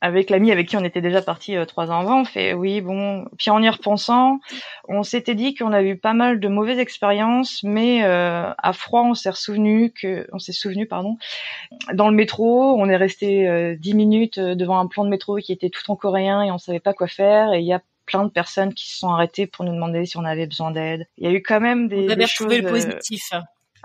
avec 0.00 0.30
l'ami 0.30 0.52
avec 0.52 0.68
qui 0.68 0.76
on 0.76 0.84
était 0.84 1.00
déjà 1.00 1.22
parti 1.22 1.56
euh, 1.56 1.64
trois 1.64 1.90
ans 1.90 2.00
avant, 2.00 2.20
on 2.20 2.24
fait 2.24 2.52
oui 2.54 2.80
bon. 2.80 3.26
Puis 3.36 3.50
en 3.50 3.62
y 3.62 3.68
repensant, 3.68 4.38
on 4.88 5.02
s'était 5.02 5.34
dit 5.34 5.54
qu'on 5.54 5.72
a 5.72 5.82
eu 5.82 5.96
pas 5.96 6.14
mal 6.14 6.40
de 6.40 6.48
mauvaises 6.48 6.78
expériences, 6.78 7.62
mais 7.62 8.04
euh, 8.04 8.50
à 8.56 8.72
froid 8.72 9.02
on 9.02 9.14
s'est 9.14 9.32
souvenu 9.32 9.92
que, 9.92 10.26
on 10.32 10.38
s'est 10.38 10.52
souvenu 10.52 10.86
pardon, 10.86 11.16
dans 11.92 12.08
le 12.08 12.14
métro, 12.14 12.76
on 12.78 12.88
est 12.88 12.96
resté 12.96 13.48
euh, 13.48 13.74
dix 13.76 13.94
minutes 13.94 14.38
devant 14.38 14.78
un 14.78 14.86
plan 14.86 15.04
de 15.04 15.10
métro 15.10 15.36
qui 15.36 15.52
était 15.52 15.70
tout 15.70 15.90
en 15.90 15.96
coréen 15.96 16.42
et 16.42 16.50
on 16.52 16.58
savait 16.58 16.80
pas 16.80 16.94
quoi 16.94 17.08
faire 17.08 17.52
et 17.52 17.60
il 17.60 17.66
y 17.66 17.72
a 17.72 17.82
plein 18.06 18.24
de 18.24 18.30
personnes 18.30 18.72
qui 18.72 18.90
se 18.90 18.98
sont 18.98 19.10
arrêtées 19.10 19.46
pour 19.46 19.64
nous 19.66 19.74
demander 19.74 20.06
si 20.06 20.16
on 20.16 20.24
avait 20.24 20.46
besoin 20.46 20.70
d'aide. 20.70 21.06
Il 21.18 21.24
y 21.24 21.26
a 21.26 21.32
eu 21.32 21.42
quand 21.42 21.60
même 21.60 21.88
des, 21.88 22.06
on 22.06 22.10
avait 22.10 22.26
choses, 22.26 22.56
le 22.56 22.62
positif. 22.62 23.32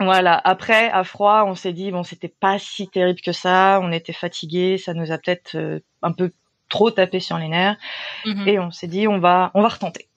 Voilà. 0.04 0.40
Après, 0.44 0.90
à 0.90 1.04
froid, 1.04 1.44
on 1.48 1.56
s'est 1.56 1.74
dit 1.74 1.92
bon, 1.92 2.04
c'était 2.04 2.28
pas 2.28 2.60
si 2.60 2.88
terrible 2.88 3.22
que 3.22 3.32
ça. 3.32 3.80
On 3.82 3.92
était 3.92 4.14
fatigué, 4.14 4.78
ça 4.78 4.94
nous 4.94 5.12
a 5.12 5.18
peut-être 5.18 5.56
euh, 5.56 5.80
un 6.02 6.12
peu 6.12 6.32
trop 6.70 6.92
tapé 6.92 7.20
sur 7.20 7.38
les 7.38 7.50
nerfs, 7.50 7.78
mhm. 8.26 8.48
et 8.48 8.60
on 8.60 8.72
s'est 8.72 8.88
dit 8.88 9.08
on 9.08 9.20
va, 9.20 9.52
on 9.54 9.62
va 9.62 9.68
retenter. 9.68 10.08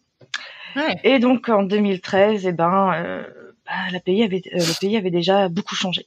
Et 1.05 1.19
donc 1.19 1.49
en 1.49 1.63
2013, 1.63 2.47
eh 2.47 2.53
ben, 2.53 2.93
euh, 2.95 3.23
bah, 3.65 3.73
la 3.93 4.01
pays 4.01 4.23
avait, 4.23 4.43
euh, 4.55 4.59
le 4.59 4.79
pays 4.79 4.97
avait 4.97 5.11
déjà 5.11 5.49
beaucoup 5.49 5.75
changé. 5.75 6.07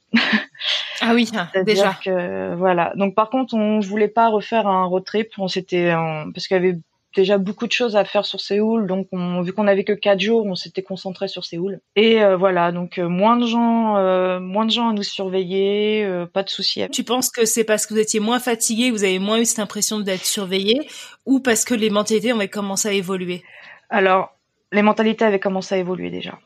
ah 1.00 1.12
oui, 1.12 1.28
déjà. 1.64 1.94
Que, 2.04 2.54
voilà. 2.54 2.92
Donc 2.94 3.14
par 3.14 3.30
contre, 3.30 3.54
on 3.54 3.80
voulait 3.80 4.08
pas 4.08 4.28
refaire 4.28 4.68
un 4.68 4.84
road 4.84 5.04
trip. 5.04 5.28
On 5.38 5.48
s'était, 5.48 5.92
parce 6.32 6.46
qu'il 6.46 6.56
y 6.56 6.60
avait 6.60 6.78
déjà 7.14 7.38
beaucoup 7.38 7.66
de 7.66 7.72
choses 7.72 7.96
à 7.96 8.04
faire 8.04 8.24
sur 8.24 8.40
Séoul, 8.40 8.86
donc 8.86 9.08
on, 9.12 9.42
vu 9.42 9.52
qu'on 9.52 9.66
avait 9.66 9.84
que 9.84 9.92
quatre 9.92 10.20
jours, 10.20 10.46
on 10.46 10.54
s'était 10.54 10.82
concentré 10.82 11.28
sur 11.28 11.44
Séoul. 11.44 11.80
Et 11.96 12.22
euh, 12.22 12.36
voilà, 12.36 12.72
donc 12.72 12.98
euh, 12.98 13.08
moins 13.08 13.36
de 13.36 13.46
gens, 13.46 13.96
euh, 13.96 14.40
moins 14.40 14.64
de 14.64 14.70
gens 14.70 14.90
à 14.90 14.92
nous 14.92 15.02
surveiller, 15.02 16.08
pas 16.32 16.42
de 16.42 16.50
soucis. 16.50 16.88
Tu 16.90 17.04
penses 17.04 17.30
que 17.30 17.44
c'est 17.44 17.64
parce 17.64 17.86
que 17.86 17.94
vous 17.94 18.00
étiez 18.00 18.20
moins 18.20 18.40
fatigué, 18.40 18.90
vous 18.90 19.04
avez 19.04 19.18
moins 19.18 19.38
eu 19.38 19.44
cette 19.44 19.58
impression 19.58 20.00
d'être 20.00 20.24
surveillé, 20.24 20.80
ou 21.26 21.40
parce 21.40 21.64
que 21.64 21.74
les 21.74 21.90
mentalités 21.90 22.30
avaient 22.30 22.48
commencé 22.48 22.88
à 22.88 22.92
évoluer? 22.92 23.42
Alors, 23.88 24.30
les 24.72 24.82
mentalités 24.82 25.24
avaient 25.24 25.40
commencé 25.40 25.74
à 25.74 25.78
évoluer 25.78 26.10
déjà. 26.10 26.38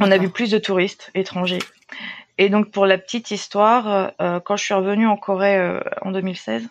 On 0.00 0.10
a 0.12 0.18
vu 0.18 0.30
plus 0.30 0.50
de 0.50 0.58
touristes 0.58 1.10
étrangers. 1.14 1.58
Et 2.40 2.50
donc 2.50 2.70
pour 2.70 2.86
la 2.86 2.98
petite 2.98 3.32
histoire, 3.32 3.88
euh, 3.88 4.06
euh, 4.22 4.40
quand 4.40 4.56
je 4.56 4.62
suis 4.62 4.74
revenue 4.74 5.08
en 5.08 5.16
Corée 5.16 5.56
euh, 5.56 5.80
en 6.02 6.12
2016, 6.12 6.68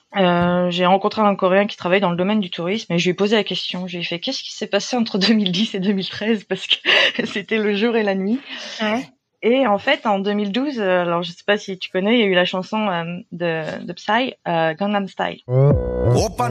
j'ai 0.70 0.86
rencontré 0.86 1.22
un 1.22 1.36
Coréen 1.36 1.68
qui 1.68 1.76
travaille 1.76 1.99
dans 1.99 2.09
le 2.09 2.15
domaine 2.15 2.39
du 2.39 2.49
tourisme 2.49 2.93
et 2.93 2.97
je 2.97 3.03
lui 3.03 3.11
ai 3.11 3.13
posé 3.13 3.36
la 3.36 3.43
question. 3.43 3.86
Je 3.86 3.97
lui 3.97 4.03
ai 4.03 4.05
fait 4.05 4.20
qu'est-ce 4.20 4.41
qui 4.41 4.53
s'est 4.53 4.68
passé 4.68 4.95
entre 4.95 5.18
2010 5.20 5.76
et 5.76 5.80
2013 5.80 6.45
parce 6.45 6.68
que 6.68 7.26
c'était 7.26 7.57
le 7.57 7.76
jour 7.76 7.97
et 7.97 8.03
la 8.03 8.15
nuit. 8.15 8.39
Ouais. 8.82 9.09
Et 9.43 9.68
en 9.68 9.78
fait, 9.78 10.05
en 10.07 10.20
2012, 10.20 10.80
alors 10.80 11.22
je 11.22 11.32
sais 11.32 11.43
pas 11.45 11.57
si 11.57 11.78
tu 11.78 11.91
connais, 11.91 12.18
il 12.18 12.20
y 12.22 12.24
a 12.24 12.26
eu 12.26 12.34
la 12.34 12.45
chanson 12.45 12.88
de, 13.32 13.86
de 13.86 13.93
Psy, 13.93 14.34
Gangnam 14.45 15.07
Style. 15.07 15.41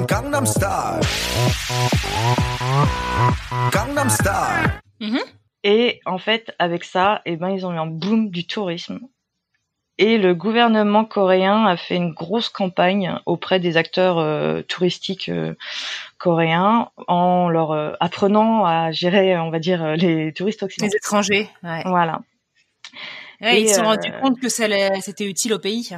Gangnam 0.07 0.47
Style. 0.47 1.01
Gangnam 3.73 4.09
Style. 4.09 4.81
Mm-hmm. 5.01 5.36
Et 5.69 6.01
en 6.07 6.19
fait, 6.19 6.55
avec 6.61 6.85
ça, 6.85 7.23
eh 7.27 7.35
ben, 7.35 7.51
ils 7.51 7.67
ont 7.67 7.73
eu 7.73 7.77
un 7.77 7.87
boom 7.87 8.31
du 8.31 8.47
tourisme. 8.47 9.01
Et 9.99 10.17
le 10.17 10.33
gouvernement 10.33 11.05
coréen 11.05 11.67
a 11.67 11.77
fait 11.77 11.97
une 11.97 12.13
grosse 12.13 12.49
campagne 12.49 13.19
auprès 13.27 13.59
des 13.59 13.77
acteurs 13.77 14.19
euh, 14.19 14.63
touristiques 14.63 15.29
euh, 15.29 15.55
coréens 16.19 16.91
en 17.09 17.49
leur 17.49 17.73
euh, 17.73 17.95
apprenant 17.99 18.65
à 18.65 18.93
gérer, 18.93 19.37
on 19.39 19.51
va 19.51 19.59
dire, 19.59 19.97
les 19.97 20.33
touristes 20.33 20.63
occidentaux. 20.63 20.93
Les 20.93 20.99
étrangers, 20.99 21.49
ouais. 21.65 21.83
Voilà. 21.85 22.21
et, 23.41 23.63
ils 23.63 23.69
se 23.69 23.75
sont 23.75 23.87
rendus 23.87 24.13
compte 24.23 24.39
que 24.39 24.49
c'était 24.49 25.27
utile 25.27 25.53
au 25.53 25.59
pays. 25.59 25.97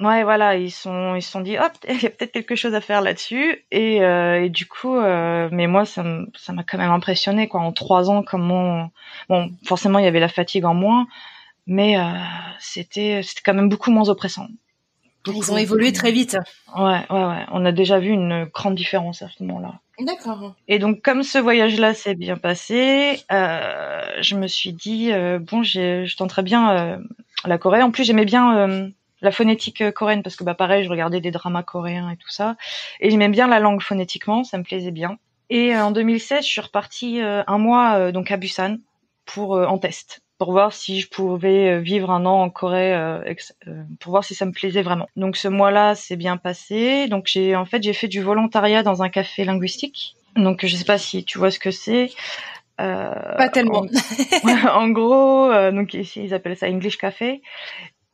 Ouais, 0.00 0.22
voilà, 0.22 0.54
ils 0.54 0.70
sont, 0.70 1.16
ils 1.16 1.22
se 1.22 1.30
sont 1.30 1.40
dit, 1.40 1.58
hop, 1.58 1.72
il 1.88 2.00
y 2.00 2.06
a 2.06 2.10
peut-être 2.10 2.30
quelque 2.30 2.54
chose 2.54 2.74
à 2.74 2.80
faire 2.80 3.00
là-dessus. 3.00 3.64
Et, 3.70 4.02
euh, 4.02 4.44
et 4.44 4.48
du 4.48 4.66
coup, 4.66 4.96
euh, 4.96 5.48
mais 5.50 5.66
moi, 5.66 5.84
ça 5.84 6.02
m'a 6.02 6.62
quand 6.62 6.78
même 6.78 6.90
impressionné, 6.90 7.48
quoi. 7.48 7.60
En 7.60 7.72
trois 7.72 8.08
ans, 8.10 8.22
comment, 8.22 8.90
bon, 9.28 9.50
forcément, 9.64 9.98
il 9.98 10.04
y 10.04 10.08
avait 10.08 10.20
la 10.20 10.28
fatigue 10.28 10.64
en 10.64 10.74
moins, 10.74 11.08
mais 11.66 11.98
euh, 11.98 12.02
c'était, 12.60 13.22
c'était 13.24 13.42
quand 13.44 13.54
même 13.54 13.68
beaucoup 13.68 13.90
moins 13.90 14.08
oppressant. 14.08 14.46
ils 15.26 15.52
ont 15.52 15.56
évolué 15.56 15.92
très 15.92 16.12
vite. 16.12 16.38
Ouais, 16.76 17.04
ouais, 17.10 17.24
ouais. 17.24 17.44
On 17.50 17.64
a 17.64 17.72
déjà 17.72 17.98
vu 17.98 18.10
une 18.10 18.44
grande 18.44 18.76
différence 18.76 19.22
à 19.22 19.28
ce 19.28 19.42
moment-là. 19.42 19.80
D'accord. 19.98 20.54
Et 20.68 20.78
donc, 20.78 21.02
comme 21.02 21.24
ce 21.24 21.38
voyage-là 21.38 21.92
s'est 21.92 22.14
bien 22.14 22.36
passé, 22.36 23.20
je 23.30 24.36
me 24.36 24.46
suis 24.46 24.72
dit, 24.72 25.10
bon, 25.40 25.64
je 25.64 26.16
tenterais 26.16 26.44
bien 26.44 27.00
la 27.44 27.58
Corée. 27.58 27.82
En 27.82 27.90
plus, 27.90 28.04
j'aimais 28.04 28.24
bien 28.24 28.92
la 29.20 29.30
phonétique 29.30 29.80
euh, 29.80 29.90
coréenne 29.90 30.22
parce 30.22 30.36
que 30.36 30.44
bah 30.44 30.54
pareil, 30.54 30.84
je 30.84 30.90
regardais 30.90 31.20
des 31.20 31.30
dramas 31.30 31.62
coréens 31.62 32.10
et 32.10 32.16
tout 32.16 32.30
ça 32.30 32.56
et 33.00 33.10
j'aimais 33.10 33.28
bien 33.28 33.48
la 33.48 33.60
langue 33.60 33.82
phonétiquement, 33.82 34.44
ça 34.44 34.58
me 34.58 34.62
plaisait 34.62 34.90
bien. 34.90 35.18
Et 35.50 35.74
euh, 35.74 35.84
en 35.84 35.90
2016, 35.90 36.44
je 36.44 36.50
suis 36.50 36.60
repartie 36.60 37.20
euh, 37.20 37.42
un 37.46 37.58
mois 37.58 38.12
donc 38.12 38.30
à 38.30 38.36
Busan 38.36 38.78
pour 39.24 39.52
en 39.52 39.78
test 39.78 40.20
pour 40.38 40.52
voir 40.52 40.72
si 40.72 41.00
je 41.00 41.08
pouvais 41.08 41.80
vivre 41.80 42.12
un 42.12 42.24
an 42.24 42.42
en 42.42 42.48
Corée 42.48 42.96
pour 43.98 44.12
voir 44.12 44.22
si 44.24 44.36
ça 44.36 44.46
me 44.46 44.52
plaisait 44.52 44.82
vraiment. 44.82 45.08
Donc 45.16 45.36
ce 45.36 45.48
mois-là, 45.48 45.96
c'est 45.96 46.14
bien 46.14 46.36
passé. 46.36 47.08
Donc 47.08 47.26
j'ai 47.26 47.56
en 47.56 47.64
fait 47.64 47.82
j'ai 47.82 47.92
fait 47.92 48.06
du 48.06 48.22
volontariat 48.22 48.84
dans 48.84 49.02
un 49.02 49.08
café 49.08 49.44
linguistique. 49.44 50.14
Donc 50.36 50.64
je 50.64 50.76
sais 50.76 50.84
pas 50.84 50.96
si 50.96 51.24
tu 51.24 51.38
vois 51.38 51.50
ce 51.50 51.58
que 51.58 51.72
c'est. 51.72 52.12
Euh, 52.80 53.12
pas 53.36 53.48
tellement. 53.48 53.84
En, 54.44 54.68
en 54.84 54.88
gros, 54.90 55.50
donc 55.72 55.92
ici 55.94 56.22
ils 56.22 56.34
appellent 56.34 56.56
ça 56.56 56.68
English 56.68 56.98
Café 56.98 57.42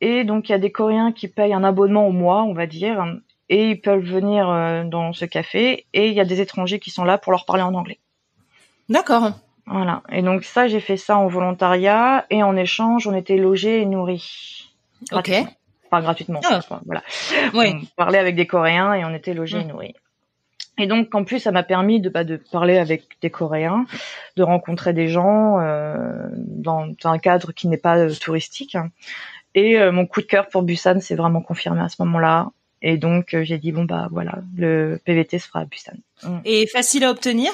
et 0.00 0.24
donc 0.24 0.48
il 0.48 0.52
y 0.52 0.54
a 0.54 0.58
des 0.58 0.72
Coréens 0.72 1.12
qui 1.12 1.28
payent 1.28 1.54
un 1.54 1.64
abonnement 1.64 2.06
au 2.06 2.12
mois, 2.12 2.42
on 2.44 2.52
va 2.54 2.66
dire, 2.66 3.04
et 3.48 3.70
ils 3.70 3.80
peuvent 3.80 4.04
venir 4.04 4.48
euh, 4.48 4.84
dans 4.84 5.12
ce 5.12 5.24
café 5.24 5.86
et 5.92 6.08
il 6.08 6.14
y 6.14 6.20
a 6.20 6.24
des 6.24 6.40
étrangers 6.40 6.78
qui 6.78 6.90
sont 6.90 7.04
là 7.04 7.18
pour 7.18 7.32
leur 7.32 7.44
parler 7.44 7.62
en 7.62 7.74
anglais. 7.74 7.98
D'accord. 8.88 9.30
Voilà. 9.66 10.02
Et 10.12 10.22
donc 10.22 10.44
ça, 10.44 10.68
j'ai 10.68 10.80
fait 10.80 10.96
ça 10.98 11.16
en 11.16 11.26
volontariat 11.26 12.26
et 12.30 12.42
en 12.42 12.56
échange, 12.56 13.06
on 13.06 13.14
était 13.14 13.36
logés 13.36 13.80
et 13.80 13.86
nourris. 13.86 14.70
Ok. 15.12 15.30
Enfin, 15.90 16.02
gratuitement. 16.02 16.40
Ah. 16.50 16.60
Voilà. 16.84 17.02
Oui. 17.54 17.74
On 17.74 17.86
parlait 17.96 18.18
avec 18.18 18.36
des 18.36 18.46
Coréens 18.46 18.92
et 18.94 19.04
on 19.04 19.14
était 19.14 19.32
logés 19.34 19.58
et 19.60 19.64
Mm. 19.64 19.68
nourris. 19.68 19.94
Et 20.76 20.88
donc, 20.88 21.14
en 21.14 21.22
plus, 21.22 21.38
ça 21.38 21.52
m'a 21.52 21.62
permis 21.62 22.00
de, 22.00 22.08
bah, 22.08 22.24
de 22.24 22.36
parler 22.36 22.78
avec 22.78 23.04
des 23.22 23.30
Coréens, 23.30 23.86
de 24.36 24.42
rencontrer 24.42 24.92
des 24.92 25.06
gens 25.06 25.60
euh, 25.60 26.26
dans 26.32 26.88
un 27.04 27.18
cadre 27.18 27.52
qui 27.52 27.68
n'est 27.68 27.76
pas 27.76 27.96
euh, 27.96 28.12
touristique. 28.20 28.76
Et 29.54 29.78
euh, 29.78 29.92
mon 29.92 30.06
coup 30.06 30.20
de 30.20 30.26
cœur 30.26 30.48
pour 30.48 30.62
Busan 30.62 31.00
s'est 31.00 31.14
vraiment 31.14 31.40
confirmé 31.40 31.80
à 31.80 31.88
ce 31.88 32.02
moment-là. 32.02 32.50
Et 32.82 32.98
donc, 32.98 33.34
euh, 33.34 33.44
j'ai 33.44 33.58
dit, 33.58 33.72
bon, 33.72 33.84
bah 33.84 34.08
voilà, 34.10 34.40
le 34.56 35.00
PVT 35.04 35.38
se 35.38 35.48
fera 35.48 35.60
à 35.60 35.64
Busan. 35.64 35.94
Mm. 36.22 36.38
Et 36.44 36.66
facile 36.66 37.04
à 37.04 37.10
obtenir? 37.10 37.52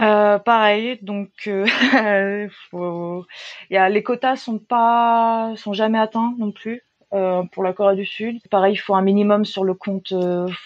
Euh, 0.00 0.38
pareil, 0.38 0.98
donc 1.02 1.28
euh, 1.46 1.66
faut... 2.70 3.26
y 3.68 3.76
a, 3.76 3.88
les 3.90 4.02
quotas 4.02 4.36
sont 4.36 4.58
pas 4.58 5.52
sont 5.56 5.74
jamais 5.74 5.98
atteints 5.98 6.34
non 6.38 6.50
plus 6.50 6.82
euh, 7.12 7.42
pour 7.52 7.62
la 7.62 7.74
Corée 7.74 7.96
du 7.96 8.06
Sud. 8.06 8.38
Pareil, 8.50 8.74
il 8.74 8.78
faut 8.78 8.94
un 8.94 9.02
minimum 9.02 9.44
sur 9.44 9.64
le 9.64 9.74
compte 9.74 10.14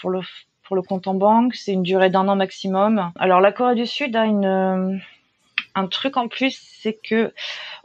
pour 0.01 0.11
le 0.11 0.21
pour 0.63 0.77
le 0.77 0.83
compte 0.83 1.09
en 1.09 1.15
banque. 1.15 1.57
C'est 1.57 1.73
une 1.73 1.83
durée 1.83 2.09
d'un 2.09 2.29
an 2.29 2.37
maximum. 2.37 3.11
Alors 3.19 3.41
la 3.41 3.51
Corée 3.51 3.75
du 3.75 3.87
Sud 3.87 4.15
a 4.15 4.27
une 4.27 5.01
un 5.77 5.87
truc 5.87 6.17
en 6.17 6.27
plus, 6.29 6.59
c'est 6.81 6.95
que 7.03 7.33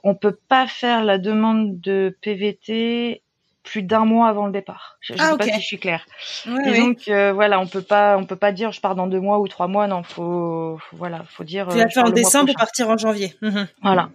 on 0.03 0.15
peut 0.15 0.37
pas 0.47 0.65
faire 0.67 1.03
la 1.03 1.17
demande 1.19 1.79
de 1.79 2.17
PVT 2.21 3.21
plus 3.63 3.83
d'un 3.83 4.05
mois 4.05 4.27
avant 4.27 4.47
le 4.47 4.51
départ. 4.51 4.97
Je, 5.01 5.13
je 5.13 5.19
Ah, 5.21 5.31
sais 5.31 5.37
pas 5.37 5.43
si 5.45 5.61
je 5.61 5.65
suis 5.67 5.77
claire. 5.79 6.03
Oui, 6.47 6.63
Disons 6.63 6.95
que 6.95 7.29
voilà, 7.31 7.59
on 7.59 7.67
peut 7.67 7.83
pas, 7.83 8.17
on 8.17 8.25
peut 8.25 8.35
pas 8.35 8.51
dire 8.51 8.71
je 8.71 8.81
pars 8.81 8.95
dans 8.95 9.05
deux 9.05 9.19
mois 9.19 9.39
ou 9.39 9.47
trois 9.47 9.67
mois. 9.67 9.85
Non, 9.85 10.01
faut, 10.01 10.79
faut- 10.79 10.97
voilà, 10.97 11.23
faut 11.29 11.43
dire. 11.43 11.67
Tu 11.69 11.77
euh, 11.77 11.83
vas 11.83 11.89
faire 11.89 12.05
en 12.05 12.09
décembre 12.09 12.47
pour 12.47 12.55
prochain. 12.55 12.65
partir 12.65 12.89
en 12.89 12.97
janvier. 12.97 13.35
Mhm. 13.43 13.67
Voilà. 13.83 14.09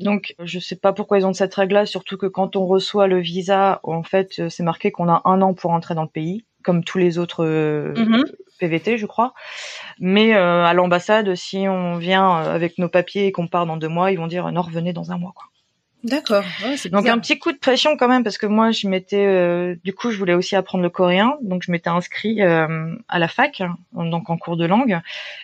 Donc, 0.00 0.34
je 0.42 0.58
sais 0.58 0.76
pas 0.76 0.92
pourquoi 0.92 1.18
ils 1.18 1.26
ont 1.26 1.32
cette 1.34 1.54
règle-là, 1.54 1.86
surtout 1.86 2.16
que 2.16 2.26
quand 2.26 2.56
on 2.56 2.66
reçoit 2.66 3.06
le 3.06 3.20
visa, 3.20 3.80
en 3.84 4.02
fait, 4.02 4.38
euh, 4.40 4.48
c'est 4.48 4.62
marqué 4.62 4.90
qu'on 4.90 5.08
a 5.08 5.20
un 5.26 5.40
an 5.42 5.52
pour 5.54 5.70
entrer 5.72 5.94
dans 5.94 6.02
le 6.02 6.08
pays, 6.08 6.44
comme 6.64 6.82
tous 6.82 6.98
les 6.98 7.18
autres 7.18 7.44
euh, 7.44 7.94
Mhm. 7.96 8.24
PVT, 8.60 8.98
je 8.98 9.06
crois. 9.06 9.34
Mais 9.98 10.34
euh, 10.34 10.64
à 10.64 10.72
l'ambassade, 10.74 11.34
si 11.34 11.66
on 11.68 11.96
vient 11.96 12.30
euh, 12.42 12.54
avec 12.54 12.78
nos 12.78 12.88
papiers 12.88 13.26
et 13.26 13.32
qu'on 13.32 13.48
part 13.48 13.66
dans 13.66 13.76
deux 13.76 13.88
mois, 13.88 14.12
ils 14.12 14.16
vont 14.18 14.28
dire 14.28 14.50
non, 14.52 14.62
revenez 14.62 14.92
dans 14.92 15.10
un 15.10 15.18
mois, 15.18 15.32
quoi. 15.34 15.46
D'accord. 16.02 16.44
Ouais, 16.62 16.76
Donc 16.90 17.02
bizarre. 17.02 17.16
un 17.16 17.18
petit 17.18 17.38
coup 17.38 17.52
de 17.52 17.58
pression 17.58 17.98
quand 17.98 18.08
même 18.08 18.24
parce 18.24 18.38
que 18.38 18.46
moi 18.46 18.70
je 18.70 18.88
m'étais 18.88 19.26
euh, 19.26 19.76
du 19.84 19.92
coup 19.92 20.10
je 20.10 20.16
voulais 20.16 20.32
aussi 20.32 20.56
apprendre 20.56 20.82
le 20.82 20.88
coréen 20.88 21.36
donc 21.42 21.62
je 21.62 21.70
m'étais 21.70 21.90
inscrit 21.90 22.40
euh, 22.40 22.94
à 23.10 23.18
la 23.18 23.28
fac 23.28 23.62
donc 23.92 24.30
en 24.30 24.38
cours 24.38 24.56
de 24.56 24.64
langue 24.64 24.98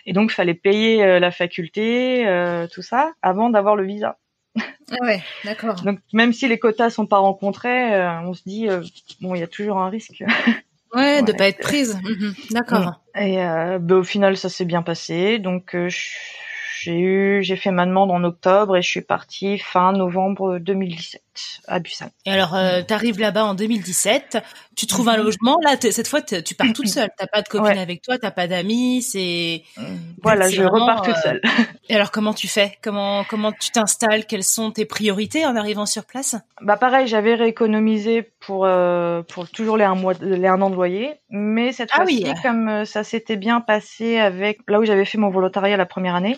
et 0.07 0.13
donc 0.13 0.31
fallait 0.31 0.55
payer 0.55 1.03
euh, 1.03 1.19
la 1.19 1.29
faculté 1.29 2.27
euh, 2.27 2.65
tout 2.73 2.81
ça 2.81 3.11
avant 3.21 3.51
d'avoir 3.51 3.75
le 3.75 3.85
visa. 3.85 4.17
Ah 4.57 4.95
ouais, 5.01 5.21
d'accord. 5.45 5.75
Donc 5.83 5.99
même 6.11 6.33
si 6.33 6.47
les 6.47 6.57
quotas 6.57 6.89
sont 6.89 7.05
pas 7.05 7.19
rencontrés, 7.19 7.93
euh, 7.93 8.19
on 8.21 8.33
se 8.33 8.41
dit 8.47 8.67
euh, 8.67 8.81
bon 9.21 9.35
il 9.35 9.41
y 9.41 9.43
a 9.43 9.47
toujours 9.47 9.77
un 9.77 9.89
risque. 9.89 10.23
Ouais, 10.93 11.21
de 11.21 11.31
Ouais. 11.31 11.37
pas 11.37 11.47
être 11.47 11.59
prise. 11.59 11.99
Mhm. 12.03 12.33
D'accord. 12.51 13.01
Et 13.15 13.41
euh, 13.43 13.79
bah, 13.79 13.95
au 13.95 14.03
final 14.03 14.37
ça 14.37 14.49
s'est 14.49 14.65
bien 14.65 14.81
passé 14.83 15.39
donc 15.39 15.75
euh, 15.75 15.89
je- 15.89 16.07
j'ai 16.81 16.99
eu 16.99 17.43
j'ai 17.43 17.55
fait 17.55 17.71
ma 17.71 17.85
demande 17.85 18.11
en 18.11 18.23
octobre 18.23 18.77
et 18.77 18.81
je 18.81 18.89
suis 18.89 19.01
partie 19.01 19.57
fin 19.59 19.91
novembre 19.91 20.59
2017 20.59 21.21
à 21.67 21.79
Busan. 21.79 22.07
Et 22.25 22.31
alors, 22.31 22.55
euh, 22.55 22.81
t'arrives 22.81 23.19
là-bas 23.19 23.45
en 23.45 23.53
2017, 23.53 24.39
tu 24.75 24.87
trouves 24.87 25.07
un 25.09 25.17
Mhm. 25.17 25.23
logement. 25.23 25.57
Là, 25.63 25.75
cette 25.79 26.07
fois, 26.07 26.21
tu 26.21 26.55
pars 26.55 26.73
toute 26.73 26.87
seule. 26.87 27.09
T'as 27.15 27.27
pas 27.27 27.43
de 27.43 27.47
copine 27.47 27.67
Ouais. 27.67 27.77
avec 27.79 28.01
toi, 28.01 28.17
t'as 28.17 28.31
pas 28.31 28.47
d'amis. 28.47 29.03
C'est 29.03 29.63
Voilà, 30.23 30.49
c'est 30.49 30.55
je 30.55 30.63
vraiment, 30.63 30.85
repars 30.87 31.01
toute 31.03 31.15
euh, 31.17 31.21
seule. 31.21 31.41
Et 31.89 31.95
alors, 31.95 32.09
comment 32.11 32.33
tu 32.33 32.47
fais? 32.47 32.77
Comment 32.81 33.23
comment 33.23 33.51
tu 33.51 33.69
t'installes? 33.71 34.25
Quelles 34.25 34.43
sont 34.43 34.71
tes 34.71 34.85
priorités 34.85 35.45
en 35.45 35.55
arrivant 35.55 35.85
sur 35.85 36.05
place? 36.05 36.35
Bah 36.61 36.75
pareil, 36.77 37.05
j'avais 37.07 37.35
rééconomisé 37.35 38.23
pour 38.39 38.65
euh, 38.65 39.21
pour 39.21 39.47
toujours 39.49 39.77
les 39.77 39.83
un 39.85 39.93
mois, 39.95 40.13
les 40.19 40.47
un 40.47 40.59
an 40.61 40.69
de 40.71 40.75
loyer, 40.75 41.15
mais 41.29 41.71
cette 41.71 41.89
Ah 41.93 41.97
fois-ci, 41.97 42.23
oui. 42.25 42.33
comme 42.41 42.67
euh, 42.67 42.85
ça 42.85 43.03
s'était 43.03 43.35
bien 43.35 43.61
passé 43.61 44.17
avec 44.17 44.59
là 44.67 44.79
où 44.79 44.85
j'avais 44.85 45.05
fait 45.05 45.17
mon 45.19 45.29
volontariat 45.29 45.77
la 45.77 45.85
première 45.85 46.15
année, 46.15 46.35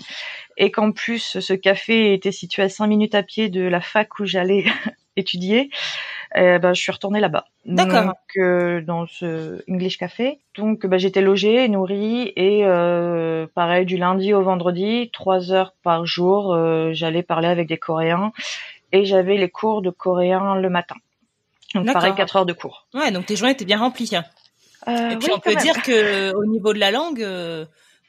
et 0.58 0.72
qu'en 0.72 0.92
plus 0.92 1.40
ce 1.40 1.54
café 1.54 2.14
était 2.14 2.32
situé 2.32 2.64
à 2.64 2.70
cinq 2.70 2.88
minutes 2.88 3.16
à 3.16 3.24
pied 3.24 3.50
de 3.50 3.62
la 3.62 3.82
fac 3.82 4.20
où 4.20 4.26
j'allais 4.26 4.66
étudier, 5.16 5.70
euh, 6.38 6.60
bah, 6.60 6.74
je 6.74 6.82
suis 6.82 6.92
retournée 6.92 7.20
là-bas. 7.20 7.46
D'accord. 7.66 8.04
Donc 8.06 8.16
euh, 8.38 8.82
dans 8.82 9.06
ce 9.08 9.62
English 9.70 9.98
Café. 9.98 10.40
Donc 10.56 10.86
bah, 10.86 10.98
j'étais 10.98 11.22
logée, 11.22 11.68
nourrie 11.68 12.32
et 12.36 12.66
euh, 12.66 13.48
pareil 13.54 13.86
du 13.86 13.98
lundi 13.98 14.34
au 14.34 14.42
vendredi, 14.42 15.10
trois 15.12 15.52
heures 15.52 15.74
par 15.84 16.06
jour, 16.06 16.54
euh, 16.54 16.92
j'allais 16.94 17.24
parler 17.24 17.48
avec 17.48 17.68
des 17.68 17.78
Coréens 17.78 18.32
et 18.92 19.06
j'avais 19.06 19.38
les 19.38 19.50
cours 19.50 19.82
de 19.82 19.90
coréen 19.90 20.56
le 20.56 20.70
matin. 20.70 20.96
Donc 21.76 21.86
pareil, 21.92 22.14
quatre 22.16 22.36
heures 22.38 22.46
de 22.48 22.54
cours. 22.54 22.88
Ouais, 22.96 23.12
donc 23.12 23.28
tes 23.28 23.36
journées 23.36 23.54
étaient 23.54 23.66
bien 23.66 23.80
remplies. 23.80 24.16
hein. 24.16 24.24
Et 24.88 25.18
puis 25.18 25.28
oui, 25.28 25.34
on 25.36 25.40
peut 25.40 25.54
même. 25.54 25.60
dire 25.62 25.82
que 25.84 26.34
au 26.34 26.46
niveau 26.46 26.74
de 26.74 26.80
la 26.80 26.90
langue, 26.90 27.24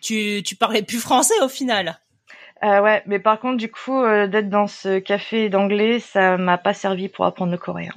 tu 0.00 0.42
tu 0.42 0.56
parlais 0.56 0.82
plus 0.82 1.00
français 1.00 1.34
au 1.42 1.48
final. 1.48 1.98
Euh, 2.62 2.80
ouais, 2.82 3.02
mais 3.06 3.18
par 3.18 3.40
contre, 3.40 3.56
du 3.56 3.70
coup, 3.70 3.98
euh, 4.02 4.26
d'être 4.26 4.50
dans 4.50 4.66
ce 4.66 4.98
café 4.98 5.48
d'anglais, 5.48 5.98
ça 5.98 6.36
m'a 6.36 6.58
pas 6.58 6.74
servi 6.74 7.08
pour 7.08 7.24
apprendre 7.24 7.52
le 7.52 7.58
coréen. 7.58 7.92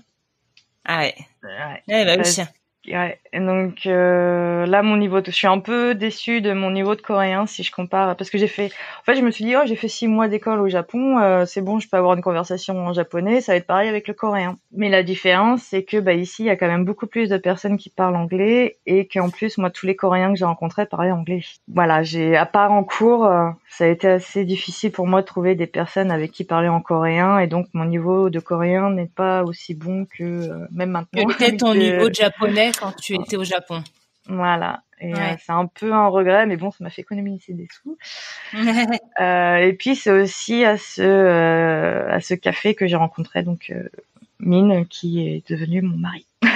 Ah 0.85 0.99
ouais. 0.99 1.15
Ouais. 1.43 1.83
Ouais, 1.87 2.05
bah 2.05 2.11
oui. 2.11 2.17
Parce- 2.17 2.39
Ouais. 2.87 3.19
Et 3.33 3.39
donc 3.39 3.87
euh, 3.87 4.67
là, 4.67 4.83
mon 4.83 4.95
niveau, 4.95 5.19
de... 5.19 5.25
je 5.25 5.35
suis 5.35 5.47
un 5.47 5.59
peu 5.59 5.95
déçue 5.95 6.39
de 6.39 6.53
mon 6.53 6.69
niveau 6.69 6.93
de 6.93 7.01
coréen 7.01 7.47
si 7.47 7.63
je 7.63 7.71
compare, 7.71 8.15
parce 8.15 8.29
que 8.29 8.37
j'ai 8.37 8.47
fait, 8.47 8.67
en 9.01 9.03
fait, 9.05 9.15
je 9.15 9.21
me 9.21 9.31
suis 9.31 9.43
dit, 9.43 9.55
oh, 9.55 9.61
j'ai 9.65 9.75
fait 9.75 9.87
six 9.87 10.07
mois 10.07 10.27
d'école 10.27 10.59
au 10.59 10.67
Japon, 10.69 11.17
euh, 11.17 11.45
c'est 11.47 11.61
bon, 11.61 11.79
je 11.79 11.89
peux 11.89 11.97
avoir 11.97 12.13
une 12.13 12.21
conversation 12.21 12.77
en 12.77 12.93
japonais, 12.93 13.41
ça 13.41 13.53
va 13.53 13.57
être 13.57 13.65
pareil 13.65 13.89
avec 13.89 14.07
le 14.07 14.13
coréen. 14.13 14.59
Mais 14.71 14.87
la 14.87 15.01
différence, 15.01 15.63
c'est 15.63 15.83
que 15.83 15.97
bah 15.97 16.13
ici, 16.13 16.43
il 16.43 16.45
y 16.45 16.51
a 16.51 16.55
quand 16.55 16.67
même 16.67 16.85
beaucoup 16.85 17.07
plus 17.07 17.27
de 17.27 17.37
personnes 17.37 17.77
qui 17.77 17.89
parlent 17.89 18.15
anglais 18.15 18.77
et 18.85 19.07
qu'en 19.07 19.31
plus, 19.31 19.57
moi, 19.57 19.71
tous 19.71 19.87
les 19.87 19.95
Coréens 19.95 20.31
que 20.33 20.37
j'ai 20.37 20.45
rencontrés 20.45 20.85
parlaient 20.85 21.11
anglais. 21.11 21.41
Voilà, 21.67 22.03
j'ai, 22.03 22.37
à 22.37 22.45
part 22.45 22.71
en 22.71 22.83
cours, 22.83 23.25
euh, 23.25 23.49
ça 23.67 23.85
a 23.85 23.87
été 23.87 24.07
assez 24.07 24.45
difficile 24.45 24.91
pour 24.91 25.07
moi 25.07 25.21
de 25.21 25.25
trouver 25.25 25.55
des 25.55 25.65
personnes 25.65 26.11
avec 26.11 26.31
qui 26.31 26.43
parler 26.43 26.67
en 26.67 26.81
coréen, 26.81 27.39
et 27.39 27.47
donc 27.47 27.65
mon 27.73 27.85
niveau 27.85 28.29
de 28.29 28.39
coréen 28.39 28.91
n'est 28.91 29.07
pas 29.07 29.43
aussi 29.43 29.73
bon 29.73 30.05
que 30.05 30.23
euh, 30.23 30.67
même 30.71 30.91
maintenant. 30.91 31.23
Que 31.33 31.43
était 31.43 31.57
ton 31.57 31.73
niveau 31.73 32.09
de 32.09 32.13
japonais 32.13 32.71
quand 32.79 32.93
tu 33.01 33.15
étais 33.23 33.37
au 33.37 33.43
Japon. 33.43 33.83
voilà. 34.27 34.81
Et 34.99 35.13
Ouais. 35.13 35.33
euh, 35.33 35.35
c'est 35.45 35.51
un 35.51 35.65
peu 35.65 35.91
un 35.91 36.07
regret, 36.07 36.45
mais 36.45 36.55
bon, 36.55 36.71
ça 36.71 36.77
m'a 36.81 36.89
fait 36.89 37.01
économiser 37.01 37.53
des 37.53 37.67
sous. 37.71 37.97
Euh, 39.19 39.57
et 39.57 39.73
puis 39.73 39.95
c'est 39.95 40.09
aussi 40.11 40.63
à 40.65 40.77
ce 40.77 41.01
euh, 41.01 42.09
à 42.09 42.19
ce 42.21 42.33
café 42.33 42.73
que 42.73 42.87
j'ai 42.87 42.95
rencontré 42.95 43.43
donc 43.43 43.71
Mine, 44.39 44.85
qui 44.87 45.27
est 45.27 45.47
devenu 45.49 45.81
mon 45.81 45.97
mari. 45.97 46.25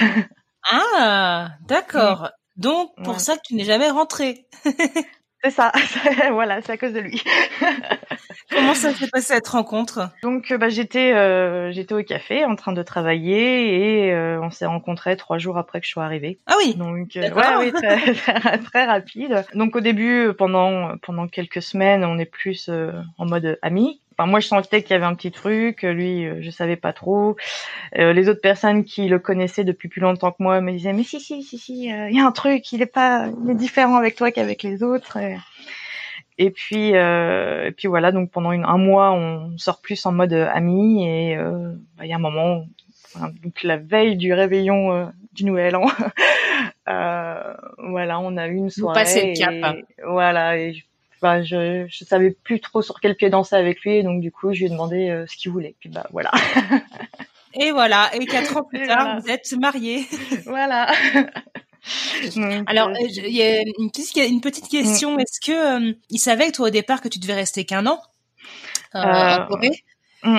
ah, 0.70 1.50
d'accord. 1.68 2.30
Donc 2.56 2.90
pour 3.04 3.14
Ouais. 3.14 3.18
ça 3.20 3.36
que 3.36 3.42
tu 3.44 3.54
n'es 3.54 3.64
jamais 3.64 3.90
rentrée. 3.90 4.46
C'est 5.44 5.50
ça. 5.50 5.72
voilà, 6.32 6.60
c'est 6.62 6.72
à 6.72 6.76
cause 6.76 6.92
de 6.92 7.00
lui. 7.00 7.22
Comment 8.50 8.74
ça 8.74 8.92
s'est 8.92 9.08
passé 9.08 9.34
cette 9.34 9.48
rencontre? 9.48 10.10
Donc 10.22 10.50
euh, 10.50 10.58
bah, 10.58 10.68
j'étais 10.68 11.12
euh, 11.12 11.70
j'étais 11.70 11.94
au 11.94 12.02
café 12.02 12.44
en 12.44 12.56
train 12.56 12.72
de 12.72 12.82
travailler 12.82 14.06
et 14.06 14.12
euh, 14.12 14.40
on 14.42 14.50
s'est 14.50 14.66
rencontrés 14.66 15.16
trois 15.16 15.38
jours 15.38 15.58
après 15.58 15.80
que 15.80 15.86
je 15.86 15.92
sois 15.92 16.04
arrivée. 16.04 16.38
Ah 16.46 16.54
oui. 16.58 16.74
Donc 16.74 17.16
euh, 17.16 17.30
ouais, 17.30 17.56
oui, 17.58 17.72
très, 17.72 18.14
très, 18.14 18.58
très 18.58 18.84
rapide. 18.84 19.44
Donc 19.54 19.76
au 19.76 19.80
début, 19.80 20.28
euh, 20.28 20.32
pendant 20.32 20.96
pendant 21.02 21.28
quelques 21.28 21.62
semaines, 21.62 22.04
on 22.04 22.18
est 22.18 22.24
plus 22.26 22.68
euh, 22.68 22.92
en 23.18 23.26
mode 23.26 23.58
ami. 23.62 24.00
Enfin, 24.18 24.28
moi, 24.28 24.40
je 24.40 24.48
sentais 24.48 24.82
qu'il 24.82 24.90
y 24.90 24.94
avait 24.94 25.04
un 25.04 25.14
petit 25.14 25.30
truc. 25.30 25.82
Lui, 25.82 26.26
euh, 26.26 26.38
je 26.40 26.50
savais 26.50 26.74
pas 26.76 26.92
trop. 26.92 27.36
Euh, 27.98 28.12
les 28.12 28.28
autres 28.28 28.40
personnes 28.40 28.84
qui 28.84 29.06
le 29.06 29.20
connaissaient 29.20 29.62
depuis 29.64 29.88
plus 29.88 30.00
longtemps 30.00 30.32
que 30.32 30.42
moi 30.42 30.60
me 30.60 30.72
disaient 30.72 30.92
mais 30.92 31.04
si 31.04 31.20
si 31.20 31.42
si 31.44 31.56
si, 31.58 31.92
euh, 31.92 32.08
il 32.10 32.16
y 32.16 32.20
a 32.20 32.26
un 32.26 32.32
truc, 32.32 32.72
il 32.72 32.82
est 32.82 32.86
pas, 32.86 33.28
il 33.44 33.50
est 33.50 33.54
différent 33.54 33.94
avec 33.96 34.16
toi 34.16 34.32
qu'avec 34.32 34.62
les 34.64 34.82
autres. 34.82 35.18
Et, 36.38 36.50
puis 36.50 36.96
euh, 36.96 37.66
et 37.66 37.70
puis 37.72 37.86
voilà. 37.88 38.10
Donc 38.12 38.30
pendant 38.30 38.52
une, 38.52 38.64
un 38.64 38.76
mois, 38.78 39.12
on 39.12 39.56
sort 39.58 39.80
plus 39.80 40.04
en 40.06 40.12
mode 40.12 40.32
euh, 40.32 40.48
ami 40.52 41.06
et 41.06 41.36
euh, 41.36 41.72
bah, 41.96 42.04
il 42.04 42.08
y 42.08 42.12
a 42.12 42.16
un 42.16 42.20
moment. 42.20 42.64
enfin, 43.14 43.30
donc 43.42 43.62
la 43.62 43.76
veille 43.76 44.16
du 44.16 44.32
réveillon 44.32 44.92
euh, 44.92 45.06
du 45.32 45.44
Nouvel 45.44 45.76
An, 45.76 45.86
euh, 46.88 47.54
voilà, 47.78 48.18
on 48.20 48.36
a 48.36 48.48
eu 48.48 48.54
une 48.54 48.70
soirée. 48.70 49.00
passez 49.00 49.32
le 49.32 49.38
cap. 49.38 49.74
et- 49.76 49.84
voilà, 50.04 50.56
et 50.58 50.74
je, 50.74 50.84
bah, 51.22 51.42
je, 51.42 51.86
je 51.88 52.04
savais 52.04 52.30
plus 52.30 52.60
trop 52.60 52.82
sur 52.82 53.00
quel 53.00 53.14
pied 53.16 53.30
danser 53.30 53.56
avec 53.56 53.80
lui, 53.82 53.96
et 53.96 54.02
donc 54.02 54.20
du 54.20 54.30
coup, 54.32 54.52
je 54.52 54.60
lui 54.60 54.66
ai 54.66 54.70
demandé 54.70 55.08
euh, 55.10 55.26
ce 55.28 55.36
qu'il 55.36 55.50
voulait. 55.52 55.74
Puis 55.80 55.88
bah 55.88 56.06
voilà, 56.12 56.30
Et 57.54 57.72
voilà. 57.72 58.10
Et 58.14 58.26
quatre 58.26 58.56
ans 58.56 58.64
plus 58.64 58.86
tard, 58.86 58.98
voilà. 59.04 59.20
vous 59.20 59.28
êtes 59.30 59.52
mariés. 59.58 60.06
voilà. 60.44 60.92
Donc, 62.36 62.64
Alors, 62.66 62.88
euh, 62.88 62.92
euh, 62.92 63.06
il 63.26 63.34
y 63.34 63.42
a 63.42 63.60
une 63.78 63.90
petite, 63.90 64.16
une 64.16 64.40
petite 64.40 64.68
question. 64.68 65.18
Est-ce 65.18 65.40
que 65.40 65.52
euh, 65.88 65.92
il 66.10 66.18
savait, 66.18 66.50
toi, 66.52 66.66
au 66.68 66.70
départ, 66.70 67.00
que 67.00 67.08
tu 67.08 67.18
devais 67.18 67.34
rester 67.34 67.64
qu'un 67.64 67.86
an 67.86 68.00
euh, 68.94 68.98
Euh, 68.98 69.36
en 69.36 69.46
Corée 69.46 69.84
Mm. 70.24 70.38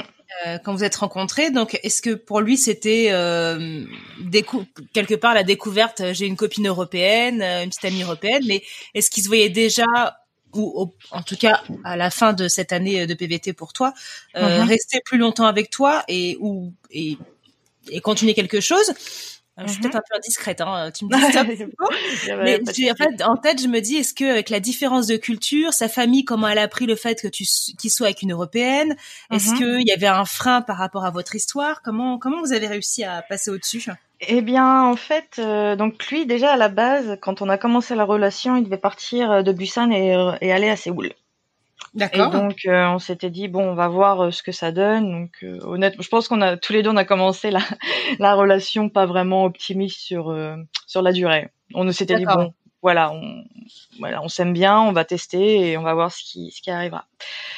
quand 0.65 0.73
vous 0.73 0.83
êtes 0.83 0.97
rencontrés? 0.97 1.51
Donc, 1.51 1.79
est-ce 1.83 2.01
que 2.01 2.13
pour 2.13 2.41
lui 2.41 2.57
c'était 2.57 3.05
quelque 4.93 5.15
part 5.15 5.33
la 5.33 5.43
découverte 5.43 6.11
J'ai 6.11 6.25
une 6.25 6.35
copine 6.35 6.67
européenne, 6.67 7.41
une 7.41 7.69
petite 7.69 7.85
amie 7.85 8.03
européenne, 8.03 8.43
mais 8.45 8.61
est-ce 8.93 9.09
qu'il 9.09 9.23
se 9.23 9.29
voyait 9.29 9.49
déjà 9.49 9.85
ou 10.53 10.91
en 11.11 11.21
tout 11.21 11.35
cas 11.35 11.61
à 11.83 11.95
la 11.95 12.09
fin 12.09 12.33
de 12.33 12.47
cette 12.47 12.71
année 12.71 13.05
de 13.05 13.13
PVT 13.13 13.53
pour 13.53 13.73
toi, 13.73 13.93
mm-hmm. 14.35 14.67
rester 14.67 15.01
plus 15.03 15.17
longtemps 15.17 15.45
avec 15.45 15.69
toi 15.69 16.03
et 16.07 16.37
ou 16.39 16.73
et, 16.91 17.17
et 17.89 18.01
continuer 18.01 18.33
quelque 18.33 18.61
chose 18.61 18.93
je 19.65 19.71
suis 19.71 19.81
peut-être 19.81 19.95
mhm. 19.95 19.99
un 19.99 20.03
peu 20.09 20.15
indiscrète, 20.17 20.61
hein. 20.61 20.91
Tu 20.91 21.05
me 21.05 21.15
dis 21.15 21.31
stop. 21.31 21.47
mais 22.43 22.91
en 22.91 22.95
fait, 22.95 23.23
en 23.23 23.35
tête, 23.35 23.61
je 23.61 23.67
me 23.67 23.79
dis, 23.79 23.97
est-ce 23.97 24.13
que 24.13 24.25
avec 24.25 24.49
la 24.49 24.59
différence 24.59 25.07
de 25.07 25.17
culture, 25.17 25.73
sa 25.73 25.89
famille, 25.89 26.23
comment 26.23 26.47
elle 26.47 26.59
a 26.59 26.67
pris 26.67 26.85
le 26.85 26.95
fait 26.95 27.21
que 27.21 27.27
tu 27.27 27.45
qu'il 27.77 27.89
soit 27.89 28.07
avec 28.07 28.21
une 28.21 28.31
européenne 28.31 28.95
Est-ce 29.31 29.51
mhm. 29.51 29.57
qu'il 29.57 29.87
y 29.87 29.91
avait 29.91 30.07
un 30.07 30.25
frein 30.25 30.61
par 30.61 30.77
rapport 30.77 31.05
à 31.05 31.11
votre 31.11 31.35
histoire? 31.35 31.81
Comment 31.81 32.17
comment 32.17 32.41
vous 32.41 32.53
avez 32.53 32.67
réussi 32.67 33.03
à 33.03 33.21
passer 33.21 33.51
au-dessus? 33.51 33.89
Eh 34.21 34.41
bien, 34.41 34.83
en 34.83 34.95
fait, 34.95 35.37
euh, 35.39 35.75
donc 35.75 36.05
lui, 36.07 36.25
déjà 36.25 36.53
à 36.53 36.57
la 36.57 36.69
base, 36.69 37.17
quand 37.21 37.41
on 37.41 37.49
a 37.49 37.57
commencé 37.57 37.95
la 37.95 38.03
relation, 38.03 38.57
il 38.57 38.63
devait 38.63 38.77
partir 38.77 39.43
de 39.43 39.51
Busan 39.51 39.91
et, 39.91 40.13
et 40.41 40.51
aller 40.51 40.69
à 40.69 40.75
Séoul. 40.75 41.13
D'accord. 41.93 42.33
Et 42.33 42.37
donc 42.37 42.65
euh, 42.65 42.87
on 42.87 42.99
s'était 42.99 43.29
dit 43.29 43.47
bon, 43.47 43.71
on 43.71 43.73
va 43.73 43.87
voir 43.87 44.25
euh, 44.25 44.31
ce 44.31 44.43
que 44.43 44.51
ça 44.51 44.71
donne. 44.71 45.11
Donc 45.11 45.31
euh, 45.43 45.59
honnêtement, 45.63 46.03
je 46.03 46.09
pense 46.09 46.27
qu'on 46.27 46.41
a 46.41 46.57
tous 46.57 46.73
les 46.73 46.83
deux 46.83 46.89
on 46.89 46.97
a 46.97 47.05
commencé 47.05 47.49
la 47.51 47.59
la 48.19 48.35
relation 48.35 48.89
pas 48.89 49.05
vraiment 49.05 49.45
optimiste 49.45 49.99
sur 49.99 50.35
sur 50.85 51.01
la 51.01 51.11
durée. 51.11 51.49
On 51.73 51.91
s'était 51.91 52.15
dit 52.15 52.25
bon, 52.25 52.53
voilà, 52.81 53.11
on 53.11 53.43
voilà, 53.99 54.21
on 54.21 54.27
s'aime 54.27 54.53
bien, 54.53 54.79
on 54.79 54.91
va 54.91 55.03
tester 55.03 55.71
et 55.71 55.77
on 55.77 55.83
va 55.83 55.93
voir 55.93 56.11
ce 56.11 56.23
qui 56.23 56.51
ce 56.51 56.61
qui 56.61 56.69
arrivera. 56.69 57.05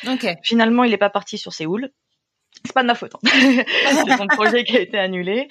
Ok. 0.08 0.28
Finalement, 0.44 0.84
il 0.84 0.94
est 0.94 0.98
pas 0.98 1.10
parti 1.10 1.38
sur 1.38 1.54
Séoul 1.54 1.92
c'est 2.64 2.74
pas 2.74 2.84
de 2.84 2.88
ma 2.88 2.96
faute. 2.96 3.16
Hein. 3.16 3.20
c'est 4.06 4.18
son 4.18 4.28
projet 4.28 4.64
qui 4.64 4.78
a 4.78 4.82
été 4.82 4.98
annulé. 4.98 5.48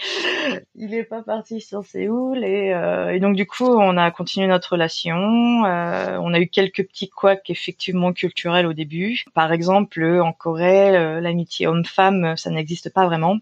Il 0.74 0.94
est 0.94 1.04
pas 1.04 1.22
parti 1.22 1.60
sur 1.60 1.84
Séoul 1.84 2.44
et, 2.44 2.72
euh, 2.72 3.12
et 3.12 3.20
donc 3.20 3.36
du 3.36 3.46
coup 3.46 3.66
on 3.66 3.96
a 3.96 4.10
continué 4.10 4.46
notre 4.46 4.72
relation. 4.72 5.64
Euh, 5.64 6.18
on 6.20 6.32
a 6.32 6.40
eu 6.40 6.48
quelques 6.48 6.86
petits 6.86 7.08
couacs 7.08 7.50
effectivement 7.50 8.12
culturels 8.12 8.66
au 8.66 8.72
début. 8.72 9.24
Par 9.34 9.52
exemple 9.52 10.04
en 10.04 10.32
Corée 10.32 10.96
euh, 10.96 11.20
l'amitié 11.20 11.66
homme-femme 11.66 12.36
ça 12.36 12.50
n'existe 12.50 12.92
pas 12.92 13.06
vraiment 13.06 13.38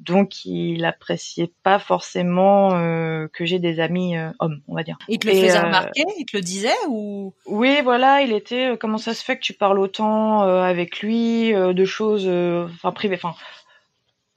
donc 0.00 0.44
il 0.44 0.84
appréciait 0.84 1.52
pas 1.62 1.78
forcément 1.78 2.74
euh, 2.74 3.28
que 3.32 3.44
j'ai 3.44 3.58
des 3.58 3.80
amis 3.80 4.16
euh, 4.16 4.30
hommes, 4.40 4.60
on 4.68 4.74
va 4.74 4.82
dire. 4.82 4.98
Il 5.08 5.18
te 5.18 5.28
le 5.28 5.34
faisait 5.34 5.56
euh, 5.56 5.62
remarquer, 5.62 6.04
il 6.18 6.24
te 6.24 6.36
le 6.36 6.42
disait 6.42 6.74
ou? 6.88 7.34
Oui, 7.46 7.80
voilà, 7.82 8.22
il 8.22 8.32
était 8.32 8.76
comment 8.78 8.98
ça 8.98 9.14
se 9.14 9.24
fait 9.24 9.36
que 9.36 9.42
tu 9.42 9.52
parles 9.52 9.78
autant 9.78 10.42
avec 10.42 11.00
lui 11.00 11.52
de 11.52 11.84
choses 11.84 12.28
enfin 12.74 12.92
privées, 12.92 13.16
enfin 13.22 13.34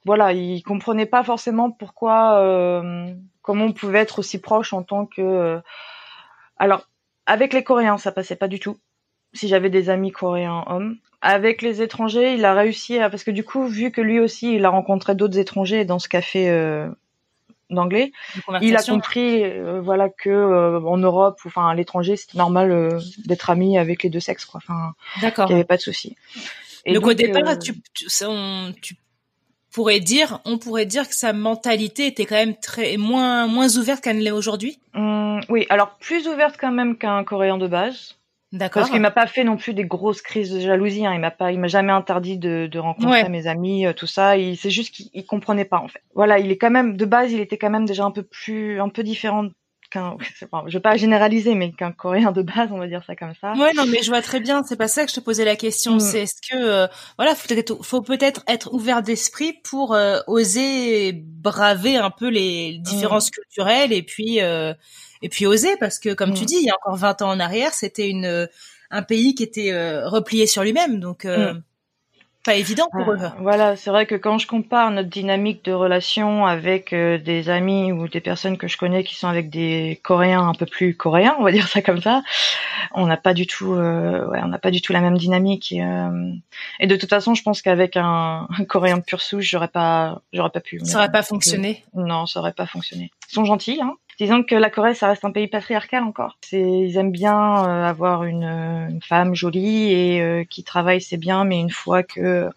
voilà, 0.04 0.32
il 0.32 0.62
comprenait 0.62 1.06
pas 1.06 1.24
forcément 1.24 1.70
pourquoi 1.70 2.82
comment 3.42 3.64
on 3.64 3.72
pouvait 3.72 4.00
être 4.00 4.20
aussi 4.20 4.40
proche 4.40 4.72
en 4.72 4.82
tant 4.82 5.06
que 5.06 5.60
alors 6.58 6.86
avec 7.26 7.52
les 7.52 7.64
Coréens, 7.64 7.98
ça 7.98 8.12
passait 8.12 8.36
pas 8.36 8.48
du 8.48 8.60
tout. 8.60 8.78
Si 9.36 9.48
j'avais 9.48 9.70
des 9.70 9.90
amis 9.90 10.10
coréens 10.10 10.64
hommes, 10.66 10.96
avec 11.22 11.62
les 11.62 11.82
étrangers, 11.82 12.34
il 12.34 12.44
a 12.44 12.54
réussi 12.54 12.98
à 12.98 13.10
parce 13.10 13.24
que 13.24 13.30
du 13.30 13.44
coup, 13.44 13.66
vu 13.66 13.90
que 13.90 14.00
lui 14.00 14.20
aussi, 14.20 14.54
il 14.54 14.64
a 14.64 14.70
rencontré 14.70 15.14
d'autres 15.14 15.38
étrangers 15.38 15.84
dans 15.84 15.98
ce 15.98 16.08
café 16.08 16.48
euh, 16.48 16.88
d'anglais, 17.70 18.12
il 18.60 18.76
a 18.76 18.82
compris, 18.82 19.42
euh, 19.42 19.80
voilà, 19.80 20.08
que 20.08 20.30
euh, 20.30 20.80
en 20.80 20.98
Europe, 20.98 21.40
enfin, 21.44 21.68
à 21.68 21.74
l'étranger, 21.74 22.16
c'était 22.16 22.38
normal 22.38 23.00
d'être 23.24 23.50
ami 23.50 23.78
avec 23.78 24.02
les 24.02 24.10
deux 24.10 24.20
sexes, 24.20 24.44
quoi. 24.44 24.60
Enfin, 24.62 24.92
d'accord, 25.20 25.46
il 25.48 25.54
n'y 25.54 25.60
avait 25.60 25.64
pas 25.64 25.76
de 25.76 25.82
souci. 25.82 26.16
Et 26.84 26.92
donc, 26.92 27.06
au 27.06 27.14
départ, 27.14 27.58
tu, 27.58 27.74
tu, 27.92 28.06
tu 28.80 28.96
pourrais 29.72 30.00
dire, 30.00 30.40
on 30.44 30.58
pourrait 30.58 30.86
dire 30.86 31.08
que 31.08 31.14
sa 31.14 31.32
mentalité 31.32 32.06
était 32.06 32.24
quand 32.24 32.36
même 32.36 32.56
très 32.56 32.96
moins 32.96 33.46
moins 33.46 33.76
ouverte 33.76 34.02
qu'elle 34.02 34.20
l'est 34.20 34.30
aujourd'hui? 34.30 34.78
Hum, 34.94 35.40
oui, 35.48 35.66
alors 35.68 35.96
plus 35.98 36.26
ouverte 36.28 36.56
quand 36.58 36.72
même 36.72 36.96
qu'un 36.96 37.24
Coréen 37.24 37.58
de 37.58 37.66
base. 37.66 38.16
D'accord. 38.56 38.80
Parce 38.80 38.90
qu'il 38.90 39.00
m'a 39.00 39.10
pas 39.10 39.26
fait 39.26 39.44
non 39.44 39.56
plus 39.56 39.74
des 39.74 39.84
grosses 39.84 40.22
crises 40.22 40.52
de 40.52 40.60
jalousie. 40.60 41.06
Hein. 41.06 41.12
Il 41.14 41.20
m'a 41.20 41.30
pas, 41.30 41.52
il 41.52 41.60
m'a 41.60 41.68
jamais 41.68 41.92
interdit 41.92 42.38
de, 42.38 42.66
de 42.70 42.78
rencontrer 42.78 43.28
mes 43.28 43.46
amis, 43.46 43.86
euh, 43.86 43.92
tout 43.92 44.06
ça. 44.06 44.36
Il, 44.36 44.56
c'est 44.56 44.70
juste 44.70 44.94
qu'il 44.94 45.26
comprenait 45.26 45.64
pas 45.64 45.78
en 45.78 45.88
fait. 45.88 46.02
Voilà, 46.14 46.38
il 46.38 46.50
est 46.50 46.56
quand 46.56 46.70
même 46.70 46.96
de 46.96 47.04
base, 47.04 47.32
il 47.32 47.40
était 47.40 47.58
quand 47.58 47.70
même 47.70 47.84
déjà 47.84 48.04
un 48.04 48.10
peu 48.10 48.22
plus, 48.22 48.80
un 48.80 48.88
peu 48.88 49.02
différent 49.02 49.48
qu'un, 49.90 50.16
je 50.66 50.76
veux 50.76 50.80
pas 50.80 50.96
généraliser, 50.96 51.54
mais 51.54 51.72
qu'un 51.72 51.92
coréen 51.92 52.32
de 52.32 52.42
base, 52.42 52.70
on 52.72 52.78
va 52.78 52.86
dire 52.86 53.02
ça 53.06 53.14
comme 53.14 53.34
ça. 53.40 53.52
Ouais, 53.52 53.74
non, 53.74 53.84
mais 53.86 54.02
je 54.02 54.08
vois 54.08 54.22
très 54.22 54.40
bien. 54.40 54.62
C'est 54.64 54.76
pas 54.76 54.88
ça 54.88 55.04
que 55.04 55.10
je 55.10 55.16
te 55.16 55.20
posais 55.20 55.44
la 55.44 55.56
question. 55.56 55.96
Mm. 55.96 56.00
C'est 56.00 56.22
est-ce 56.22 56.40
que, 56.50 56.56
euh, 56.56 56.86
voilà, 57.18 57.34
faut 57.34 57.48
peut-être, 57.48 57.84
faut 57.84 58.00
peut-être 58.00 58.42
être 58.48 58.72
ouvert 58.72 59.02
d'esprit 59.02 59.52
pour 59.64 59.94
euh, 59.94 60.20
oser 60.26 61.12
braver 61.12 61.96
un 61.96 62.10
peu 62.10 62.28
les 62.28 62.78
différences 62.78 63.28
mm. 63.28 63.32
culturelles 63.32 63.92
et 63.92 64.02
puis 64.02 64.40
et 65.22 65.28
puis 65.28 65.46
oser 65.46 65.76
parce 65.78 65.98
que 65.98 66.14
comme 66.14 66.34
tu 66.34 66.42
mm. 66.42 66.46
dis, 66.46 66.56
il 66.56 66.66
y 66.66 66.70
a 66.70 66.74
encore 66.74 66.96
20 66.96 67.22
ans 67.22 67.30
en 67.30 67.40
arrière, 67.40 67.72
c'était 67.72 68.08
une 68.08 68.48
un 68.90 69.02
pays 69.02 69.34
qui 69.34 69.42
était 69.42 69.72
euh, 69.72 70.08
replié 70.08 70.46
sur 70.46 70.62
lui-même, 70.62 71.00
donc 71.00 71.24
euh, 71.24 71.54
mm. 71.54 71.62
pas 72.44 72.54
évident 72.54 72.88
pour 72.92 73.10
eux. 73.10 73.18
Voilà, 73.40 73.76
c'est 73.76 73.90
vrai 73.90 74.06
que 74.06 74.14
quand 74.14 74.38
je 74.38 74.46
compare 74.46 74.90
notre 74.90 75.08
dynamique 75.08 75.64
de 75.64 75.72
relation 75.72 76.46
avec 76.46 76.92
euh, 76.92 77.18
des 77.18 77.48
amis 77.48 77.92
ou 77.92 78.08
des 78.08 78.20
personnes 78.20 78.56
que 78.56 78.68
je 78.68 78.76
connais 78.76 79.02
qui 79.02 79.16
sont 79.16 79.28
avec 79.28 79.50
des 79.50 80.00
Coréens 80.02 80.46
un 80.46 80.54
peu 80.54 80.66
plus 80.66 80.96
coréens, 80.96 81.36
on 81.38 81.44
va 81.44 81.52
dire 81.52 81.68
ça 81.68 81.82
comme 81.82 82.00
ça, 82.00 82.22
on 82.92 83.06
n'a 83.06 83.16
pas 83.16 83.34
du 83.34 83.46
tout, 83.46 83.72
ouais, 83.72 84.40
on 84.42 84.48
n'a 84.48 84.58
pas 84.58 84.70
du 84.70 84.80
tout 84.80 84.92
la 84.92 85.00
même 85.00 85.18
dynamique. 85.18 85.72
Et, 85.72 85.84
et 86.80 86.86
de 86.86 86.96
toute 86.96 87.10
façon, 87.10 87.34
je 87.34 87.42
pense 87.42 87.62
qu'avec 87.62 87.96
un, 87.96 88.46
un, 88.56 88.64
Coréen 88.64 89.00
pure 89.00 89.20
souche, 89.20 89.50
j'aurais 89.50 89.68
pas, 89.68 90.22
j'aurais 90.32 90.50
pas 90.50 90.60
pu. 90.60 90.80
Ça 90.84 90.98
aurait 90.98 91.12
pas 91.12 91.22
fonctionné. 91.22 91.84
Non, 91.94 92.26
ça 92.26 92.40
aurait 92.40 92.52
pas 92.52 92.66
fonctionné. 92.66 93.10
Ils 93.30 93.34
sont 93.34 93.44
gentils, 93.44 93.80
hein 93.82 93.94
Disons 94.18 94.42
que 94.42 94.54
la 94.54 94.70
Corée, 94.70 94.94
ça 94.94 95.08
reste 95.08 95.24
un 95.26 95.30
pays 95.30 95.46
patriarcal 95.46 96.02
encore. 96.02 96.38
C'est, 96.40 96.60
ils 96.60 96.96
aiment 96.96 97.12
bien 97.12 97.36
euh, 97.36 97.84
avoir 97.84 98.24
une, 98.24 98.44
une, 98.44 99.02
femme 99.02 99.34
jolie 99.34 99.92
et 99.92 100.22
euh, 100.22 100.44
qui 100.44 100.64
travaille, 100.64 101.02
c'est 101.02 101.18
bien, 101.18 101.44
mais 101.44 101.60
une 101.60 101.70
fois 101.70 102.02
que 102.02 102.48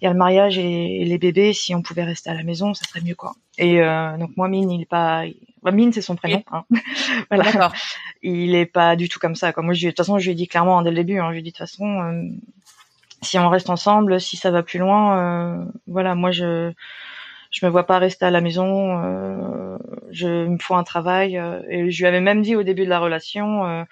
il 0.00 0.06
y 0.06 0.08
a 0.08 0.12
le 0.12 0.18
mariage 0.18 0.58
et, 0.58 1.04
les 1.04 1.18
bébés, 1.18 1.52
si 1.52 1.74
on 1.74 1.82
pouvait 1.82 2.02
rester 2.02 2.30
à 2.30 2.34
la 2.34 2.42
maison, 2.42 2.74
ça 2.74 2.86
serait 2.88 3.02
mieux 3.02 3.14
quoi. 3.14 3.34
Et 3.58 3.82
euh, 3.82 4.16
donc 4.16 4.30
moi, 4.36 4.48
Mine, 4.48 4.70
il 4.70 4.82
est 4.82 4.86
pas, 4.86 5.24
bah, 5.62 5.70
Mine, 5.70 5.92
c'est 5.92 6.02
son 6.02 6.16
prénom. 6.16 6.42
Hein. 6.50 6.64
voilà. 7.30 7.70
Il 8.22 8.54
est 8.54 8.66
pas 8.66 8.96
du 8.96 9.08
tout 9.08 9.20
comme 9.20 9.36
ça. 9.36 9.52
Comme 9.52 9.66
moi, 9.66 9.74
je, 9.74 9.86
de 9.86 9.90
toute 9.90 9.98
façon, 9.98 10.18
je 10.18 10.24
lui 10.24 10.32
ai 10.32 10.34
dit 10.34 10.48
clairement 10.48 10.82
dès 10.82 10.90
le 10.90 10.96
début. 10.96 11.18
Hein, 11.18 11.28
je 11.28 11.32
lui 11.34 11.38
ai 11.40 11.42
dit 11.42 11.52
de 11.52 11.56
toute 11.56 11.68
façon, 11.68 12.30
si 13.22 13.38
on 13.38 13.48
reste 13.48 13.70
ensemble, 13.70 14.20
si 14.20 14.36
ça 14.36 14.50
va 14.50 14.62
plus 14.62 14.78
loin, 14.78 15.68
voilà, 15.86 16.14
moi 16.14 16.30
je 16.30 16.72
je 17.50 17.66
me 17.66 17.70
vois 17.70 17.86
pas 17.86 17.98
rester 17.98 18.24
à 18.24 18.30
la 18.30 18.40
maison. 18.40 19.02
Euh, 19.02 19.78
je 20.10 20.46
me 20.46 20.58
faut 20.58 20.74
un 20.74 20.84
travail. 20.84 21.38
Euh, 21.38 21.60
et 21.68 21.90
je 21.90 21.98
lui 21.98 22.06
avais 22.06 22.20
même 22.20 22.42
dit 22.42 22.56
au 22.56 22.62
début 22.62 22.84
de 22.84 22.90
la 22.90 22.98
relation, 22.98 23.64
euh, 23.66 23.84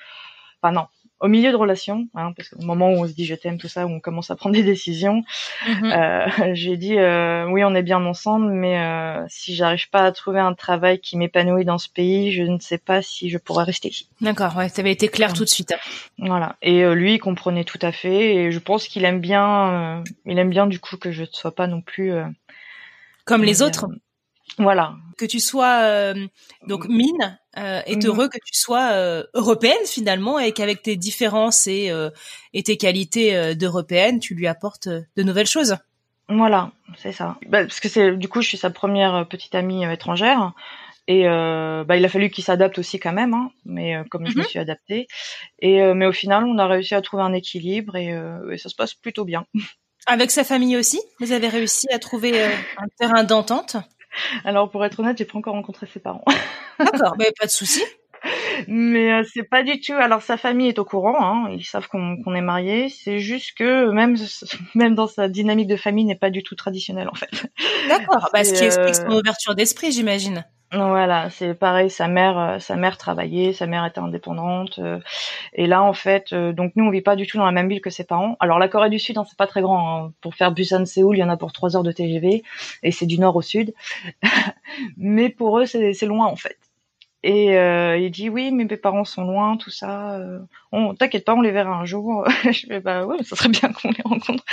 enfin 0.62 0.72
non, 0.72 0.86
au 1.20 1.28
milieu 1.28 1.50
de 1.50 1.56
relation, 1.56 2.06
hein, 2.14 2.32
parce 2.36 2.48
qu'au 2.48 2.62
moment 2.62 2.90
où 2.90 3.02
on 3.02 3.08
se 3.08 3.12
dit 3.12 3.24
je 3.24 3.34
t'aime, 3.34 3.58
tout 3.58 3.68
ça, 3.68 3.86
où 3.86 3.90
on 3.90 4.00
commence 4.00 4.30
à 4.30 4.36
prendre 4.36 4.54
des 4.54 4.62
décisions, 4.62 5.24
mm 5.66 5.84
euh, 5.84 6.26
j'ai 6.54 6.76
dit 6.76 6.96
euh, 6.96 7.46
oui, 7.50 7.64
on 7.64 7.74
est 7.74 7.82
bien 7.82 8.04
ensemble, 8.04 8.52
mais 8.52 8.78
euh, 8.78 9.24
si 9.28 9.54
j'arrive 9.54 9.90
pas 9.90 10.04
à 10.04 10.12
trouver 10.12 10.40
un 10.40 10.54
travail 10.54 11.00
qui 11.00 11.16
m'épanouit 11.16 11.64
dans 11.64 11.78
ce 11.78 11.88
pays, 11.88 12.32
je 12.32 12.42
ne 12.42 12.58
sais 12.58 12.78
pas 12.78 13.02
si 13.02 13.30
je 13.30 13.38
pourrais 13.38 13.64
rester 13.64 13.88
ici. 13.88 14.08
D'accord, 14.20 14.56
ouais, 14.56 14.68
ça 14.68 14.80
avait 14.80 14.92
été 14.92 15.08
clair 15.08 15.32
tout 15.32 15.44
de 15.44 15.48
suite. 15.48 15.74
Voilà. 16.18 16.56
Et 16.62 16.84
euh, 16.84 16.94
lui, 16.94 17.14
il 17.14 17.18
comprenait 17.18 17.64
tout 17.64 17.78
à 17.82 17.90
fait, 17.90 18.34
et 18.34 18.52
je 18.52 18.58
pense 18.58 18.86
qu'il 18.86 19.04
aime 19.04 19.20
bien, 19.20 20.04
il 20.26 20.38
aime 20.38 20.50
bien 20.50 20.66
du 20.66 20.78
coup 20.78 20.96
que 20.96 21.10
je 21.10 21.22
ne 21.22 21.28
sois 21.32 21.54
pas 21.54 21.66
non 21.66 21.80
plus 21.80 22.12
comme 23.28 23.44
les 23.44 23.62
autres. 23.62 23.86
Voilà. 24.56 24.96
Que 25.18 25.26
tu 25.26 25.38
sois 25.38 25.82
euh, 25.82 26.26
donc 26.66 26.88
mine 26.88 27.38
euh, 27.58 27.82
est 27.86 28.02
mhm. 28.02 28.06
heureux 28.06 28.28
que 28.28 28.38
tu 28.44 28.54
sois 28.54 28.92
euh, 28.92 29.22
européenne 29.34 29.84
finalement 29.84 30.38
et 30.38 30.52
qu'avec 30.52 30.82
tes 30.82 30.96
différences 30.96 31.66
et 31.66 31.92
et 32.54 32.62
tes 32.62 32.76
qualités 32.76 33.54
d'européenne, 33.54 34.18
tu 34.18 34.34
lui 34.34 34.46
apportes 34.46 34.88
de 34.88 35.22
nouvelles 35.22 35.46
choses. 35.46 35.76
Voilà, 36.30 36.72
c'est 36.96 37.12
ça. 37.12 37.38
Bah, 37.48 37.62
parce 37.62 37.80
que 37.80 37.88
c'est 37.88 38.16
du 38.16 38.28
coup, 38.28 38.42
je 38.42 38.48
suis 38.48 38.58
sa 38.58 38.70
première 38.70 39.26
petite 39.28 39.54
amie 39.54 39.84
étrangère. 39.84 40.52
Et 41.10 41.24
bah, 41.24 41.96
il 41.96 42.04
a 42.04 42.08
fallu 42.08 42.28
qu'il 42.30 42.44
s'adapte 42.44 42.78
aussi 42.78 42.98
quand 42.98 43.14
même, 43.14 43.32
hein, 43.32 43.50
mais 43.64 43.96
comme 44.10 44.26
je 44.26 44.36
me 44.36 44.42
mhm. 44.42 44.48
suis 44.48 44.58
adaptée. 44.58 45.06
Et 45.60 45.80
mais 45.94 46.06
au 46.06 46.12
final, 46.12 46.44
on 46.44 46.58
a 46.58 46.66
réussi 46.66 46.94
à 46.94 47.02
trouver 47.02 47.22
un 47.22 47.32
équilibre 47.32 47.96
et, 47.96 48.14
et 48.52 48.58
ça 48.58 48.68
se 48.68 48.74
passe 48.74 48.94
plutôt 48.94 49.24
bien. 49.24 49.44
Avec 50.06 50.30
sa 50.30 50.44
famille 50.44 50.76
aussi 50.76 51.00
Vous 51.20 51.32
avez 51.32 51.48
réussi 51.48 51.86
à 51.92 51.98
trouver 51.98 52.40
euh, 52.40 52.48
un 52.78 52.86
terrain 52.98 53.24
d'entente 53.24 53.76
Alors, 54.44 54.70
pour 54.70 54.84
être 54.84 55.00
honnête, 55.00 55.18
j'ai 55.18 55.24
pas 55.24 55.38
encore 55.38 55.54
rencontré 55.54 55.86
ses 55.92 56.00
parents. 56.00 56.24
D'accord, 56.78 57.14
mais 57.18 57.32
pas 57.38 57.46
de 57.46 57.50
souci. 57.50 57.82
Mais 58.66 59.12
euh, 59.12 59.22
c'est 59.32 59.44
pas 59.44 59.62
du 59.62 59.80
tout. 59.80 59.92
Alors 59.92 60.22
sa 60.22 60.36
famille 60.36 60.68
est 60.68 60.78
au 60.78 60.84
courant, 60.84 61.16
hein, 61.18 61.50
ils 61.52 61.64
savent 61.64 61.86
qu'on 61.88 62.34
est 62.34 62.40
marié. 62.40 62.88
C'est 62.88 63.18
juste 63.18 63.56
que 63.56 63.90
même 63.90 64.16
même 64.74 64.94
dans 64.94 65.06
sa 65.06 65.28
dynamique 65.28 65.68
de 65.68 65.76
famille 65.76 66.04
n'est 66.04 66.16
pas 66.16 66.30
du 66.30 66.42
tout 66.42 66.56
traditionnelle 66.56 67.08
en 67.08 67.14
fait. 67.14 67.30
D'accord. 67.88 68.30
Bah, 68.32 68.44
ce 68.44 68.52
qui 68.54 68.64
explique 68.64 68.96
son 68.96 69.10
euh, 69.10 69.20
ouverture 69.20 69.54
d'esprit, 69.54 69.92
j'imagine. 69.92 70.44
Voilà, 70.70 71.30
c'est 71.30 71.54
pareil. 71.54 71.88
Sa 71.88 72.08
mère, 72.08 72.38
euh, 72.38 72.58
sa 72.58 72.76
mère 72.76 72.98
travaillait, 72.98 73.54
sa 73.54 73.66
mère 73.66 73.86
était 73.86 74.00
indépendante. 74.00 74.78
euh, 74.78 75.00
et 75.54 75.66
là, 75.66 75.82
en 75.82 75.94
fait, 75.94 76.32
euh, 76.34 76.52
donc 76.52 76.72
nous, 76.76 76.84
on 76.86 76.90
vit 76.90 77.02
pas 77.02 77.16
du 77.16 77.26
tout 77.26 77.38
dans 77.38 77.46
la 77.46 77.52
même 77.52 77.68
ville 77.68 77.80
que 77.82 77.90
ses 77.90 78.04
parents. 78.04 78.36
Alors 78.40 78.58
la 78.58 78.68
Corée 78.68 78.90
du 78.90 78.98
Sud, 78.98 79.18
hein, 79.18 79.24
c'est 79.28 79.38
pas 79.38 79.46
très 79.46 79.62
grand. 79.62 80.06
hein. 80.06 80.12
Pour 80.22 80.34
faire 80.34 80.52
Busan 80.52 80.86
Séoul, 80.86 81.16
il 81.16 81.20
y 81.20 81.24
en 81.24 81.30
a 81.30 81.36
pour 81.38 81.52
trois 81.52 81.76
heures 81.76 81.84
de 81.84 81.92
TGV, 81.92 82.42
et 82.82 82.92
c'est 82.92 83.06
du 83.06 83.18
nord 83.20 83.36
au 83.36 83.42
sud. 83.42 83.74
mais 84.98 85.30
pour 85.30 85.58
eux, 85.60 85.66
c'est 85.66 85.94
c'est 85.94 86.06
loin 86.06 86.26
en 86.26 86.36
fait. 86.36 86.58
Et 87.24 87.58
euh, 87.58 87.98
il 87.98 88.10
dit 88.12 88.28
oui, 88.28 88.52
mais 88.52 88.64
mes 88.64 88.76
parents 88.76 89.04
sont 89.04 89.24
loin, 89.24 89.56
tout 89.56 89.70
ça. 89.70 90.14
Euh, 90.14 90.38
on 90.70 90.94
t'inquiète 90.94 91.24
pas, 91.24 91.34
on 91.34 91.40
les 91.40 91.50
verra 91.50 91.72
un 91.72 91.84
jour. 91.84 92.24
je 92.44 92.66
fais 92.66 92.80
bah 92.80 93.04
ouais, 93.06 93.16
mais 93.18 93.24
ça 93.24 93.34
serait 93.34 93.48
bien 93.48 93.72
qu'on 93.72 93.90
les 93.90 94.02
rencontre. 94.04 94.44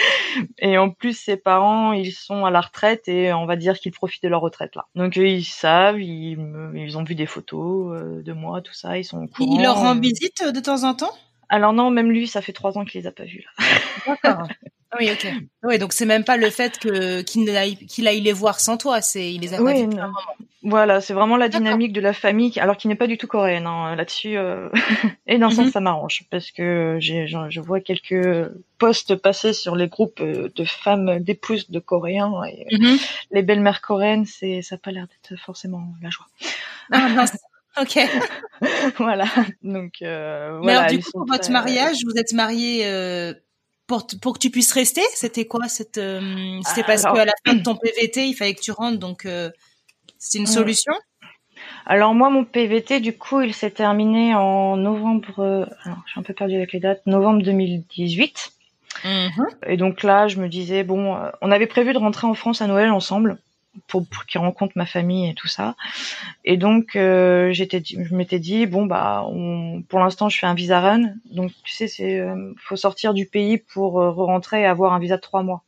Et 0.57 0.77
en 0.77 0.89
plus, 0.89 1.15
ses 1.17 1.37
parents, 1.37 1.93
ils 1.93 2.11
sont 2.11 2.43
à 2.43 2.49
la 2.49 2.61
retraite 2.61 3.07
et 3.07 3.33
on 3.33 3.45
va 3.45 3.55
dire 3.55 3.77
qu'ils 3.77 3.91
profitent 3.91 4.23
de 4.23 4.29
leur 4.29 4.41
retraite 4.41 4.75
là. 4.75 4.87
Donc 4.95 5.15
ils 5.15 5.45
savent, 5.45 6.01
ils, 6.01 6.39
ils 6.73 6.97
ont 6.97 7.03
vu 7.03 7.13
des 7.13 7.27
photos 7.27 7.93
euh, 7.93 8.23
de 8.23 8.33
moi, 8.33 8.61
tout 8.61 8.73
ça, 8.73 8.97
ils 8.97 9.05
sont 9.05 9.23
au 9.23 9.27
courant. 9.27 9.55
Il 9.55 9.61
leur 9.61 9.75
rend 9.75 9.99
visite 9.99 10.41
euh, 10.47 10.51
de 10.51 10.59
temps 10.59 10.83
en 10.83 10.95
temps? 10.95 11.13
Alors 11.49 11.73
non, 11.73 11.91
même 11.91 12.11
lui, 12.11 12.27
ça 12.27 12.41
fait 12.41 12.53
trois 12.53 12.79
ans 12.79 12.85
qu'il 12.85 13.01
les 13.01 13.07
a 13.07 13.11
pas 13.11 13.25
vus 13.25 13.45
là. 13.45 13.65
D'accord. 14.07 14.47
oui, 14.99 15.09
ok. 15.11 15.27
Oui, 15.63 15.77
donc 15.79 15.93
c'est 15.93 16.05
même 16.05 16.23
pas 16.23 16.37
le 16.37 16.49
fait 16.49 16.77
que 16.79 17.21
qu'il 17.21 17.49
aille, 17.55 17.75
qu'il 17.87 18.07
aille 18.07 18.21
les 18.21 18.33
voir 18.33 18.59
sans 18.59 18.77
toi, 18.77 19.01
c'est 19.01 19.33
il 19.33 19.41
les 19.41 19.53
a 19.53 19.57
pas 19.57 19.63
Oui, 19.63 19.87
non. 19.87 20.11
Voilà, 20.63 20.99
c'est 20.99 21.13
vraiment 21.13 21.37
la 21.37 21.47
dynamique 21.47 21.93
de 21.93 22.01
la 22.01 22.11
famille, 22.13 22.57
alors 22.59 22.75
qui 22.75 22.87
n'est 22.87 22.95
pas 22.95 23.05
du 23.05 23.17
tout 23.19 23.27
coréenne 23.27 23.67
hein, 23.67 23.95
là-dessus. 23.95 24.35
euh, 24.37 24.69
Et 25.27 25.37
d'un 25.37 25.49
Mhm. 25.49 25.55
sens, 25.55 25.71
ça 25.71 25.79
m'arrange 25.79 26.23
parce 26.31 26.51
que 26.51 26.97
j'ai, 26.99 27.27
je, 27.27 27.59
vois 27.59 27.81
quelques 27.81 28.49
posts 28.79 29.15
passer 29.15 29.53
sur 29.53 29.75
les 29.75 29.87
groupes 29.87 30.21
euh, 30.21 30.49
de 30.55 30.65
femmes 30.65 31.19
d'épouses 31.19 31.69
de 31.69 31.79
Coréens 31.79 32.31
et 32.45 32.65
euh, 32.73 32.77
Mhm. 32.79 32.97
les 33.31 33.43
belles-mères 33.43 33.81
coréennes, 33.81 34.25
c'est 34.25 34.61
ça 34.63 34.75
a 34.75 34.77
pas 34.77 34.91
l'air 34.91 35.07
d'être 35.07 35.39
forcément 35.39 35.83
la 36.01 36.09
joie. 36.09 36.25
Ah, 36.91 37.09
mince. 37.09 37.37
Ok. 37.77 37.99
voilà, 38.99 39.25
donc 39.61 39.95
euh, 40.01 40.51
Mais 40.51 40.63
voilà. 40.63 40.79
alors 40.83 40.91
du 40.91 40.99
coup, 41.03 41.11
pour 41.11 41.25
votre 41.27 41.51
mariage, 41.51 41.97
vous 42.05 42.17
êtes 42.17 42.31
mariés 42.31 42.85
euh, 42.87 43.33
pour 43.87 44.33
que 44.33 44.39
tu 44.39 44.49
puisses 44.49 44.71
rester. 44.73 45.01
C'était 45.13 45.45
quoi 45.45 45.67
cette 45.67 45.97
euh, 45.97 46.59
C'était 46.65 46.83
parce 46.83 47.05
Alors- 47.05 47.15
qu'à 47.17 47.25
la 47.25 47.33
fin 47.45 47.53
de 47.53 47.63
ton 47.63 47.75
PVT, 47.75 48.27
il 48.27 48.33
fallait 48.33 48.53
que 48.55 48.61
tu 48.61 48.71
rentres, 48.71 48.99
donc 48.99 49.25
euh, 49.25 49.49
c'était 50.17 50.39
une 50.39 50.43
Mm. 50.45 50.47
solution? 50.47 50.93
Alors 51.85 52.13
moi, 52.13 52.29
mon 52.29 52.43
PVT, 52.45 52.99
du 52.99 53.17
coup, 53.17 53.41
il 53.41 53.53
s'est 53.53 53.71
terminé 53.71 54.35
en 54.35 54.75
novembre. 54.77 55.39
euh, 55.39 55.65
Alors, 55.83 55.99
je 56.05 56.11
suis 56.11 56.19
un 56.19 56.23
peu 56.23 56.33
perdue 56.33 56.55
avec 56.55 56.73
les 56.73 56.79
dates. 56.79 57.01
Novembre 57.05 57.43
2018. 57.43 58.51
Mhm. 59.03 59.45
Et 59.67 59.77
donc 59.77 60.03
là, 60.03 60.27
je 60.27 60.37
me 60.37 60.47
disais, 60.47 60.83
bon, 60.83 61.15
euh, 61.15 61.29
on 61.41 61.51
avait 61.51 61.67
prévu 61.67 61.93
de 61.93 61.97
rentrer 61.97 62.27
en 62.27 62.33
France 62.33 62.61
à 62.61 62.67
Noël 62.67 62.91
ensemble 62.91 63.37
pour, 63.87 64.07
pour 64.07 64.25
qu'il 64.25 64.39
rencontre 64.41 64.73
ma 64.75 64.85
famille 64.85 65.29
et 65.29 65.33
tout 65.33 65.47
ça. 65.47 65.75
Et 66.43 66.57
donc, 66.57 66.95
euh, 66.95 67.51
j'étais, 67.51 67.81
je 67.85 68.15
m'étais 68.15 68.39
dit, 68.39 68.65
bon, 68.65 68.85
bah, 68.85 69.25
on, 69.29 69.83
pour 69.87 69.99
l'instant, 69.99 70.29
je 70.29 70.37
fais 70.37 70.47
un 70.47 70.53
visa 70.53 70.79
run. 70.79 71.13
Donc, 71.31 71.51
tu 71.63 71.73
sais, 71.73 71.87
c'est, 71.87 72.19
euh, 72.19 72.53
faut 72.57 72.75
sortir 72.75 73.13
du 73.13 73.25
pays 73.25 73.57
pour 73.57 74.01
euh, 74.01 74.11
rentrer 74.11 74.61
et 74.61 74.65
avoir 74.65 74.93
un 74.93 74.99
visa 74.99 75.17
de 75.17 75.21
trois 75.21 75.43
mois. 75.43 75.63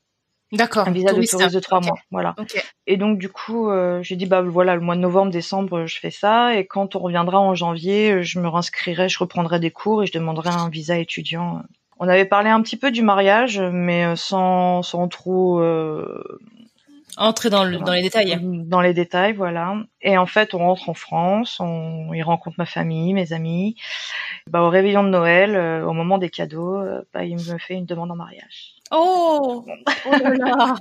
D'accord. 0.54 0.88
Un 0.88 0.92
visa 0.92 1.10
de 1.10 1.16
touriste 1.16 1.54
de 1.54 1.60
trois 1.60 1.82
mois. 1.82 1.98
Voilà. 2.10 2.34
Ok. 2.38 2.64
Et 2.86 2.96
donc, 2.96 3.18
du 3.18 3.30
coup, 3.30 3.70
euh, 3.70 4.02
j'ai 4.02 4.16
dit, 4.16 4.26
bah, 4.26 4.42
voilà, 4.42 4.76
le 4.76 4.82
mois 4.82 4.96
de 4.96 5.02
novembre, 5.02 5.32
décembre, 5.32 5.86
je 5.86 6.00
fais 6.00 6.12
ça. 6.12 6.56
Et 6.56 6.66
quand 6.66 6.96
on 6.96 7.00
reviendra 7.00 7.40
en 7.40 7.54
janvier, 7.54 8.24
je 8.24 8.40
me 8.40 8.48
réinscrirai, 8.48 9.10
je 9.10 9.20
reprendrai 9.20 9.60
des 9.60 9.72
cours 9.72 10.04
et 10.04 10.08
je 10.08 10.14
demanderai 10.14 10.50
un 10.50 10.70
visa 10.70 10.98
étudiant. 10.98 11.64
On 12.00 12.08
avait 12.08 12.26
parlé 12.26 12.52
un 12.52 12.62
petit 12.62 12.78
peu 12.78 12.92
du 12.92 13.02
mariage, 13.02 13.60
mais 13.60 14.06
euh, 14.06 14.16
sans, 14.16 14.84
sans 14.84 15.08
trop 15.08 15.60
euh, 15.60 16.24
Entrer 17.18 17.50
dans 17.50 17.64
le 17.64 17.78
dans 17.78 17.94
les 17.94 18.04
détails. 18.04 18.38
dans 18.42 18.80
les 18.80 18.94
détails, 18.94 19.34
voilà. 19.34 19.76
Et 20.02 20.20
en 20.20 20.28
fait, 20.28 20.54
on 20.54 20.60
rentre 20.60 20.88
en 20.88 20.94
France, 20.94 21.60
on 21.60 22.14
il 22.14 22.22
rencontre 22.22 22.58
ma 22.60 22.68
famille, 22.68 23.14
mes 23.14 23.34
amis. 23.34 23.76
Bah, 24.46 24.62
au 24.62 24.70
réveillon 24.70 25.04
de 25.04 25.10
Noël, 25.10 25.56
euh, 25.56 25.84
au 25.84 25.94
moment 25.94 26.20
des 26.20 26.30
cadeaux, 26.30 26.78
euh, 26.78 27.02
bah, 27.14 27.24
il 27.26 27.36
me 27.36 27.58
fait 27.58 27.74
une 27.74 27.86
demande 27.86 28.12
en 28.12 28.16
mariage. 28.16 28.76
Oh, 28.92 29.66
oh 30.06 30.12
là 30.12 30.30
là. 30.36 30.76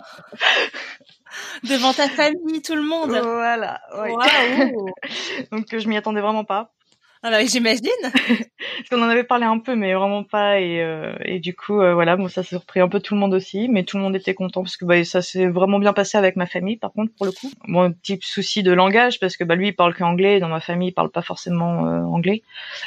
Devant 1.64 1.94
ta 1.94 2.08
famille, 2.08 2.60
tout 2.62 2.74
le 2.76 2.82
monde. 2.82 3.10
Voilà. 3.10 3.80
ouais. 3.98 4.12
Waouh. 4.12 4.90
Donc 5.52 5.66
je 5.76 5.88
m'y 5.88 5.96
attendais 5.96 6.20
vraiment 6.20 6.44
pas. 6.44 6.70
Ah 7.28 7.30
bah, 7.30 7.44
j'imagine. 7.44 7.88
Parce 8.02 8.88
qu'on 8.88 9.02
en 9.02 9.08
avait 9.08 9.24
parlé 9.24 9.44
un 9.46 9.58
peu, 9.58 9.74
mais 9.74 9.94
vraiment 9.94 10.22
pas. 10.22 10.60
Et, 10.60 10.80
euh, 10.80 11.12
et 11.24 11.40
du 11.40 11.56
coup, 11.56 11.80
euh, 11.80 11.92
voilà, 11.92 12.14
bon, 12.16 12.28
ça 12.28 12.44
s'est 12.44 12.50
surpris 12.50 12.78
un 12.78 12.88
peu 12.88 13.00
tout 13.00 13.14
le 13.14 13.20
monde 13.20 13.34
aussi, 13.34 13.68
mais 13.68 13.82
tout 13.82 13.96
le 13.96 14.04
monde 14.04 14.14
était 14.14 14.34
content 14.34 14.62
parce 14.62 14.76
que 14.76 14.84
bah, 14.84 15.02
ça 15.04 15.22
s'est 15.22 15.48
vraiment 15.48 15.80
bien 15.80 15.92
passé 15.92 16.16
avec 16.18 16.36
ma 16.36 16.46
famille. 16.46 16.76
Par 16.76 16.92
contre, 16.92 17.12
pour 17.16 17.26
le 17.26 17.32
coup, 17.32 17.50
bon, 17.66 17.80
un 17.82 17.90
petit 17.90 18.20
souci 18.22 18.62
de 18.62 18.70
langage 18.70 19.18
parce 19.18 19.36
que 19.36 19.42
bah, 19.42 19.56
lui, 19.56 19.68
il 19.68 19.72
parle 19.74 19.94
qu'anglais. 19.94 20.36
et 20.36 20.40
Dans 20.40 20.48
ma 20.48 20.60
famille, 20.60 20.90
il 20.90 20.92
parle 20.92 21.10
pas 21.10 21.22
forcément 21.22 21.86
euh, 21.86 22.00
anglais, 22.02 22.42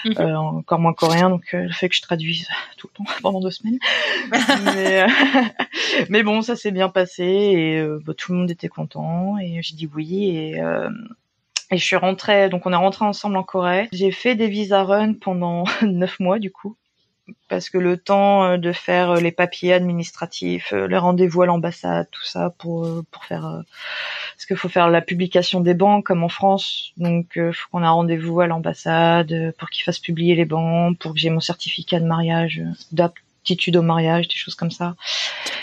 Mhm. 0.05 0.13
euh, 0.19 0.37
encore 0.37 0.79
moins 0.79 0.93
coréen. 0.93 1.29
Donc, 1.29 1.53
euh, 1.53 1.63
le 1.63 1.73
fait 1.73 1.89
que 1.89 1.95
je 1.95 2.01
traduise 2.01 2.47
tout 2.77 2.89
le 2.93 2.97
temps 3.03 3.11
pendant 3.21 3.41
deux 3.41 3.51
semaines. 3.51 3.79
mais, 4.63 5.01
euh, 5.03 5.07
mais 6.09 6.23
bon, 6.23 6.41
ça 6.41 6.55
s'est 6.55 6.71
bien 6.71 6.87
passé 6.87 7.23
et 7.25 7.77
euh, 7.79 7.99
bah, 8.05 8.13
tout 8.17 8.31
le 8.31 8.37
monde 8.37 8.51
était 8.51 8.69
content. 8.69 9.37
Et 9.39 9.59
j'ai 9.61 9.75
dit 9.75 9.89
oui 9.93 10.29
et 10.29 10.61
euh, 10.61 10.89
et 11.71 11.77
je 11.77 11.83
suis 11.83 11.95
rentrée, 11.95 12.49
donc 12.49 12.65
on 12.65 12.73
est 12.73 12.75
rentré 12.75 13.05
ensemble 13.05 13.37
en 13.37 13.43
Corée. 13.43 13.89
J'ai 13.93 14.11
fait 14.11 14.35
des 14.35 14.47
visa 14.47 14.83
run 14.83 15.13
pendant 15.13 15.63
neuf 15.83 16.19
mois 16.19 16.39
du 16.39 16.51
coup, 16.51 16.75
parce 17.47 17.69
que 17.69 17.77
le 17.77 17.97
temps 17.97 18.43
euh, 18.43 18.57
de 18.57 18.71
faire 18.71 19.11
euh, 19.11 19.19
les 19.19 19.31
papiers 19.31 19.73
administratifs, 19.73 20.73
euh, 20.73 20.87
les 20.87 20.97
rendez-vous 20.97 21.43
à 21.43 21.45
l'ambassade, 21.45 22.07
tout 22.11 22.23
ça 22.25 22.53
pour 22.57 22.87
pour 23.11 23.25
faire, 23.25 23.63
parce 24.35 24.45
qu'il 24.47 24.57
faut 24.57 24.69
faire 24.69 24.89
la 24.89 25.01
publication 25.01 25.61
des 25.61 25.73
banques 25.75 26.05
comme 26.07 26.23
en 26.23 26.29
France, 26.29 26.91
donc 26.97 27.37
euh, 27.37 27.51
faut 27.51 27.67
qu'on 27.71 27.83
ait 27.83 27.85
un 27.85 27.91
rendez-vous 27.91 28.39
à 28.41 28.47
l'ambassade 28.47 29.53
pour 29.57 29.69
qu'ils 29.69 29.83
fassent 29.83 29.99
publier 29.99 30.35
les 30.35 30.45
banques, 30.45 30.97
pour 30.97 31.13
que 31.13 31.19
j'ai 31.19 31.29
mon 31.29 31.39
certificat 31.39 31.99
de 31.99 32.05
mariage, 32.05 32.61
d'aptitude 32.91 33.77
au 33.77 33.81
mariage, 33.83 34.27
des 34.27 34.35
choses 34.35 34.55
comme 34.55 34.71
ça. 34.71 34.95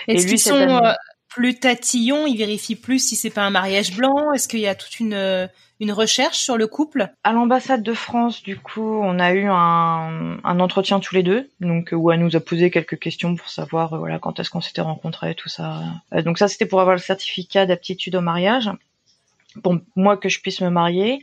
Et 0.09 0.15
Est-ce 0.15 0.25
lui, 0.25 0.31
qu'ils 0.31 0.39
sont 0.41 0.55
année- 0.55 0.95
plus 1.37 1.59
tatillons 1.59 2.27
Ils 2.27 2.39
vérifient 2.39 2.77
plus 2.77 2.99
si 2.99 3.15
c'est 3.15 3.31
pas 3.31 3.43
un 3.43 3.51
mariage 3.51 3.95
blanc. 3.95 4.33
Est-ce 4.33 4.49
qu'il 4.49 4.61
y 4.61 4.67
a 4.67 4.75
toute 4.75 4.99
une 5.01 5.13
euh, 5.13 5.47
une 5.81 5.93
recherche 5.93 6.39
sur 6.39 6.57
le 6.57 6.67
couple? 6.67 7.11
À 7.25 7.33
l'ambassade 7.33 7.83
de 7.83 7.93
France, 7.93 8.43
du 8.43 8.57
coup, 8.59 9.01
on 9.03 9.19
a 9.19 9.33
eu 9.33 9.45
un, 9.47 10.39
un 10.43 10.61
entretien 10.61 10.99
tous 10.99 11.15
les 11.15 11.23
deux, 11.23 11.51
donc 11.61 11.91
où 11.93 12.11
elle 12.11 12.21
nous 12.21 12.35
a 12.35 12.41
posé 12.41 12.71
quelques 12.71 12.99
questions 12.99 13.37
pour 13.37 13.51
savoir, 13.51 13.93
euh, 13.93 13.99
voilà, 13.99 14.19
quand 14.19 14.41
est-ce 14.41 14.49
qu'on 14.49 14.63
s'était 14.63 14.81
rencontrés, 14.81 15.35
tout 15.35 15.51
ça. 15.51 15.83
Euh, 16.15 16.23
donc 16.23 16.39
ça, 16.39 16.49
c'était 16.49 16.65
pour 16.65 16.81
avoir 16.81 16.97
le 16.97 17.03
certificat 17.03 17.67
d'aptitude 17.67 18.17
au 18.17 18.23
mariage, 18.23 18.71
pour 19.63 19.77
moi 19.95 20.17
que 20.17 20.29
je 20.29 20.41
puisse 20.41 20.61
me 20.61 20.71
marier. 20.71 21.21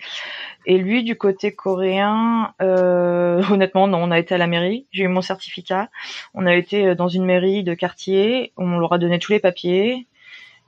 Et 0.65 0.77
lui, 0.77 1.03
du 1.03 1.17
côté 1.17 1.53
coréen, 1.53 2.53
euh, 2.61 3.41
honnêtement, 3.51 3.87
non, 3.87 3.99
on 4.01 4.11
a 4.11 4.19
été 4.19 4.35
à 4.35 4.37
la 4.37 4.47
mairie, 4.47 4.87
j'ai 4.91 5.03
eu 5.03 5.07
mon 5.07 5.21
certificat. 5.21 5.89
On 6.33 6.45
a 6.45 6.55
été 6.55 6.87
euh, 6.87 6.95
dans 6.95 7.07
une 7.09 7.25
mairie 7.25 7.63
de 7.63 7.73
quartier, 7.73 8.53
on 8.57 8.77
leur 8.77 8.93
a 8.93 8.97
donné 8.97 9.19
tous 9.19 9.31
les 9.31 9.39
papiers. 9.39 10.07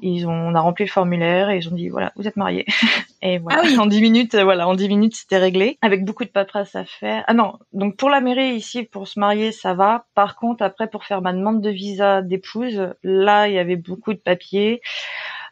Ils 0.01 0.27
ont, 0.27 0.33
on 0.33 0.55
a 0.55 0.59
rempli 0.59 0.83
le 0.83 0.91
formulaire 0.91 1.49
et 1.49 1.57
ils 1.57 1.69
ont 1.69 1.75
dit 1.75 1.87
voilà, 1.87 2.11
vous 2.17 2.27
êtes 2.27 2.35
mariés. 2.35 2.65
et 3.21 3.37
voilà, 3.37 3.61
Ah 3.61 3.65
oui. 3.65 3.77
en 3.79 3.85
10 3.85 4.01
minutes, 4.01 4.35
euh, 4.35 4.43
voilà, 4.43 4.67
en 4.67 4.75
10 4.75 4.89
minutes, 4.89 5.15
c'était 5.15 5.37
réglé. 5.37 5.77
Avec 5.81 6.03
beaucoup 6.03 6.25
de 6.25 6.29
paperasse 6.29 6.75
à 6.75 6.83
faire. 6.83 7.23
Ah 7.27 7.33
non, 7.33 7.59
donc 7.71 7.95
pour 7.95 8.09
la 8.09 8.19
mairie 8.19 8.55
ici, 8.55 8.83
pour 8.83 9.07
se 9.07 9.17
marier, 9.17 9.53
ça 9.53 9.73
va. 9.73 10.05
Par 10.13 10.35
contre, 10.35 10.63
après, 10.63 10.89
pour 10.89 11.05
faire 11.05 11.21
ma 11.21 11.31
demande 11.31 11.61
de 11.61 11.69
visa 11.69 12.21
d'épouse, 12.21 12.89
là, 13.03 13.47
il 13.47 13.53
y 13.53 13.57
avait 13.57 13.77
beaucoup 13.77 14.13
de 14.13 14.19
papiers. 14.19 14.81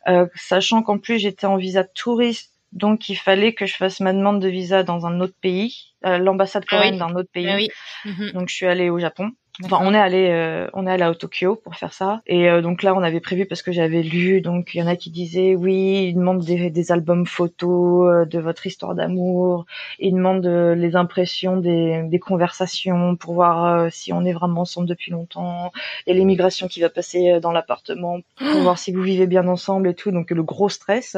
Euh, 0.07 0.27
sachant 0.35 0.83
qu'en 0.83 0.97
plus, 0.97 1.19
j'étais 1.19 1.45
en 1.45 1.55
visa 1.55 1.83
touriste, 1.83 2.51
donc 2.71 3.09
il 3.09 3.15
fallait 3.15 3.53
que 3.53 3.65
je 3.65 3.75
fasse 3.75 3.99
ma 3.99 4.13
demande 4.13 4.41
de 4.41 4.49
visa 4.49 4.83
dans 4.83 5.05
un 5.05 5.19
autre 5.21 5.35
pays, 5.41 5.93
euh, 6.05 6.17
l'ambassade 6.17 6.65
Ah 6.69 6.75
oui. 6.75 6.77
coréenne 6.77 6.97
d'un 6.97 7.15
autre 7.15 7.29
pays. 7.31 7.47
Ah 7.49 7.55
oui. 7.55 7.69
Mhm. 8.05 8.31
Donc 8.33 8.49
je 8.49 8.55
suis 8.55 8.65
allée 8.65 8.89
au 8.89 8.99
Japon. 8.99 9.31
Enfin, 9.63 9.77
on 9.81 9.93
est 9.93 9.99
allé, 9.99 10.29
euh, 10.31 10.67
on 10.73 10.87
est 10.87 10.91
allé 10.91 11.03
à 11.03 11.13
Tokyo 11.13 11.55
pour 11.55 11.75
faire 11.75 11.93
ça. 11.93 12.23
Et 12.25 12.49
euh, 12.49 12.61
donc 12.63 12.81
là, 12.81 12.95
on 12.95 13.03
avait 13.03 13.19
prévu 13.19 13.45
parce 13.45 13.61
que 13.61 13.71
j'avais 13.71 14.01
lu. 14.01 14.41
Donc 14.41 14.73
il 14.73 14.79
y 14.79 14.83
en 14.83 14.87
a 14.87 14.95
qui 14.95 15.11
disaient 15.11 15.53
oui, 15.55 16.07
ils 16.07 16.15
demandent 16.15 16.43
des, 16.43 16.71
des 16.71 16.91
albums 16.91 17.27
photos 17.27 18.09
euh, 18.11 18.25
de 18.25 18.39
votre 18.39 18.65
histoire 18.65 18.95
d'amour. 18.95 19.67
Ils 19.99 20.15
demandent 20.15 20.47
euh, 20.47 20.73
les 20.73 20.95
impressions 20.95 21.57
des, 21.57 22.01
des 22.05 22.17
conversations 22.19 23.15
pour 23.15 23.35
voir 23.35 23.65
euh, 23.65 23.89
si 23.91 24.11
on 24.11 24.25
est 24.25 24.33
vraiment 24.33 24.61
ensemble 24.61 24.87
depuis 24.87 25.11
longtemps. 25.11 25.71
Il 26.07 26.13
y 26.13 26.15
a 26.15 26.19
l'immigration 26.19 26.67
qui 26.67 26.81
va 26.81 26.89
passer 26.89 27.39
dans 27.39 27.51
l'appartement 27.51 28.21
pour 28.37 28.61
voir 28.61 28.79
si 28.79 28.91
vous 28.91 29.03
vivez 29.03 29.27
bien 29.27 29.47
ensemble 29.47 29.87
et 29.87 29.93
tout. 29.93 30.09
Donc 30.09 30.31
le 30.31 30.41
gros 30.41 30.69
stress. 30.69 31.15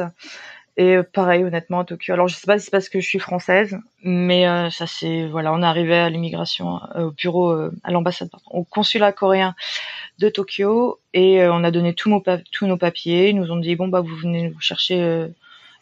Et 0.78 0.98
pareil, 1.02 1.42
honnêtement, 1.42 1.80
à 1.80 1.84
Tokyo. 1.86 2.12
Alors, 2.12 2.28
je 2.28 2.34
sais 2.34 2.46
pas 2.46 2.58
si 2.58 2.66
c'est 2.66 2.70
parce 2.70 2.90
que 2.90 3.00
je 3.00 3.06
suis 3.06 3.18
française, 3.18 3.78
mais 4.02 4.46
euh, 4.46 4.68
ça 4.68 4.86
c'est 4.86 5.26
voilà, 5.26 5.52
on 5.54 5.62
est 5.62 5.66
arrivé 5.66 5.96
à 5.96 6.10
l'immigration, 6.10 6.80
euh, 6.94 7.06
au 7.06 7.10
bureau, 7.12 7.50
euh, 7.50 7.72
à 7.82 7.90
l'ambassade, 7.92 8.30
pardon, 8.30 8.44
au 8.50 8.64
consulat 8.64 9.12
coréen 9.12 9.54
de 10.18 10.28
Tokyo, 10.28 10.98
et 11.14 11.42
euh, 11.42 11.50
on 11.52 11.64
a 11.64 11.70
donné 11.70 11.94
tous 11.94 12.10
nos 12.10 12.22
tous 12.52 12.66
nos 12.66 12.76
papiers. 12.76 13.30
Ils 13.30 13.36
nous 13.36 13.50
ont 13.50 13.56
dit 13.56 13.74
bon 13.74 13.88
bah 13.88 14.02
vous 14.02 14.16
venez 14.16 14.50
vous 14.50 14.60
chercher. 14.60 15.00
euh, 15.00 15.28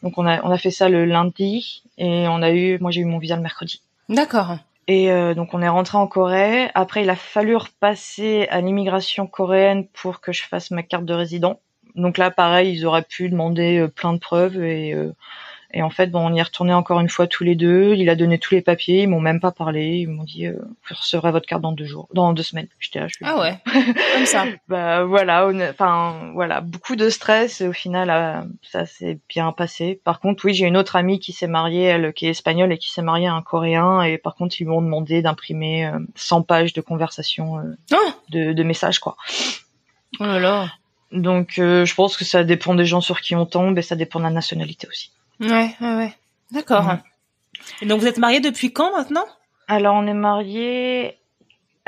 Donc 0.04 0.16
on 0.16 0.26
a 0.26 0.40
on 0.44 0.50
a 0.50 0.58
fait 0.58 0.70
ça 0.70 0.88
le 0.88 1.04
lundi, 1.06 1.82
et 1.98 2.26
on 2.28 2.40
a 2.40 2.52
eu, 2.52 2.78
moi 2.78 2.92
j'ai 2.92 3.00
eu 3.00 3.04
mon 3.04 3.18
visa 3.18 3.34
le 3.34 3.42
mercredi. 3.42 3.82
D'accord. 4.08 4.58
Et 4.86 5.10
euh, 5.10 5.34
donc 5.34 5.54
on 5.54 5.62
est 5.62 5.68
rentré 5.68 5.98
en 5.98 6.06
Corée. 6.06 6.68
Après, 6.74 7.02
il 7.02 7.10
a 7.10 7.16
fallu 7.16 7.56
repasser 7.56 8.46
à 8.50 8.60
l'immigration 8.60 9.26
coréenne 9.26 9.86
pour 9.88 10.20
que 10.20 10.30
je 10.30 10.44
fasse 10.44 10.70
ma 10.70 10.82
carte 10.84 11.04
de 11.06 11.14
résident. 11.14 11.58
Donc 11.94 12.18
là, 12.18 12.30
pareil, 12.30 12.72
ils 12.72 12.86
auraient 12.86 13.02
pu 13.02 13.28
demander 13.28 13.78
euh, 13.78 13.88
plein 13.88 14.12
de 14.12 14.18
preuves 14.18 14.62
et, 14.62 14.92
euh, 14.94 15.12
Et 15.76 15.82
en 15.82 15.90
fait, 15.90 16.06
bon, 16.08 16.20
on 16.28 16.32
y 16.32 16.38
est 16.38 16.42
retourné 16.42 16.72
encore 16.72 17.00
une 17.00 17.08
fois 17.08 17.26
tous 17.26 17.42
les 17.42 17.56
deux. 17.56 17.94
Il 17.96 18.08
a 18.08 18.14
donné 18.14 18.38
tous 18.38 18.54
les 18.54 18.60
papiers. 18.62 19.02
Ils 19.02 19.08
m'ont 19.08 19.20
même 19.20 19.40
pas 19.40 19.50
parlé. 19.50 19.98
Ils 19.98 20.08
m'ont 20.08 20.22
dit, 20.22 20.46
euh, 20.46 20.56
vous 20.88 20.94
recevrez 20.94 21.32
votre 21.32 21.46
carte 21.46 21.62
dans 21.62 21.72
deux 21.72 21.84
jours, 21.84 22.08
dans 22.14 22.32
deux 22.32 22.44
semaines. 22.44 22.68
J'étais 22.78 23.00
là, 23.00 23.08
je 23.08 23.14
suis 23.14 23.24
Ah 23.24 23.40
ouais, 23.40 23.58
comme 24.14 24.26
ça. 24.26 24.44
bah 24.68 25.04
voilà, 25.04 25.48
enfin 25.70 26.30
voilà, 26.34 26.60
beaucoup 26.60 26.94
de 26.94 27.08
stress 27.08 27.60
et 27.60 27.66
au 27.66 27.72
final 27.72 28.46
ça 28.62 28.86
s'est 28.86 29.18
bien 29.28 29.50
passé. 29.50 30.00
Par 30.04 30.20
contre, 30.20 30.44
oui, 30.44 30.54
j'ai 30.54 30.66
une 30.66 30.76
autre 30.76 30.94
amie 30.94 31.18
qui 31.18 31.32
s'est 31.32 31.48
mariée, 31.48 31.82
elle 31.84 32.12
qui 32.12 32.26
est 32.26 32.30
espagnole 32.30 32.72
et 32.72 32.78
qui 32.78 32.92
s'est 32.92 33.02
mariée 33.02 33.26
à 33.26 33.34
un 33.34 33.42
coréen 33.42 34.02
et 34.02 34.16
par 34.16 34.36
contre, 34.36 34.60
ils 34.60 34.66
m'ont 34.68 34.82
demandé 34.82 35.22
d'imprimer 35.22 35.90
100 36.14 36.42
pages 36.42 36.72
de 36.72 36.80
conversation 36.82 37.60
Oh 37.92 37.96
de, 38.30 38.52
de 38.52 38.62
messages 38.62 39.00
quoi. 39.00 39.16
Oh 40.20 40.24
là 40.24 40.38
là. 40.38 40.68
Donc 41.14 41.58
euh, 41.58 41.84
je 41.84 41.94
pense 41.94 42.16
que 42.16 42.24
ça 42.24 42.44
dépend 42.44 42.74
des 42.74 42.84
gens 42.84 43.00
sur 43.00 43.20
qui 43.20 43.34
on 43.36 43.46
tombe 43.46 43.78
et 43.78 43.82
ça 43.82 43.96
dépend 43.96 44.18
de 44.18 44.24
la 44.24 44.30
nationalité 44.30 44.88
aussi. 44.88 45.12
Ouais, 45.40 45.74
ouais, 45.80 45.94
ouais. 45.96 46.12
D'accord. 46.50 46.86
Ouais. 46.86 46.98
Et 47.80 47.86
donc 47.86 48.00
vous 48.00 48.06
êtes 48.06 48.18
mariés 48.18 48.40
depuis 48.40 48.72
quand 48.72 48.96
maintenant? 48.96 49.24
Alors 49.68 49.94
on 49.94 50.06
est 50.06 50.14
mariés 50.14 51.18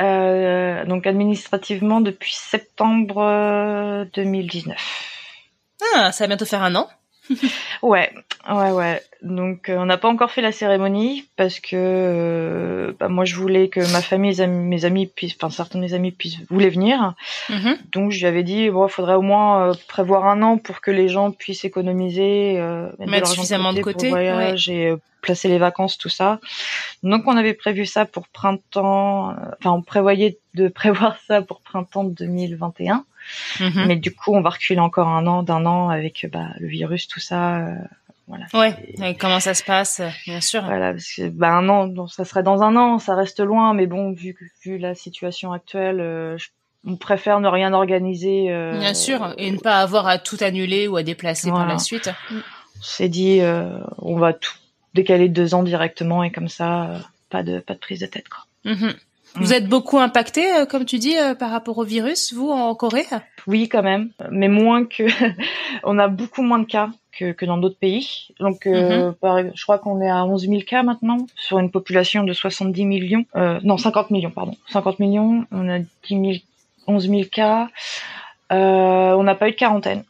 euh, 0.00 0.84
donc 0.84 1.06
administrativement 1.06 2.00
depuis 2.00 2.34
septembre 2.34 3.22
euh, 3.22 4.04
2019. 4.14 4.76
Ah, 5.94 6.12
ça 6.12 6.24
va 6.24 6.28
bientôt 6.28 6.46
faire 6.46 6.62
un 6.62 6.74
an. 6.76 6.88
Ouais, 7.82 8.12
ouais, 8.48 8.70
ouais. 8.70 9.02
Donc 9.22 9.68
euh, 9.68 9.76
on 9.76 9.86
n'a 9.86 9.96
pas 9.96 10.08
encore 10.08 10.30
fait 10.30 10.40
la 10.40 10.52
cérémonie 10.52 11.28
parce 11.36 11.60
que 11.60 11.70
euh, 11.74 12.92
bah, 12.98 13.08
moi 13.08 13.24
je 13.24 13.34
voulais 13.36 13.68
que 13.68 13.80
ma 13.92 14.00
famille, 14.00 14.30
mes 14.30 14.40
amis, 14.40 14.64
mes 14.64 14.84
amis 14.84 15.06
puissent, 15.06 15.34
enfin 15.40 15.50
certains 15.50 15.78
de 15.78 15.84
mes 15.84 15.94
amis 15.94 16.12
puissent 16.12 16.38
voulaient 16.50 16.70
venir. 16.70 17.14
Mhm. 17.48 17.76
Donc 17.92 18.12
je 18.12 18.18
lui 18.20 18.26
avais 18.26 18.42
dit 18.42 18.70
bon, 18.70 18.86
il 18.86 18.90
faudrait 18.90 19.14
au 19.14 19.22
moins 19.22 19.68
euh, 19.70 19.74
prévoir 19.88 20.26
un 20.26 20.42
an 20.42 20.58
pour 20.58 20.80
que 20.80 20.90
les 20.90 21.08
gens 21.08 21.30
puissent 21.32 21.64
économiser, 21.64 22.54
euh, 22.58 22.88
Mettre 23.06 23.28
suffisamment 23.28 23.72
de 23.72 23.80
pour 23.80 23.92
côté, 23.92 24.06
le 24.06 24.10
voyage 24.12 24.68
et 24.68 24.90
euh, 24.90 24.96
placer 25.22 25.48
les 25.48 25.58
vacances, 25.58 25.98
tout 25.98 26.08
ça. 26.08 26.40
Donc 27.02 27.24
on 27.26 27.36
avait 27.36 27.54
prévu 27.54 27.84
ça 27.86 28.04
pour 28.04 28.28
printemps. 28.28 29.30
euh, 29.30 29.34
Enfin 29.58 29.72
on 29.72 29.82
prévoyait 29.82 30.38
de 30.54 30.68
prévoir 30.80 31.16
ça 31.26 31.42
pour 31.42 31.60
printemps 31.60 32.04
2021. 32.04 33.04
Mhm. 33.60 33.84
Mais 33.86 33.96
du 33.96 34.14
coup 34.14 34.34
on 34.34 34.40
va 34.42 34.50
reculer 34.50 34.80
encore 34.80 35.08
un 35.08 35.26
an, 35.26 35.42
d'un 35.42 35.66
an 35.66 35.88
avec 35.88 36.26
bah, 36.32 36.48
le 36.58 36.68
virus, 36.68 37.08
tout 37.08 37.20
ça. 37.20 37.58
euh, 37.58 37.74
voilà. 38.28 38.46
Ouais. 38.54 38.74
Et 39.04 39.14
comment 39.16 39.38
ça 39.38 39.54
se 39.54 39.62
passe, 39.62 40.00
bien 40.26 40.40
sûr. 40.40 40.64
Voilà, 40.64 40.92
parce 40.92 41.12
que 41.14 41.28
bah 41.28 41.52
un 41.52 41.68
an, 41.68 41.86
donc 41.86 42.10
ça 42.10 42.24
serait 42.24 42.42
dans 42.42 42.62
un 42.62 42.74
an, 42.76 42.98
ça 42.98 43.14
reste 43.14 43.38
loin, 43.40 43.72
mais 43.72 43.86
bon, 43.86 44.12
vu 44.12 44.36
vu 44.64 44.78
la 44.78 44.94
situation 44.96 45.52
actuelle, 45.52 46.00
euh, 46.00 46.36
je- 46.36 46.48
on 46.88 46.96
préfère 46.96 47.38
ne 47.40 47.48
rien 47.48 47.72
organiser. 47.72 48.46
euh, 48.50 48.78
Bien 48.78 48.94
sûr, 48.94 49.32
et 49.38 49.50
ne 49.50 49.58
pas 49.58 49.80
avoir 49.80 50.06
à 50.08 50.18
tout 50.18 50.36
annuler 50.40 50.88
ou 50.88 50.96
à 50.96 51.02
déplacer 51.04 51.48
par 51.50 51.58
Voilà. 51.58 51.74
la 51.74 51.78
suite. 51.78 52.10
On 52.32 52.82
s'est 52.82 53.08
dit, 53.08 53.40
euh, 53.40 53.78
on 53.98 54.16
va 54.18 54.32
tout 54.32 54.52
décaler 54.94 55.28
de 55.28 55.34
deux 55.34 55.54
ans 55.54 55.62
directement 55.62 56.22
et 56.24 56.30
comme 56.32 56.48
ça, 56.48 56.84
euh, 56.90 56.98
pas 57.30 57.42
de 57.42 57.58
pas 57.60 57.74
de 57.74 57.78
prise 57.78 58.00
de 58.00 58.06
tête 58.06 58.28
quoi. 58.28 58.44
Mhm. 58.64 58.94
Vous 59.36 59.52
êtes 59.52 59.68
beaucoup 59.68 59.98
impacté, 59.98 60.50
euh, 60.54 60.66
comme 60.66 60.84
tu 60.84 60.98
dis, 60.98 61.16
euh, 61.16 61.34
par 61.34 61.50
rapport 61.50 61.76
au 61.78 61.84
virus, 61.84 62.32
vous, 62.32 62.50
en 62.50 62.74
Corée? 62.74 63.04
Oui, 63.46 63.68
quand 63.68 63.82
même, 63.82 64.10
mais 64.30 64.48
moins 64.48 64.84
que. 64.84 65.04
on 65.84 65.98
a 65.98 66.08
beaucoup 66.08 66.42
moins 66.42 66.58
de 66.58 66.64
cas 66.64 66.90
que, 67.12 67.32
que 67.32 67.44
dans 67.44 67.58
d'autres 67.58 67.78
pays. 67.78 68.28
Donc, 68.40 68.66
euh, 68.66 69.12
par- 69.12 69.38
je 69.54 69.62
crois 69.62 69.78
qu'on 69.78 70.00
est 70.00 70.08
à 70.08 70.24
11 70.24 70.46
000 70.48 70.60
cas 70.66 70.82
maintenant 70.82 71.18
sur 71.36 71.58
une 71.58 71.70
population 71.70 72.24
de 72.24 72.32
70 72.32 72.84
millions. 72.86 73.24
Euh, 73.36 73.60
non, 73.62 73.76
50 73.76 74.10
millions, 74.10 74.30
pardon. 74.30 74.54
50 74.70 74.98
millions. 75.00 75.44
On 75.52 75.68
a 75.68 75.78
10 75.80 75.86
000, 76.08 76.32
11 76.86 77.08
000 77.08 77.22
cas. 77.30 77.68
Euh, 78.52 79.12
on 79.12 79.22
n'a 79.22 79.34
pas 79.34 79.48
eu 79.48 79.52
de 79.52 79.56
quarantaine. 79.56 80.04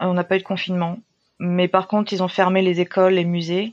On 0.00 0.14
n'a 0.14 0.24
pas 0.24 0.36
eu 0.36 0.40
de 0.40 0.44
confinement. 0.44 0.98
Mais 1.38 1.66
par 1.68 1.88
contre, 1.88 2.12
ils 2.12 2.22
ont 2.22 2.28
fermé 2.28 2.62
les 2.62 2.80
écoles, 2.80 3.14
les 3.14 3.24
musées. 3.24 3.72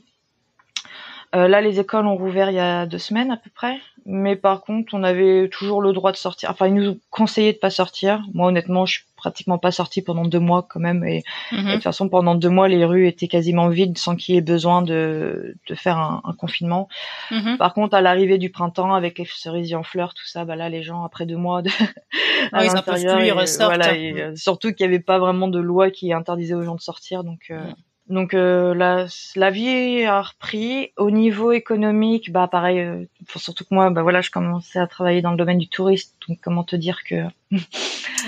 Euh, 1.36 1.46
là, 1.46 1.60
les 1.60 1.78
écoles 1.78 2.06
ont 2.06 2.16
rouvert 2.16 2.50
il 2.50 2.56
y 2.56 2.60
a 2.60 2.86
deux 2.86 2.98
semaines 2.98 3.30
à 3.30 3.36
peu 3.36 3.50
près. 3.54 3.78
Mais 4.06 4.36
par 4.36 4.62
contre, 4.62 4.94
on 4.94 5.02
avait 5.02 5.48
toujours 5.48 5.82
le 5.82 5.92
droit 5.92 6.12
de 6.12 6.16
sortir. 6.16 6.50
Enfin, 6.50 6.66
ils 6.68 6.74
nous 6.74 6.88
ont 6.90 6.98
conseillé 7.10 7.52
de 7.52 7.58
pas 7.58 7.70
sortir. 7.70 8.22
Moi, 8.34 8.48
honnêtement, 8.48 8.86
je 8.86 8.94
suis 8.94 9.04
pratiquement 9.16 9.58
pas 9.58 9.70
sortie 9.70 10.00
pendant 10.00 10.24
deux 10.24 10.38
mois 10.38 10.66
quand 10.68 10.80
même. 10.80 11.04
Et, 11.04 11.18
et 11.52 11.56
de 11.56 11.60
Mhm. 11.62 11.72
toute 11.74 11.82
façon, 11.82 12.08
pendant 12.08 12.34
deux 12.34 12.48
mois, 12.48 12.68
les 12.68 12.84
rues 12.84 13.06
étaient 13.06 13.28
quasiment 13.28 13.68
vides 13.68 13.98
sans 13.98 14.16
qu'il 14.16 14.34
y 14.34 14.38
ait 14.38 14.40
besoin 14.42 14.80
de, 14.82 15.54
de 15.68 15.74
faire 15.74 15.98
un, 15.98 16.22
un 16.24 16.32
confinement. 16.32 16.88
Mhm. 17.30 17.58
Par 17.58 17.74
contre, 17.74 17.94
à 17.94 18.00
l'arrivée 18.00 18.38
du 18.38 18.50
printemps, 18.50 18.94
avec 18.94 19.18
les 19.18 19.26
cerisiers 19.26 19.76
en 19.76 19.82
fleurs, 19.82 20.14
tout 20.14 20.26
ça, 20.26 20.44
bah 20.46 20.56
là, 20.56 20.68
les 20.70 20.82
gens, 20.82 21.04
après 21.04 21.26
deux 21.26 21.36
mois 21.36 21.60
de, 21.62 21.68
à 22.52 22.60
Oui, 22.60 22.66
ils 22.66 22.72
l'intérieur, 22.74 23.16
plus, 23.16 23.24
ils 23.26 23.28
et, 23.28 23.32
ressortent. 23.32 23.74
Voilà, 23.76 23.94
et, 23.96 24.20
euh, 24.22 24.36
surtout 24.36 24.72
qu'il 24.72 24.86
n'y 24.88 24.94
avait 24.94 25.02
pas 25.04 25.18
vraiment 25.18 25.48
de 25.48 25.58
loi 25.60 25.90
qui 25.90 26.12
interdisait 26.12 26.54
aux 26.54 26.62
gens 26.62 26.74
de 26.76 26.80
sortir. 26.80 27.22
Donc, 27.24 27.40
euh, 27.50 27.58
Mm. 27.60 27.74
Donc 28.10 28.34
euh, 28.34 28.74
la, 28.74 29.06
la 29.36 29.50
vie 29.50 30.04
a 30.04 30.20
repris. 30.20 30.92
Au 30.96 31.10
niveau 31.10 31.52
économique, 31.52 32.32
bah 32.32 32.48
pareil, 32.50 32.80
euh, 32.80 33.04
surtout 33.36 33.64
que 33.64 33.74
moi, 33.74 33.90
bah 33.90 34.02
voilà, 34.02 34.20
je 34.20 34.30
commençais 34.30 34.78
à 34.78 34.86
travailler 34.86 35.22
dans 35.22 35.30
le 35.30 35.36
domaine 35.36 35.58
du 35.58 35.68
tourisme. 35.68 36.12
Donc, 36.28 36.38
comment 36.42 36.64
te 36.64 36.76
dire 36.76 37.04
que 37.04 37.24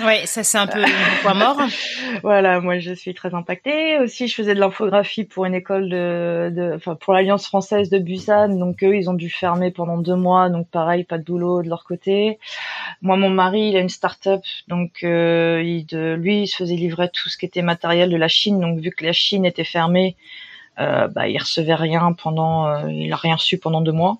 Ouais, 0.03 0.25
ça 0.25 0.43
c'est 0.43 0.57
un 0.57 0.65
peu 0.67 0.83
un 0.83 1.21
point 1.21 1.33
mort. 1.33 1.61
voilà, 2.23 2.59
moi 2.59 2.79
je 2.79 2.93
suis 2.93 3.13
très 3.13 3.33
impactée. 3.35 3.99
Aussi, 3.99 4.27
je 4.27 4.35
faisais 4.35 4.55
de 4.55 4.59
l'infographie 4.59 5.23
pour 5.23 5.45
une 5.45 5.53
école 5.53 5.89
de, 5.89 6.51
de 6.53 6.73
enfin 6.75 6.95
pour 6.95 7.13
l'Alliance 7.13 7.45
française 7.45 7.89
de 7.89 7.99
Busan, 7.99 8.57
donc 8.57 8.83
eux 8.83 8.95
ils 8.95 9.09
ont 9.09 9.13
dû 9.13 9.29
fermer 9.29 9.71
pendant 9.71 9.97
deux 9.97 10.15
mois, 10.15 10.49
donc 10.49 10.67
pareil, 10.69 11.03
pas 11.03 11.17
de 11.17 11.23
boulot 11.23 11.61
de 11.61 11.69
leur 11.69 11.83
côté. 11.83 12.39
Moi, 13.01 13.17
mon 13.17 13.29
mari, 13.29 13.69
il 13.69 13.77
a 13.77 13.79
une 13.79 13.89
start-up, 13.89 14.41
donc 14.67 15.03
euh, 15.03 15.61
il, 15.63 15.85
de, 15.85 16.15
lui, 16.15 16.43
il 16.43 16.47
se 16.47 16.55
faisait 16.55 16.75
livrer 16.75 17.09
tout 17.09 17.29
ce 17.29 17.37
qui 17.37 17.45
était 17.45 17.61
matériel 17.61 18.09
de 18.09 18.17
la 18.17 18.27
Chine, 18.27 18.59
donc 18.59 18.79
vu 18.79 18.91
que 18.91 19.05
la 19.05 19.13
Chine 19.13 19.45
était 19.45 19.63
fermée, 19.73 20.15
euh, 20.79 21.07
bah 21.07 21.27
il 21.27 21.37
recevait 21.37 21.75
rien 21.75 22.13
pendant, 22.13 22.67
euh, 22.67 22.91
il 22.91 23.11
a 23.11 23.17
rien 23.17 23.35
reçu 23.35 23.57
pendant 23.57 23.81
deux 23.81 23.91
mois 23.91 24.17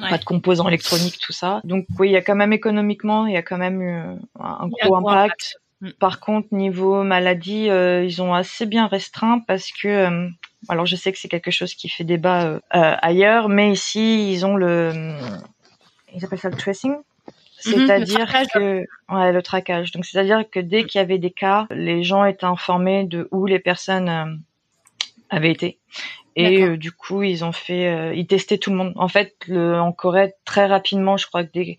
Ouais. 0.00 0.08
pas 0.08 0.18
de 0.18 0.24
composants 0.24 0.68
électroniques, 0.68 1.18
tout 1.18 1.32
ça. 1.32 1.60
Donc 1.64 1.84
oui, 1.98 2.08
il 2.08 2.12
y 2.12 2.16
a 2.16 2.22
quand 2.22 2.34
même 2.34 2.52
économiquement, 2.52 3.26
il 3.26 3.34
y 3.34 3.36
a 3.36 3.42
quand 3.42 3.58
même 3.58 3.82
eu 3.82 3.94
un 4.40 4.68
gros 4.68 4.96
impact. 4.96 5.58
Mm. 5.82 5.90
Par 5.98 6.20
contre, 6.20 6.48
niveau 6.52 7.02
maladie, 7.02 7.68
euh, 7.68 8.04
ils 8.04 8.22
ont 8.22 8.32
assez 8.32 8.64
bien 8.64 8.86
restreint 8.86 9.40
parce 9.46 9.70
que, 9.70 9.88
euh, 9.88 10.28
alors 10.68 10.86
je 10.86 10.96
sais 10.96 11.12
que 11.12 11.18
c'est 11.18 11.28
quelque 11.28 11.50
chose 11.50 11.74
qui 11.74 11.88
fait 11.90 12.04
débat 12.04 12.46
euh, 12.46 12.60
ailleurs, 12.72 13.48
mais 13.48 13.70
ici 13.70 14.32
ils 14.32 14.46
ont 14.46 14.56
le, 14.56 14.92
ils 16.14 16.24
appellent 16.24 16.38
ça 16.38 16.48
le 16.48 16.56
tracing. 16.56 16.92
Mhm, 16.92 17.72
le 17.74 17.86
C'est-à-dire 17.86 18.32
que 18.54 18.86
ouais 19.10 19.32
le 19.32 19.42
traquage. 19.42 19.92
Donc 19.92 20.06
c'est-à-dire 20.06 20.44
que 20.50 20.60
dès 20.60 20.84
qu'il 20.84 21.00
y 21.00 21.02
avait 21.02 21.18
des 21.18 21.30
cas, 21.30 21.66
les 21.70 22.02
gens 22.02 22.24
étaient 22.24 22.46
informés 22.46 23.04
de 23.04 23.28
où 23.30 23.44
les 23.44 23.58
personnes 23.58 24.40
avaient 25.32 25.50
été. 25.50 25.78
Et 26.36 26.62
euh, 26.62 26.76
du 26.76 26.92
coup, 26.92 27.22
ils 27.22 27.44
ont 27.44 27.52
fait, 27.52 27.88
euh, 27.88 28.14
ils 28.14 28.26
testaient 28.26 28.58
tout 28.58 28.70
le 28.70 28.76
monde. 28.76 28.92
En 28.96 29.08
fait, 29.08 29.34
le, 29.48 29.78
en 29.78 29.92
Corée, 29.92 30.34
très 30.44 30.66
rapidement, 30.66 31.16
je 31.16 31.26
crois 31.26 31.44
que 31.44 31.52
des, 31.52 31.78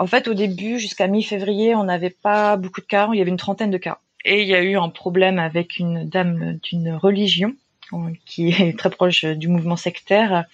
en 0.00 0.06
fait, 0.06 0.28
au 0.28 0.34
début, 0.34 0.78
jusqu'à 0.78 1.06
mi-février, 1.06 1.74
on 1.74 1.84
n'avait 1.84 2.10
pas 2.10 2.56
beaucoup 2.56 2.80
de 2.80 2.86
cas. 2.86 3.08
Il 3.12 3.18
y 3.18 3.20
avait 3.20 3.30
une 3.30 3.36
trentaine 3.36 3.70
de 3.70 3.78
cas. 3.78 3.98
Et 4.24 4.42
il 4.42 4.48
y 4.48 4.54
a 4.54 4.62
eu 4.62 4.76
un 4.76 4.88
problème 4.88 5.38
avec 5.38 5.78
une 5.78 6.08
dame 6.08 6.58
d'une 6.62 6.94
religion 6.94 7.54
euh, 7.92 8.10
qui 8.26 8.48
est 8.58 8.78
très 8.78 8.90
proche 8.90 9.24
du 9.24 9.48
mouvement 9.48 9.76
sectaire, 9.76 10.44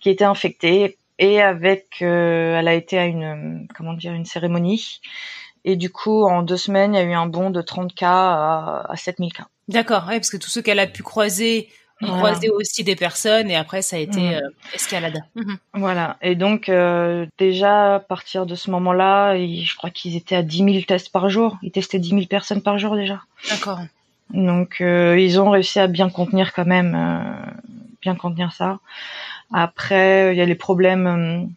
qui 0.00 0.10
était 0.10 0.24
infectée. 0.24 0.96
Et 1.18 1.42
avec, 1.42 2.00
euh, 2.00 2.58
elle 2.58 2.68
a 2.68 2.74
été 2.74 2.98
à 2.98 3.06
une, 3.06 3.66
comment 3.74 3.94
dire, 3.94 4.12
une 4.12 4.24
cérémonie. 4.24 5.00
Et 5.64 5.76
du 5.76 5.90
coup, 5.90 6.24
en 6.24 6.42
deux 6.42 6.56
semaines, 6.56 6.94
il 6.94 6.98
y 6.98 7.00
a 7.00 7.04
eu 7.04 7.12
un 7.12 7.26
bond 7.26 7.50
de 7.50 7.60
30 7.60 7.94
cas 7.94 8.08
à, 8.08 8.86
à 8.90 8.96
7000 8.96 9.32
cas. 9.32 9.48
D'accord, 9.68 10.06
ouais, 10.08 10.18
parce 10.18 10.30
que 10.30 10.36
tous 10.36 10.48
ceux 10.50 10.62
qu'elle 10.62 10.78
a 10.78 10.86
pu 10.86 11.02
croiser 11.02 11.68
ont 12.00 12.06
Voilà. 12.06 12.16
croisé 12.32 12.48
aussi 12.50 12.84
des 12.84 12.94
personnes 12.96 13.50
et 13.50 13.56
après 13.56 13.82
ça 13.82 13.96
a 13.96 13.98
été 13.98 14.20
Mhm. 14.20 14.32
euh, 14.34 14.50
escalade. 14.72 15.18
Mhm. 15.34 15.58
Voilà. 15.74 16.16
Et 16.22 16.34
donc, 16.36 16.68
euh, 16.68 17.26
déjà, 17.38 17.96
à 17.96 18.00
partir 18.00 18.46
de 18.46 18.54
ce 18.54 18.70
moment-là, 18.70 19.36
je 19.36 19.76
crois 19.76 19.90
qu'ils 19.90 20.14
étaient 20.16 20.36
à 20.36 20.42
10 20.42 20.58
000 20.64 20.82
tests 20.86 21.10
par 21.10 21.28
jour. 21.28 21.58
Ils 21.62 21.72
testaient 21.72 21.98
10 21.98 22.10
000 22.10 22.26
personnes 22.26 22.62
par 22.62 22.78
jour 22.78 22.94
déjà. 22.96 23.20
D'accord. 23.50 23.80
Donc, 24.30 24.80
euh, 24.80 25.18
ils 25.18 25.40
ont 25.40 25.50
réussi 25.50 25.80
à 25.80 25.86
bien 25.86 26.08
contenir 26.10 26.52
quand 26.52 26.66
même, 26.66 26.96
bien 28.02 28.14
contenir 28.14 28.52
ça. 28.52 28.78
Après, 29.52 30.34
il 30.34 30.38
y 30.38 30.40
a 30.40 30.44
les 30.44 30.54
problèmes, 30.54 31.50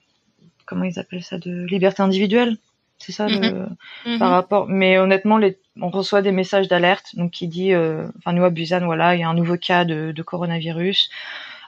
comment 0.65 0.85
ils 0.85 0.97
appellent 0.97 1.23
ça, 1.23 1.37
de 1.37 1.65
liberté 1.65 2.01
individuelle. 2.01 2.57
C'est 3.03 3.11
ça, 3.11 3.27
le, 3.27 3.67
Mhm. 4.05 4.19
par 4.19 4.29
rapport. 4.31 4.67
Mais 4.67 4.97
honnêtement, 4.97 5.37
les, 5.37 5.57
on 5.81 5.89
reçoit 5.89 6.21
des 6.21 6.31
messages 6.31 6.67
d'alerte, 6.67 7.15
donc 7.15 7.31
qui 7.31 7.47
dit, 7.47 7.73
euh, 7.73 8.07
enfin 8.19 8.31
nous 8.33 8.43
à 8.43 8.49
Busan, 8.49 8.85
voilà, 8.85 9.15
il 9.15 9.21
y 9.21 9.23
a 9.23 9.29
un 9.29 9.33
nouveau 9.33 9.57
cas 9.57 9.85
de, 9.85 10.11
de 10.11 10.21
coronavirus. 10.23 11.09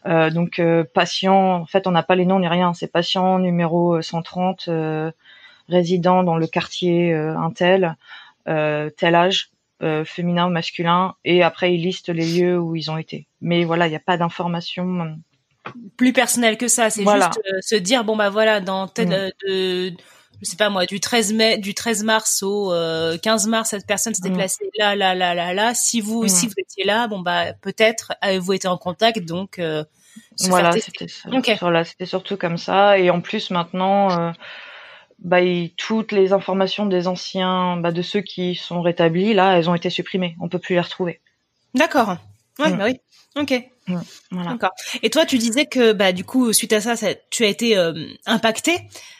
Euh, 0.05 0.29
donc 0.29 0.59
euh, 0.59 0.84
patient, 0.93 1.55
en 1.55 1.65
fait, 1.65 1.88
on 1.88 1.91
n'a 1.91 2.03
pas 2.03 2.15
les 2.15 2.25
noms 2.25 2.39
ni 2.39 2.47
rien. 2.47 2.73
C'est 2.73 2.91
patient 2.91 3.39
numéro 3.39 4.01
130, 4.01 4.65
euh, 4.67 5.11
résident 5.69 6.23
dans 6.23 6.36
le 6.38 6.45
quartier 6.47 7.13
euh, 7.13 7.38
un 7.38 7.51
tel, 7.51 7.95
euh, 8.49 8.89
tel 8.89 9.15
âge, 9.15 9.49
euh, 9.81 10.03
féminin 10.05 10.47
ou 10.47 10.49
masculin, 10.49 11.15
et 11.25 11.41
après 11.41 11.73
ils 11.73 11.81
listent 11.81 12.09
les 12.09 12.25
lieux 12.25 12.59
où 12.59 12.75
ils 12.75 12.91
ont 12.91 12.97
été. 12.97 13.27
Mais 13.41 13.63
voilà, 13.63 13.88
il 13.88 13.91
n'y 13.91 13.95
a 13.95 13.99
pas 13.99 14.17
d'informations. 14.17 15.15
Plus 15.95 16.11
personnel 16.11 16.57
que 16.57 16.67
ça, 16.67 16.89
c'est 16.89 17.03
Voilà. 17.03 17.27
juste 17.34 17.41
euh, 17.53 17.59
se 17.61 17.75
dire 17.75 18.03
bon 18.03 18.17
bah 18.17 18.29
voilà 18.29 18.59
dans 18.59 18.88
tel 18.88 19.13
euh, 19.13 19.29
de 19.47 19.93
je 20.43 20.49
sais 20.49 20.57
pas 20.57 20.69
moi, 20.69 20.85
du 20.85 20.99
13 20.99 21.33
mai, 21.33 21.57
du 21.57 21.73
13 21.73 22.03
mars 22.03 22.43
au 22.43 22.71
15 23.21 23.47
mars, 23.47 23.69
cette 23.69 23.87
personne 23.87 24.13
s'est 24.13 24.21
Mm. 24.23 24.29
déplacée 24.31 24.69
là, 24.77 24.95
là, 24.95 25.15
là, 25.15 25.33
là, 25.33 25.53
là. 25.53 25.73
Si 25.73 26.01
vous 26.01 26.21
Mm. 26.21 26.25
aussi 26.25 26.47
vous 26.47 26.53
étiez 26.57 26.83
là, 26.83 27.07
bon 27.07 27.19
bah 27.19 27.53
peut-être 27.61 28.13
avez-vous 28.21 28.53
été 28.53 28.67
en 28.67 28.77
contact, 28.77 29.19
donc 29.25 29.59
euh, 29.59 29.83
Voilà, 30.41 30.71
c'était 30.73 31.07
ça. 31.07 31.29
Ok. 31.31 31.55
Voilà, 31.61 31.83
c'était 31.85 32.05
surtout 32.05 32.37
comme 32.37 32.57
ça. 32.57 32.97
Et 32.99 33.09
en 33.09 33.21
plus, 33.21 33.49
maintenant, 33.51 34.11
euh, 34.19 34.31
bah, 35.19 35.37
toutes 35.77 36.11
les 36.11 36.33
informations 36.33 36.85
des 36.85 37.07
anciens, 37.07 37.77
bah, 37.77 37.91
de 37.91 38.01
ceux 38.01 38.21
qui 38.21 38.55
sont 38.55 38.81
rétablis, 38.81 39.33
là, 39.33 39.57
elles 39.57 39.69
ont 39.69 39.75
été 39.75 39.89
supprimées. 39.89 40.35
On 40.41 40.49
peut 40.49 40.59
plus 40.59 40.73
les 40.75 40.81
retrouver. 40.81 41.21
D'accord. 41.75 42.17
Ouais, 42.59 42.71
Mm. 42.71 42.77
bah 42.77 42.85
oui. 42.85 42.99
Ok. 43.35 43.63
Voilà. 44.31 44.51
D'accord. 44.51 44.71
Et 45.01 45.09
toi, 45.09 45.25
tu 45.25 45.38
disais 45.38 45.65
que 45.65 45.91
bah 45.93 46.11
du 46.13 46.23
coup, 46.23 46.53
suite 46.53 46.73
à 46.73 46.81
ça, 46.81 46.95
ça- 46.95 47.13
tu 47.29 47.43
as 47.43 47.47
été 47.47 47.77
euh, 47.77 47.93
impacté 48.25 48.77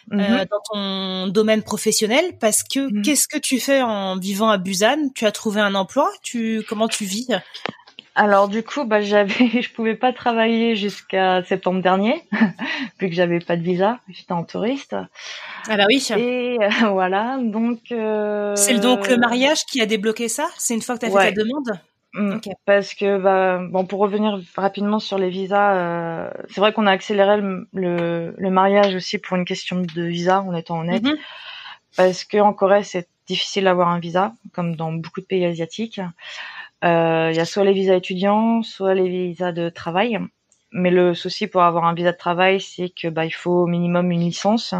Mhm. 0.10 0.20
euh, 0.20 0.46
dans 0.50 0.62
ton 0.72 1.28
domaine 1.28 1.64
professionnel 1.64 2.38
parce 2.40 2.64
que 2.64 2.80
Mhm. 2.92 3.02
qu'est-ce 3.04 3.28
que 3.28 3.38
tu 3.38 3.60
fais 3.60 3.82
en 3.82 4.18
vivant 4.18 4.50
à 4.50 4.58
Busan? 4.58 5.10
Tu 5.16 5.26
as 5.26 5.32
trouvé 5.32 5.62
un 5.62 5.76
emploi? 5.76 6.10
Tu 6.24 6.62
comment 6.68 6.88
tu 6.88 7.06
vis? 7.06 7.28
Alors 8.16 8.48
du 8.48 8.62
coup, 8.64 8.84
bah, 8.86 9.02
j'avais, 9.02 9.28
je 9.62 9.74
pouvais 9.74 9.96
pas 9.96 10.14
travailler 10.14 10.76
jusqu'à 10.76 11.44
septembre 11.44 11.82
dernier, 11.82 12.24
vu 13.00 13.10
que 13.10 13.16
j'avais 13.16 13.40
pas 13.40 13.58
de 13.58 13.64
visa, 13.64 14.00
j'étais 14.10 14.34
en 14.34 14.44
touriste. 14.44 14.96
Ah 15.68 15.78
bah 15.78 15.86
oui. 15.88 16.06
Et 16.18 16.58
euh, 16.62 16.70
voilà, 16.92 17.38
donc. 17.42 17.80
euh, 17.92 18.56
C'est 18.56 18.80
donc 18.80 19.08
le 19.08 19.18
mariage 19.18 19.66
qui 19.66 19.82
a 19.82 19.86
débloqué 19.86 20.28
ça? 20.30 20.48
C'est 20.58 20.74
une 20.76 20.82
fois 20.82 20.96
que 20.96 21.06
tu 21.06 21.06
as 21.08 21.10
Ouais. 21.14 21.28
fait 21.30 21.34
ta 21.34 21.42
demande? 21.44 21.80
Mm. 22.14 22.38
Parce 22.66 22.94
que 22.94 23.18
bah 23.18 23.60
bon 23.72 23.86
pour 23.86 24.00
revenir 24.00 24.40
rapidement 24.56 25.00
sur 25.00 25.18
les 25.18 25.30
visas, 25.30 25.74
euh, 25.76 26.30
c'est 26.50 26.62
vrai 26.62 26.72
qu'on 26.72 26.86
a 26.86 26.92
accéléré 26.92 27.38
le, 27.38 27.68
le, 27.74 28.36
le 28.38 28.50
mariage 28.52 28.94
aussi 28.96 29.18
pour 29.18 29.36
une 29.36 29.46
question 29.46 29.80
de 29.82 30.02
visa 30.04 30.42
en 30.42 30.54
étant 30.56 30.80
honnête, 30.80 31.04
Mhm. 31.04 31.18
parce 31.98 32.24
que 32.24 32.38
en 32.38 32.54
Corée 32.54 32.84
c'est 32.84 33.08
difficile 33.28 33.64
d'avoir 33.66 33.90
un 33.90 34.00
visa 34.00 34.34
comme 34.54 34.76
dans 34.76 34.92
beaucoup 34.94 35.22
de 35.22 35.26
pays 35.26 35.46
asiatiques. 35.46 36.02
Euh, 36.84 37.30
Il 37.32 37.36
y 37.38 37.40
a 37.40 37.46
soit 37.46 37.64
les 37.64 37.74
visas 37.74 37.96
étudiants, 37.96 38.62
soit 38.64 38.94
les 38.96 39.10
visas 39.10 39.52
de 39.52 39.70
travail. 39.70 40.20
Mais 40.72 40.92
le 40.92 41.14
souci 41.16 41.48
pour 41.48 41.64
avoir 41.64 41.86
un 41.86 41.94
visa 41.94 42.12
de 42.12 42.18
travail, 42.18 42.60
c'est 42.62 42.90
que 42.90 43.08
bah 43.08 43.26
il 43.26 43.32
faut 43.32 43.64
au 43.64 43.68
minimum 43.68 44.12
une 44.12 44.22
licence. 44.22 44.76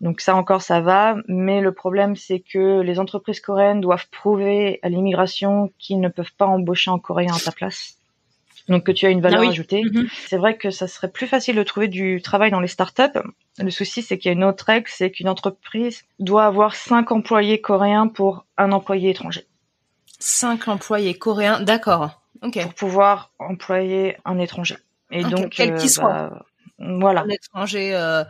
Donc 0.00 0.20
ça 0.22 0.34
encore 0.34 0.62
ça 0.62 0.80
va, 0.80 1.16
mais 1.28 1.60
le 1.60 1.72
problème 1.72 2.16
c'est 2.16 2.40
que 2.40 2.80
les 2.80 2.98
entreprises 2.98 3.40
coréennes 3.40 3.80
doivent 3.82 4.08
prouver 4.10 4.78
à 4.82 4.88
l'immigration 4.88 5.72
qu'ils 5.78 6.00
ne 6.00 6.08
peuvent 6.08 6.32
pas 6.38 6.46
embaucher 6.46 6.90
un 6.90 6.98
coréen 6.98 7.34
à 7.34 7.38
ta 7.38 7.52
place. 7.52 7.96
Donc 8.68 8.84
que 8.84 8.92
tu 8.92 9.04
as 9.06 9.10
une 9.10 9.20
valeur 9.20 9.40
Ah 9.40 9.42
oui. 9.44 9.48
ajoutée. 9.50 9.82
Mhm. 9.84 10.08
C'est 10.26 10.36
vrai 10.36 10.56
que 10.56 10.70
ça 10.70 10.86
serait 10.88 11.10
plus 11.10 11.26
facile 11.26 11.56
de 11.56 11.62
trouver 11.62 11.88
du 11.88 12.22
travail 12.22 12.50
dans 12.50 12.60
les 12.60 12.68
startups. 12.68 13.18
Le 13.58 13.70
souci 13.70 14.00
c'est 14.00 14.16
qu'il 14.16 14.30
y 14.30 14.34
a 14.34 14.36
une 14.36 14.44
autre 14.44 14.64
règle, 14.64 14.86
c'est 14.88 15.10
qu'une 15.10 15.28
entreprise 15.28 16.02
doit 16.18 16.44
avoir 16.46 16.74
cinq 16.74 17.12
employés 17.12 17.60
coréens 17.60 18.08
pour 18.08 18.46
un 18.56 18.72
employé 18.72 19.10
étranger 19.10 19.44
Cinq 20.18 20.68
employés 20.68 21.14
coréens, 21.14 21.60
d'accord. 21.60 22.22
Pour 22.40 22.74
pouvoir 22.74 23.32
employer 23.38 24.16
un 24.24 24.38
étranger. 24.38 24.76
Et 25.10 25.24
donc 25.24 25.50
quel 25.50 25.74
qu'il 25.76 25.90
soit. 25.90 26.30
bah, 26.30 26.46
voilà. 26.78 27.22
Un 27.22 27.28
étranger 27.28 27.94
euh, 27.94 28.22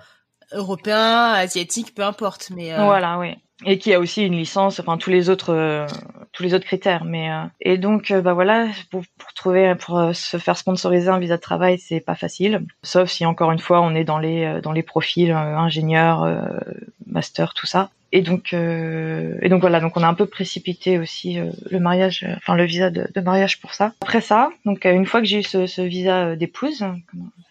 européen, 0.52 1.32
asiatique, 1.32 1.94
peu 1.94 2.02
importe, 2.02 2.50
mais 2.54 2.72
euh, 2.72 2.84
Voilà, 2.84 3.18
oui. 3.18 3.36
Et 3.66 3.78
qui 3.78 3.92
a 3.92 4.00
aussi 4.00 4.24
une 4.24 4.36
licence, 4.36 4.80
enfin 4.80 4.96
tous 4.96 5.10
les 5.10 5.28
autres, 5.28 5.52
euh, 5.52 5.86
tous 6.32 6.42
les 6.42 6.54
autres 6.54 6.64
critères. 6.64 7.04
Mais 7.04 7.30
euh, 7.30 7.44
et 7.60 7.76
donc 7.76 8.10
euh, 8.10 8.22
bah 8.22 8.32
voilà, 8.32 8.68
pour, 8.90 9.02
pour 9.18 9.34
trouver, 9.34 9.74
pour 9.74 10.14
se 10.14 10.38
faire 10.38 10.56
sponsoriser 10.56 11.10
un 11.10 11.18
visa 11.18 11.36
de 11.36 11.42
travail, 11.42 11.78
c'est 11.78 12.00
pas 12.00 12.14
facile. 12.14 12.64
Sauf 12.82 13.10
si 13.10 13.26
encore 13.26 13.52
une 13.52 13.58
fois 13.58 13.82
on 13.82 13.94
est 13.94 14.04
dans 14.04 14.18
les 14.18 14.60
dans 14.62 14.72
les 14.72 14.82
profils 14.82 15.30
ingénieur, 15.30 16.26
master, 17.06 17.52
tout 17.52 17.66
ça. 17.66 17.90
Et 18.12 18.22
donc 18.22 18.54
et 18.54 19.48
donc 19.50 19.60
voilà, 19.60 19.78
donc 19.78 19.96
on 19.98 20.02
a 20.02 20.08
un 20.08 20.14
peu 20.14 20.26
précipité 20.26 20.98
aussi 20.98 21.38
le 21.70 21.80
mariage, 21.80 22.26
enfin 22.38 22.54
le 22.54 22.64
visa 22.64 22.88
de, 22.88 23.06
de 23.14 23.20
mariage 23.20 23.60
pour 23.60 23.74
ça. 23.74 23.92
Après 24.00 24.22
ça, 24.22 24.48
donc 24.64 24.86
une 24.86 25.04
fois 25.04 25.20
que 25.20 25.26
j'ai 25.26 25.40
eu 25.40 25.42
ce, 25.42 25.66
ce 25.66 25.82
visa 25.82 26.34
d'épouse, 26.34 26.82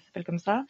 s'appelle 0.09 0.25
comme 0.25 0.39
ça, 0.39 0.63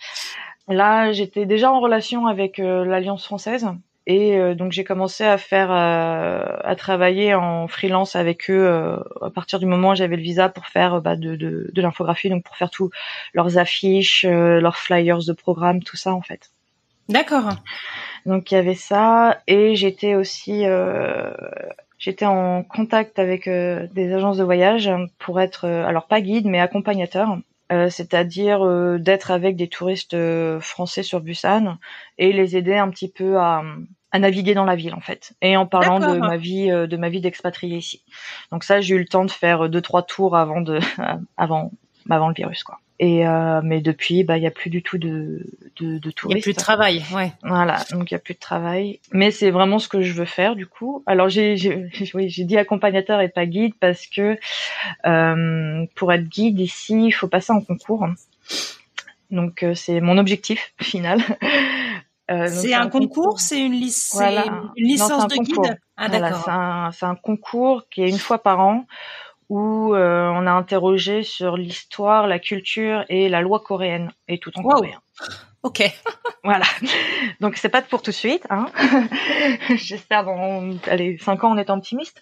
là 0.68 1.12
j'étais 1.12 1.46
déjà 1.46 1.72
en 1.72 1.80
relation 1.80 2.28
avec 2.28 2.60
euh, 2.60 2.86
l'Alliance 2.86 3.26
française. 3.26 3.68
Et 4.08 4.38
euh, 4.38 4.56
donc 4.56 4.72
j'ai 4.72 4.84
commencé 4.84 5.24
à 5.24 5.38
faire, 5.38 5.72
euh, 5.72 6.44
à 6.64 6.76
travailler 6.76 7.36
en 7.36 7.68
freelance 7.68 8.16
avec 8.16 8.50
eux 8.50 8.68
à 9.22 9.30
partir 9.30 9.60
du 9.60 9.68
moment 9.68 9.92
où 9.92 9.96
j'avais 9.96 10.16
le 10.16 10.24
visa 10.24 10.50
pour 10.50 10.66
faire 10.66 11.00
bah, 11.02 11.16
de, 11.16 11.36
de, 11.36 11.70
de 11.72 11.82
l'infographie, 11.82 12.30
donc 12.30 12.44
pour 12.44 12.58
faire 12.58 12.72
tous 12.72 12.90
leurs 13.34 13.58
affiches, 13.60 14.26
leurs 14.26 14.78
flyers 14.78 15.26
de 15.28 15.34
programme, 15.34 15.84
tout 15.84 15.98
ça 15.98 16.14
en 16.14 16.22
fait. 16.22 16.50
D'accord. 17.10 17.50
Donc 18.28 18.52
il 18.52 18.56
y 18.56 18.58
avait 18.58 18.76
ça 18.76 19.40
et 19.48 19.76
j'étais 19.76 20.14
aussi, 20.14 20.66
euh, 20.66 21.32
j'étais 21.98 22.26
en 22.26 22.64
contact 22.64 23.18
avec 23.18 23.48
euh, 23.48 23.88
des 23.94 24.14
agences 24.14 24.38
de 24.38 24.44
voyage 24.44 24.92
pour 25.18 25.42
être, 25.42 25.66
euh, 25.66 25.86
alors 25.86 26.06
pas 26.06 26.22
guide 26.22 26.46
mais 26.46 26.60
accompagnateur. 26.60 27.38
Euh, 27.72 27.90
c'est-à-dire 27.90 28.66
euh, 28.66 28.98
d'être 28.98 29.30
avec 29.30 29.56
des 29.56 29.68
touristes 29.68 30.16
euh, 30.16 30.60
français 30.60 31.04
sur 31.04 31.22
Busan 31.22 31.78
et 32.18 32.34
les 32.34 32.58
aider 32.58 32.76
un 32.76 32.90
petit 32.90 33.12
peu 33.12 33.38
à, 33.38 33.64
à 34.12 34.20
naviguer 34.20 34.56
dans 34.56 34.66
la 34.66 34.76
ville 34.76 34.96
en 34.96 35.02
fait. 35.02 35.34
Et 35.42 35.56
en 35.56 35.68
parlant 35.68 36.00
de 36.00 36.18
ma 36.18 36.38
vie 36.38 36.72
euh, 36.72 36.88
de 36.88 36.98
ma 36.98 37.10
vie 37.10 37.22
d'expatrié 37.22 37.78
ici. 37.78 38.04
Donc 38.52 38.64
ça 38.64 38.82
j'ai 38.82 38.96
eu 38.96 39.00
le 39.00 39.06
temps 39.06 39.26
de 39.26 39.32
faire 39.32 39.70
deux 39.70 39.82
trois 39.82 40.02
tours 40.02 40.36
avant 40.36 40.62
de 40.62 40.80
avant 41.38 41.72
avant 42.10 42.28
le 42.28 42.34
virus 42.34 42.64
quoi 42.64 42.80
et 43.00 43.26
euh, 43.26 43.62
mais 43.64 43.80
depuis 43.82 44.24
bah 44.26 44.38
il 44.38 44.44
y 44.44 44.48
a 44.48 44.52
plus 44.52 44.70
du 44.70 44.84
tout 44.84 44.98
de 44.98 45.46
de, 45.78 45.98
de 45.98 46.00
Il 46.00 46.04
n'y 46.04 46.10
a 46.10 46.12
touristes 46.14 46.44
plus 46.44 46.54
de 46.54 46.58
travail, 46.58 47.04
ouais. 47.14 47.32
voilà, 47.44 47.78
donc 47.92 48.12
il 48.12 48.14
y 48.14 48.18
a 48.18 48.20
plus 48.20 48.34
de 48.34 48.40
travail. 48.40 49.00
Mais 49.14 49.32
c'est 49.32 49.52
vraiment 49.52 49.80
ce 49.80 49.88
que 49.88 50.02
je 50.02 50.12
veux 50.14 50.26
faire 50.26 50.56
du 50.56 50.68
coup. 50.68 51.04
Alors 51.06 51.30
j'ai 51.30 51.56
j'ai 51.58 51.90
oui, 52.14 52.30
j'ai 52.30 52.44
dit 52.44 52.58
accompagnateur 52.58 53.22
et 53.22 53.30
pas 53.30 53.46
guide 53.46 53.74
parce 53.80 54.06
que 54.08 54.38
euh, 55.06 55.86
pour 55.96 56.12
être 56.14 56.28
guide 56.28 56.60
ici, 56.60 57.06
il 57.06 57.12
faut 57.12 57.28
passer 57.28 57.54
en 57.54 57.62
concours. 57.62 58.06
Donc 59.32 59.64
euh, 59.64 59.76
c'est 59.76 60.02
mon 60.02 60.18
objectif 60.18 60.74
final. 60.82 61.22
Euh, 62.32 62.48
C'est 62.48 62.74
un 62.74 62.90
concours, 62.90 63.40
c'est 63.40 63.60
une, 63.60 63.74
lic- 63.74 63.96
Voilà. 64.14 64.46
une 64.76 64.88
licence 64.88 65.24
un 65.24 65.28
de 65.28 65.36
guide? 65.44 65.80
Ah 65.98 66.08
Voilà, 66.10 66.30
d'accord. 66.30 66.44
c'est 66.46 66.52
un, 66.52 66.92
c'est 66.92 67.06
un 67.06 67.16
concours 67.16 67.88
qui 67.90 68.04
est 68.04 68.10
une 68.10 68.20
fois 68.20 68.38
par 68.44 68.60
an 68.60 68.86
où 69.50 69.94
euh, 69.96 70.30
on 70.30 70.46
a 70.48 70.52
interrogé 70.52 71.24
sur 71.24 71.58
l'histoire, 71.58 72.28
la 72.28 72.40
culture 72.40 73.04
et 73.10 73.30
la 73.30 73.42
loi 73.42 73.60
coréenne 73.60 74.12
et 74.28 74.38
tout 74.40 74.52
en 74.58 74.62
Wow. 74.64 74.76
coréen. 74.76 75.02
Ok. 75.64 75.84
Voilà. 76.46 76.66
Donc 77.42 77.58
c'est 77.58 77.68
pas 77.68 77.82
pour 77.82 78.02
tout 78.02 78.12
de 78.12 78.16
suite, 78.16 78.46
hein. 78.50 78.68
J'espère 79.76 80.24
dans 80.24 80.74
allez 80.88 81.18
cinq 81.18 81.44
ans 81.44 81.52
en 81.52 81.58
étant 81.58 81.78
optimiste. 81.78 82.22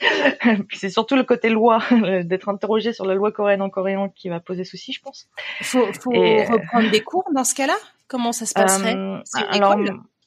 C'est 0.74 0.90
surtout 0.90 1.16
le 1.16 1.24
côté 1.24 1.50
loi, 1.50 1.84
d'être 2.24 2.50
interrogé 2.50 2.94
sur 2.94 3.06
la 3.06 3.14
loi 3.14 3.32
coréenne 3.32 3.62
en 3.62 3.70
coréen 3.70 4.10
qui 4.16 4.30
va 4.30 4.40
poser 4.40 4.64
souci, 4.64 4.92
je 4.92 5.02
pense. 5.02 5.28
Faut, 5.62 5.86
faut 6.02 6.12
Et, 6.14 6.42
euh, 6.42 6.52
reprendre 6.52 6.90
des 6.90 7.04
cours 7.04 7.26
dans 7.36 7.44
ce 7.44 7.54
cas-là? 7.54 7.76
Comment 8.08 8.32
ça 8.32 8.48
se 8.48 8.56
passerait? 8.56 8.96
Euh, 8.96 9.20
alors 9.52 9.76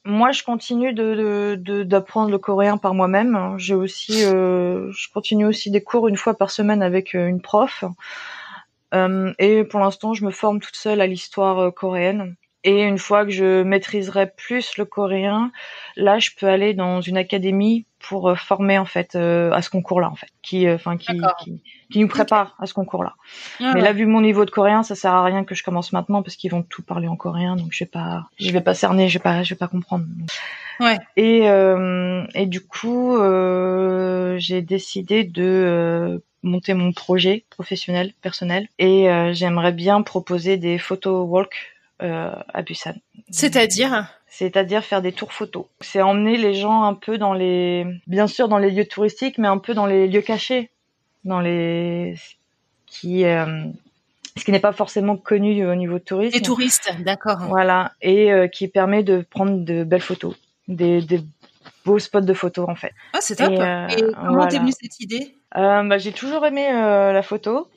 moi 0.05 0.31
je 0.31 0.43
continue 0.43 0.93
d'apprendre 0.93 2.31
le 2.31 2.37
coréen 2.37 2.77
par 2.77 2.93
moi-même. 2.93 3.55
J'ai 3.57 3.75
aussi 3.75 4.23
euh, 4.25 4.91
je 4.91 5.07
continue 5.13 5.45
aussi 5.45 5.71
des 5.71 5.83
cours 5.83 6.07
une 6.07 6.17
fois 6.17 6.33
par 6.33 6.51
semaine 6.51 6.81
avec 6.81 7.15
euh, 7.15 7.27
une 7.27 7.41
prof. 7.41 7.83
Euh, 8.93 9.33
et 9.39 9.63
pour 9.63 9.79
l'instant, 9.79 10.13
je 10.13 10.25
me 10.25 10.31
forme 10.31 10.59
toute 10.59 10.75
seule 10.75 11.01
à 11.01 11.07
l'histoire 11.07 11.73
coréenne. 11.73 12.35
Et 12.63 12.83
une 12.83 12.99
fois 12.99 13.25
que 13.25 13.31
je 13.31 13.63
maîtriserai 13.63 14.27
plus 14.27 14.77
le 14.77 14.85
coréen, 14.85 15.51
là, 15.95 16.19
je 16.19 16.29
peux 16.37 16.47
aller 16.47 16.73
dans 16.73 17.01
une 17.01 17.17
académie 17.17 17.85
pour 17.99 18.29
euh, 18.29 18.35
former 18.35 18.77
en 18.77 18.85
fait 18.85 19.15
euh, 19.15 19.51
à 19.51 19.61
ce 19.61 19.69
concours-là, 19.69 20.09
en 20.09 20.15
fait, 20.15 20.29
qui, 20.41 20.67
euh, 20.67 20.75
enfin, 20.75 20.97
qui, 20.97 21.11
qui, 21.39 21.61
qui 21.91 21.99
nous 21.99 22.07
prépare 22.07 22.55
à 22.59 22.65
ce 22.65 22.73
concours-là. 22.73 23.13
Ah 23.59 23.71
Mais 23.73 23.73
ouais. 23.75 23.81
là, 23.81 23.93
vu 23.93 24.05
mon 24.05 24.21
niveau 24.21 24.45
de 24.45 24.51
coréen, 24.51 24.83
ça 24.83 24.95
sert 24.95 25.13
à 25.13 25.23
rien 25.23 25.43
que 25.43 25.55
je 25.55 25.63
commence 25.63 25.93
maintenant 25.93 26.21
parce 26.21 26.35
qu'ils 26.35 26.51
vont 26.51 26.63
tout 26.63 26.83
parler 26.83 27.07
en 27.07 27.15
coréen, 27.15 27.55
donc 27.55 27.69
je 27.71 27.83
vais 27.83 27.89
pas, 27.89 28.25
je 28.39 28.51
vais 28.51 28.61
pas 28.61 28.73
cerner, 28.73 29.07
je 29.09 29.17
vais 29.17 29.23
pas, 29.23 29.43
je 29.43 29.53
vais 29.53 29.57
pas 29.57 29.67
comprendre. 29.67 30.05
Ouais. 30.79 30.97
Et 31.15 31.49
euh, 31.49 32.25
et 32.33 32.45
du 32.47 32.61
coup, 32.61 33.17
euh, 33.17 34.35
j'ai 34.39 34.61
décidé 34.61 35.23
de 35.23 35.43
euh, 35.43 36.19
monter 36.43 36.73
mon 36.73 36.91
projet 36.91 37.45
professionnel 37.49 38.13
personnel 38.21 38.67
et 38.79 39.09
euh, 39.09 39.31
j'aimerais 39.33 39.71
bien 39.71 40.01
proposer 40.01 40.57
des 40.57 40.77
photo 40.79 41.23
walk 41.23 41.53
euh, 41.53 41.80
à 42.01 42.61
Busan. 42.63 42.93
C'est-à-dire 43.29 44.07
C'est-à-dire 44.27 44.83
faire 44.83 45.01
des 45.01 45.11
tours 45.11 45.33
photos. 45.33 45.65
C'est 45.81 46.01
emmener 46.01 46.37
les 46.37 46.53
gens 46.53 46.83
un 46.83 46.93
peu 46.93 47.17
dans 47.17 47.33
les, 47.33 47.85
bien 48.07 48.27
sûr 48.27 48.47
dans 48.47 48.57
les 48.57 48.71
lieux 48.71 48.87
touristiques, 48.87 49.37
mais 49.37 49.47
un 49.47 49.57
peu 49.57 49.73
dans 49.73 49.85
les 49.85 50.07
lieux 50.07 50.21
cachés, 50.21 50.71
dans 51.25 51.39
les 51.39 52.15
qui, 52.87 53.23
euh, 53.25 53.65
ce 54.37 54.43
qui 54.43 54.51
n'est 54.51 54.59
pas 54.59 54.71
forcément 54.73 55.15
connu 55.15 55.65
au 55.65 55.75
niveau 55.75 55.99
tourisme. 55.99 56.35
Les 56.35 56.41
touristes, 56.41 56.93
d'accord. 57.03 57.37
Voilà, 57.47 57.93
et 58.01 58.31
euh, 58.31 58.47
qui 58.47 58.67
permet 58.67 59.03
de 59.03 59.25
prendre 59.29 59.63
de 59.63 59.83
belles 59.83 60.01
photos, 60.01 60.35
des, 60.67 61.01
des 61.01 61.21
beaux 61.85 61.99
spots 61.99 62.21
de 62.21 62.33
photos 62.33 62.67
en 62.67 62.75
fait. 62.75 62.93
Ah, 63.13 63.19
c'est 63.21 63.35
top. 63.35 63.51
Et, 63.51 63.55
Et, 63.55 63.61
euh, 63.61 64.11
comment 64.15 64.33
voilà. 64.33 64.47
t'es 64.47 64.59
venue 64.59 64.71
cette 64.71 64.99
idée? 64.99 65.35
Euh, 65.57 65.83
bah, 65.83 65.97
j'ai 65.97 66.11
toujours 66.11 66.45
aimé 66.45 66.67
euh, 66.71 67.11
la 67.11 67.21
photo. 67.21 67.67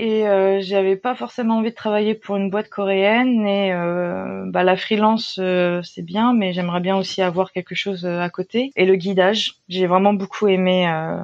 Et 0.00 0.28
euh, 0.28 0.60
j'avais 0.60 0.94
pas 0.94 1.16
forcément 1.16 1.58
envie 1.58 1.70
de 1.70 1.74
travailler 1.74 2.14
pour 2.14 2.36
une 2.36 2.50
boîte 2.50 2.68
coréenne 2.68 3.44
et 3.48 3.72
euh, 3.72 4.44
bah, 4.46 4.62
la 4.62 4.76
freelance 4.76 5.40
euh, 5.40 5.82
c'est 5.82 6.04
bien 6.04 6.32
mais 6.32 6.52
j'aimerais 6.52 6.78
bien 6.78 6.96
aussi 6.96 7.20
avoir 7.20 7.50
quelque 7.50 7.74
chose 7.74 8.06
euh, 8.06 8.20
à 8.20 8.30
côté. 8.30 8.70
Et 8.76 8.86
le 8.86 8.94
guidage 8.94 9.56
j'ai 9.68 9.88
vraiment 9.88 10.12
beaucoup 10.12 10.46
aimé 10.46 10.88
euh, 10.88 11.16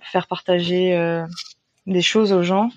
faire 0.00 0.26
partager 0.26 1.22
des 1.86 2.02
choses 2.02 2.32
aux 2.32 2.42
gens 2.42 2.70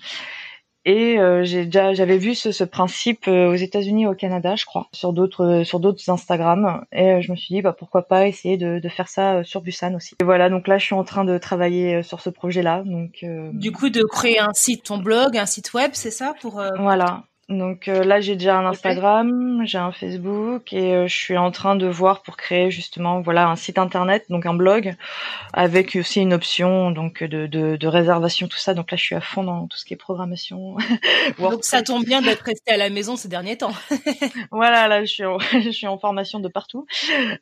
et 0.84 1.18
j'ai 1.42 1.64
déjà 1.64 1.92
j'avais 1.94 2.18
vu 2.18 2.34
ce, 2.34 2.52
ce 2.52 2.64
principe 2.64 3.28
aux 3.28 3.54
États-Unis 3.54 4.06
au 4.06 4.14
Canada 4.14 4.56
je 4.56 4.64
crois 4.64 4.88
sur 4.92 5.12
d'autres 5.12 5.62
sur 5.64 5.80
d'autres 5.80 6.08
Instagram. 6.10 6.84
Et 6.92 7.20
je 7.22 7.30
me 7.30 7.36
suis 7.36 7.54
dit 7.54 7.62
bah 7.62 7.74
pourquoi 7.76 8.02
pas 8.02 8.26
essayer 8.26 8.56
de, 8.56 8.78
de 8.78 8.88
faire 8.88 9.08
ça 9.08 9.44
sur 9.44 9.60
Busan 9.60 9.94
aussi. 9.94 10.14
Et 10.20 10.24
voilà 10.24 10.48
donc 10.48 10.68
là 10.68 10.78
je 10.78 10.84
suis 10.84 10.94
en 10.94 11.04
train 11.04 11.24
de 11.24 11.38
travailler 11.38 12.02
sur 12.02 12.20
ce 12.20 12.30
projet 12.30 12.62
là 12.62 12.82
donc 12.84 13.24
du 13.52 13.72
coup 13.72 13.90
de 13.90 14.02
créer 14.02 14.38
un 14.38 14.52
site 14.52 14.84
ton 14.84 14.98
blog 14.98 15.36
un 15.36 15.46
site 15.46 15.72
web 15.74 15.90
c'est 15.94 16.10
ça 16.10 16.34
pour 16.40 16.62
voilà 16.78 17.24
donc 17.50 17.88
euh, 17.88 18.04
là, 18.04 18.20
j'ai 18.20 18.36
déjà 18.36 18.56
un 18.56 18.64
Instagram, 18.64 19.62
j'ai 19.64 19.78
un 19.78 19.90
Facebook 19.90 20.72
et 20.72 20.94
euh, 20.94 21.08
je 21.08 21.16
suis 21.16 21.36
en 21.36 21.50
train 21.50 21.74
de 21.74 21.88
voir 21.88 22.22
pour 22.22 22.36
créer 22.36 22.70
justement 22.70 23.20
voilà 23.22 23.48
un 23.48 23.56
site 23.56 23.76
internet, 23.76 24.26
donc 24.30 24.46
un 24.46 24.54
blog 24.54 24.94
avec 25.52 25.96
aussi 25.96 26.20
une 26.20 26.32
option 26.32 26.92
donc 26.92 27.24
de, 27.24 27.48
de, 27.48 27.74
de 27.74 27.86
réservation 27.88 28.46
tout 28.46 28.56
ça. 28.56 28.72
Donc 28.74 28.92
là, 28.92 28.96
je 28.96 29.02
suis 29.02 29.16
à 29.16 29.20
fond 29.20 29.42
dans 29.42 29.66
tout 29.66 29.76
ce 29.76 29.84
qui 29.84 29.94
est 29.94 29.96
programmation. 29.96 30.76
donc 31.40 31.64
ça 31.64 31.82
tombe 31.82 32.04
bien 32.04 32.22
d'être 32.22 32.42
resté 32.42 32.70
à 32.70 32.76
la 32.76 32.88
maison 32.88 33.16
ces 33.16 33.28
derniers 33.28 33.58
temps. 33.58 33.74
voilà, 34.52 34.86
là, 34.86 35.04
je 35.04 35.12
suis 35.12 35.24
en, 35.24 35.38
je 35.52 35.70
suis 35.70 35.88
en 35.88 35.98
formation 35.98 36.38
de 36.38 36.48
partout. 36.48 36.86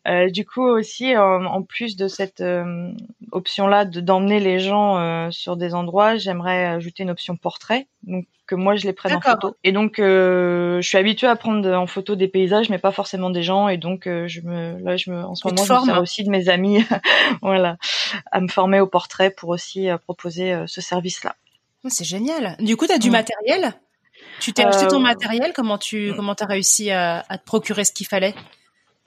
Euh, 0.06 0.30
du 0.30 0.46
coup 0.46 0.64
aussi, 0.64 1.14
en 1.18 1.62
plus 1.62 1.96
de 1.96 2.08
cette 2.08 2.40
euh, 2.40 2.90
option 3.30 3.66
là 3.66 3.84
de 3.84 4.00
d'emmener 4.00 4.40
les 4.40 4.58
gens 4.58 5.30
sur 5.30 5.58
des 5.58 5.74
endroits, 5.74 6.16
j'aimerais 6.16 6.64
ajouter 6.64 7.02
une 7.02 7.10
option 7.10 7.36
portrait. 7.36 7.88
Donc 8.04 8.24
que 8.48 8.54
moi 8.54 8.74
je 8.74 8.86
les 8.86 8.92
prenne 8.92 9.14
en 9.14 9.20
photo. 9.20 9.56
Et 9.62 9.70
donc 9.70 9.98
euh, 9.98 10.80
je 10.80 10.88
suis 10.88 10.98
habituée 10.98 11.28
à 11.28 11.36
prendre 11.36 11.70
en 11.70 11.86
photo 11.86 12.16
des 12.16 12.26
paysages, 12.26 12.70
mais 12.70 12.78
pas 12.78 12.90
forcément 12.90 13.30
des 13.30 13.44
gens. 13.44 13.68
Et 13.68 13.76
donc 13.76 14.08
euh, 14.08 14.26
je 14.26 14.40
me, 14.40 14.82
là 14.82 14.96
je 14.96 15.10
me, 15.10 15.22
en 15.22 15.36
ce 15.36 15.46
moment 15.46 15.64
je 15.64 15.72
me 15.72 15.84
sers 15.84 16.00
aussi 16.00 16.24
de 16.24 16.30
mes 16.30 16.48
amis, 16.48 16.82
voilà, 17.42 17.76
à 18.32 18.40
me 18.40 18.48
former 18.48 18.80
au 18.80 18.88
portrait 18.88 19.30
pour 19.30 19.50
aussi 19.50 19.88
euh, 19.88 19.98
proposer 19.98 20.64
ce 20.66 20.80
service-là. 20.80 21.36
C'est 21.86 22.04
génial. 22.04 22.56
Du 22.58 22.76
coup, 22.76 22.86
tu 22.86 22.92
as 22.92 22.98
du 22.98 23.10
matériel? 23.10 23.72
Tu 24.40 24.52
t'es 24.52 24.64
acheté 24.64 24.88
ton 24.88 24.98
matériel? 24.98 25.52
Comment 25.54 25.78
tu 25.78 26.12
comment 26.16 26.34
as 26.34 26.46
réussi 26.46 26.90
à, 26.90 27.24
à 27.28 27.38
te 27.38 27.44
procurer 27.44 27.84
ce 27.84 27.92
qu'il 27.92 28.06
fallait? 28.06 28.34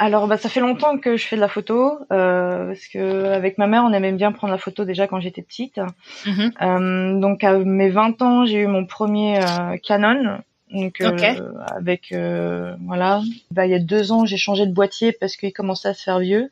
Alors 0.01 0.25
bah 0.27 0.37
ça 0.37 0.49
fait 0.49 0.61
longtemps 0.61 0.97
que 0.97 1.15
je 1.15 1.27
fais 1.27 1.35
de 1.35 1.41
la 1.41 1.47
photo 1.47 1.99
euh, 2.11 2.65
parce 2.69 2.87
que 2.87 3.25
avec 3.25 3.59
ma 3.59 3.67
mère 3.67 3.83
on 3.85 3.93
aimait 3.93 4.11
bien 4.13 4.31
prendre 4.31 4.51
la 4.51 4.57
photo 4.57 4.83
déjà 4.83 5.05
quand 5.05 5.19
j'étais 5.19 5.43
petite. 5.43 5.77
Mm 6.25 6.31
-hmm. 6.31 6.49
euh, 6.61 7.19
donc 7.19 7.43
à 7.43 7.51
mes 7.59 7.91
20 7.91 8.21
ans 8.23 8.45
j'ai 8.47 8.61
eu 8.61 8.67
mon 8.67 8.85
premier 8.87 9.37
euh, 9.37 9.77
Canon. 9.87 10.39
Donc 10.71 10.95
okay. 11.01 11.35
euh, 11.39 11.51
avec 11.81 12.03
euh, 12.13 12.75
voilà, 12.87 13.21
bah, 13.51 13.65
il 13.67 13.71
y 13.71 13.75
a 13.75 13.83
deux 13.93 14.11
ans 14.11 14.25
j'ai 14.25 14.37
changé 14.47 14.65
de 14.65 14.73
boîtier 14.73 15.11
parce 15.19 15.35
qu'il 15.37 15.53
commençait 15.53 15.89
à 15.89 15.93
se 15.93 16.03
faire 16.07 16.19
vieux. 16.19 16.49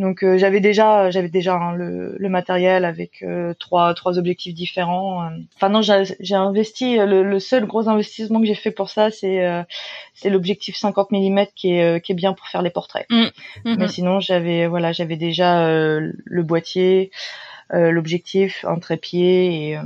Donc 0.00 0.24
euh, 0.24 0.38
j'avais 0.38 0.60
déjà 0.60 1.10
j'avais 1.10 1.28
déjà 1.28 1.54
hein, 1.56 1.74
le, 1.74 2.16
le, 2.18 2.28
matériel 2.30 2.86
avec 2.86 3.22
euh, 3.22 3.52
trois 3.58 3.92
trois 3.92 4.18
objectifs 4.18 4.54
différents. 4.54 5.28
Enfin 5.56 5.68
non, 5.68 5.82
j'ai 5.82 6.34
investi 6.34 6.96
le, 6.96 7.22
le, 7.22 7.38
seul 7.38 7.66
gros 7.66 7.86
investissement 7.86 8.40
que 8.40 8.46
j'ai 8.46 8.54
fait 8.54 8.70
pour 8.70 8.88
ça, 8.88 9.10
c'est 9.10 9.44
euh, 9.44 9.62
c'est 10.14 10.30
l'objectif 10.30 10.74
50 10.74 11.10
mm 11.12 11.40
qui 11.54 11.74
est 11.74 12.02
qui 12.02 12.12
est 12.12 12.14
bien 12.14 12.32
pour 12.32 12.48
faire 12.48 12.62
les 12.62 12.70
portraits. 12.70 13.04
Mmh. 13.10 13.24
Mmh. 13.66 13.76
Mais 13.76 13.88
sinon 13.88 14.20
j'avais 14.20 14.66
voilà 14.66 14.92
j'avais 14.92 15.16
déjà 15.16 15.68
le 15.68 16.42
boîtier, 16.42 17.10
l'objectif, 17.70 18.64
un 18.66 18.78
trépied 18.78 19.72
et 19.72 19.78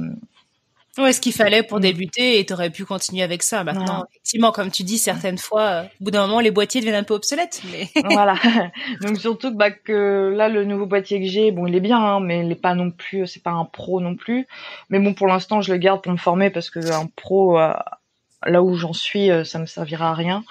Ouais, 0.96 1.12
ce 1.12 1.20
qu'il 1.20 1.32
fallait 1.32 1.64
pour 1.64 1.80
débuter 1.80 2.38
et 2.38 2.46
t'aurais 2.46 2.70
pu 2.70 2.84
continuer 2.84 3.22
avec 3.22 3.42
ça. 3.42 3.64
Maintenant, 3.64 4.04
effectivement, 4.10 4.52
comme 4.52 4.70
tu 4.70 4.84
dis, 4.84 4.98
certaines 4.98 5.38
fois, 5.38 5.62
euh, 5.62 5.82
au 6.00 6.04
bout 6.04 6.10
d'un 6.12 6.26
moment, 6.26 6.38
les 6.38 6.52
boîtiers 6.52 6.80
deviennent 6.80 7.00
un 7.00 7.04
peu 7.04 7.14
obsolètes. 7.14 7.62
Mais... 7.72 7.88
voilà. 8.12 8.36
Donc 9.00 9.18
surtout 9.18 9.50
que, 9.50 9.56
bah, 9.56 9.72
que 9.72 10.32
là, 10.36 10.48
le 10.48 10.64
nouveau 10.64 10.86
boîtier 10.86 11.20
que 11.20 11.26
j'ai, 11.26 11.50
bon, 11.50 11.66
il 11.66 11.74
est 11.74 11.80
bien, 11.80 11.98
hein, 11.98 12.20
mais 12.20 12.44
il 12.44 12.52
est 12.52 12.60
pas 12.60 12.74
non 12.74 12.92
plus, 12.92 13.26
c'est 13.26 13.42
pas 13.42 13.50
un 13.50 13.64
pro 13.64 14.00
non 14.00 14.14
plus. 14.14 14.46
Mais 14.88 15.00
bon, 15.00 15.14
pour 15.14 15.26
l'instant, 15.26 15.60
je 15.60 15.72
le 15.72 15.78
garde 15.78 16.00
pour 16.00 16.12
me 16.12 16.16
former 16.16 16.50
parce 16.50 16.70
que 16.70 16.92
un 16.92 17.06
pro, 17.06 17.58
euh, 17.58 17.72
là 18.46 18.62
où 18.62 18.76
j'en 18.76 18.92
suis, 18.92 19.32
euh, 19.32 19.42
ça 19.42 19.58
me 19.58 19.66
servira 19.66 20.10
à 20.10 20.14
rien. 20.14 20.44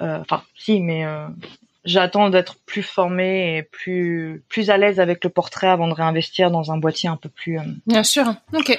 Enfin, 0.00 0.42
si, 0.56 0.80
mais 0.80 1.04
j'attends 1.84 2.30
d'être 2.30 2.56
plus 2.66 2.82
formée 2.82 3.58
et 3.58 3.62
plus 3.62 4.42
plus 4.48 4.70
à 4.70 4.76
l'aise 4.76 4.98
avec 4.98 5.22
le 5.22 5.30
portrait 5.30 5.68
avant 5.68 5.88
de 5.88 5.94
réinvestir 5.94 6.50
dans 6.50 6.72
un 6.72 6.78
boîtier 6.78 7.08
un 7.08 7.16
peu 7.16 7.28
plus. 7.28 7.58
Bien 7.86 8.02
sûr. 8.02 8.34
Ok 8.52 8.78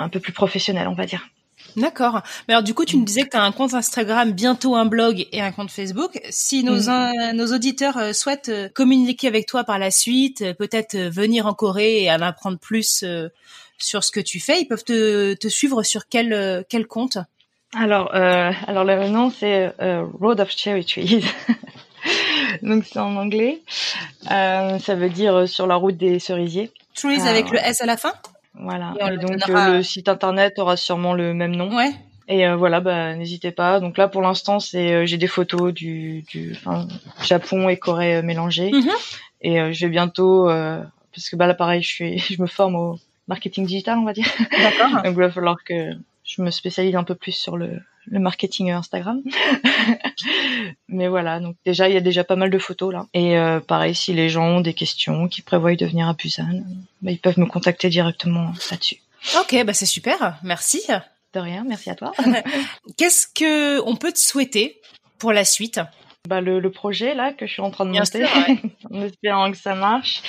un 0.00 0.08
peu 0.08 0.20
plus 0.20 0.32
professionnel, 0.32 0.88
on 0.88 0.94
va 0.94 1.06
dire. 1.06 1.28
D'accord. 1.76 2.20
Mais 2.48 2.54
alors 2.54 2.64
du 2.64 2.74
coup, 2.74 2.84
tu 2.84 2.96
me 2.96 3.04
disais 3.04 3.22
que 3.22 3.30
tu 3.30 3.36
as 3.36 3.42
un 3.42 3.52
compte 3.52 3.74
Instagram, 3.74 4.32
bientôt 4.32 4.74
un 4.74 4.86
blog 4.86 5.26
et 5.32 5.40
un 5.40 5.52
compte 5.52 5.70
Facebook. 5.70 6.20
Si 6.30 6.64
nos, 6.64 6.88
mmh. 6.90 7.32
nos 7.34 7.54
auditeurs 7.54 7.96
euh, 7.96 8.12
souhaitent 8.12 8.48
euh, 8.48 8.68
communiquer 8.68 9.28
avec 9.28 9.46
toi 9.46 9.64
par 9.64 9.78
la 9.78 9.90
suite, 9.90 10.42
euh, 10.42 10.54
peut-être 10.54 10.96
venir 10.96 11.46
en 11.46 11.54
Corée 11.54 12.04
et 12.04 12.10
en 12.10 12.20
apprendre 12.20 12.58
plus 12.58 13.04
sur 13.78 14.04
ce 14.04 14.10
que 14.12 14.20
tu 14.20 14.40
fais, 14.40 14.60
ils 14.60 14.66
peuvent 14.66 14.84
te, 14.84 15.34
te 15.34 15.48
suivre 15.48 15.82
sur 15.82 16.08
quel, 16.08 16.64
quel 16.68 16.86
compte? 16.86 17.18
Alors, 17.74 18.12
alors 18.12 18.84
le 18.84 19.08
nom 19.08 19.30
c'est 19.30 19.72
Road 20.20 20.40
of 20.40 20.50
Cherry 20.50 20.84
Trees. 20.84 21.24
Donc 22.62 22.84
c'est 22.84 22.98
en 22.98 23.16
anglais. 23.16 23.62
ça 24.28 24.94
veut 24.94 25.08
dire 25.08 25.48
sur 25.48 25.66
la 25.66 25.76
route 25.76 25.96
des 25.96 26.18
cerisiers. 26.18 26.70
Trees 26.94 27.26
avec 27.26 27.50
le 27.50 27.58
S 27.58 27.80
à 27.80 27.86
la 27.86 27.96
fin? 27.96 28.12
Voilà. 28.54 28.94
Et, 29.00 29.14
et 29.14 29.16
donc 29.16 29.38
donnera... 29.38 29.70
le 29.70 29.82
site 29.82 30.08
internet 30.08 30.58
aura 30.58 30.76
sûrement 30.76 31.14
le 31.14 31.34
même 31.34 31.54
nom. 31.54 31.74
Ouais. 31.74 31.92
Et 32.30 32.46
euh, 32.46 32.54
voilà, 32.54 32.80
bah 32.80 33.16
n'hésitez 33.16 33.50
pas. 33.50 33.80
Donc 33.80 33.98
là 33.98 34.06
pour 34.06 34.22
l'instant, 34.22 34.60
c'est 34.60 34.92
euh, 34.92 35.06
j'ai 35.06 35.16
des 35.18 35.26
photos 35.26 35.74
du 35.74 36.22
du 36.30 36.56
Japon 37.22 37.68
et 37.68 37.76
Corée 37.76 38.16
euh, 38.16 38.22
mélangées. 38.22 38.70
Mm 38.70 38.80
-hmm. 38.80 39.16
Et 39.42 39.60
euh, 39.60 39.72
je 39.72 39.86
vais 39.86 39.90
bientôt 39.90 40.46
parce 41.12 41.28
que 41.28 41.36
bah 41.36 41.46
là 41.48 41.54
pareil, 41.54 41.82
je 41.82 41.88
suis 41.88 42.18
je 42.36 42.40
me 42.40 42.46
forme 42.46 42.76
au 42.76 42.98
marketing 43.26 43.66
digital, 43.66 43.98
on 43.98 44.04
va 44.04 44.12
dire. 44.12 44.28
D'accord. 44.38 44.90
donc 45.04 45.14
il 45.16 45.24
va 45.26 45.30
falloir 45.30 45.58
que 45.64 45.78
je 46.24 46.42
me 46.42 46.50
spécialise 46.50 46.94
un 46.94 47.04
peu 47.04 47.16
plus 47.16 47.36
sur 47.44 47.56
le 47.56 47.80
le 48.10 48.18
marketing 48.18 48.70
Instagram. 48.72 49.22
Mais 50.88 51.08
voilà, 51.08 51.40
donc 51.40 51.56
déjà 51.64 51.88
il 51.88 51.94
y 51.94 51.96
a 51.96 52.00
déjà 52.00 52.24
pas 52.24 52.36
mal 52.36 52.50
de 52.50 52.58
photos 52.58 52.92
là. 52.92 53.06
Et 53.14 53.38
euh, 53.38 53.60
pareil, 53.60 53.94
si 53.94 54.12
les 54.12 54.28
gens 54.28 54.44
ont 54.44 54.60
des 54.60 54.74
questions, 54.74 55.28
qui 55.28 55.42
prévoient 55.42 55.76
de 55.76 55.86
venir 55.86 56.08
à 56.08 56.14
Busan, 56.14 56.62
bah, 57.02 57.12
ils 57.12 57.18
peuvent 57.18 57.38
me 57.38 57.46
contacter 57.46 57.88
directement 57.88 58.52
là-dessus. 58.70 58.98
Ok, 59.40 59.64
bah 59.64 59.72
c'est 59.72 59.86
super, 59.86 60.38
merci. 60.42 60.82
De 61.32 61.40
rien, 61.40 61.64
merci 61.66 61.90
à 61.90 61.94
toi. 61.94 62.12
Qu'est-ce 62.96 63.26
que 63.28 63.80
on 63.82 63.94
peut 63.96 64.12
te 64.12 64.18
souhaiter 64.18 64.80
pour 65.18 65.32
la 65.32 65.44
suite? 65.44 65.80
Bah, 66.28 66.40
le, 66.40 66.60
le, 66.60 66.70
projet 66.70 67.14
là 67.14 67.32
que 67.32 67.46
je 67.46 67.52
suis 67.52 67.62
en 67.62 67.70
train 67.70 67.86
de 67.86 67.92
Bien 67.92 68.02
monter, 68.02 68.26
sûr, 68.26 68.36
ouais. 68.36 68.58
en 68.90 69.02
espérant 69.02 69.50
que 69.50 69.56
ça 69.56 69.74
marche. 69.74 70.22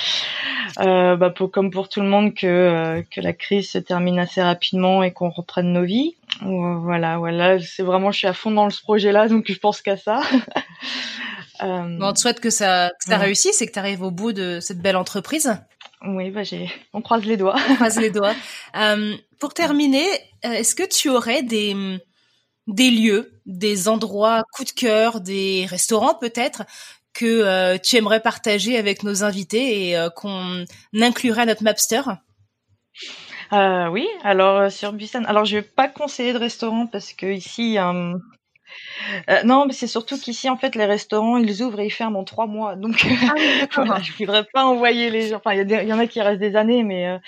Euh, 0.78 1.16
bah, 1.16 1.30
pour, 1.30 1.50
comme 1.50 1.70
pour 1.70 1.88
tout 1.88 2.00
le 2.00 2.08
monde, 2.08 2.34
que, 2.34 2.46
euh, 2.46 3.02
que 3.10 3.20
la 3.20 3.32
crise 3.34 3.70
se 3.70 3.78
termine 3.78 4.18
assez 4.18 4.40
rapidement 4.40 5.02
et 5.02 5.12
qu'on 5.12 5.28
reprenne 5.28 5.72
nos 5.72 5.84
vies. 5.84 6.16
Voilà, 6.40 7.18
voilà, 7.18 7.60
c'est 7.60 7.82
vraiment, 7.82 8.10
je 8.10 8.18
suis 8.18 8.26
à 8.26 8.32
fond 8.32 8.50
dans 8.50 8.70
ce 8.70 8.80
projet-là, 8.80 9.28
donc 9.28 9.44
je 9.48 9.58
pense 9.58 9.82
qu'à 9.82 9.96
ça. 9.96 10.22
euh, 11.62 11.98
bon, 11.98 12.08
on 12.08 12.12
te 12.12 12.18
souhaite 12.18 12.40
que 12.40 12.50
ça, 12.50 12.90
que 12.98 13.04
ça 13.10 13.18
ouais. 13.18 13.24
réussisse 13.24 13.60
et 13.60 13.66
que 13.66 13.72
tu 13.72 13.78
arrives 13.78 14.02
au 14.02 14.10
bout 14.10 14.32
de 14.32 14.58
cette 14.60 14.80
belle 14.80 14.96
entreprise. 14.96 15.54
Oui, 16.04 16.30
bah 16.30 16.42
j'ai, 16.42 16.68
on 16.92 17.00
croise 17.00 17.24
les 17.24 17.36
doigts. 17.36 17.56
On 17.70 17.74
croise 17.76 17.98
les 17.98 18.10
doigts. 18.10 18.34
Euh, 18.76 19.14
pour 19.38 19.54
terminer, 19.54 20.06
est-ce 20.42 20.74
que 20.74 20.86
tu 20.88 21.08
aurais 21.08 21.42
des 21.42 22.00
des 22.68 22.90
lieux, 22.90 23.40
des 23.46 23.88
endroits 23.88 24.44
coup 24.52 24.64
de 24.64 24.70
cœur, 24.70 25.20
des 25.20 25.66
restaurants 25.68 26.14
peut-être 26.14 26.62
que 27.12 27.26
euh, 27.26 27.78
tu 27.78 27.96
aimerais 27.96 28.20
partager 28.20 28.78
avec 28.78 29.02
nos 29.02 29.24
invités 29.24 29.88
et 29.88 29.96
euh, 29.96 30.08
qu'on 30.10 30.64
inclurait 30.94 31.42
à 31.42 31.46
notre 31.46 31.62
Mapster? 31.62 32.02
Euh, 33.52 33.88
Oui, 33.88 34.08
alors 34.22 34.70
sur 34.70 34.92
Busan, 34.92 35.24
alors 35.24 35.44
je 35.44 35.56
vais 35.56 35.62
pas 35.62 35.88
conseiller 35.88 36.32
de 36.32 36.38
restaurant 36.38 36.86
parce 36.86 37.12
que 37.12 37.26
ici 37.26 37.78
euh, 39.28 39.42
non, 39.44 39.66
mais 39.66 39.72
c'est 39.72 39.86
surtout 39.86 40.18
qu'ici, 40.18 40.48
en 40.48 40.56
fait, 40.56 40.74
les 40.74 40.84
restaurants, 40.84 41.36
ils 41.36 41.62
ouvrent 41.62 41.80
et 41.80 41.86
ils 41.86 41.90
ferment 41.90 42.20
en 42.20 42.24
trois 42.24 42.46
mois. 42.46 42.76
Donc, 42.76 43.04
ah 43.04 43.34
oui, 43.36 43.42
voilà, 43.74 44.00
je 44.00 44.12
voudrais 44.12 44.44
pas 44.52 44.64
envoyer 44.64 45.10
les 45.10 45.28
gens. 45.28 45.36
Enfin, 45.36 45.54
il 45.54 45.70
y, 45.70 45.74
y, 45.74 45.92
en 45.92 45.98
a 45.98 46.06
qui 46.06 46.20
restent 46.20 46.40
des 46.40 46.56
années, 46.56 46.82
mais 46.82 47.08
euh, 47.08 47.18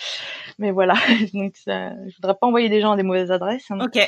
mais 0.59 0.70
voilà. 0.70 0.95
Donc, 1.35 1.55
ça, 1.57 1.91
je 1.91 2.14
voudrais 2.16 2.35
pas 2.35 2.47
envoyer 2.47 2.68
des 2.68 2.81
gens 2.81 2.93
à 2.93 2.97
des 2.97 3.03
mauvaises 3.03 3.31
adresses. 3.31 3.70
Ok. 3.70 3.99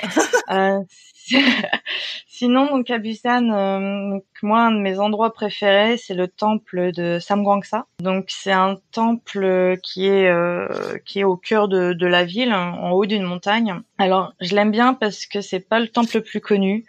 euh, 2.36 2.46
Sinon, 2.46 2.66
donc 2.66 2.90
à 2.90 2.98
Busan, 2.98 3.50
euh, 3.50 4.18
moi, 4.42 4.60
un 4.60 4.72
de 4.72 4.78
mes 4.78 4.98
endroits 4.98 5.32
préférés, 5.32 5.96
c'est 5.96 6.14
le 6.14 6.28
temple 6.28 6.92
de 6.92 7.18
Samgwangsa. 7.18 7.86
Donc, 8.00 8.26
c'est 8.28 8.52
un 8.52 8.76
temple 8.92 9.76
qui 9.82 10.06
est 10.06 10.28
euh, 10.28 10.68
qui 11.04 11.20
est 11.20 11.24
au 11.24 11.36
cœur 11.36 11.68
de, 11.68 11.92
de 11.92 12.06
la 12.06 12.24
ville, 12.24 12.52
en 12.52 12.90
haut 12.90 13.06
d'une 13.06 13.22
montagne. 13.22 13.74
Alors, 13.98 14.32
je 14.40 14.54
l'aime 14.54 14.70
bien 14.70 14.94
parce 14.94 15.26
que 15.26 15.40
c'est 15.40 15.60
pas 15.60 15.80
le 15.80 15.88
temple 15.88 16.16
le 16.16 16.22
plus 16.22 16.40
connu. 16.40 16.84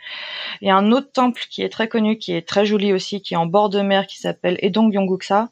Il 0.61 0.67
y 0.67 0.71
a 0.71 0.75
un 0.75 0.91
autre 0.91 1.11
temple 1.11 1.41
qui 1.49 1.61
est 1.61 1.69
très 1.69 1.87
connu, 1.87 2.17
qui 2.17 2.33
est 2.33 2.47
très 2.47 2.65
joli 2.65 2.93
aussi, 2.93 3.21
qui 3.21 3.33
est 3.33 3.37
en 3.37 3.45
bord 3.45 3.69
de 3.69 3.81
mer, 3.81 4.07
qui 4.07 4.17
s'appelle 4.17 4.57
Edong 4.61 4.93
Yongguksa. 4.93 5.49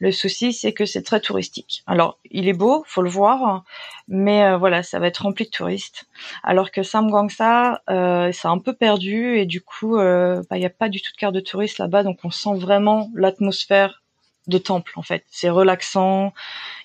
Le 0.00 0.12
souci, 0.12 0.52
c'est 0.52 0.72
que 0.72 0.84
c'est 0.84 1.02
très 1.02 1.20
touristique. 1.20 1.82
Alors, 1.86 2.18
il 2.30 2.48
est 2.48 2.52
beau, 2.52 2.84
faut 2.86 3.02
le 3.02 3.10
voir, 3.10 3.64
mais 4.08 4.44
euh, 4.44 4.56
voilà, 4.56 4.82
ça 4.82 4.98
va 4.98 5.06
être 5.06 5.22
rempli 5.22 5.44
de 5.44 5.50
touristes. 5.50 6.06
Alors 6.42 6.70
que 6.70 6.82
Samgwangsa, 6.82 7.82
euh, 7.90 8.30
c'est 8.32 8.48
un 8.48 8.58
peu 8.58 8.74
perdu 8.74 9.37
et 9.38 9.46
du 9.46 9.60
coup, 9.60 9.98
euh, 9.98 10.42
bah, 10.50 10.56
il 10.56 10.60
n'y 10.60 10.66
a 10.66 10.70
pas 10.70 10.88
du 10.88 11.00
tout 11.00 11.12
de 11.12 11.16
carte 11.16 11.34
de 11.34 11.40
touristes 11.40 11.78
là-bas, 11.78 12.02
donc 12.02 12.18
on 12.24 12.30
sent 12.30 12.54
vraiment 12.54 13.10
l'atmosphère 13.14 14.02
de 14.46 14.58
temple 14.58 14.92
en 14.96 15.02
fait. 15.02 15.24
C'est 15.30 15.50
relaxant, 15.50 16.32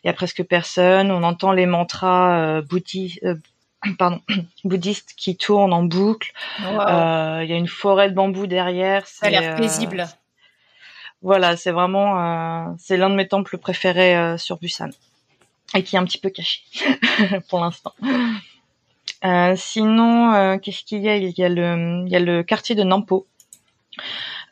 il 0.03 0.07
y 0.07 0.09
a 0.09 0.13
presque 0.13 0.43
personne, 0.43 1.11
on 1.11 1.23
entend 1.23 1.51
les 1.51 1.65
mantras 1.65 2.39
euh, 2.39 2.61
bouddhistes, 2.61 3.23
euh, 3.23 3.35
pardon, 3.97 4.21
bouddhistes 4.63 5.13
qui 5.15 5.35
tournent 5.35 5.73
en 5.73 5.83
boucle. 5.83 6.31
Euh, 6.61 7.41
Il 7.43 7.49
y 7.49 7.53
a 7.53 7.57
une 7.57 7.67
forêt 7.67 8.09
de 8.09 8.15
bambou 8.15 8.47
derrière. 8.47 9.07
Ça 9.07 9.27
a 9.27 9.29
l'air 9.29 9.55
paisible. 9.55 10.05
voilà, 11.21 11.57
c'est 11.57 11.71
vraiment 11.71 12.75
c'est 12.77 12.97
l'un 12.97 13.09
de 13.09 13.15
mes 13.15 13.27
temples 13.27 13.57
préférés 13.57 14.37
sur 14.37 14.57
Busan 14.57 14.89
et 15.75 15.83
qui 15.83 15.95
est 15.95 15.99
un 15.99 16.05
petit 16.05 16.19
peu 16.19 16.29
caché 16.29 16.61
pour 17.49 17.59
l'instant. 17.59 17.93
Euh, 19.25 19.53
sinon, 19.55 20.33
euh, 20.33 20.57
qu'est-ce 20.57 20.83
qu'il 20.83 21.01
y 21.01 21.09
a? 21.09 21.15
Il 21.17 21.37
y 21.37 21.43
a 21.43 21.49
le 21.49 22.03
il 22.05 22.11
y 22.11 22.15
a 22.15 22.19
le 22.19 22.43
quartier 22.43 22.75
de 22.75 22.83
Nampo. 22.83 23.27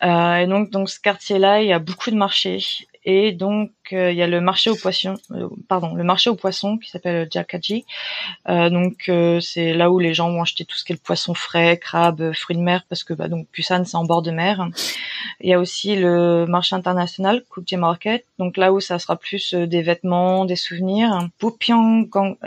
Euh, 0.03 0.35
et 0.37 0.47
donc 0.47 0.69
dans 0.71 0.85
ce 0.85 0.99
quartier-là, 0.99 1.61
il 1.61 1.67
y 1.67 1.73
a 1.73 1.79
beaucoup 1.79 2.09
de 2.11 2.15
marchés 2.15 2.59
et 3.03 3.31
donc 3.31 3.71
euh, 3.93 4.11
il 4.11 4.17
y 4.17 4.21
a 4.23 4.27
le 4.27 4.41
marché 4.41 4.69
aux 4.69 4.75
poissons, 4.75 5.15
euh, 5.31 5.47
pardon, 5.67 5.93
le 5.95 6.03
marché 6.03 6.29
aux 6.29 6.35
poissons 6.35 6.77
qui 6.77 6.89
s'appelle 6.89 7.27
Jakaji. 7.31 7.85
Euh, 8.49 8.69
donc 8.69 9.11
c'est 9.41 9.73
là 9.73 9.91
où 9.91 9.99
les 9.99 10.13
gens 10.13 10.31
vont 10.31 10.41
acheter 10.41 10.65
tout 10.65 10.75
ce 10.77 10.83
qui 10.85 10.93
est 10.93 10.95
le 10.95 11.01
poisson 11.01 11.33
frais, 11.33 11.77
crabes, 11.77 12.31
fruits 12.33 12.57
de 12.57 12.61
mer 12.61 12.83
parce 12.89 13.03
que 13.03 13.13
bah, 13.13 13.27
donc 13.27 13.47
Busan 13.53 13.85
c'est 13.85 13.97
en 13.97 14.05
bord 14.05 14.21
de 14.23 14.31
mer. 14.31 14.67
Il 15.41 15.49
y 15.49 15.53
a 15.53 15.59
aussi 15.59 15.95
le 15.95 16.45
marché 16.47 16.75
international 16.75 17.43
Kukje 17.49 17.75
Market, 17.75 18.25
donc 18.39 18.57
là 18.57 18.73
où 18.73 18.79
ça 18.79 18.99
sera 18.99 19.15
plus 19.17 19.53
des 19.53 19.81
vêtements, 19.81 20.45
des 20.45 20.55
souvenirs. 20.55 21.27
Pupyeong, 21.39 22.09
Pu- 22.09 22.37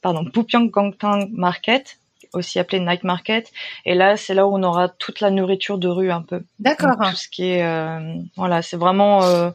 pardon, 0.00 0.24
Pupyeong 0.24 0.70
Gangtang 0.70 1.28
Market, 1.32 1.98
aussi 2.32 2.58
appelé 2.58 2.80
Night 2.80 3.04
Market. 3.04 3.52
Et 3.84 3.94
là, 3.94 4.16
c'est 4.16 4.34
là 4.34 4.46
où 4.46 4.56
on 4.56 4.62
aura 4.62 4.88
toute 4.88 5.20
la 5.20 5.30
nourriture 5.30 5.78
de 5.78 5.88
rue 5.88 6.10
un 6.10 6.22
peu. 6.22 6.42
D'accord. 6.58 6.96
Tout 7.10 7.16
ce 7.16 7.28
qui 7.28 7.44
est, 7.44 7.62
euh, 7.62 8.14
voilà, 8.36 8.62
c'est 8.62 8.76
vraiment, 8.76 9.22
euh, 9.24 9.50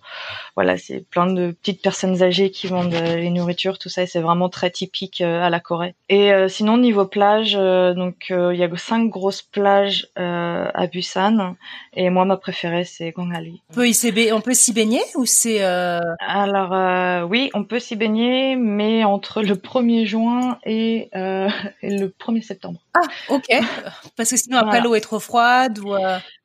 voilà, 0.58 0.76
c'est 0.76 1.08
plein 1.08 1.28
de 1.32 1.52
petites 1.52 1.84
personnes 1.84 2.24
âgées 2.24 2.50
qui 2.50 2.66
vendent 2.66 2.96
euh, 2.96 3.16
les 3.18 3.30
nourritures, 3.30 3.78
tout 3.78 3.90
ça. 3.90 4.02
Et 4.02 4.08
c'est 4.08 4.20
vraiment 4.22 4.50
très 4.50 4.72
typique 4.72 5.22
euh, 5.22 5.44
à 5.44 5.52
la 5.52 5.60
Corée. 5.60 5.94
Et 6.10 6.34
euh, 6.34 6.48
sinon, 6.50 6.78
niveau 6.78 7.06
plage, 7.06 7.56
euh, 7.56 7.94
donc 7.94 8.32
euh, 8.32 8.56
il 8.56 8.60
y 8.60 8.64
a 8.64 8.70
cinq 8.76 9.08
grosses 9.10 9.44
plages 9.44 10.08
euh, 10.18 10.68
à 10.74 10.88
Busan. 10.88 11.56
Et 11.94 12.10
moi, 12.10 12.26
ma 12.26 12.38
préférée, 12.38 12.86
c'est 12.86 13.12
Gwangali. 13.12 13.62
On 13.70 13.74
peut 13.76 13.92
s'y 13.94 14.12
ba- 14.12 14.34
on 14.36 14.42
peut 14.42 14.56
s'y 14.56 14.74
baigner 14.74 15.02
ou 15.16 15.28
c'est 15.28 15.64
euh, 15.64 16.00
Alors 16.28 16.74
euh, 16.74 17.22
oui, 17.22 17.52
on 17.54 17.64
peut 17.64 17.80
s'y 17.80 17.96
baigner, 17.96 18.56
mais 18.56 19.04
entre 19.04 19.44
le 19.44 19.54
1er 19.56 20.06
juin 20.08 20.58
et, 20.66 21.10
euh, 21.16 21.50
et 21.84 21.96
le 21.96 22.08
1er 22.08 22.42
septembre. 22.42 22.80
ah 22.96 23.02
ok 23.30 23.46
parce 24.16 24.32
que 24.32 24.38
sinon 24.38 24.58
après 24.58 24.78
Voilà. 24.80 24.84
l'eau 24.86 24.96
est 24.96 25.02
trop 25.02 25.20
froide 25.20 25.78
ou 25.80 25.94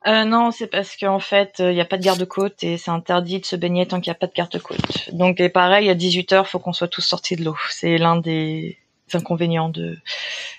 euh, 0.07 0.11
Euh, 0.11 0.25
non, 0.25 0.51
c'est 0.51 0.67
parce 0.67 0.95
qu'en 0.95 1.19
fait, 1.19 1.55
il 1.59 1.73
n'y 1.73 1.81
a 1.81 1.85
pas 1.85 1.97
de 1.97 2.03
garde-côte 2.03 2.63
et 2.63 2.77
c'est 2.77 2.91
interdit 2.91 3.39
de 3.39 3.45
se 3.45 3.55
baigner 3.55 3.85
tant 3.85 3.99
qu'il 3.99 4.11
n'y 4.11 4.15
a 4.15 4.19
pas 4.19 4.27
de 4.27 4.33
garde-côte. 4.33 5.13
Donc, 5.13 5.39
et 5.39 5.49
pareil, 5.49 5.89
à 5.89 5.95
18 5.95 6.33
heures, 6.33 6.47
faut 6.47 6.59
qu'on 6.59 6.73
soit 6.73 6.87
tous 6.87 7.01
sortis 7.01 7.35
de 7.35 7.43
l'eau. 7.43 7.57
C'est 7.69 7.97
l'un 7.97 8.17
des 8.17 8.77
inconvénients 9.13 9.69
de 9.69 9.97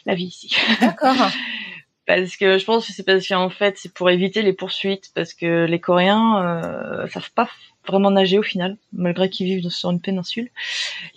la 0.06 0.14
vie 0.14 0.26
ici. 0.26 0.56
d'accord 0.80 1.14
Parce 2.06 2.36
que 2.36 2.58
je 2.58 2.64
pense 2.66 2.86
que 2.86 2.92
c'est 2.92 3.02
parce 3.02 3.26
qu'en 3.26 3.48
fait, 3.48 3.78
c'est 3.78 3.92
pour 3.92 4.10
éviter 4.10 4.42
les 4.42 4.52
poursuites, 4.52 5.10
parce 5.14 5.32
que 5.32 5.64
les 5.64 5.80
Coréens 5.80 6.42
euh, 6.44 7.08
savent 7.08 7.30
pas 7.34 7.48
vraiment 7.86 8.10
nager 8.10 8.38
au 8.38 8.42
final, 8.42 8.76
malgré 8.92 9.28
qu'ils 9.28 9.46
vivent 9.46 9.68
sur 9.70 9.90
une 9.90 10.00
péninsule. 10.00 10.50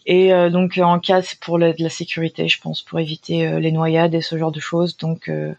Et 0.06 0.34
euh, 0.34 0.50
donc, 0.50 0.78
en 0.78 1.00
cas, 1.00 1.22
c'est 1.22 1.40
pour 1.40 1.58
la, 1.58 1.74
de 1.74 1.84
la 1.84 1.90
sécurité, 1.90 2.48
je 2.48 2.60
pense, 2.60 2.82
pour 2.82 3.00
éviter 3.00 3.48
euh, 3.48 3.60
les 3.60 3.72
noyades 3.72 4.14
et 4.16 4.22
ce 4.22 4.38
genre 4.38 4.52
de 4.52 4.60
choses. 4.60 4.98
Donc, 4.98 5.30
euh, 5.30 5.54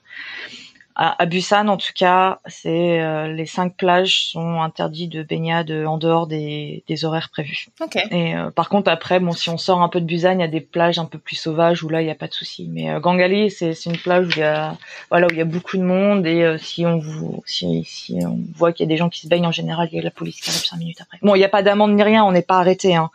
à, 0.99 1.23
à 1.23 1.27
Busan, 1.27 1.69
en 1.69 1.77
tout 1.77 1.93
cas, 1.95 2.41
c'est 2.47 3.01
euh, 3.01 3.29
les 3.29 3.47
cinq 3.47 3.77
plages 3.77 4.31
sont 4.33 4.61
interdits 4.61 5.07
de 5.07 5.23
baignade 5.23 5.71
en 5.71 5.97
dehors 5.97 6.27
des, 6.27 6.83
des 6.89 7.05
horaires 7.05 7.31
prévus. 7.31 7.69
ok 7.81 7.97
Et 8.11 8.35
euh, 8.35 8.51
par 8.51 8.69
contre, 8.69 8.91
après, 8.91 9.21
bon, 9.21 9.31
si 9.31 9.49
on 9.49 9.59
sort 9.59 9.81
un 9.81 9.89
peu 9.89 10.01
de 10.01 10.07
Busan, 10.07 10.33
il 10.33 10.41
y 10.41 10.43
a 10.43 10.49
des 10.49 10.61
plages 10.61 10.99
un 10.99 11.05
peu 11.05 11.19
plus 11.19 11.37
sauvages 11.37 11.85
où 11.85 11.89
là, 11.89 12.03
il 12.03 12.07
n'y 12.07 12.11
a 12.11 12.17
pas 12.17 12.27
de 12.27 12.35
souci. 12.35 12.69
Mais 12.69 12.91
euh, 12.91 12.99
Gangali, 12.99 13.49
c'est 13.49 13.73
une 13.87 13.97
plage 13.97 14.27
où 14.27 14.31
il 14.31 14.39
y 14.39 14.43
a, 14.43 14.77
voilà, 15.09 15.29
où 15.29 15.31
il 15.31 15.39
y 15.39 15.41
a 15.41 15.45
beaucoup 15.45 15.77
de 15.77 15.85
monde 15.85 16.27
et 16.27 16.43
euh, 16.43 16.59
si 16.59 16.85
on 16.85 16.99
vous, 16.99 17.45
si, 17.47 17.85
si 17.85 18.19
on 18.27 18.39
voit 18.57 18.73
qu'il 18.73 18.85
y 18.85 18.89
a 18.89 18.93
des 18.93 18.99
gens 18.99 19.09
qui 19.09 19.21
se 19.21 19.29
baignent 19.29 19.47
en 19.47 19.53
général, 19.53 19.89
il 19.93 19.97
y 19.97 20.01
a 20.01 20.03
la 20.03 20.11
police 20.11 20.41
qui 20.41 20.51
arrive 20.51 20.65
cinq 20.65 20.79
minutes 20.79 21.01
après. 21.01 21.19
Bon, 21.23 21.37
il 21.37 21.39
n'y 21.39 21.45
a 21.45 21.49
pas 21.49 21.63
d'amende 21.63 21.95
ni 21.95 22.03
rien, 22.03 22.25
on 22.25 22.33
n'est 22.33 22.43
pas 22.43 22.59
arrêté. 22.59 22.97
Hein. 22.97 23.11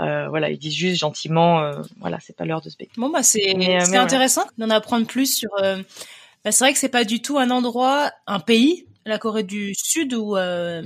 Euh, 0.00 0.28
voilà, 0.28 0.50
ils 0.50 0.58
disent 0.58 0.74
juste 0.74 1.00
gentiment, 1.00 1.60
euh, 1.60 1.80
voilà, 2.00 2.18
c'est 2.20 2.36
pas 2.36 2.44
l'heure 2.44 2.60
de 2.60 2.68
se 2.68 2.76
baigner. 2.76 2.90
bon 2.98 3.08
bah 3.08 3.22
c'est 3.22 3.56
euh, 3.56 3.98
intéressant 3.98 4.42
d'en 4.58 4.68
apprendre 4.68 5.06
plus 5.06 5.34
sur 5.38 5.48
euh, 5.62 5.78
bah, 6.46 6.52
c'est 6.52 6.64
vrai 6.64 6.72
que 6.72 6.78
c'est 6.78 6.88
pas 6.88 7.04
du 7.04 7.20
tout 7.20 7.38
un 7.38 7.50
endroit 7.50 8.12
un 8.28 8.38
pays 8.38 8.86
la 9.04 9.18
Corée 9.18 9.42
du 9.42 9.74
Sud 9.76 10.14
où 10.14 10.36
euh, 10.36 10.82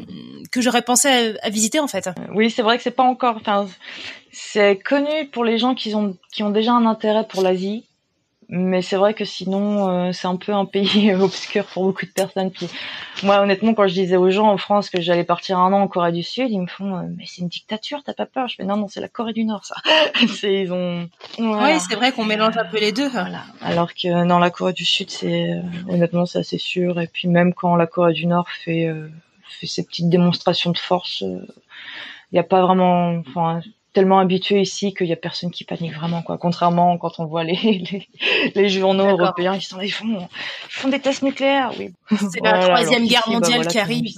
que 0.50 0.60
j'aurais 0.60 0.82
pensé 0.82 1.08
à, 1.08 1.46
à 1.46 1.50
visiter 1.50 1.80
en 1.80 1.86
fait 1.86 2.06
Euh, 2.06 2.12
Oui, 2.34 2.50
c'est 2.50 2.62
vrai 2.62 2.76
que 2.78 2.82
c'est 2.82 2.90
pas 2.90 3.02
encore. 3.02 3.36
Enfin, 3.36 3.68
c'est 4.32 4.78
connu 4.78 5.26
pour 5.32 5.44
les 5.44 5.58
gens 5.58 5.74
qui 5.74 5.94
ont 5.94 6.16
qui 6.32 6.42
ont 6.42 6.50
déjà 6.50 6.72
un 6.72 6.86
intérêt 6.86 7.26
pour 7.26 7.42
l'Asie, 7.42 7.84
mais 8.52 8.82
c'est 8.82 8.96
vrai 8.96 9.14
que 9.14 9.24
sinon 9.24 9.88
euh, 9.88 10.12
c'est 10.12 10.26
un 10.26 10.34
peu 10.34 10.52
un 10.52 10.64
pays 10.64 11.14
obscur 11.20 11.64
pour 11.66 11.84
beaucoup 11.84 12.04
de 12.04 12.10
personnes. 12.10 12.50
Puis 12.50 12.68
moi, 13.22 13.40
honnêtement, 13.40 13.74
quand 13.74 13.86
je 13.86 13.94
disais 13.94 14.16
aux 14.16 14.30
gens 14.30 14.48
en 14.48 14.58
France 14.58 14.90
que 14.90 15.00
j'allais 15.00 15.22
partir 15.22 15.58
un 15.58 15.72
an 15.72 15.82
en 15.82 15.88
Corée 15.88 16.10
du 16.10 16.24
Sud, 16.24 16.50
ils 16.50 16.60
me 16.60 16.66
font 16.66 16.96
euh, 16.96 17.02
mais 17.16 17.24
c'est 17.26 17.42
une 17.42 17.48
dictature, 17.48 18.02
t'as 18.04 18.12
pas 18.12 18.26
peur? 18.26 18.48
Je 18.48 18.56
fais 18.56 18.64
non 18.64 18.76
non, 18.76 18.88
c'est 18.88 19.00
la 19.00 19.08
Corée 19.08 19.32
du 19.32 19.44
Nord 19.44 19.64
ça. 19.64 19.76
c'est 20.28 20.62
ils 20.62 20.72
ont. 20.72 21.08
Voilà. 21.38 21.74
oui 21.74 21.80
c'est 21.80 21.94
vrai 21.94 22.10
qu'on 22.10 22.24
mélange 22.24 22.56
un 22.58 22.64
peu 22.64 22.80
les 22.80 22.90
deux 22.90 23.08
Voilà. 23.08 23.44
Alors 23.60 23.94
que 23.94 24.26
dans 24.26 24.40
la 24.40 24.50
Corée 24.50 24.72
du 24.72 24.84
Sud, 24.84 25.10
c'est 25.10 25.50
euh, 25.50 25.62
honnêtement 25.88 26.26
c'est 26.26 26.40
assez 26.40 26.58
sûr. 26.58 27.00
Et 27.00 27.06
puis 27.06 27.28
même 27.28 27.54
quand 27.54 27.76
la 27.76 27.86
Corée 27.86 28.14
du 28.14 28.26
Nord 28.26 28.48
fait 28.48 28.86
euh, 28.86 29.08
fait 29.60 29.68
ses 29.68 29.84
petites 29.84 30.08
démonstrations 30.08 30.72
de 30.72 30.78
force, 30.78 31.20
il 31.20 31.46
n'y 32.32 32.38
a 32.38 32.44
pas 32.44 32.62
vraiment, 32.62 33.16
enfin 33.28 33.60
tellement 33.92 34.18
habitué 34.18 34.60
ici 34.60 34.94
qu'il 34.94 35.06
y 35.06 35.12
a 35.12 35.16
personne 35.16 35.50
qui 35.50 35.64
panique 35.64 35.94
vraiment 35.94 36.22
quoi. 36.22 36.38
Contrairement 36.38 36.96
quand 36.98 37.18
on 37.18 37.26
voit 37.26 37.44
les 37.44 37.54
les, 37.90 38.08
les 38.54 38.68
journaux 38.68 39.08
européens 39.08 39.58
qui 39.58 39.66
sont 39.66 39.78
là, 39.78 39.84
ils 39.84 39.90
font 39.90 40.06
ils 40.06 40.28
font 40.72 40.88
des 40.88 41.00
tests 41.00 41.22
nucléaires. 41.22 41.72
Oui. 41.78 41.90
c'est 42.30 42.40
la 42.42 42.58
troisième 42.58 43.06
guerre 43.06 43.22
bah, 43.26 43.32
mondiale 43.32 43.56
voilà, 43.56 43.70
qui 43.70 43.78
arrive. 43.78 44.14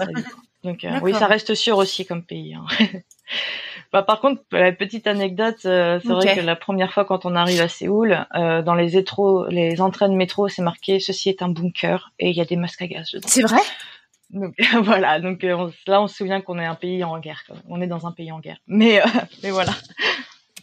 Donc 0.65 0.85
euh, 0.85 1.01
oui, 1.03 1.13
ça 1.13 1.27
reste 1.27 1.55
sûr 1.55 1.79
aussi 1.79 2.07
comme 2.07 2.23
pays. 2.23 2.55
hein. 2.55 2.65
bah, 3.93 4.03
par 4.03 4.21
contre, 4.21 4.43
la 4.53 4.71
petite 4.73 5.07
anecdote, 5.07 5.65
euh, 5.65 5.99
c'est 6.01 6.13
vrai 6.13 6.37
que 6.37 6.41
la 6.41 6.55
première 6.55 6.93
fois 6.93 7.05
quand 7.05 7.27
on 7.27 7.35
arrive 7.35 7.61
à 7.61 7.69
Séoul, 7.69 8.27
euh, 8.37 8.63
dans 8.63 8.75
les 8.75 8.97
étros, 8.97 9.47
les 9.49 9.81
entrées 9.81 10.09
de 10.09 10.15
métro, 10.15 10.49
c'est 10.49 10.63
marqué 10.63 11.01
ceci 11.01 11.31
est 11.31 11.43
un 11.43 11.49
bunker 11.49 12.13
et 12.21 12.31
il 12.31 12.37
y 12.37 12.41
a 12.41 12.45
des 12.45 12.57
masques 12.57 12.83
à 12.83 12.87
gaz 12.87 13.11
dedans. 13.13 13.29
c'est 13.29 13.43
vrai? 13.43 13.61
Donc 14.33 14.55
voilà, 14.83 15.21
donc 15.21 15.45
euh, 15.45 15.55
on- 15.55 15.73
là 15.91 16.01
on 16.03 16.07
se 16.07 16.17
souvient 16.17 16.41
qu'on 16.41 16.59
est 16.59 16.65
un 16.67 16.75
pays 16.75 17.05
en 17.05 17.19
guerre. 17.19 17.43
On 17.69 17.81
est 17.81 17.87
dans 17.87 18.07
un 18.07 18.13
pays 18.13 18.33
en 18.33 18.41
guerre. 18.41 18.59
Mais 18.67 19.01
euh, 19.01 19.07
mais 19.43 19.51
voilà. 19.51 19.73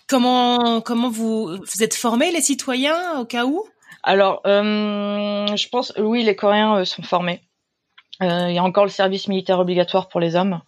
comment 0.07 0.81
comment 0.81 1.09
vous 1.09 1.57
vous 1.57 1.83
êtes 1.83 1.95
formés 1.95 2.31
les 2.31 2.41
citoyens 2.41 3.19
au 3.19 3.25
cas 3.25 3.45
où? 3.45 3.63
Alors, 4.01 4.41
euh, 4.47 5.45
je 5.55 5.67
pense, 5.69 5.91
oui, 5.97 6.23
les 6.23 6.35
Coréens 6.35 6.77
euh, 6.77 6.85
sont 6.85 7.03
formés. 7.03 7.41
Euh, 8.23 8.47
Il 8.49 8.55
y 8.55 8.57
a 8.57 8.63
encore 8.63 8.85
le 8.85 8.89
service 8.89 9.27
militaire 9.27 9.59
obligatoire 9.59 10.07
pour 10.07 10.19
les 10.21 10.35
hommes. 10.37 10.61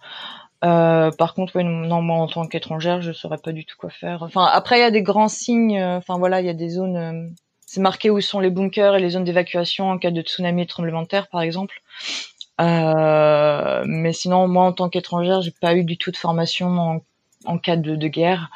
Euh, 0.63 1.11
par 1.11 1.33
contre, 1.33 1.55
oui, 1.55 1.63
non, 1.63 2.01
moi 2.01 2.17
en 2.17 2.27
tant 2.27 2.45
qu'étrangère, 2.45 3.01
je 3.01 3.13
saurais 3.13 3.37
pas 3.37 3.51
du 3.53 3.65
tout 3.65 3.75
quoi 3.79 3.89
faire. 3.89 4.21
Enfin, 4.21 4.45
après, 4.51 4.77
il 4.77 4.81
y 4.81 4.85
a 4.85 4.91
des 4.91 5.01
grands 5.01 5.29
signes. 5.29 5.79
euh, 5.79 5.97
Enfin 5.97 6.17
voilà, 6.19 6.41
il 6.41 6.45
y 6.45 6.49
a 6.49 6.53
des 6.53 6.69
zones. 6.69 6.97
euh, 6.97 7.29
c'est 7.65 7.79
marqué 7.81 8.09
où 8.09 8.19
sont 8.19 8.41
les 8.41 8.49
bunkers 8.49 8.95
et 8.97 8.99
les 8.99 9.11
zones 9.11 9.23
d'évacuation 9.23 9.89
en 9.89 9.97
cas 9.97 10.11
de 10.11 10.21
tsunami 10.21 10.63
et 10.63 10.65
tremblement 10.65 11.03
de 11.03 11.07
terre, 11.07 11.29
par 11.29 11.41
exemple. 11.41 11.81
Euh, 12.61 13.83
mais 13.85 14.13
sinon, 14.13 14.47
moi 14.47 14.65
en 14.65 14.73
tant 14.73 14.89
qu'étrangère, 14.89 15.41
j'ai 15.41 15.51
pas 15.51 15.75
eu 15.75 15.83
du 15.83 15.97
tout 15.97 16.11
de 16.11 16.17
formation 16.17 16.67
en, 16.67 17.01
en 17.45 17.57
cas 17.57 17.75
de, 17.75 17.95
de 17.95 18.07
guerre. 18.07 18.49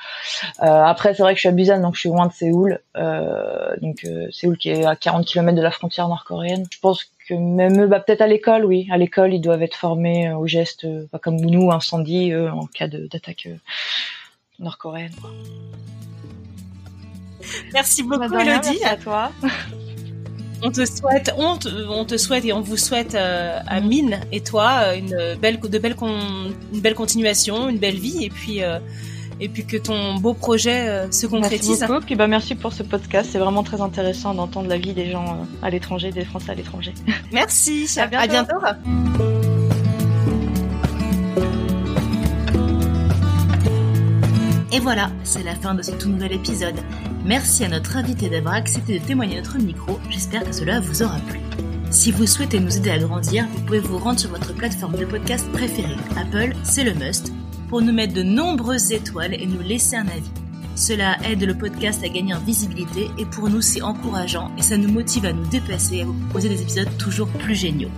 Euh, 0.62 0.66
après, 0.66 1.14
c'est 1.14 1.24
vrai 1.24 1.34
que 1.34 1.38
je 1.38 1.42
suis 1.42 1.50
à 1.50 1.52
Busan, 1.52 1.82
donc 1.82 1.96
je 1.96 2.02
suis 2.02 2.10
loin 2.10 2.28
de 2.28 2.34
Séoul. 2.34 2.80
Euh, 2.98 3.76
donc 3.82 4.04
euh, 4.06 4.28
Séoul 4.32 4.58
qui 4.58 4.70
est 4.70 4.86
à 4.86 4.96
40 4.96 5.26
km 5.26 5.56
de 5.58 5.62
la 5.62 5.72
frontière 5.72 6.08
nord-coréenne. 6.08 6.66
Je 6.72 6.80
pense 6.80 7.06
que 7.28 7.34
même 7.34 7.82
eux, 7.82 7.88
bah, 7.88 8.00
peut-être 8.00 8.22
à 8.22 8.28
l'école, 8.28 8.66
oui. 8.66 8.88
À 8.92 8.98
l'école, 8.98 9.34
ils 9.34 9.42
doivent 9.42 9.64
être 9.64 9.76
formés 9.76 10.28
euh, 10.28 10.38
aux 10.38 10.48
gestes, 10.48 10.86
euh, 10.86 11.08
pas 11.12 11.20
comme 11.20 11.38
nous, 11.38 11.72
incendie, 11.72 12.32
eux, 12.32 12.50
en 12.50 12.68
cas 12.68 12.88
d'attaque 12.88 13.48
euh, 13.48 13.56
nord-coréenne. 14.60 15.14
merci 17.74 18.04
beaucoup 18.04 18.20
Bah, 18.30 18.42
Elodie 18.42 18.80
merci 18.80 18.84
à 18.86 18.98
toi. 18.98 19.32
On 20.62 20.72
te 20.72 20.86
souhaite, 20.86 21.34
on 21.38 21.58
te, 21.58 21.70
on 21.90 22.06
te 22.06 22.18
souhaite 22.18 22.46
et 22.46 22.54
on 22.54 22.62
vous 22.62 22.78
souhaite 22.78 23.16
euh, 23.16 23.60
à 23.68 23.80
Mine 23.82 24.20
et 24.32 24.42
toi 24.42 24.96
une 24.96 25.36
belle, 25.40 25.60
de 25.60 25.78
belles, 25.78 25.96
une 26.02 26.82
belle 26.82 26.96
continuation, 26.96 27.70
une 27.70 27.78
belle 27.78 27.98
vie 27.98 28.24
et 28.26 28.30
puis 28.30 28.64
euh, 28.64 28.80
et 29.40 29.50
puis 29.50 29.66
que 29.66 29.78
ton 29.78 30.16
beau 30.16 30.34
projet 30.34 30.88
euh, 30.88 31.12
se 31.12 31.28
concrétise. 31.28 31.70
Merci 31.70 31.86
beaucoup. 31.86 32.06
Puis 32.06 32.16
bah 32.16 32.28
merci 32.28 32.56
pour 32.56 32.74
ce 32.74 32.84
podcast. 32.84 33.30
C'est 33.32 33.40
vraiment 33.40 33.64
très 33.64 33.82
intéressant 33.82 34.34
d'entendre 34.34 34.70
la 34.70 34.78
vie 34.78 34.94
des 34.94 35.12
gens 35.12 35.46
à 35.62 35.70
l'étranger, 35.70 36.12
des 36.12 36.26
Français 36.26 36.52
à 36.52 36.56
l'étranger. 36.56 36.94
Merci. 37.32 37.88
À 37.98 38.08
bientôt. 38.08 38.56
À 38.64 38.74
bientôt. 38.74 39.55
Et 44.76 44.80
voilà, 44.80 45.10
c'est 45.24 45.44
la 45.44 45.56
fin 45.56 45.74
de 45.74 45.82
ce 45.82 45.92
tout 45.92 46.10
nouvel 46.10 46.34
épisode. 46.34 46.76
Merci 47.24 47.64
à 47.64 47.70
notre 47.70 47.96
invité 47.96 48.30
d'avoir 48.30 48.56
accepté 48.56 49.00
de 49.00 49.06
témoigner 49.06 49.38
notre 49.38 49.58
micro, 49.58 50.02
j'espère 50.10 50.44
que 50.44 50.52
cela 50.52 50.82
vous 50.82 51.02
aura 51.02 51.18
plu. 51.20 51.40
Si 51.92 52.12
vous 52.12 52.28
souhaitez 52.28 52.60
nous 52.60 52.76
aider 52.76 52.90
à 52.90 52.98
grandir, 52.98 53.48
vous 53.54 53.62
pouvez 53.62 53.80
vous 53.80 53.98
rendre 53.98 54.20
sur 54.20 54.32
votre 54.32 54.54
plateforme 54.54 54.98
de 54.98 55.06
podcast 55.06 55.50
préférée. 55.54 55.96
Apple, 56.18 56.54
c'est 56.64 56.84
le 56.84 56.94
must, 56.94 57.32
pour 57.70 57.82
nous 57.82 57.94
mettre 57.94 58.14
de 58.14 58.24
nombreuses 58.24 58.92
étoiles 58.92 59.34
et 59.36 59.46
nous 59.46 59.62
laisser 59.62 59.96
un 59.96 60.10
avis. 60.10 60.30
Cela 60.76 61.24
aide 61.24 61.44
le 61.44 61.58
podcast 61.58 62.04
à 62.04 62.10
gagner 62.10 62.34
en 62.34 62.40
visibilité 62.40 63.10
et 63.18 63.26
pour 63.26 63.50
nous 63.50 63.62
c'est 63.62 63.82
encourageant 63.82 64.52
et 64.58 64.62
ça 64.62 64.76
nous 64.76 64.92
motive 64.92 65.24
à 65.24 65.32
nous 65.32 65.48
dépasser 65.48 65.96
et 65.96 66.02
à 66.02 66.06
vous 66.06 66.20
proposer 66.26 66.50
des 66.50 66.62
épisodes 66.62 66.98
toujours 66.98 67.30
plus 67.30 67.56
géniaux. 67.56 67.92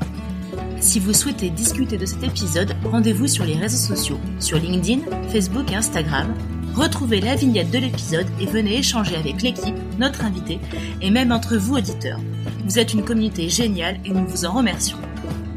Si 0.80 0.99
vous 0.99 1.14
souhaitez 1.14 1.49
discuter 1.49 1.98
de 1.98 2.06
cet 2.06 2.24
épisode, 2.24 2.76
rendez-vous 2.84 3.26
sur 3.26 3.45
les 3.45 3.56
réseaux 3.56 3.95
sociaux, 3.95 4.20
sur 4.40 4.60
LinkedIn, 4.60 4.99
Facebook 5.32 5.72
et 5.72 5.76
Instagram 5.76 6.36
Retrouvez 6.78 7.22
la 7.22 7.36
vignette 7.36 7.72
de 7.72 7.80
l'épisode 7.80 8.28
et 8.40 8.45
venez 8.45 8.78
échanger 8.78 9.16
avec 9.16 9.41
l'équipe, 9.41 9.74
notre 9.98 10.24
invité 10.24 10.60
et 11.02 11.10
même 11.10 11.32
entre 11.32 11.58
vous 11.58 11.76
auditeurs. 11.76 12.20
Vous 12.66 12.78
êtes 12.78 12.94
une 12.94 13.04
communauté 13.04 13.49
géniale 13.49 13.99
et 14.06 14.12
nous 14.12 14.28
vous 14.28 14.45
en 14.45 14.54
remercions. 14.54 14.99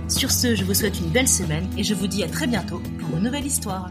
Sur 0.08 0.30
ce, 0.30 0.54
je 0.54 0.64
vous 0.64 0.72
souhaite 0.72 0.98
une 0.98 1.10
belle 1.10 1.28
semaine 1.28 1.68
et 1.76 1.84
je 1.84 1.92
vous 1.92 2.06
dis 2.06 2.24
à 2.24 2.28
très 2.28 2.46
bientôt 2.46 2.80
pour 2.98 3.18
une 3.18 3.24
nouvelle 3.24 3.44
histoire. 3.44 3.90